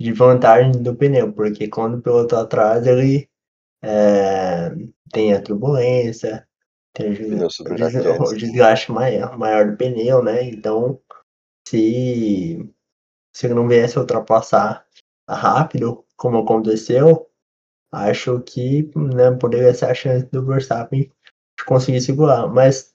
de 0.00 0.12
vantagem 0.12 0.72
do 0.82 0.94
pneu, 0.94 1.32
porque 1.32 1.68
quando 1.68 1.98
o 1.98 2.02
piloto 2.02 2.36
atrás 2.36 2.86
ele 2.86 3.28
é, 3.82 4.70
tem 5.12 5.34
a 5.34 5.42
turbulência, 5.42 6.46
Tem 6.94 7.12
o, 7.12 7.74
des- 7.76 7.94
o 7.96 8.36
desgaste 8.36 8.92
maior, 8.92 9.38
maior 9.38 9.70
do 9.70 9.76
pneu, 9.76 10.22
né? 10.24 10.44
Então, 10.44 11.00
se, 11.68 12.74
se 13.32 13.48
não 13.48 13.68
viesse 13.68 13.98
ultrapassar 13.98 14.86
rápido, 15.28 16.04
como 16.16 16.38
aconteceu, 16.38 17.28
acho 17.92 18.40
que 18.42 18.90
né, 18.96 19.30
poderia 19.32 19.74
ser 19.74 19.86
a 19.86 19.94
chance 19.94 20.26
do 20.26 20.44
Verstappen 20.44 21.10
conseguir 21.66 22.00
segurar. 22.00 22.46
Mas, 22.48 22.94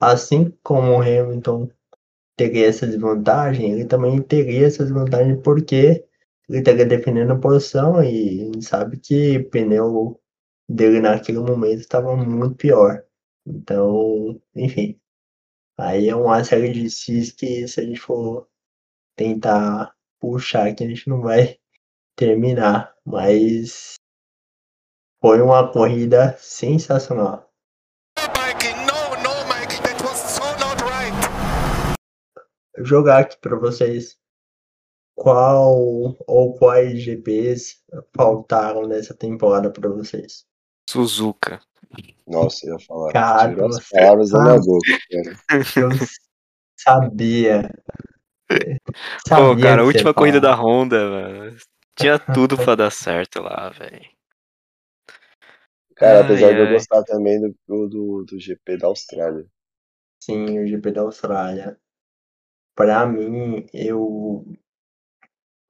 assim 0.00 0.50
como 0.62 0.92
o 0.92 1.02
Hamilton 1.02 1.68
teria 2.36 2.68
essa 2.68 2.86
desvantagem, 2.86 3.72
ele 3.72 3.84
também 3.86 4.20
teria 4.22 4.66
essa 4.66 4.84
desvantagem 4.84 5.40
porque 5.42 6.04
ele 6.48 6.58
estaria 6.58 6.86
defendendo 6.86 7.32
a 7.32 7.38
posição 7.38 8.02
e 8.02 8.42
a 8.42 8.44
gente 8.46 8.64
sabe 8.64 8.98
que 8.98 9.38
o 9.38 9.50
pneu 9.50 10.20
dele 10.68 11.00
naquele 11.00 11.38
momento 11.38 11.80
estava 11.80 12.16
muito 12.16 12.56
pior. 12.56 13.04
Então, 13.46 14.40
enfim, 14.54 14.99
aí 15.80 16.08
é 16.08 16.14
uma 16.14 16.44
série 16.44 16.72
de 16.72 16.90
cis 16.90 17.32
que 17.32 17.66
se 17.66 17.80
a 17.80 17.84
gente 17.84 17.98
for 17.98 18.46
tentar 19.16 19.94
puxar 20.20 20.74
que 20.74 20.84
a 20.84 20.86
gente 20.86 21.08
não 21.08 21.22
vai 21.22 21.58
terminar, 22.14 22.94
mas 23.04 23.94
foi 25.22 25.40
uma 25.40 25.70
corrida 25.72 26.36
sensacional. 26.38 27.50
Jogar 32.78 33.20
aqui 33.20 33.36
para 33.38 33.58
vocês 33.58 34.18
qual 35.14 35.76
ou 36.26 36.54
quais 36.58 37.02
GPs 37.02 37.82
faltaram 38.16 38.86
nessa 38.86 39.14
temporada 39.14 39.70
para 39.70 39.88
vocês. 39.88 40.46
Suzuka. 40.88 41.60
Nossa, 42.26 42.66
eu 42.66 42.74
ia 42.74 42.86
falar. 42.86 43.12
Cara, 43.12 43.50
Tirou 43.50 43.68
as 43.68 43.88
palavras 43.88 44.30
da 44.30 44.42
minha 44.42 44.60
boca, 44.60 44.98
cara. 45.10 45.60
Eu 45.76 45.90
sabia. 46.76 47.70
Pô, 49.28 49.56
cara, 49.56 49.82
a 49.82 49.84
última 49.84 50.14
corrida 50.14 50.40
da. 50.40 50.54
Honda, 50.54 51.10
mano. 51.10 51.56
Tinha 51.96 52.18
tudo 52.18 52.56
pra 52.56 52.74
dar 52.74 52.90
certo 52.90 53.42
lá, 53.42 53.68
velho. 53.70 54.00
Cara, 55.94 56.20
Ai, 56.20 56.24
apesar 56.24 56.52
de 56.52 56.58
eu 56.60 56.66
ai. 56.66 56.72
gostar 56.72 57.02
também 57.04 57.40
do, 57.40 57.88
do, 57.88 58.24
do 58.24 58.40
GP 58.40 58.78
da 58.78 58.86
Austrália. 58.86 59.46
Sim, 60.22 60.58
o 60.58 60.66
GP 60.66 60.92
da 60.92 61.02
Austrália. 61.02 61.78
Pra 62.74 63.06
mim, 63.06 63.66
eu 63.74 64.46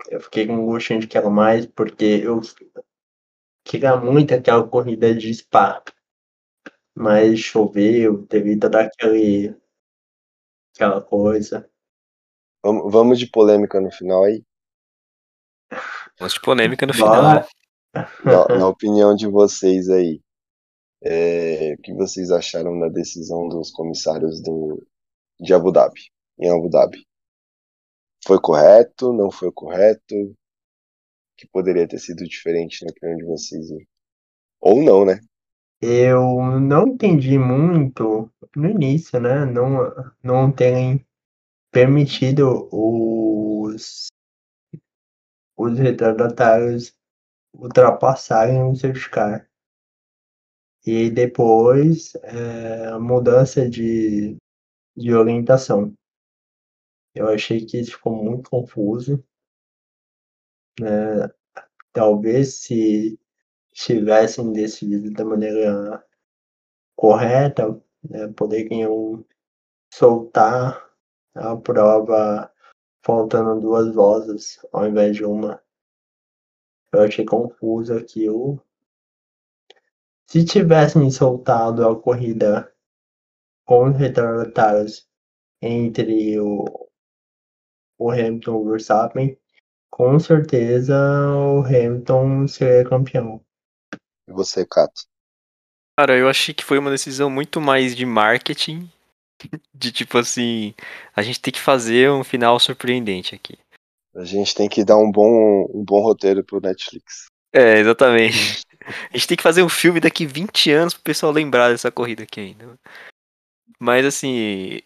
eu 0.09 0.21
fiquei 0.21 0.47
com 0.47 0.65
gostinho 0.67 1.01
de 1.01 1.07
quero 1.07 1.31
mais 1.31 1.67
porque 1.67 2.21
eu 2.23 2.41
queria 3.65 3.97
muito 3.97 4.35
aquela 4.35 4.67
corrida 4.67 5.15
de 5.15 5.33
Spa. 5.35 5.83
Mas 7.01 7.41
choveu, 7.41 8.27
teve 8.27 8.59
toda 8.59 8.83
aquele 8.83 9.57
aquela 10.75 11.01
coisa. 11.01 11.67
Vamos, 12.63 12.93
vamos 12.93 13.19
de 13.19 13.27
polêmica 13.27 13.81
no 13.81 13.91
final 13.91 14.23
aí. 14.25 14.45
Vamos 16.19 16.35
de 16.35 16.41
polêmica 16.43 16.85
no 16.87 16.93
final. 16.93 17.43
Na, 18.23 18.59
na 18.59 18.69
opinião 18.69 19.17
de 19.17 19.27
vocês 19.27 19.89
aí, 19.89 20.21
é, 21.03 21.73
o 21.73 21.79
que 21.79 21.95
vocês 21.95 22.31
acharam 22.31 22.79
da 22.79 22.91
decisão 22.91 23.49
dos 23.49 23.71
comissários 23.71 24.43
do, 24.43 24.87
de 25.41 25.55
Abu 25.55 25.73
Dhabi, 25.73 26.03
em 26.39 26.51
Abu 26.51 26.69
Dhabi? 26.69 27.03
Foi 28.27 28.39
correto? 28.39 29.11
Não 29.15 29.31
foi 29.31 29.51
correto? 29.51 30.37
Que 31.35 31.49
poderia 31.49 31.89
ter 31.89 31.99
sido 31.99 32.25
diferente 32.25 32.85
na 32.85 32.91
opinião 32.91 33.17
de 33.17 33.25
vocês? 33.25 33.73
aí? 33.73 33.89
Ou 34.61 34.83
não, 34.83 35.07
né? 35.07 35.19
Eu 35.83 36.61
não 36.61 36.89
entendi 36.89 37.39
muito 37.39 38.31
no 38.55 38.69
início, 38.69 39.19
né? 39.19 39.47
Não, 39.47 39.79
não 40.23 40.53
terem 40.53 41.07
permitido 41.71 42.69
os, 42.71 44.09
os 45.57 45.79
retardatários 45.79 46.95
ultrapassarem 47.55 48.63
o 48.63 48.75
safety 48.75 49.11
car. 49.11 49.51
E 50.85 51.11
depois 51.11 52.15
é, 52.17 52.87
a 52.89 52.99
mudança 52.99 53.69
de, 53.69 54.37
de 54.97 55.15
orientação. 55.15 55.95
Eu 57.15 57.29
achei 57.29 57.65
que 57.65 57.79
isso 57.79 57.93
ficou 57.93 58.23
muito 58.23 58.51
confuso. 58.51 59.25
Né? 60.79 61.29
Talvez 61.93 62.61
se 62.61 63.19
tivessem 63.73 64.53
decidido 64.53 65.11
da 65.13 65.25
maneira 65.25 66.05
correta, 66.97 67.81
né, 68.09 68.29
poderiam 68.29 69.25
soltar 69.93 70.91
a 71.35 71.57
prova 71.57 72.53
faltando 73.05 73.61
duas 73.61 73.95
vozes 73.95 74.59
ao 74.73 74.87
invés 74.87 75.17
de 75.17 75.25
uma. 75.25 75.63
Eu 76.93 77.03
achei 77.03 77.25
confuso 77.25 77.95
aquilo. 77.95 78.63
Se 80.27 80.45
tivessem 80.45 81.11
soltado 81.11 81.87
a 81.89 82.01
corrida 82.01 82.73
com 83.65 83.91
os 83.91 83.97
retardatários 83.97 85.09
entre 85.63 86.39
o, 86.41 86.89
o 87.99 88.11
Hamilton 88.11 88.53
e 88.53 88.55
o 88.55 88.71
Verstappen, 88.71 89.39
com 89.91 90.19
certeza 90.19 90.97
o 91.37 91.61
Hamilton 91.61 92.47
seria 92.49 92.89
campeão. 92.89 93.45
E 94.31 94.33
você, 94.33 94.65
Cato? 94.65 95.03
Cara, 95.99 96.17
eu 96.17 96.29
achei 96.29 96.55
que 96.55 96.65
foi 96.65 96.79
uma 96.79 96.91
decisão 96.91 97.29
muito 97.29 97.61
mais 97.61 97.95
de 97.97 98.07
marketing. 98.07 98.89
De 99.75 99.91
tipo 99.91 100.19
assim, 100.19 100.75
a 101.17 101.23
gente 101.23 101.41
tem 101.41 101.53
que 101.53 101.61
fazer 101.61 102.11
um 102.11 102.23
final 102.23 102.61
surpreendente 102.61 103.35
aqui. 103.35 103.59
A 104.15 104.25
gente 104.25 104.55
tem 104.55 104.69
que 104.69 104.85
dar 104.85 104.99
um 104.99 105.11
bom, 105.11 105.67
um 105.73 105.83
bom 105.83 106.03
roteiro 106.03 106.45
pro 106.45 106.61
Netflix. 106.61 107.27
É, 107.53 107.79
exatamente. 107.79 108.63
A 108.85 109.17
gente 109.17 109.29
tem 109.29 109.37
que 109.37 109.43
fazer 109.43 109.63
um 109.63 109.69
filme 109.69 109.99
daqui 109.99 110.27
20 110.27 110.71
anos 110.71 110.95
pro 110.95 111.03
pessoal 111.03 111.33
lembrar 111.33 111.71
dessa 111.71 111.91
corrida 111.91 112.23
aqui 112.23 112.41
ainda. 112.41 112.79
Mas 113.79 114.05
assim, 114.05 114.81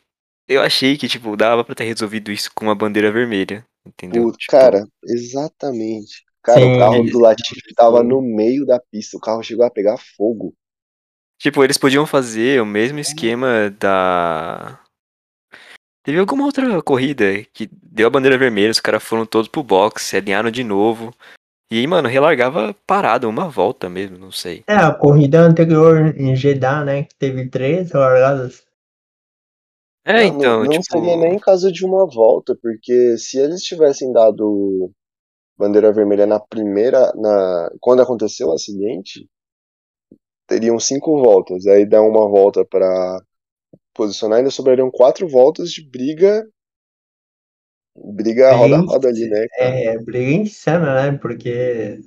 eu 0.49 0.63
achei 0.63 0.97
que, 0.97 1.09
tipo, 1.09 1.37
dava 1.37 1.65
pra 1.65 1.75
ter 1.75 1.85
resolvido 1.85 2.31
isso 2.31 2.51
com 2.55 2.67
uma 2.67 2.75
bandeira 2.75 3.11
vermelha. 3.11 3.67
Entendeu? 3.87 4.31
Tipo, 4.33 4.53
cara, 4.53 4.87
exatamente. 5.05 6.25
Cara, 6.45 6.61
Sim, 6.61 6.75
o 6.75 6.79
carro 6.79 7.03
do 7.05 7.19
Latifi 7.19 7.75
tava 7.75 8.03
no 8.03 8.21
meio 8.21 8.67
da 8.67 8.79
pista, 8.79 9.17
o 9.17 9.21
carro 9.21 9.43
chegou 9.43 9.65
a 9.65 9.71
pegar 9.71 9.97
fogo. 9.97 10.55
Tipo, 11.39 11.65
eles 11.65 11.79
podiam 11.79 12.07
fazer 12.07 12.61
o 12.61 12.67
mesmo 12.67 12.99
esquema 12.99 13.75
da. 13.81 14.79
Teve 16.05 16.19
alguma 16.19 16.45
outra 16.45 16.83
corrida 16.83 17.43
que 17.51 17.67
deu 17.83 18.07
a 18.07 18.11
bandeira 18.11 18.37
vermelha, 18.37 18.71
os 18.71 18.79
caras 18.79 19.03
foram 19.03 19.25
todos 19.25 19.49
pro 19.49 19.63
box, 19.63 20.05
se 20.05 20.19
alinharam 20.19 20.51
de 20.51 20.63
novo. 20.63 21.15
E 21.71 21.79
aí, 21.79 21.87
mano, 21.87 22.11
relargava 22.11 22.77
parado, 22.87 23.27
uma 23.27 23.49
volta 23.49 23.89
mesmo, 23.89 24.19
não 24.19 24.31
sei. 24.31 24.63
É, 24.69 24.77
a 24.77 24.93
corrida 24.93 25.41
anterior 25.41 26.15
em 26.15 26.37
Jeddah, 26.37 26.85
né, 26.85 27.05
que 27.05 27.15
teve 27.15 27.49
três 27.49 27.91
largadas. 27.91 28.67
É, 30.05 30.25
então, 30.25 30.59
não, 30.59 30.65
não 30.65 30.71
tipo. 30.71 30.85
seria 30.85 31.17
nem 31.17 31.39
caso 31.39 31.73
de 31.73 31.87
uma 31.87 32.07
volta, 32.07 32.55
porque 32.61 33.17
se 33.17 33.39
eles 33.39 33.63
tivessem 33.63 34.13
dado 34.13 34.93
bandeira 35.57 35.93
vermelha 35.93 36.27
na 36.27 36.41
primeira, 36.41 37.13
na 37.15 37.71
quando 37.81 38.03
aconteceu 38.03 38.49
o 38.49 38.53
acidente, 38.53 39.29
teriam 40.47 40.79
cinco 40.79 41.23
voltas. 41.23 41.67
Aí 41.67 41.87
dá 41.87 42.01
uma 42.03 42.29
volta 42.29 42.65
pra 42.65 43.21
posicionar, 43.93 44.39
ainda 44.39 44.51
sobrariam 44.51 44.91
quatro 44.91 45.29
voltas 45.29 45.71
de 45.71 45.89
briga, 45.89 46.47
briga 47.97 48.53
roda 48.55 48.77
a 48.77 48.81
roda 48.81 49.09
ali, 49.09 49.29
né? 49.29 49.47
cara? 49.57 49.71
É, 49.71 49.99
briga 49.99 50.33
insana, 50.33 51.13
né, 51.13 51.19
porque, 51.19 52.01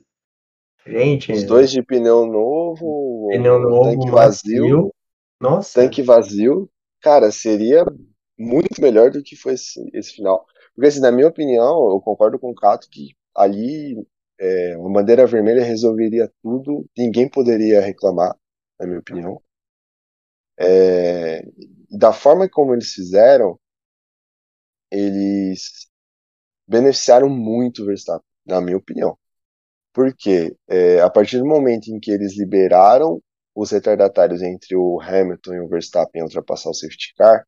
gente, 0.85 1.31
Os 1.31 1.43
dois 1.43 1.71
de 1.71 1.81
pneu 1.81 2.25
novo, 2.25 3.27
pneu 3.31 3.59
novo, 3.59 3.83
tanque 3.83 4.11
vazio, 4.11 4.61
macio, 4.63 4.93
nossa, 5.39 5.81
tanque 5.81 6.01
vazio, 6.01 6.69
cara, 7.01 7.31
seria 7.31 7.85
muito 8.37 8.81
melhor 8.81 9.09
do 9.09 9.23
que 9.23 9.35
foi 9.35 9.53
esse, 9.53 9.79
esse 9.93 10.13
final. 10.13 10.45
Porque, 10.75 10.87
assim, 10.87 10.99
na 10.99 11.11
minha 11.11 11.27
opinião, 11.27 11.89
eu 11.89 11.99
concordo 12.01 12.37
com 12.37 12.51
o 12.51 12.55
Cato 12.55 12.87
que 12.91 13.15
ali 13.37 13.95
é, 14.39 14.77
uma 14.77 14.91
bandeira 14.91 15.27
vermelha 15.27 15.63
resolveria 15.63 16.31
tudo, 16.41 16.89
ninguém 16.97 17.29
poderia 17.29 17.81
reclamar, 17.81 18.35
na 18.79 18.87
minha 18.87 18.99
opinião. 18.99 19.41
É, 20.59 21.43
da 21.91 22.11
forma 22.11 22.49
como 22.49 22.73
eles 22.73 22.91
fizeram, 22.93 23.59
eles 24.91 25.87
beneficiaram 26.67 27.29
muito 27.29 27.83
o 27.83 27.85
Verstappen, 27.85 28.25
na 28.45 28.61
minha 28.61 28.77
opinião. 28.77 29.17
Porque 29.93 30.55
é, 30.67 31.01
a 31.01 31.09
partir 31.09 31.39
do 31.39 31.45
momento 31.45 31.87
em 31.89 31.99
que 31.99 32.11
eles 32.11 32.37
liberaram 32.37 33.21
os 33.55 33.71
retardatários 33.71 34.41
entre 34.41 34.75
o 34.75 34.99
Hamilton 35.01 35.53
e 35.55 35.59
o 35.61 35.67
Verstappen 35.67 36.23
ultrapassar 36.23 36.69
o 36.69 36.73
safety 36.73 37.13
car, 37.17 37.45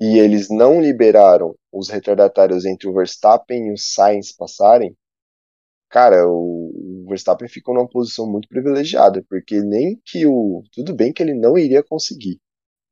e 0.00 0.18
eles 0.18 0.48
não 0.48 0.80
liberaram 0.80 1.54
os 1.72 1.90
retardatários 1.90 2.64
entre 2.64 2.88
o 2.88 2.94
Verstappen 2.94 3.68
e 3.68 3.72
o 3.72 3.76
Sainz 3.76 4.32
passarem, 4.32 4.96
cara, 5.90 6.26
o, 6.26 7.04
Verstappen 7.08 7.48
ficou 7.48 7.74
numa 7.74 7.88
posição 7.88 8.30
muito 8.30 8.48
privilegiada, 8.48 9.24
porque 9.28 9.60
nem 9.60 10.00
que 10.04 10.26
o. 10.26 10.62
Tudo 10.72 10.94
bem 10.94 11.12
que 11.12 11.22
ele 11.22 11.34
não 11.34 11.58
iria 11.58 11.82
conseguir, 11.82 12.40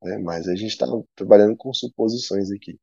né? 0.03 0.17
Mas 0.19 0.47
a 0.47 0.55
gente 0.55 0.77
tá 0.77 0.85
trabalhando 1.15 1.55
com 1.57 1.73
suposições 1.73 2.51
aqui. 2.51 2.77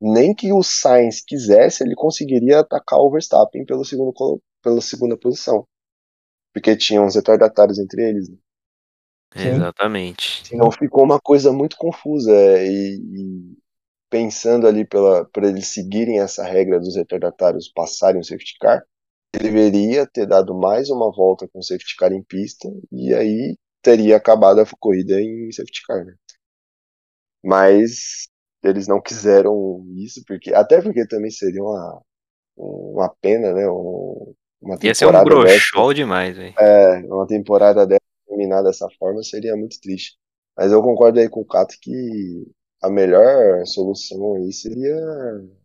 Nem 0.00 0.34
que 0.34 0.52
o 0.52 0.62
Sainz 0.62 1.22
quisesse, 1.22 1.84
ele 1.84 1.94
conseguiria 1.94 2.60
atacar 2.60 2.98
o 3.00 3.10
Verstappen 3.10 3.64
pelo 3.66 3.84
segundo, 3.84 4.14
pela 4.62 4.80
segunda 4.80 5.18
posição. 5.18 5.66
Porque 6.54 6.76
tinha 6.76 7.02
uns 7.02 7.16
retardatários 7.16 7.78
entre 7.78 8.08
eles. 8.08 8.28
né? 8.30 8.36
Sim. 9.34 9.48
Exatamente. 9.48 10.42
Então 10.52 10.70
ficou 10.70 11.04
uma 11.04 11.20
coisa 11.20 11.52
muito 11.52 11.76
confusa 11.76 12.32
é, 12.32 12.66
e, 12.66 12.96
e 12.96 13.58
pensando 14.10 14.66
ali 14.66 14.84
pela 14.84 15.24
para 15.26 15.48
eles 15.48 15.68
seguirem 15.68 16.20
essa 16.20 16.44
regra 16.44 16.80
dos 16.80 16.96
retardatários 16.96 17.68
passarem 17.72 18.20
o 18.20 18.24
safety 18.24 18.56
car, 18.60 18.82
ele 19.32 19.44
deveria 19.44 20.06
ter 20.06 20.26
dado 20.26 20.54
mais 20.54 20.90
uma 20.90 21.12
volta 21.12 21.48
com 21.48 21.60
o 21.60 21.62
safety 21.62 21.96
car 21.96 22.12
em 22.12 22.22
pista 22.22 22.68
e 22.90 23.14
aí 23.14 23.56
teria 23.82 24.16
acabado 24.16 24.60
a 24.60 24.66
corrida 24.78 25.20
em 25.20 25.50
safety 25.52 25.82
car, 25.86 26.04
né? 26.04 26.14
Mas 27.44 28.28
eles 28.62 28.86
não 28.86 29.00
quiseram 29.00 29.84
isso 29.96 30.22
porque 30.26 30.52
até 30.52 30.82
porque 30.82 31.06
também 31.06 31.30
seria 31.30 31.62
uma 31.62 32.02
uma 32.56 33.08
pena, 33.22 33.54
né? 33.54 33.68
Um, 33.68 34.34
uma 34.60 34.76
Ia 34.82 34.94
ser 34.94 35.06
um 35.06 35.12
dessa 35.12 35.24
broxol 35.24 35.94
demais, 35.94 36.36
velho. 36.36 36.54
é, 36.58 36.98
uma 37.06 37.26
temporada 37.26 37.86
dessa 37.86 38.00
terminar 38.40 38.62
dessa 38.62 38.88
forma 38.98 39.22
seria 39.22 39.56
muito 39.56 39.80
triste. 39.80 40.18
Mas 40.56 40.72
eu 40.72 40.82
concordo 40.82 41.20
aí 41.20 41.28
com 41.28 41.40
o 41.40 41.44
Cato 41.44 41.74
que 41.80 42.46
a 42.82 42.90
melhor 42.90 43.66
solução 43.66 44.36
aí 44.36 44.52
seria 44.52 44.96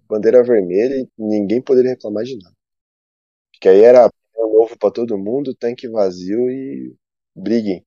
bandeira 0.08 0.44
vermelha 0.44 0.96
e 0.96 1.10
ninguém 1.18 1.62
poderia 1.62 1.92
reclamar 1.92 2.24
de 2.24 2.38
nada. 2.38 2.56
Porque 3.52 3.70
aí 3.70 3.82
era 3.82 4.10
novo 4.36 4.78
pra 4.78 4.92
todo 4.92 5.18
mundo, 5.18 5.56
tanque 5.56 5.88
vazio 5.88 6.50
e 6.50 6.96
briguem. 7.36 7.86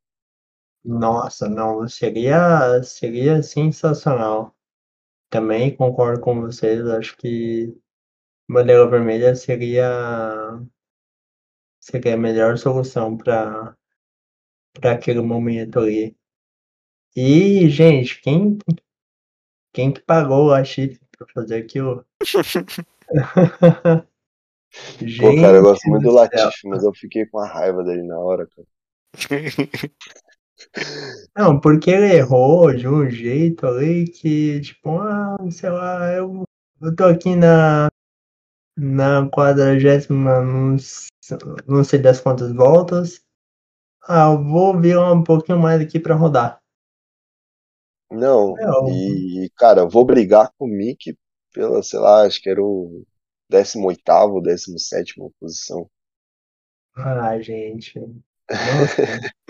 Nossa, 0.85 1.49
não, 1.49 1.87
seria, 1.89 2.83
seria 2.83 3.43
sensacional. 3.43 4.55
Também 5.29 5.77
concordo 5.77 6.21
com 6.23 6.41
vocês, 6.41 6.87
acho 6.87 7.17
que 7.19 7.77
bandeira 8.49 8.89
vermelha 8.89 9.35
seria, 9.35 9.87
seria 11.81 12.15
a 12.15 12.17
melhor 12.17 12.57
solução 12.57 13.17
para 13.17 13.77
para 14.81 14.93
aquele 14.93 15.21
momento 15.21 15.79
ali. 15.79 16.17
E, 17.17 17.69
gente, 17.69 18.21
quem, 18.21 18.59
quem 19.73 19.93
que 19.93 20.01
pagou 20.01 20.53
a 20.53 20.63
chifre 20.65 21.01
para 21.17 21.27
fazer 21.35 21.57
aquilo? 21.57 22.05
Pô, 25.19 25.35
cara, 25.41 25.57
eu 25.57 25.63
gosto 25.63 25.83
Gente 25.83 25.91
muito 25.91 26.05
do. 26.05 26.13
Latifi, 26.13 26.69
mas 26.69 26.85
eu 26.85 26.93
fiquei 26.95 27.27
com 27.27 27.39
a 27.39 27.47
raiva 27.47 27.83
dele 27.83 28.03
na 28.03 28.19
hora, 28.19 28.47
cara. 28.47 28.69
Não, 31.37 31.59
porque 31.61 31.91
ele 31.91 32.17
errou 32.17 32.75
de 32.75 32.87
um 32.89 33.09
jeito 33.09 33.67
ali 33.67 34.05
que, 34.09 34.61
tipo, 34.61 34.99
ah, 34.99 35.37
sei 35.51 35.71
lá, 35.71 36.13
eu, 36.13 36.43
eu 36.83 36.97
tô 36.97 37.05
aqui 37.05 37.37
na, 37.37 37.89
na 38.77 39.29
quadragésima, 39.31 40.43
não 41.67 41.85
sei 41.85 42.01
das 42.01 42.21
quantas 42.21 42.53
voltas. 42.53 43.21
Ah, 44.09 44.33
eu 44.33 44.43
vou 44.43 44.77
virar 44.81 45.13
um 45.13 45.23
pouquinho 45.23 45.57
mais 45.61 45.81
aqui 45.81 46.01
pra 46.01 46.17
rodar. 46.17 46.61
Não, 48.11 48.61
Não. 48.61 48.85
e, 48.85 49.51
cara, 49.57 49.81
eu 49.83 49.89
vou 49.89 50.05
brigar 50.05 50.51
com 50.59 50.67
o 50.67 50.69
Mick 50.69 51.17
pela, 51.53 51.83
sei 51.83 51.99
lá, 51.99 52.23
acho 52.27 52.41
que 52.41 52.49
era 52.51 52.63
o 52.63 53.05
18º, 53.51 54.41
17ª 54.43 55.31
posição. 55.41 55.89
Ah, 56.97 57.41
gente. 57.41 57.99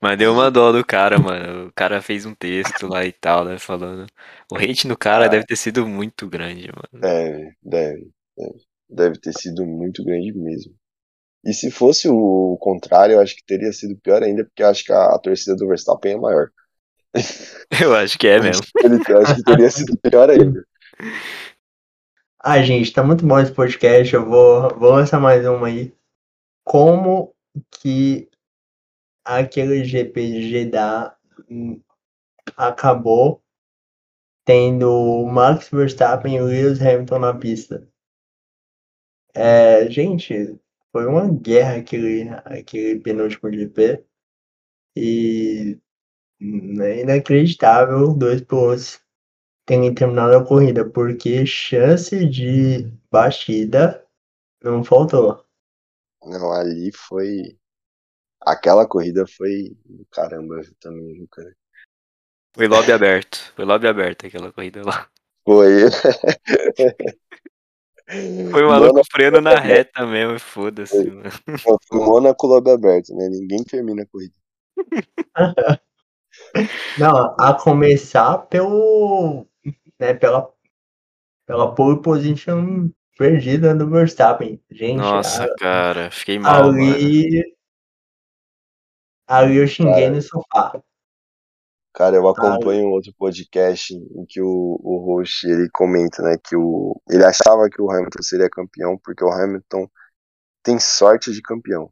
Mas 0.00 0.18
deu 0.18 0.32
uma 0.32 0.50
dó 0.50 0.72
do 0.72 0.84
cara, 0.84 1.18
mano. 1.18 1.68
O 1.68 1.72
cara 1.72 2.02
fez 2.02 2.26
um 2.26 2.34
texto 2.34 2.86
lá 2.86 3.04
e 3.04 3.12
tal, 3.12 3.44
né? 3.44 3.58
Falando. 3.58 4.06
O 4.52 4.56
hate 4.56 4.86
no 4.86 4.96
cara 4.96 5.28
Ah. 5.28 5.28
deve 5.28 5.46
ter 5.46 5.56
sido 5.56 5.86
muito 5.86 6.28
grande, 6.28 6.68
mano. 6.68 6.88
Deve, 6.92 7.56
deve, 7.62 8.10
deve. 8.36 8.64
Deve 8.88 9.20
ter 9.20 9.34
sido 9.34 9.66
muito 9.66 10.02
grande 10.02 10.32
mesmo. 10.32 10.74
E 11.44 11.52
se 11.52 11.70
fosse 11.70 12.08
o 12.08 12.56
contrário, 12.60 13.14
eu 13.14 13.20
acho 13.20 13.36
que 13.36 13.44
teria 13.44 13.72
sido 13.72 13.96
pior 13.96 14.22
ainda, 14.22 14.44
porque 14.44 14.62
eu 14.62 14.68
acho 14.68 14.84
que 14.84 14.92
a, 14.92 15.14
a 15.14 15.18
torcida 15.18 15.54
do 15.54 15.68
Verstappen 15.68 16.14
é 16.14 16.16
maior. 16.16 16.50
Eu 17.80 17.94
acho 17.94 18.18
que 18.18 18.26
é 18.26 18.40
mesmo. 18.40 18.64
Ele, 18.82 18.96
eu 19.08 19.20
acho 19.20 19.36
que 19.36 19.42
teria 19.44 19.70
sido 19.70 19.96
pior 19.98 20.30
ainda. 20.30 20.66
Ah, 22.46 22.62
gente, 22.62 22.92
tá 22.92 23.02
muito 23.02 23.26
bom 23.26 23.38
esse 23.40 23.50
podcast. 23.50 24.12
Eu 24.12 24.26
vou, 24.26 24.68
vou 24.78 24.90
lançar 24.90 25.18
mais 25.18 25.46
uma 25.46 25.66
aí. 25.66 25.94
Como 26.62 27.34
que 27.80 28.28
aquele 29.24 29.82
GP 29.82 30.26
de 30.26 30.50
Jeddah 30.50 31.16
acabou 32.54 33.42
tendo 34.44 34.90
o 34.90 35.26
Max 35.26 35.70
Verstappen 35.70 36.36
e 36.36 36.40
o 36.42 36.44
Lewis 36.44 36.82
Hamilton 36.82 37.18
na 37.18 37.32
pista? 37.32 37.88
É, 39.34 39.88
gente, 39.88 40.60
foi 40.94 41.06
uma 41.06 41.28
guerra 41.28 41.78
aquele, 41.78 42.28
aquele 42.44 43.00
penúltimo 43.00 43.50
GP. 43.52 44.04
E 44.96 45.76
é 46.40 47.00
inacreditável 47.00 48.14
dois 48.14 48.40
pilotos 48.42 49.00
terem 49.66 49.92
terminado 49.92 50.36
a 50.36 50.46
corrida, 50.46 50.88
porque 50.88 51.44
chance 51.44 52.24
de 52.28 52.92
batida 53.10 54.06
não 54.62 54.84
faltou. 54.84 55.44
Não, 56.24 56.52
ali 56.52 56.92
foi. 56.92 57.58
Aquela 58.40 58.86
corrida 58.86 59.26
foi 59.26 59.76
do 59.84 60.06
caramba 60.12 60.60
também, 60.78 61.12
viu, 61.14 61.26
cara? 61.26 61.56
Foi 62.54 62.68
lobby 62.68 62.92
aberto. 62.92 63.52
Foi 63.56 63.64
lobby 63.64 63.88
aberto 63.88 64.26
aquela 64.26 64.52
corrida 64.52 64.84
lá. 64.84 65.10
Foi. 65.44 65.90
Foi 68.50 68.62
o 68.62 68.68
maluco 68.68 69.00
freando 69.10 69.40
na 69.40 69.54
reta 69.58 70.06
mesmo, 70.06 70.38
foda-se, 70.38 71.10
mano. 71.10 71.30
Foi 71.58 71.98
Mônaco 71.98 72.46
Lobby 72.46 72.70
aberto, 72.70 73.14
né? 73.14 73.28
Ninguém 73.30 73.64
termina 73.64 74.02
a 74.02 74.06
corrida. 74.06 74.34
Não, 76.98 77.34
a 77.38 77.54
começar 77.54 78.38
pelo, 78.48 79.46
né, 79.98 80.14
pela, 80.14 80.52
pela 81.46 81.74
pole 81.74 82.02
position 82.02 82.90
perdida 83.16 83.74
do 83.74 83.88
Verstappen. 83.88 84.60
Gente, 84.70 84.98
Nossa, 84.98 85.44
a- 85.44 85.54
cara, 85.56 86.10
fiquei 86.10 86.38
mal, 86.38 86.64
mano. 86.72 86.94
ali, 86.94 87.42
ali 89.26 89.56
eu 89.56 89.66
xinguei 89.66 90.04
Cara. 90.04 90.10
no 90.10 90.22
sofá. 90.22 90.82
Cara, 91.94 92.16
eu 92.16 92.26
acompanho 92.26 92.88
um 92.88 92.90
outro 92.90 93.14
podcast 93.16 93.94
em 93.94 94.26
que 94.26 94.40
o, 94.40 94.80
o 94.82 95.04
host 95.06 95.46
ele 95.46 95.68
comenta, 95.72 96.22
né, 96.22 96.36
que 96.42 96.56
o, 96.56 97.00
ele 97.08 97.24
achava 97.24 97.70
que 97.70 97.80
o 97.80 97.88
Hamilton 97.88 98.20
seria 98.20 98.50
campeão 98.50 98.98
porque 98.98 99.24
o 99.24 99.30
Hamilton 99.30 99.88
tem 100.64 100.80
sorte 100.80 101.32
de 101.32 101.40
campeão. 101.40 101.88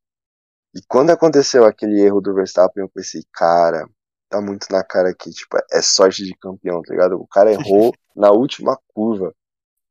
E 0.74 0.81
quando 0.89 1.11
aconteceu 1.11 1.65
aquele 1.65 2.01
erro 2.01 2.20
do 2.20 2.35
Verstappen, 2.35 2.83
eu 2.83 2.89
pensei, 2.89 3.23
cara, 3.33 3.87
tá 4.29 4.41
muito 4.41 4.66
na 4.70 4.83
cara 4.83 5.15
que, 5.15 5.31
tipo, 5.31 5.57
é 5.70 5.81
sorte 5.81 6.24
de 6.24 6.35
campeão, 6.37 6.83
tá 6.83 6.93
ligado? 6.93 7.20
O 7.20 7.29
cara 7.29 7.53
errou 7.53 7.95
na 8.16 8.33
última 8.33 8.77
curva. 8.89 9.33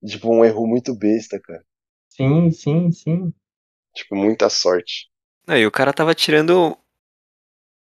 Tipo, 0.05 0.29
um 0.29 0.43
erro 0.43 0.67
muito 0.67 0.93
besta, 0.93 1.39
cara. 1.39 1.63
Sim, 2.09 2.51
sim, 2.51 2.91
sim. 2.91 3.33
Tipo, 3.93 4.15
muita 4.15 4.49
sorte. 4.49 5.09
Não, 5.47 5.55
e 5.55 5.65
o 5.65 5.71
cara 5.71 5.93
tava 5.93 6.13
tirando 6.15 6.75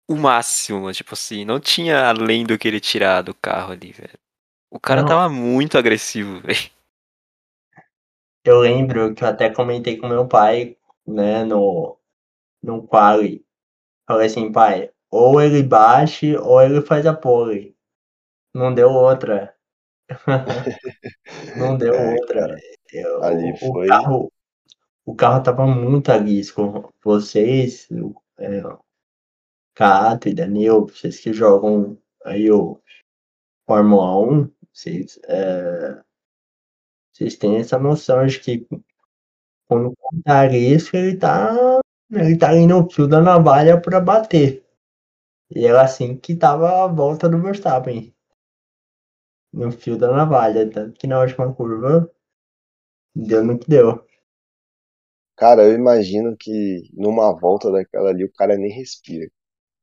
o 0.08 0.16
máximo, 0.16 0.92
tipo 0.94 1.14
assim, 1.14 1.46
não 1.46 1.60
tinha 1.60 2.08
além 2.10 2.46
do 2.46 2.58
que 2.58 2.68
ele 2.68 2.80
tirar 2.80 3.22
do 3.22 3.34
carro 3.34 3.74
ali, 3.74 3.92
velho. 3.92 4.18
O 4.72 4.80
cara 4.80 5.04
Não. 5.04 5.06
tava 5.06 5.30
muito 5.30 5.78
agressivo, 5.78 6.42
velho. 6.42 6.72
Eu 8.44 8.62
lembro 8.62 9.14
que 9.14 9.24
eu 9.24 9.28
até 9.28 9.50
comentei 9.50 9.98
com 9.98 10.08
meu 10.08 10.28
pai, 10.28 10.76
né, 11.06 11.44
no, 11.44 11.98
no 12.64 12.88
quali. 12.88 13.46
Falei 14.08 14.28
assim, 14.28 14.52
pai, 14.52 14.92
ou 15.12 15.42
ele 15.42 15.64
bate 15.64 16.36
ou 16.38 16.62
ele 16.62 16.82
faz 16.82 17.06
a 17.08 17.14
pole. 17.16 17.76
Não 18.54 18.74
deu 18.74 18.90
outra. 18.92 19.56
Não 21.54 21.78
deu 21.78 22.00
É, 22.00 22.02
outra. 22.02 22.56
Eu- 22.92 23.24
ali 23.24 23.54
o, 23.60 23.72
foi- 23.72 23.88
carro, 23.88 24.32
o 25.06 25.16
carro 25.16 25.44
tava 25.44 25.68
muito 25.68 26.12
a 26.12 26.18
risco. 26.18 26.94
Vocês, 27.04 27.88
é, 28.40 28.62
Cato 29.78 30.28
e 30.28 30.34
Daniel, 30.34 30.88
vocês 30.88 31.20
que 31.20 31.32
jogam 31.32 32.02
aí 32.26 32.50
o 32.50 32.82
Fórmula 33.68 34.20
1, 34.28 34.52
vocês, 34.74 35.20
é, 35.26 36.04
vocês 37.14 37.36
têm 37.36 37.58
essa 37.58 37.78
noção 37.78 38.26
de 38.26 38.40
que 38.40 38.68
quando 39.68 39.96
tá 40.26 40.42
a 40.42 40.48
risco, 40.48 40.98
ele 40.98 41.16
tá, 41.16 41.80
ele 42.10 42.36
tá 42.36 42.50
ali 42.50 42.66
no 42.66 42.90
fio 42.90 43.08
da 43.08 43.22
navalha 43.22 43.80
pra 43.80 44.02
bater. 44.02 44.66
E 45.52 45.64
era 45.64 45.84
assim 45.84 46.18
que 46.18 46.36
tava 46.36 46.86
a 46.86 46.88
volta 46.88 47.30
do 47.30 47.40
Verstappen. 47.40 48.12
No 49.54 49.72
fio 49.72 49.96
da 49.96 50.12
navalha, 50.12 50.68
tanto 50.72 50.98
que 50.98 51.06
na 51.06 51.20
última 51.20 51.54
curva 51.54 52.12
deu 53.16 53.46
no 53.46 53.60
que 53.60 53.70
deu. 53.70 54.04
Cara, 55.36 55.66
eu 55.66 55.74
imagino 55.76 56.36
que 56.36 56.90
numa 56.94 57.32
volta 57.32 57.72
daquela 57.72 58.10
ali 58.10 58.26
o 58.26 58.34
cara 58.34 58.58
nem 58.58 58.72
respira. 58.72 59.30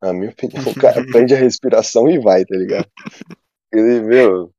Na 0.04 0.12
minha 0.12 0.30
opinião, 0.30 0.62
o 0.70 0.74
cara 0.74 1.02
prende 1.06 1.34
a 1.34 1.38
respiração 1.38 2.10
e 2.10 2.18
vai, 2.18 2.44
tá 2.44 2.54
ligado? 2.54 2.86
Ele, 3.72 4.02
meu, 4.02 4.52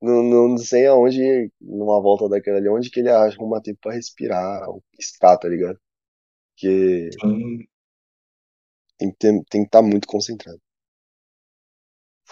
não, 0.00 0.22
não 0.22 0.58
sei 0.58 0.86
aonde, 0.86 1.52
numa 1.60 2.00
volta 2.00 2.28
daquela 2.28 2.56
ali, 2.56 2.68
onde 2.68 2.90
que 2.90 3.00
ele 3.00 3.10
arruma 3.10 3.62
tempo 3.62 3.78
pra 3.82 3.92
respirar, 3.92 4.68
ou 4.68 4.82
piscar, 4.96 5.36
tá 5.36 5.48
ligado? 5.48 5.78
Porque 6.54 7.10
Sim. 7.20 7.66
tem 8.98 9.10
que 9.10 9.16
ter- 9.18 9.44
tem 9.50 9.62
que 9.62 9.68
estar 9.68 9.82
muito 9.82 10.06
concentrado. 10.06 10.60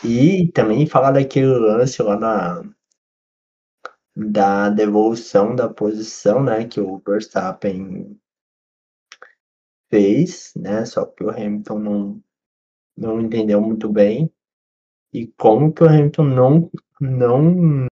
E 0.04 0.50
também 0.52 0.86
falar 0.86 1.10
daquele 1.10 1.46
lance 1.46 2.02
lá 2.02 2.18
na 2.18 2.62
da 4.16 4.68
devolução 4.68 5.54
da 5.54 5.68
posição, 5.68 6.42
né, 6.42 6.66
que 6.66 6.80
o 6.80 6.98
Verstappen 6.98 8.18
fez, 9.88 10.52
né, 10.54 10.84
só 10.84 11.04
que 11.04 11.24
o 11.24 11.30
Hamilton 11.30 11.78
não, 11.78 12.22
não 12.96 13.20
entendeu 13.20 13.60
muito 13.60 13.88
bem. 13.90 14.32
E 15.12 15.26
como 15.38 15.72
que 15.72 15.82
o 15.82 15.88
Hamilton 15.88 16.24
não, 16.24 16.70
não, 17.00 17.86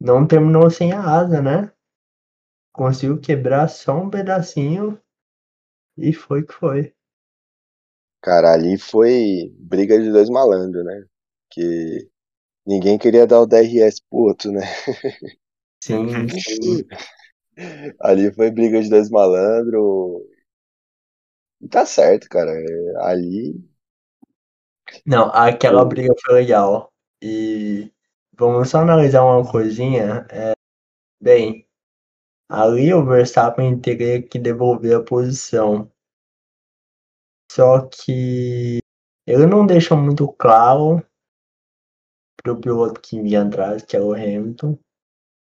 não 0.00 0.26
terminou 0.26 0.70
sem 0.70 0.92
a 0.92 1.00
asa, 1.00 1.40
né? 1.40 1.72
Conseguiu 2.72 3.20
quebrar 3.20 3.68
só 3.68 3.96
um 3.96 4.10
pedacinho 4.10 5.00
e 5.96 6.12
foi 6.12 6.44
que 6.44 6.52
foi. 6.52 6.94
Cara, 8.20 8.52
ali 8.52 8.76
foi 8.78 9.54
briga 9.58 10.00
de 10.00 10.10
dois 10.10 10.28
malandros, 10.28 10.84
né? 10.84 11.06
Que 11.50 12.10
ninguém 12.66 12.98
queria 12.98 13.26
dar 13.26 13.40
o 13.40 13.46
DRS 13.46 14.00
pro 14.10 14.18
outro, 14.18 14.50
né? 14.50 14.62
Sim, 15.82 16.28
sim. 16.28 16.84
Ali 18.00 18.32
foi 18.32 18.50
briga 18.50 18.82
de 18.82 18.88
dois 18.88 19.10
malandros. 19.10 20.22
E 21.64 21.68
tá 21.68 21.84
certo, 21.84 22.28
cara. 22.28 22.52
Ali, 23.08 23.54
Não, 25.06 25.26
aquela 25.32 25.84
briga 25.84 26.14
foi 26.24 26.34
legal. 26.34 26.92
E 27.22 27.90
vamos 28.36 28.68
só 28.70 28.78
analisar 28.80 29.22
uma 29.24 29.50
coisinha. 29.50 30.26
É, 30.30 30.52
bem, 31.22 31.66
ali 32.50 32.94
o 32.94 33.04
Verstappen 33.06 33.80
teria 33.80 34.22
que 34.22 34.38
devolver 34.38 34.96
a 34.96 35.02
posição. 35.04 35.90
Só 37.50 37.88
que 37.88 38.80
ele 39.26 39.46
não 39.46 39.64
deixa 39.64 39.96
muito 39.96 40.30
claro 40.32 41.02
pro 42.40 42.60
piloto 42.60 43.00
que 43.00 43.20
vinha 43.20 43.42
atrás, 43.42 43.82
que 43.82 43.96
era 43.96 44.04
o 44.04 44.12
Hamilton, 44.14 44.78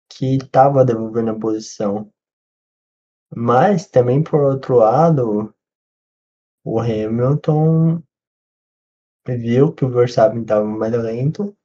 que 0.09 0.37
estava 0.37 0.85
devolvendo 0.85 1.31
a 1.31 1.39
posição. 1.39 2.11
Mas 3.35 3.87
também 3.87 4.23
por 4.23 4.39
outro 4.39 4.77
lado, 4.77 5.53
o 6.63 6.79
Hamilton 6.79 8.01
viu 9.27 9.71
que 9.73 9.85
o 9.85 9.89
Verstappen 9.89 10.41
estava 10.41 10.65
mais 10.65 10.93
lento. 10.93 11.55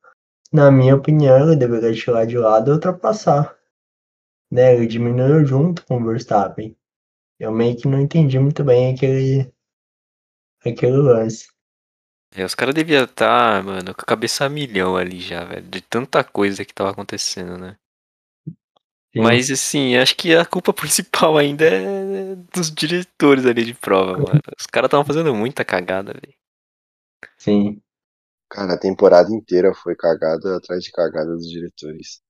Na 0.53 0.71
minha 0.71 0.95
opinião, 0.95 1.49
ele 1.49 1.57
deveria 1.57 1.93
tirar 1.95 2.27
de 2.27 2.39
lado 2.39 2.71
e 2.71 2.75
ultrapassar. 2.75 3.57
Né? 4.51 4.75
Ele 4.75 4.87
diminuiu 4.87 5.45
junto 5.45 5.85
com 5.85 6.01
o 6.01 6.05
Verstappen. 6.05 6.77
Eu 7.39 7.53
meio 7.53 7.77
que 7.77 7.89
não 7.89 8.01
entendi 8.01 8.39
muito 8.39 8.65
bem 8.65 8.95
aquele, 8.95 9.53
aquele 10.65 10.97
lance. 10.97 11.49
É, 12.35 12.45
os 12.45 12.55
caras 12.55 12.75
deviam 12.75 13.05
estar, 13.05 13.63
mano, 13.63 13.95
com 13.95 14.03
a 14.03 14.07
cabeça 14.07 14.45
a 14.45 14.49
milhão 14.49 14.97
ali 14.97 15.21
já, 15.21 15.45
velho. 15.45 15.67
De 15.69 15.81
tanta 15.81 16.25
coisa 16.25 16.65
que 16.65 16.75
tava 16.75 16.91
acontecendo, 16.91 17.59
né? 17.59 17.77
Sim. 19.17 19.23
Mas 19.23 19.51
assim, 19.51 19.97
acho 19.97 20.15
que 20.15 20.35
a 20.35 20.45
culpa 20.45 20.73
principal 20.75 21.39
ainda 21.39 21.65
é 21.65 22.37
dos 22.55 22.71
diretores 22.71 23.47
ali 23.47 23.65
de 23.65 23.73
prova, 23.73 24.13
mano. 24.13 24.41
Os 24.59 24.67
caras 24.67 24.89
estavam 24.89 25.07
fazendo 25.07 25.35
muita 25.35 25.65
cagada, 25.65 26.13
velho. 26.13 26.35
Sim, 27.39 27.81
cara, 28.51 28.75
a 28.75 28.79
temporada 28.79 29.33
inteira 29.33 29.73
foi 29.75 29.97
cagada 29.97 30.59
atrás 30.59 30.85
de 30.85 30.93
cagada 30.93 31.35
dos 31.35 31.49
diretores. 31.49 32.21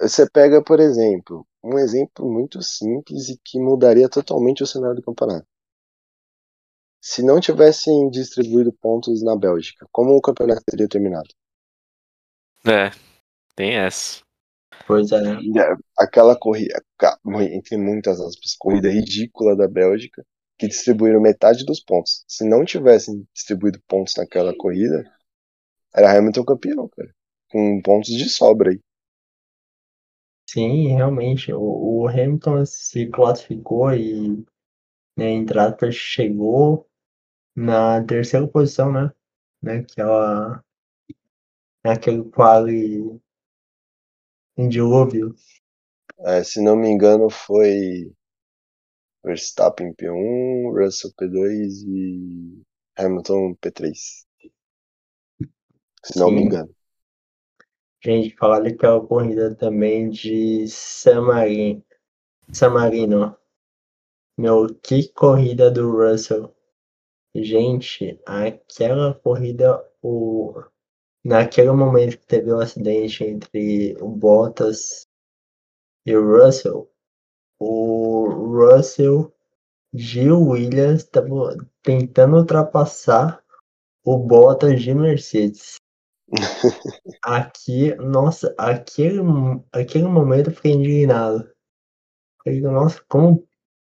Você 0.00 0.28
pega, 0.30 0.62
por 0.62 0.80
exemplo, 0.80 1.46
um 1.64 1.78
exemplo 1.78 2.30
muito 2.30 2.62
simples 2.62 3.30
e 3.30 3.40
que 3.42 3.58
mudaria 3.58 4.08
totalmente 4.08 4.62
o 4.62 4.66
cenário 4.66 4.96
do 4.96 5.02
campeonato. 5.02 5.46
Se 7.00 7.22
não 7.22 7.40
tivessem 7.40 8.10
distribuído 8.10 8.70
pontos 8.70 9.24
na 9.24 9.34
Bélgica, 9.34 9.86
como 9.90 10.14
o 10.14 10.20
campeonato 10.20 10.62
teria 10.66 10.86
terminado? 10.86 11.28
É, 12.66 12.90
tem 13.56 13.76
essa. 13.76 14.20
Pois 14.86 15.10
é. 15.12 15.42
É, 15.56 15.76
Aquela 15.98 16.36
corrida, 16.36 16.82
entre 17.52 17.76
muitas 17.76 18.20
aspas, 18.20 18.54
corrida 18.58 18.88
ridícula 18.90 19.56
da 19.56 19.68
Bélgica, 19.68 20.24
que 20.58 20.68
distribuíram 20.68 21.20
metade 21.20 21.64
dos 21.64 21.80
pontos. 21.80 22.24
Se 22.28 22.44
não 22.48 22.64
tivessem 22.64 23.26
distribuído 23.34 23.80
pontos 23.88 24.14
naquela 24.16 24.54
corrida, 24.56 25.04
era 25.94 26.16
Hamilton 26.16 26.44
campeão, 26.44 26.88
cara. 26.88 27.14
Com 27.50 27.80
pontos 27.82 28.10
de 28.10 28.28
sobra 28.28 28.70
aí. 28.70 28.80
Sim, 30.48 30.88
realmente. 30.88 31.52
O, 31.52 32.02
o 32.02 32.08
Hamilton 32.08 32.64
se 32.66 33.06
classificou 33.08 33.92
e, 33.94 34.44
né, 35.16 35.30
entre 35.30 35.58
aspas, 35.58 35.94
chegou 35.94 36.88
na 37.56 38.04
terceira 38.04 38.48
posição, 38.48 38.92
né? 38.92 39.12
Naquela, 39.62 40.64
naquele 41.84 42.24
quali 42.30 43.20
em 44.56 44.68
dilúvio. 44.68 45.34
É, 46.20 46.42
se 46.44 46.62
não 46.62 46.76
me 46.76 46.88
engano, 46.88 47.28
foi 47.28 48.12
Verstappen 49.24 49.94
P1, 49.94 50.72
Russell 50.72 51.12
P2 51.20 51.84
e 51.86 52.62
Hamilton 52.96 53.56
P3. 53.56 53.92
Se 56.04 56.18
não 56.18 56.30
me 56.30 56.42
engano. 56.42 56.74
Gente, 58.04 58.34
falar 58.36 58.60
daquela 58.60 59.00
corrida 59.06 59.54
também 59.54 60.10
de 60.10 60.66
San 60.66 61.22
Marino. 61.22 61.84
San 62.52 62.70
Marino. 62.70 63.36
Meu, 64.36 64.66
que 64.82 65.08
corrida 65.12 65.70
do 65.70 65.92
Russell. 65.92 66.52
Gente, 67.34 68.20
aquela 68.26 69.14
corrida, 69.14 69.88
o... 70.02 70.62
naquele 71.24 71.70
momento 71.70 72.18
que 72.18 72.26
teve 72.26 72.52
o 72.52 72.60
acidente 72.60 73.24
entre 73.24 73.96
o 74.00 74.08
Bottas 74.08 75.06
e 76.04 76.16
o 76.16 76.36
Russell, 76.36 76.90
o 77.58 78.26
Russell 78.28 79.32
Gil 79.94 80.40
Williams 80.40 81.02
estava 81.02 81.56
tentando 81.82 82.36
ultrapassar 82.36 83.42
o 84.04 84.18
Bottas 84.18 84.82
de 84.82 84.94
Mercedes. 84.94 85.76
Aqui, 87.22 87.94
nossa, 87.96 88.54
aquele, 88.56 89.20
aquele 89.70 90.06
momento 90.06 90.50
eu 90.50 90.54
fiquei 90.54 90.72
indignado. 90.72 91.48
Falei, 92.42 92.60
nossa, 92.62 93.04
como, 93.06 93.46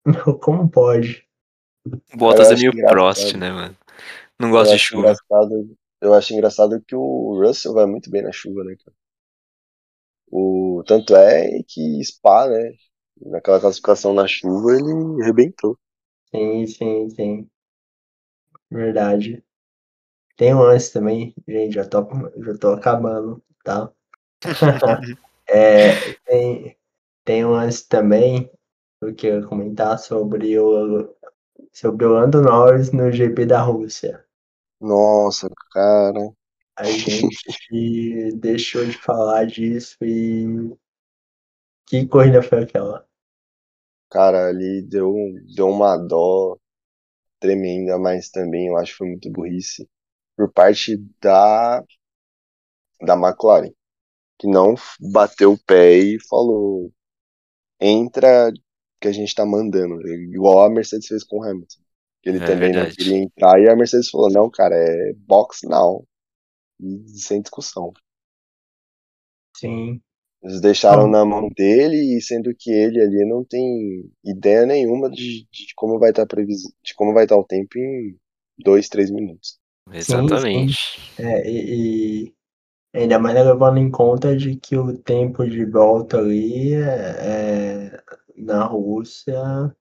como 0.40 0.68
pode? 0.68 1.28
Bottas 2.14 2.50
é 2.50 2.56
meio. 2.56 2.72
Prost, 2.88 3.36
né, 3.36 3.52
mano? 3.52 3.76
Não 4.38 4.50
gosta 4.50 4.74
de 4.74 4.80
chuva. 4.80 5.12
engraçado. 5.12 5.76
Eu 6.00 6.12
acho 6.14 6.34
engraçado 6.34 6.82
que 6.86 6.94
o 6.94 7.40
Russell 7.42 7.72
vai 7.74 7.86
muito 7.86 8.10
bem 8.10 8.22
na 8.22 8.32
chuva, 8.32 8.62
né, 8.64 8.76
cara? 8.84 8.94
O, 10.32 10.82
tanto 10.86 11.14
é 11.14 11.62
que 11.68 12.02
Spa, 12.04 12.48
né? 12.48 12.72
Naquela 13.20 13.60
classificação 13.60 14.14
na 14.14 14.26
chuva, 14.26 14.72
ele 14.74 15.22
arrebentou. 15.22 15.78
Sim, 16.32 16.66
sim, 16.66 17.08
sim. 17.10 17.50
Verdade. 18.70 19.44
Tem 20.36 20.54
um 20.54 20.60
lance 20.60 20.92
também, 20.92 21.34
gente, 21.48 21.74
já 21.74 21.86
tô, 21.86 22.02
já 22.44 22.58
tô 22.58 22.70
acabando, 22.70 23.42
tá? 23.64 23.92
É, 25.48 26.14
tem, 26.24 26.76
tem 27.24 27.44
um 27.44 27.50
lance 27.52 27.88
também, 27.88 28.50
eu 29.00 29.14
queria 29.14 29.42
comentar 29.46 29.98
sobre 29.98 30.58
o, 30.58 31.14
sobre 31.72 32.06
o 32.06 32.12
Lando 32.12 32.42
Norris 32.42 32.92
no 32.92 33.10
GP 33.12 33.46
da 33.46 33.62
Rússia. 33.62 34.24
Nossa, 34.80 35.48
cara. 35.72 36.32
A 36.76 36.84
gente 36.84 38.32
deixou 38.36 38.84
de 38.84 38.92
falar 38.96 39.44
disso 39.46 39.96
e 40.02 40.74
que 41.86 42.06
corrida 42.06 42.42
foi 42.42 42.62
aquela? 42.62 43.06
Cara, 44.10 44.48
ali 44.48 44.82
deu, 44.82 45.14
deu 45.54 45.68
uma 45.68 45.96
dó 45.96 46.56
tremenda, 47.40 47.98
mas 47.98 48.30
também 48.30 48.68
eu 48.68 48.76
acho 48.78 48.92
que 48.92 48.98
foi 48.98 49.08
muito 49.08 49.30
burrice 49.32 49.88
por 50.36 50.52
parte 50.52 50.96
da, 51.20 51.84
da 53.02 53.14
McLaren, 53.14 53.72
que 54.38 54.46
não 54.48 54.74
bateu 55.00 55.52
o 55.54 55.58
pé 55.58 55.98
e 55.98 56.18
falou: 56.28 56.92
entra 57.80 58.52
que 59.00 59.08
a 59.08 59.12
gente 59.12 59.34
tá 59.34 59.46
mandando, 59.46 60.00
igual 60.08 60.64
a 60.64 60.70
Mercedes 60.70 61.08
fez 61.08 61.24
com 61.24 61.38
o 61.40 61.44
Hamilton. 61.44 61.80
Que 62.22 62.30
ele 62.30 62.38
É 62.38 62.46
também 62.46 62.72
não 62.72 62.82
verdade. 62.82 62.96
queria 62.96 63.18
entrar 63.18 63.60
e 63.60 63.68
a 63.68 63.76
Mercedes 63.76 64.10
falou: 64.10 64.30
não, 64.30 64.50
cara, 64.50 64.74
é 64.74 65.12
box 65.14 65.66
now. 65.68 66.06
E 66.80 67.08
sem 67.20 67.42
discussão. 67.42 67.92
Sim. 69.56 70.02
Eles 70.42 70.60
deixaram 70.60 71.06
na 71.06 71.24
mão 71.24 71.48
dele, 71.50 72.16
e 72.16 72.22
sendo 72.22 72.54
que 72.58 72.70
ele 72.70 73.00
ali 73.00 73.26
não 73.28 73.44
tem 73.44 74.10
ideia 74.24 74.64
nenhuma 74.64 75.10
de, 75.10 75.46
de 75.52 75.74
como 75.76 75.98
vai 75.98 76.10
estar 76.10 76.26
previs... 76.26 76.62
de 76.82 76.94
como 76.94 77.12
vai 77.12 77.24
estar 77.24 77.36
o 77.36 77.44
tempo 77.44 77.78
em 77.78 78.16
dois, 78.58 78.88
três 78.88 79.10
minutos. 79.10 79.58
Exatamente. 79.92 80.76
É, 81.18 81.48
e, 81.50 82.26
e 82.28 82.34
ainda 82.94 83.18
mais 83.18 83.34
levando 83.36 83.78
em 83.78 83.90
conta 83.90 84.36
de 84.36 84.56
que 84.56 84.76
o 84.76 84.96
tempo 84.98 85.46
de 85.48 85.64
volta 85.66 86.18
ali 86.18 86.74
é, 86.74 87.94
é- 87.96 88.04
na 88.36 88.64
Rússia 88.64 89.74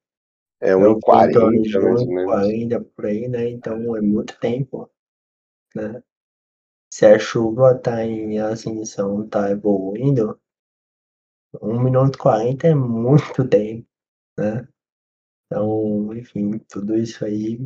É 0.61 0.75
um 0.75 0.93
o 0.93 0.97
em 0.97 0.99
40, 0.99 1.39
torno 1.39 1.61
de 1.61 1.79
mais 1.79 2.01
ou 2.01 2.07
1 2.07 2.15
menos. 2.15 2.25
40 2.25 2.81
por 2.81 3.05
aí, 3.05 3.27
né? 3.27 3.49
Então 3.49 3.95
é 3.95 4.01
muito 4.01 4.37
tempo, 4.39 4.89
né? 5.75 6.03
Se 6.91 7.05
a 7.05 7.19
chuva 7.19 7.75
tá 7.75 8.03
em 8.03 8.39
ascensão, 8.39 9.27
tá 9.27 9.51
evoluindo, 9.51 10.39
1 11.61 11.79
minuto 11.79 12.15
e 12.15 12.17
40 12.17 12.67
é 12.67 12.75
muito 12.75 13.47
tempo, 13.47 13.87
né? 14.37 14.67
Então, 15.45 16.13
enfim, 16.13 16.59
tudo 16.69 16.95
isso 16.97 17.25
aí 17.25 17.57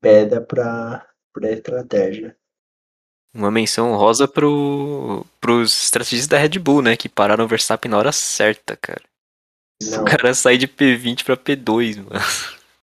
peda 0.00 0.40
pra, 0.40 1.06
pra 1.32 1.50
estratégia. 1.50 2.36
Uma 3.34 3.50
menção 3.50 3.94
rosa 3.96 4.28
pro, 4.28 5.24
pros 5.40 5.84
estrategistas 5.84 6.28
da 6.28 6.38
Red 6.38 6.58
Bull, 6.58 6.82
né? 6.82 6.96
Que 6.96 7.08
pararam 7.08 7.44
o 7.44 7.48
Verstappen 7.48 7.90
na 7.90 7.98
hora 7.98 8.12
certa, 8.12 8.76
cara. 8.76 9.02
Não. 9.90 10.02
O 10.02 10.04
cara 10.04 10.34
sair 10.34 10.58
de 10.58 10.68
P20 10.68 11.24
pra 11.24 11.36
P2, 11.36 11.96
mano. 11.96 12.24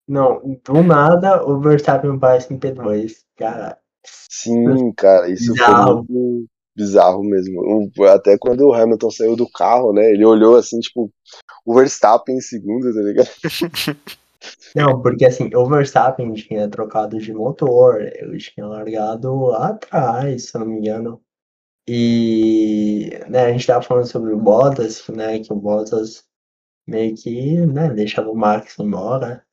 Não, 0.08 0.60
do 0.64 0.82
nada 0.82 1.44
o 1.44 1.60
Verstappen 1.60 2.18
parece 2.18 2.52
em 2.52 2.58
P2. 2.58 3.12
Cara, 3.36 3.78
Sim, 4.04 4.92
cara, 4.92 5.28
isso 5.28 5.52
Bizarro. 5.52 6.04
foi 6.06 6.14
muito 6.14 6.50
bizarro 6.74 7.22
mesmo. 7.22 7.90
Até 8.08 8.38
quando 8.38 8.62
o 8.62 8.72
Hamilton 8.72 9.10
saiu 9.10 9.36
do 9.36 9.48
carro, 9.50 9.92
né? 9.92 10.10
Ele 10.12 10.24
olhou 10.24 10.56
assim, 10.56 10.78
tipo, 10.80 11.10
o 11.64 11.74
Verstappen 11.74 12.36
em 12.36 12.40
segundo, 12.40 12.94
tá 12.94 13.00
ligado? 13.00 13.28
não, 14.74 15.02
porque 15.02 15.26
assim, 15.26 15.50
o 15.54 15.66
Verstappen 15.66 16.32
tinha 16.32 16.68
trocado 16.68 17.18
de 17.18 17.32
motor, 17.32 18.00
ele 18.00 18.38
tinha 18.38 18.66
largado 18.66 19.34
lá 19.46 19.68
atrás, 19.68 20.44
se 20.44 20.56
eu 20.56 20.60
não 20.60 20.68
me 20.68 20.78
engano. 20.78 21.20
E 21.86 23.10
né, 23.28 23.46
a 23.46 23.52
gente 23.52 23.66
tava 23.66 23.82
falando 23.82 24.06
sobre 24.06 24.32
o 24.32 24.38
Bottas, 24.38 25.06
né? 25.08 25.40
Que 25.40 25.52
o 25.52 25.56
Bottas 25.56 26.24
meio 26.86 27.14
que 27.14 27.66
né, 27.66 27.90
deixava 27.90 28.30
o 28.30 28.36
Max 28.36 28.78
embora. 28.78 29.44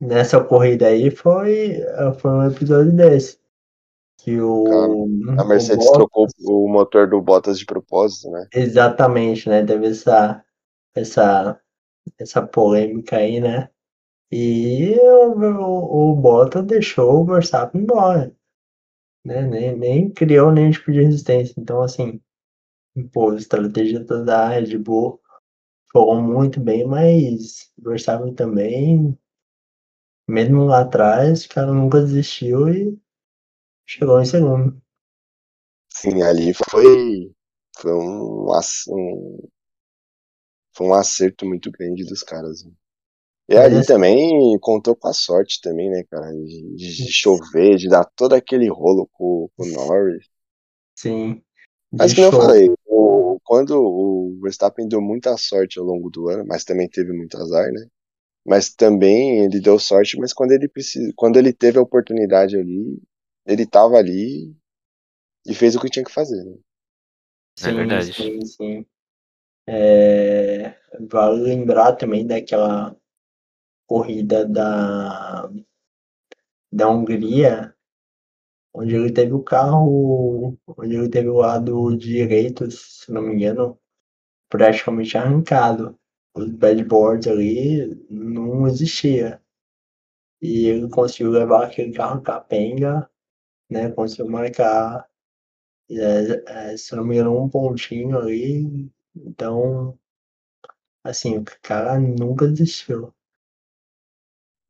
Nessa 0.00 0.42
corrida 0.42 0.88
aí 0.88 1.10
foi, 1.10 1.78
foi 2.18 2.30
um 2.30 2.50
episódio 2.50 2.92
desse. 2.92 3.38
Que 4.18 4.40
o. 4.40 4.66
A 4.66 5.42
o 5.42 5.46
Mercedes 5.46 5.84
Bottas- 5.86 5.92
trocou 5.92 6.28
o 6.40 6.68
motor 6.68 7.08
do 7.08 7.20
Bottas 7.20 7.58
de 7.58 7.66
propósito, 7.66 8.30
né? 8.30 8.46
Exatamente, 8.52 9.48
né? 9.48 9.64
Teve 9.64 9.88
essa, 9.88 10.44
essa, 10.94 11.60
essa 12.18 12.46
polêmica 12.46 13.16
aí, 13.16 13.40
né? 13.40 13.68
E 14.30 14.96
o, 14.98 15.32
o, 15.38 16.12
o 16.12 16.16
Bottas 16.16 16.64
deixou 16.64 17.20
o 17.20 17.24
Verstappen 17.24 17.82
embora. 17.82 18.34
Né? 19.24 19.42
Nem, 19.42 19.76
nem 19.76 20.10
criou 20.10 20.50
nenhum 20.50 20.70
tipo 20.70 20.90
de 20.90 21.02
resistência. 21.02 21.54
Então, 21.58 21.82
assim, 21.82 22.20
pô, 23.12 23.30
a 23.30 23.36
estratégia 23.36 24.00
da 24.00 24.48
Red 24.48 24.76
Bull 24.78 25.21
foram 25.92 26.22
muito 26.22 26.60
bem, 26.60 26.86
mas 26.86 27.70
o 27.78 27.88
Verstappen 27.90 28.34
também, 28.34 29.16
mesmo 30.28 30.64
lá 30.64 30.80
atrás, 30.80 31.44
o 31.44 31.48
cara 31.48 31.72
nunca 31.72 32.00
desistiu 32.00 32.68
e 32.68 32.98
chegou 33.86 34.20
em 34.20 34.26
segundo. 34.26 34.82
Sim, 35.90 36.22
ali 36.22 36.52
foi, 36.54 37.32
foi 37.78 37.92
um, 37.94 38.46
um- 38.88 39.48
foi 40.74 40.86
um 40.86 40.94
acerto 40.94 41.46
muito 41.46 41.70
grande 41.70 42.04
dos 42.04 42.22
caras. 42.22 42.64
né? 42.64 42.72
E 43.50 43.56
Mas 43.56 43.58
ali 43.58 43.82
assim- 43.82 43.86
também 43.86 44.58
contou 44.60 44.96
com 44.96 45.08
a 45.08 45.14
sorte 45.14 45.60
também, 45.62 45.90
né, 45.90 46.04
cara? 46.10 46.32
De, 46.32 46.76
de 46.76 47.12
chover, 47.12 47.76
de 47.78 47.88
dar 47.88 48.04
todo 48.16 48.34
aquele 48.34 48.68
rolo 48.70 49.08
com, 49.12 49.48
com 49.56 49.64
o 49.64 49.66
Norris. 49.72 50.26
Sim. 50.94 51.42
Mas 51.98 52.12
que 52.12 52.20
eu 52.20 52.32
falei, 52.32 52.68
quando 53.52 53.72
o 53.78 54.38
Verstappen 54.40 54.88
deu 54.88 54.98
muita 55.02 55.36
sorte 55.36 55.78
ao 55.78 55.84
longo 55.84 56.08
do 56.08 56.30
ano, 56.30 56.42
mas 56.48 56.64
também 56.64 56.88
teve 56.88 57.12
muito 57.12 57.36
azar, 57.36 57.70
né? 57.70 57.86
Mas 58.46 58.74
também 58.74 59.44
ele 59.44 59.60
deu 59.60 59.78
sorte, 59.78 60.18
mas 60.18 60.32
quando 60.32 60.52
ele 60.52 60.66
precisa, 60.70 61.12
quando 61.14 61.36
ele 61.36 61.52
teve 61.52 61.78
a 61.78 61.82
oportunidade 61.82 62.56
ali, 62.56 62.98
ele 63.44 63.66
tava 63.66 63.98
ali 63.98 64.56
e 65.46 65.54
fez 65.54 65.76
o 65.76 65.80
que 65.82 65.90
tinha 65.90 66.02
que 66.02 66.10
fazer, 66.10 66.42
né? 66.42 66.56
É 67.62 67.72
verdade. 67.72 68.14
Sim, 68.14 68.40
sim. 68.46 68.86
É, 69.68 70.74
vale 71.10 71.42
lembrar 71.42 71.92
também 71.92 72.26
daquela 72.26 72.96
corrida 73.86 74.46
da, 74.46 75.50
da 76.72 76.88
Hungria, 76.88 77.74
onde 78.74 78.94
ele 78.94 79.12
teve 79.12 79.32
o 79.32 79.42
carro, 79.42 80.58
onde 80.66 80.96
ele 80.96 81.08
teve 81.08 81.28
o 81.28 81.36
lado 81.36 81.96
direito, 81.96 82.70
se 82.70 83.10
não 83.12 83.22
me 83.22 83.34
engano, 83.34 83.78
praticamente 84.48 85.16
arrancado. 85.16 85.98
Os 86.34 86.50
badboards 86.50 87.28
ali 87.28 88.06
não 88.10 88.66
existia. 88.66 89.42
E 90.40 90.66
ele 90.66 90.88
conseguiu 90.90 91.30
levar 91.30 91.64
aquele 91.66 91.92
carro 91.92 92.20
capenga, 92.22 93.08
né? 93.70 93.90
Conseguiu 93.92 94.28
marcar, 94.30 95.08
é, 95.90 96.72
é, 96.72 96.76
se 96.76 96.96
não 96.96 97.04
me 97.04 97.16
engano, 97.16 97.38
um 97.42 97.48
pontinho 97.48 98.18
ali. 98.18 98.90
Então, 99.16 99.98
assim, 101.04 101.38
o 101.38 101.44
cara 101.62 101.98
nunca 102.00 102.48
desistiu. 102.48 103.14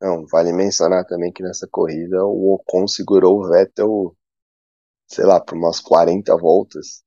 Não, 0.02 0.26
vale 0.26 0.52
mencionar 0.52 1.06
também 1.06 1.32
que 1.32 1.44
nessa 1.44 1.68
corrida 1.70 2.24
o 2.24 2.54
Ocon 2.54 2.88
segurou 2.88 3.38
o 3.38 3.48
Vettel, 3.48 4.16
sei 5.06 5.24
lá, 5.24 5.40
por 5.40 5.56
umas 5.56 5.78
40 5.78 6.36
voltas. 6.36 7.04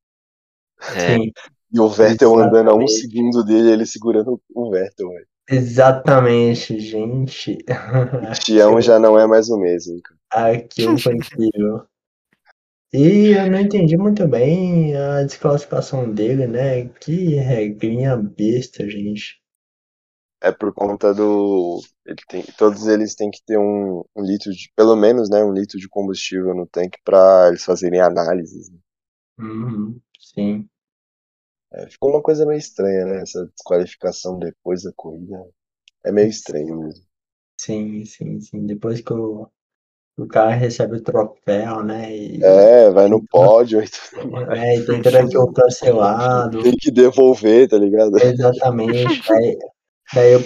É, 0.94 1.16
Sim, 1.16 1.32
E 1.74 1.80
o 1.80 1.90
Vettel 1.90 2.40
andando 2.40 2.70
a 2.70 2.74
um 2.74 2.84
Exatamente. 2.84 2.92
segundo 2.92 3.44
dele, 3.44 3.72
ele 3.72 3.86
segurando 3.86 4.42
o 4.54 4.72
Vettel, 4.72 5.10
velho. 5.10 5.28
exatamente, 5.50 6.80
gente. 6.80 7.58
O 8.32 8.32
Tião 8.40 8.80
já 8.80 8.98
não 8.98 9.20
é 9.20 9.28
mais 9.28 9.50
o 9.50 9.58
mesmo. 9.58 10.00
Aquilo 10.32 10.98
foi 10.98 11.16
incrível. 11.16 11.86
E 12.94 13.32
eu 13.32 13.52
não 13.52 13.60
entendi 13.60 13.98
muito 13.98 14.26
bem 14.26 14.96
a 14.96 15.24
desclassificação 15.24 16.10
dele, 16.10 16.48
né? 16.48 16.88
Que 17.02 17.36
regrinha 17.36 18.16
besta, 18.16 18.90
gente. 18.90 19.42
É 20.46 20.52
por 20.52 20.72
conta 20.74 21.14
do. 21.14 21.82
Ele 22.06 22.22
tem, 22.30 22.44
todos 22.58 22.86
eles 22.88 23.16
têm 23.16 23.32
que 23.32 23.44
ter 23.46 23.58
um, 23.58 24.04
um 24.16 24.22
litro 24.24 24.52
de. 24.52 24.72
Pelo 24.76 24.96
menos, 24.96 25.30
né? 25.30 25.44
Um 25.44 25.52
litro 25.52 25.80
de 25.80 25.90
combustível 25.90 26.54
no 26.54 26.68
tanque 26.68 27.00
pra 27.04 27.48
eles 27.48 27.64
fazerem 27.64 28.00
análises. 28.00 28.70
né? 28.70 28.78
Uhum, 29.40 30.00
sim. 30.20 30.70
É, 31.74 31.90
ficou 31.90 32.12
uma 32.12 32.22
coisa 32.22 32.46
meio 32.46 32.60
estranha, 32.60 33.06
né? 33.06 33.22
Essa 33.22 33.46
desqualificação 33.48 34.38
depois 34.40 34.84
da 34.84 34.92
corrida. 34.96 35.36
É 36.06 36.12
meio 36.12 36.30
estranho 36.30 36.80
mesmo. 36.80 37.04
Sim, 37.60 38.06
sim, 38.06 38.40
sim. 38.40 38.66
Depois 38.66 39.02
que 39.02 39.14
o, 39.14 39.50
o 40.18 40.28
cara 40.28 40.52
recebe 40.52 40.98
o 40.98 41.04
troféu, 41.04 41.84
né? 41.84 42.16
E, 42.16 42.44
É, 42.44 42.90
vai 42.92 43.08
no 43.08 43.26
pódio 43.26 43.82
e 43.84 43.88
tudo. 43.90 44.38
é, 44.54 44.78
e 44.78 44.86
tem 44.86 45.00
aquilo 45.00 45.54
cancelado. 45.54 46.62
Tem 46.62 46.76
que 46.78 46.92
devolver, 46.92 47.68
tá 47.68 47.78
ligado? 47.78 48.18
Exatamente. 48.20 49.22
Daí, 49.28 49.58
daí 50.14 50.36
o 50.36 50.46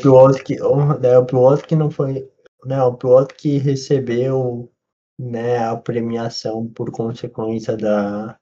o- 0.61 0.97
daí 0.97 1.15
o 1.17 1.25
que 1.67 1.75
não 1.75 1.89
foi, 1.91 2.29
né? 2.65 2.81
O 2.83 2.95
que 3.35 3.57
recebeu, 3.57 4.71
né, 5.19 5.57
a 5.65 5.75
premiação 5.77 6.67
por 6.67 6.91
consequência 6.91 7.75
da, 7.77 8.37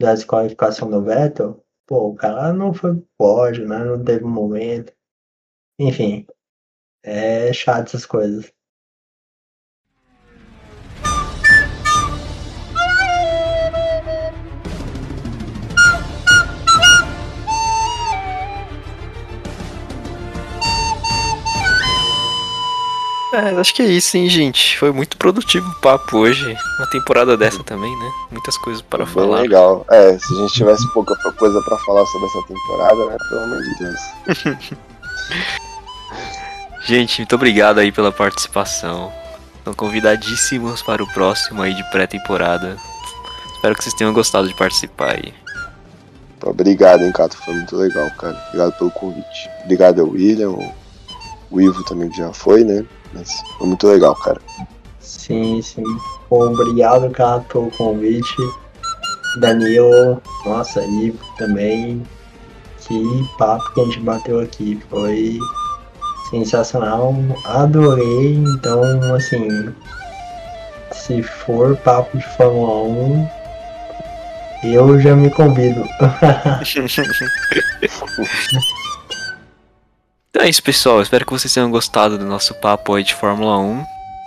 da 0.00 0.14
desqualificação 0.14 0.90
do 0.90 1.02
Vettel, 1.04 1.64
pô, 1.86 2.10
o 2.10 2.14
cara 2.16 2.52
não 2.52 2.74
foi 2.74 3.02
pódio, 3.18 3.68
né? 3.68 3.84
Não 3.84 4.02
teve 4.04 4.24
momento. 4.24 4.92
Enfim, 5.78 6.26
é 7.04 7.52
chato 7.52 7.88
essas 7.88 8.06
coisas. 8.06 8.52
É, 23.32 23.60
acho 23.60 23.74
que 23.74 23.82
é 23.82 23.86
isso, 23.86 24.16
hein, 24.16 24.28
gente. 24.28 24.78
Foi 24.78 24.92
muito 24.92 25.16
produtivo 25.16 25.68
o 25.70 25.80
papo 25.80 26.18
hoje. 26.18 26.56
Uma 26.78 26.86
temporada 26.90 27.36
dessa 27.36 27.62
também, 27.62 27.94
né? 27.98 28.12
Muitas 28.30 28.56
coisas 28.58 28.82
para 28.82 29.04
Bem 29.04 29.14
falar. 29.14 29.40
legal. 29.40 29.84
É, 29.90 30.18
se 30.18 30.34
a 30.34 30.36
gente 30.36 30.54
tivesse 30.54 30.92
pouca 30.92 31.14
coisa 31.32 31.60
pra 31.62 31.76
falar 31.78 32.04
sobre 32.06 32.26
essa 32.28 32.42
temporada, 32.46 33.06
né? 33.06 33.16
Pelo 33.28 33.40
amor 33.42 33.62
de 33.62 33.74
Deus. 33.78 34.80
Gente, 36.82 37.20
muito 37.20 37.34
obrigado 37.34 37.78
aí 37.78 37.92
pela 37.92 38.10
participação. 38.10 39.12
Estão 39.58 39.74
convidadíssimos 39.74 40.82
para 40.82 41.02
o 41.02 41.06
próximo 41.12 41.62
aí 41.62 41.74
de 41.74 41.84
pré-temporada. 41.90 42.76
Espero 43.54 43.74
que 43.74 43.84
vocês 43.84 43.94
tenham 43.94 44.12
gostado 44.12 44.48
de 44.48 44.54
participar 44.54 45.12
aí. 45.14 45.34
Obrigado, 46.42 47.02
hein, 47.02 47.12
Cato. 47.12 47.36
Foi 47.36 47.52
muito 47.52 47.76
legal, 47.76 48.10
cara. 48.18 48.42
Obrigado 48.48 48.72
pelo 48.78 48.90
convite. 48.90 49.50
Obrigado 49.64 50.00
ao 50.00 50.08
William, 50.08 50.56
o 51.50 51.60
Ivo 51.60 51.82
também 51.84 52.08
que 52.08 52.18
já 52.18 52.32
foi, 52.32 52.64
né? 52.64 52.84
Mas 53.12 53.42
foi 53.58 53.66
muito 53.66 53.86
legal, 53.86 54.14
cara. 54.16 54.40
Sim, 55.00 55.60
sim. 55.62 55.82
Bom, 56.28 56.52
obrigado, 56.52 57.10
cara, 57.10 57.40
pelo 57.40 57.70
convite. 57.72 58.36
Danilo, 59.40 60.20
nossa, 60.44 60.82
Ivo 60.82 61.18
também. 61.36 62.02
Que 62.78 63.28
papo 63.38 63.74
que 63.74 63.80
a 63.80 63.84
gente 63.84 64.00
bateu 64.00 64.40
aqui. 64.40 64.80
Foi 64.88 65.38
sensacional. 66.30 67.14
Adorei. 67.44 68.34
Então, 68.34 68.82
assim, 69.14 69.72
se 70.92 71.22
for 71.22 71.76
papo 71.78 72.16
de 72.16 72.24
Fórmula 72.36 72.82
1, 72.82 73.28
eu 74.64 75.00
já 75.00 75.16
me 75.16 75.30
convido. 75.30 75.84
Então 80.30 80.42
é 80.42 80.48
isso, 80.48 80.62
pessoal. 80.62 81.02
Espero 81.02 81.26
que 81.26 81.32
vocês 81.32 81.52
tenham 81.52 81.70
gostado 81.70 82.16
do 82.16 82.24
nosso 82.24 82.54
papo 82.54 82.94
aí 82.94 83.02
de 83.02 83.14
Fórmula 83.14 83.58
1. 83.58 83.84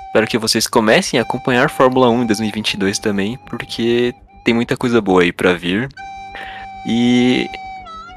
Espero 0.08 0.28
que 0.28 0.38
vocês 0.38 0.68
comecem 0.68 1.18
a 1.18 1.24
acompanhar 1.24 1.70
Fórmula 1.70 2.10
1 2.10 2.24
em 2.24 2.28
2022 2.28 3.00
também, 3.00 3.40
porque 3.50 4.14
tem 4.44 4.54
muita 4.54 4.76
coisa 4.76 5.02
boa 5.02 5.22
aí 5.22 5.32
pra 5.32 5.54
vir. 5.54 5.88
E 6.86 7.50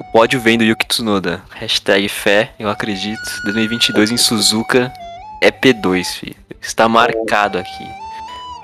o 0.00 0.04
pódio 0.12 0.40
vem 0.40 0.58
do 0.58 0.64
Yuki 0.64 0.84
Tsunoda. 0.84 1.40
Hashtag 1.54 2.08
fé, 2.08 2.50
eu 2.58 2.68
acredito. 2.68 3.22
2022 3.44 4.10
em 4.10 4.16
Suzuka 4.16 4.92
é 5.40 5.52
P2, 5.52 6.04
filho. 6.06 6.36
Está 6.60 6.88
marcado 6.88 7.56
aqui. 7.56 7.88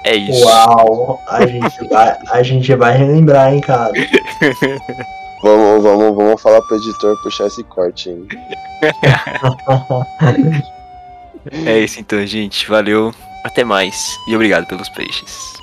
É 0.04 0.16
isso. 0.16 0.44
Uau! 0.44 1.22
A 1.28 1.46
gente 1.46 1.88
vai, 1.88 2.18
a 2.28 2.42
gente 2.42 2.74
vai 2.74 2.96
relembrar, 2.98 3.54
hein, 3.54 3.60
cara. 3.60 3.92
Vamos, 5.42 5.82
vamos, 5.82 6.16
vamos 6.16 6.40
falar 6.40 6.62
pro 6.62 6.76
editor 6.76 7.20
puxar 7.22 7.46
esse 7.46 7.62
corte, 7.64 8.10
hein? 8.10 8.26
É 11.66 11.80
isso 11.80 11.98
então, 11.98 12.24
gente. 12.24 12.68
Valeu. 12.68 13.12
Até 13.44 13.64
mais. 13.64 14.16
E 14.28 14.36
obrigado 14.36 14.64
pelos 14.66 14.88
peixes. 14.90 15.61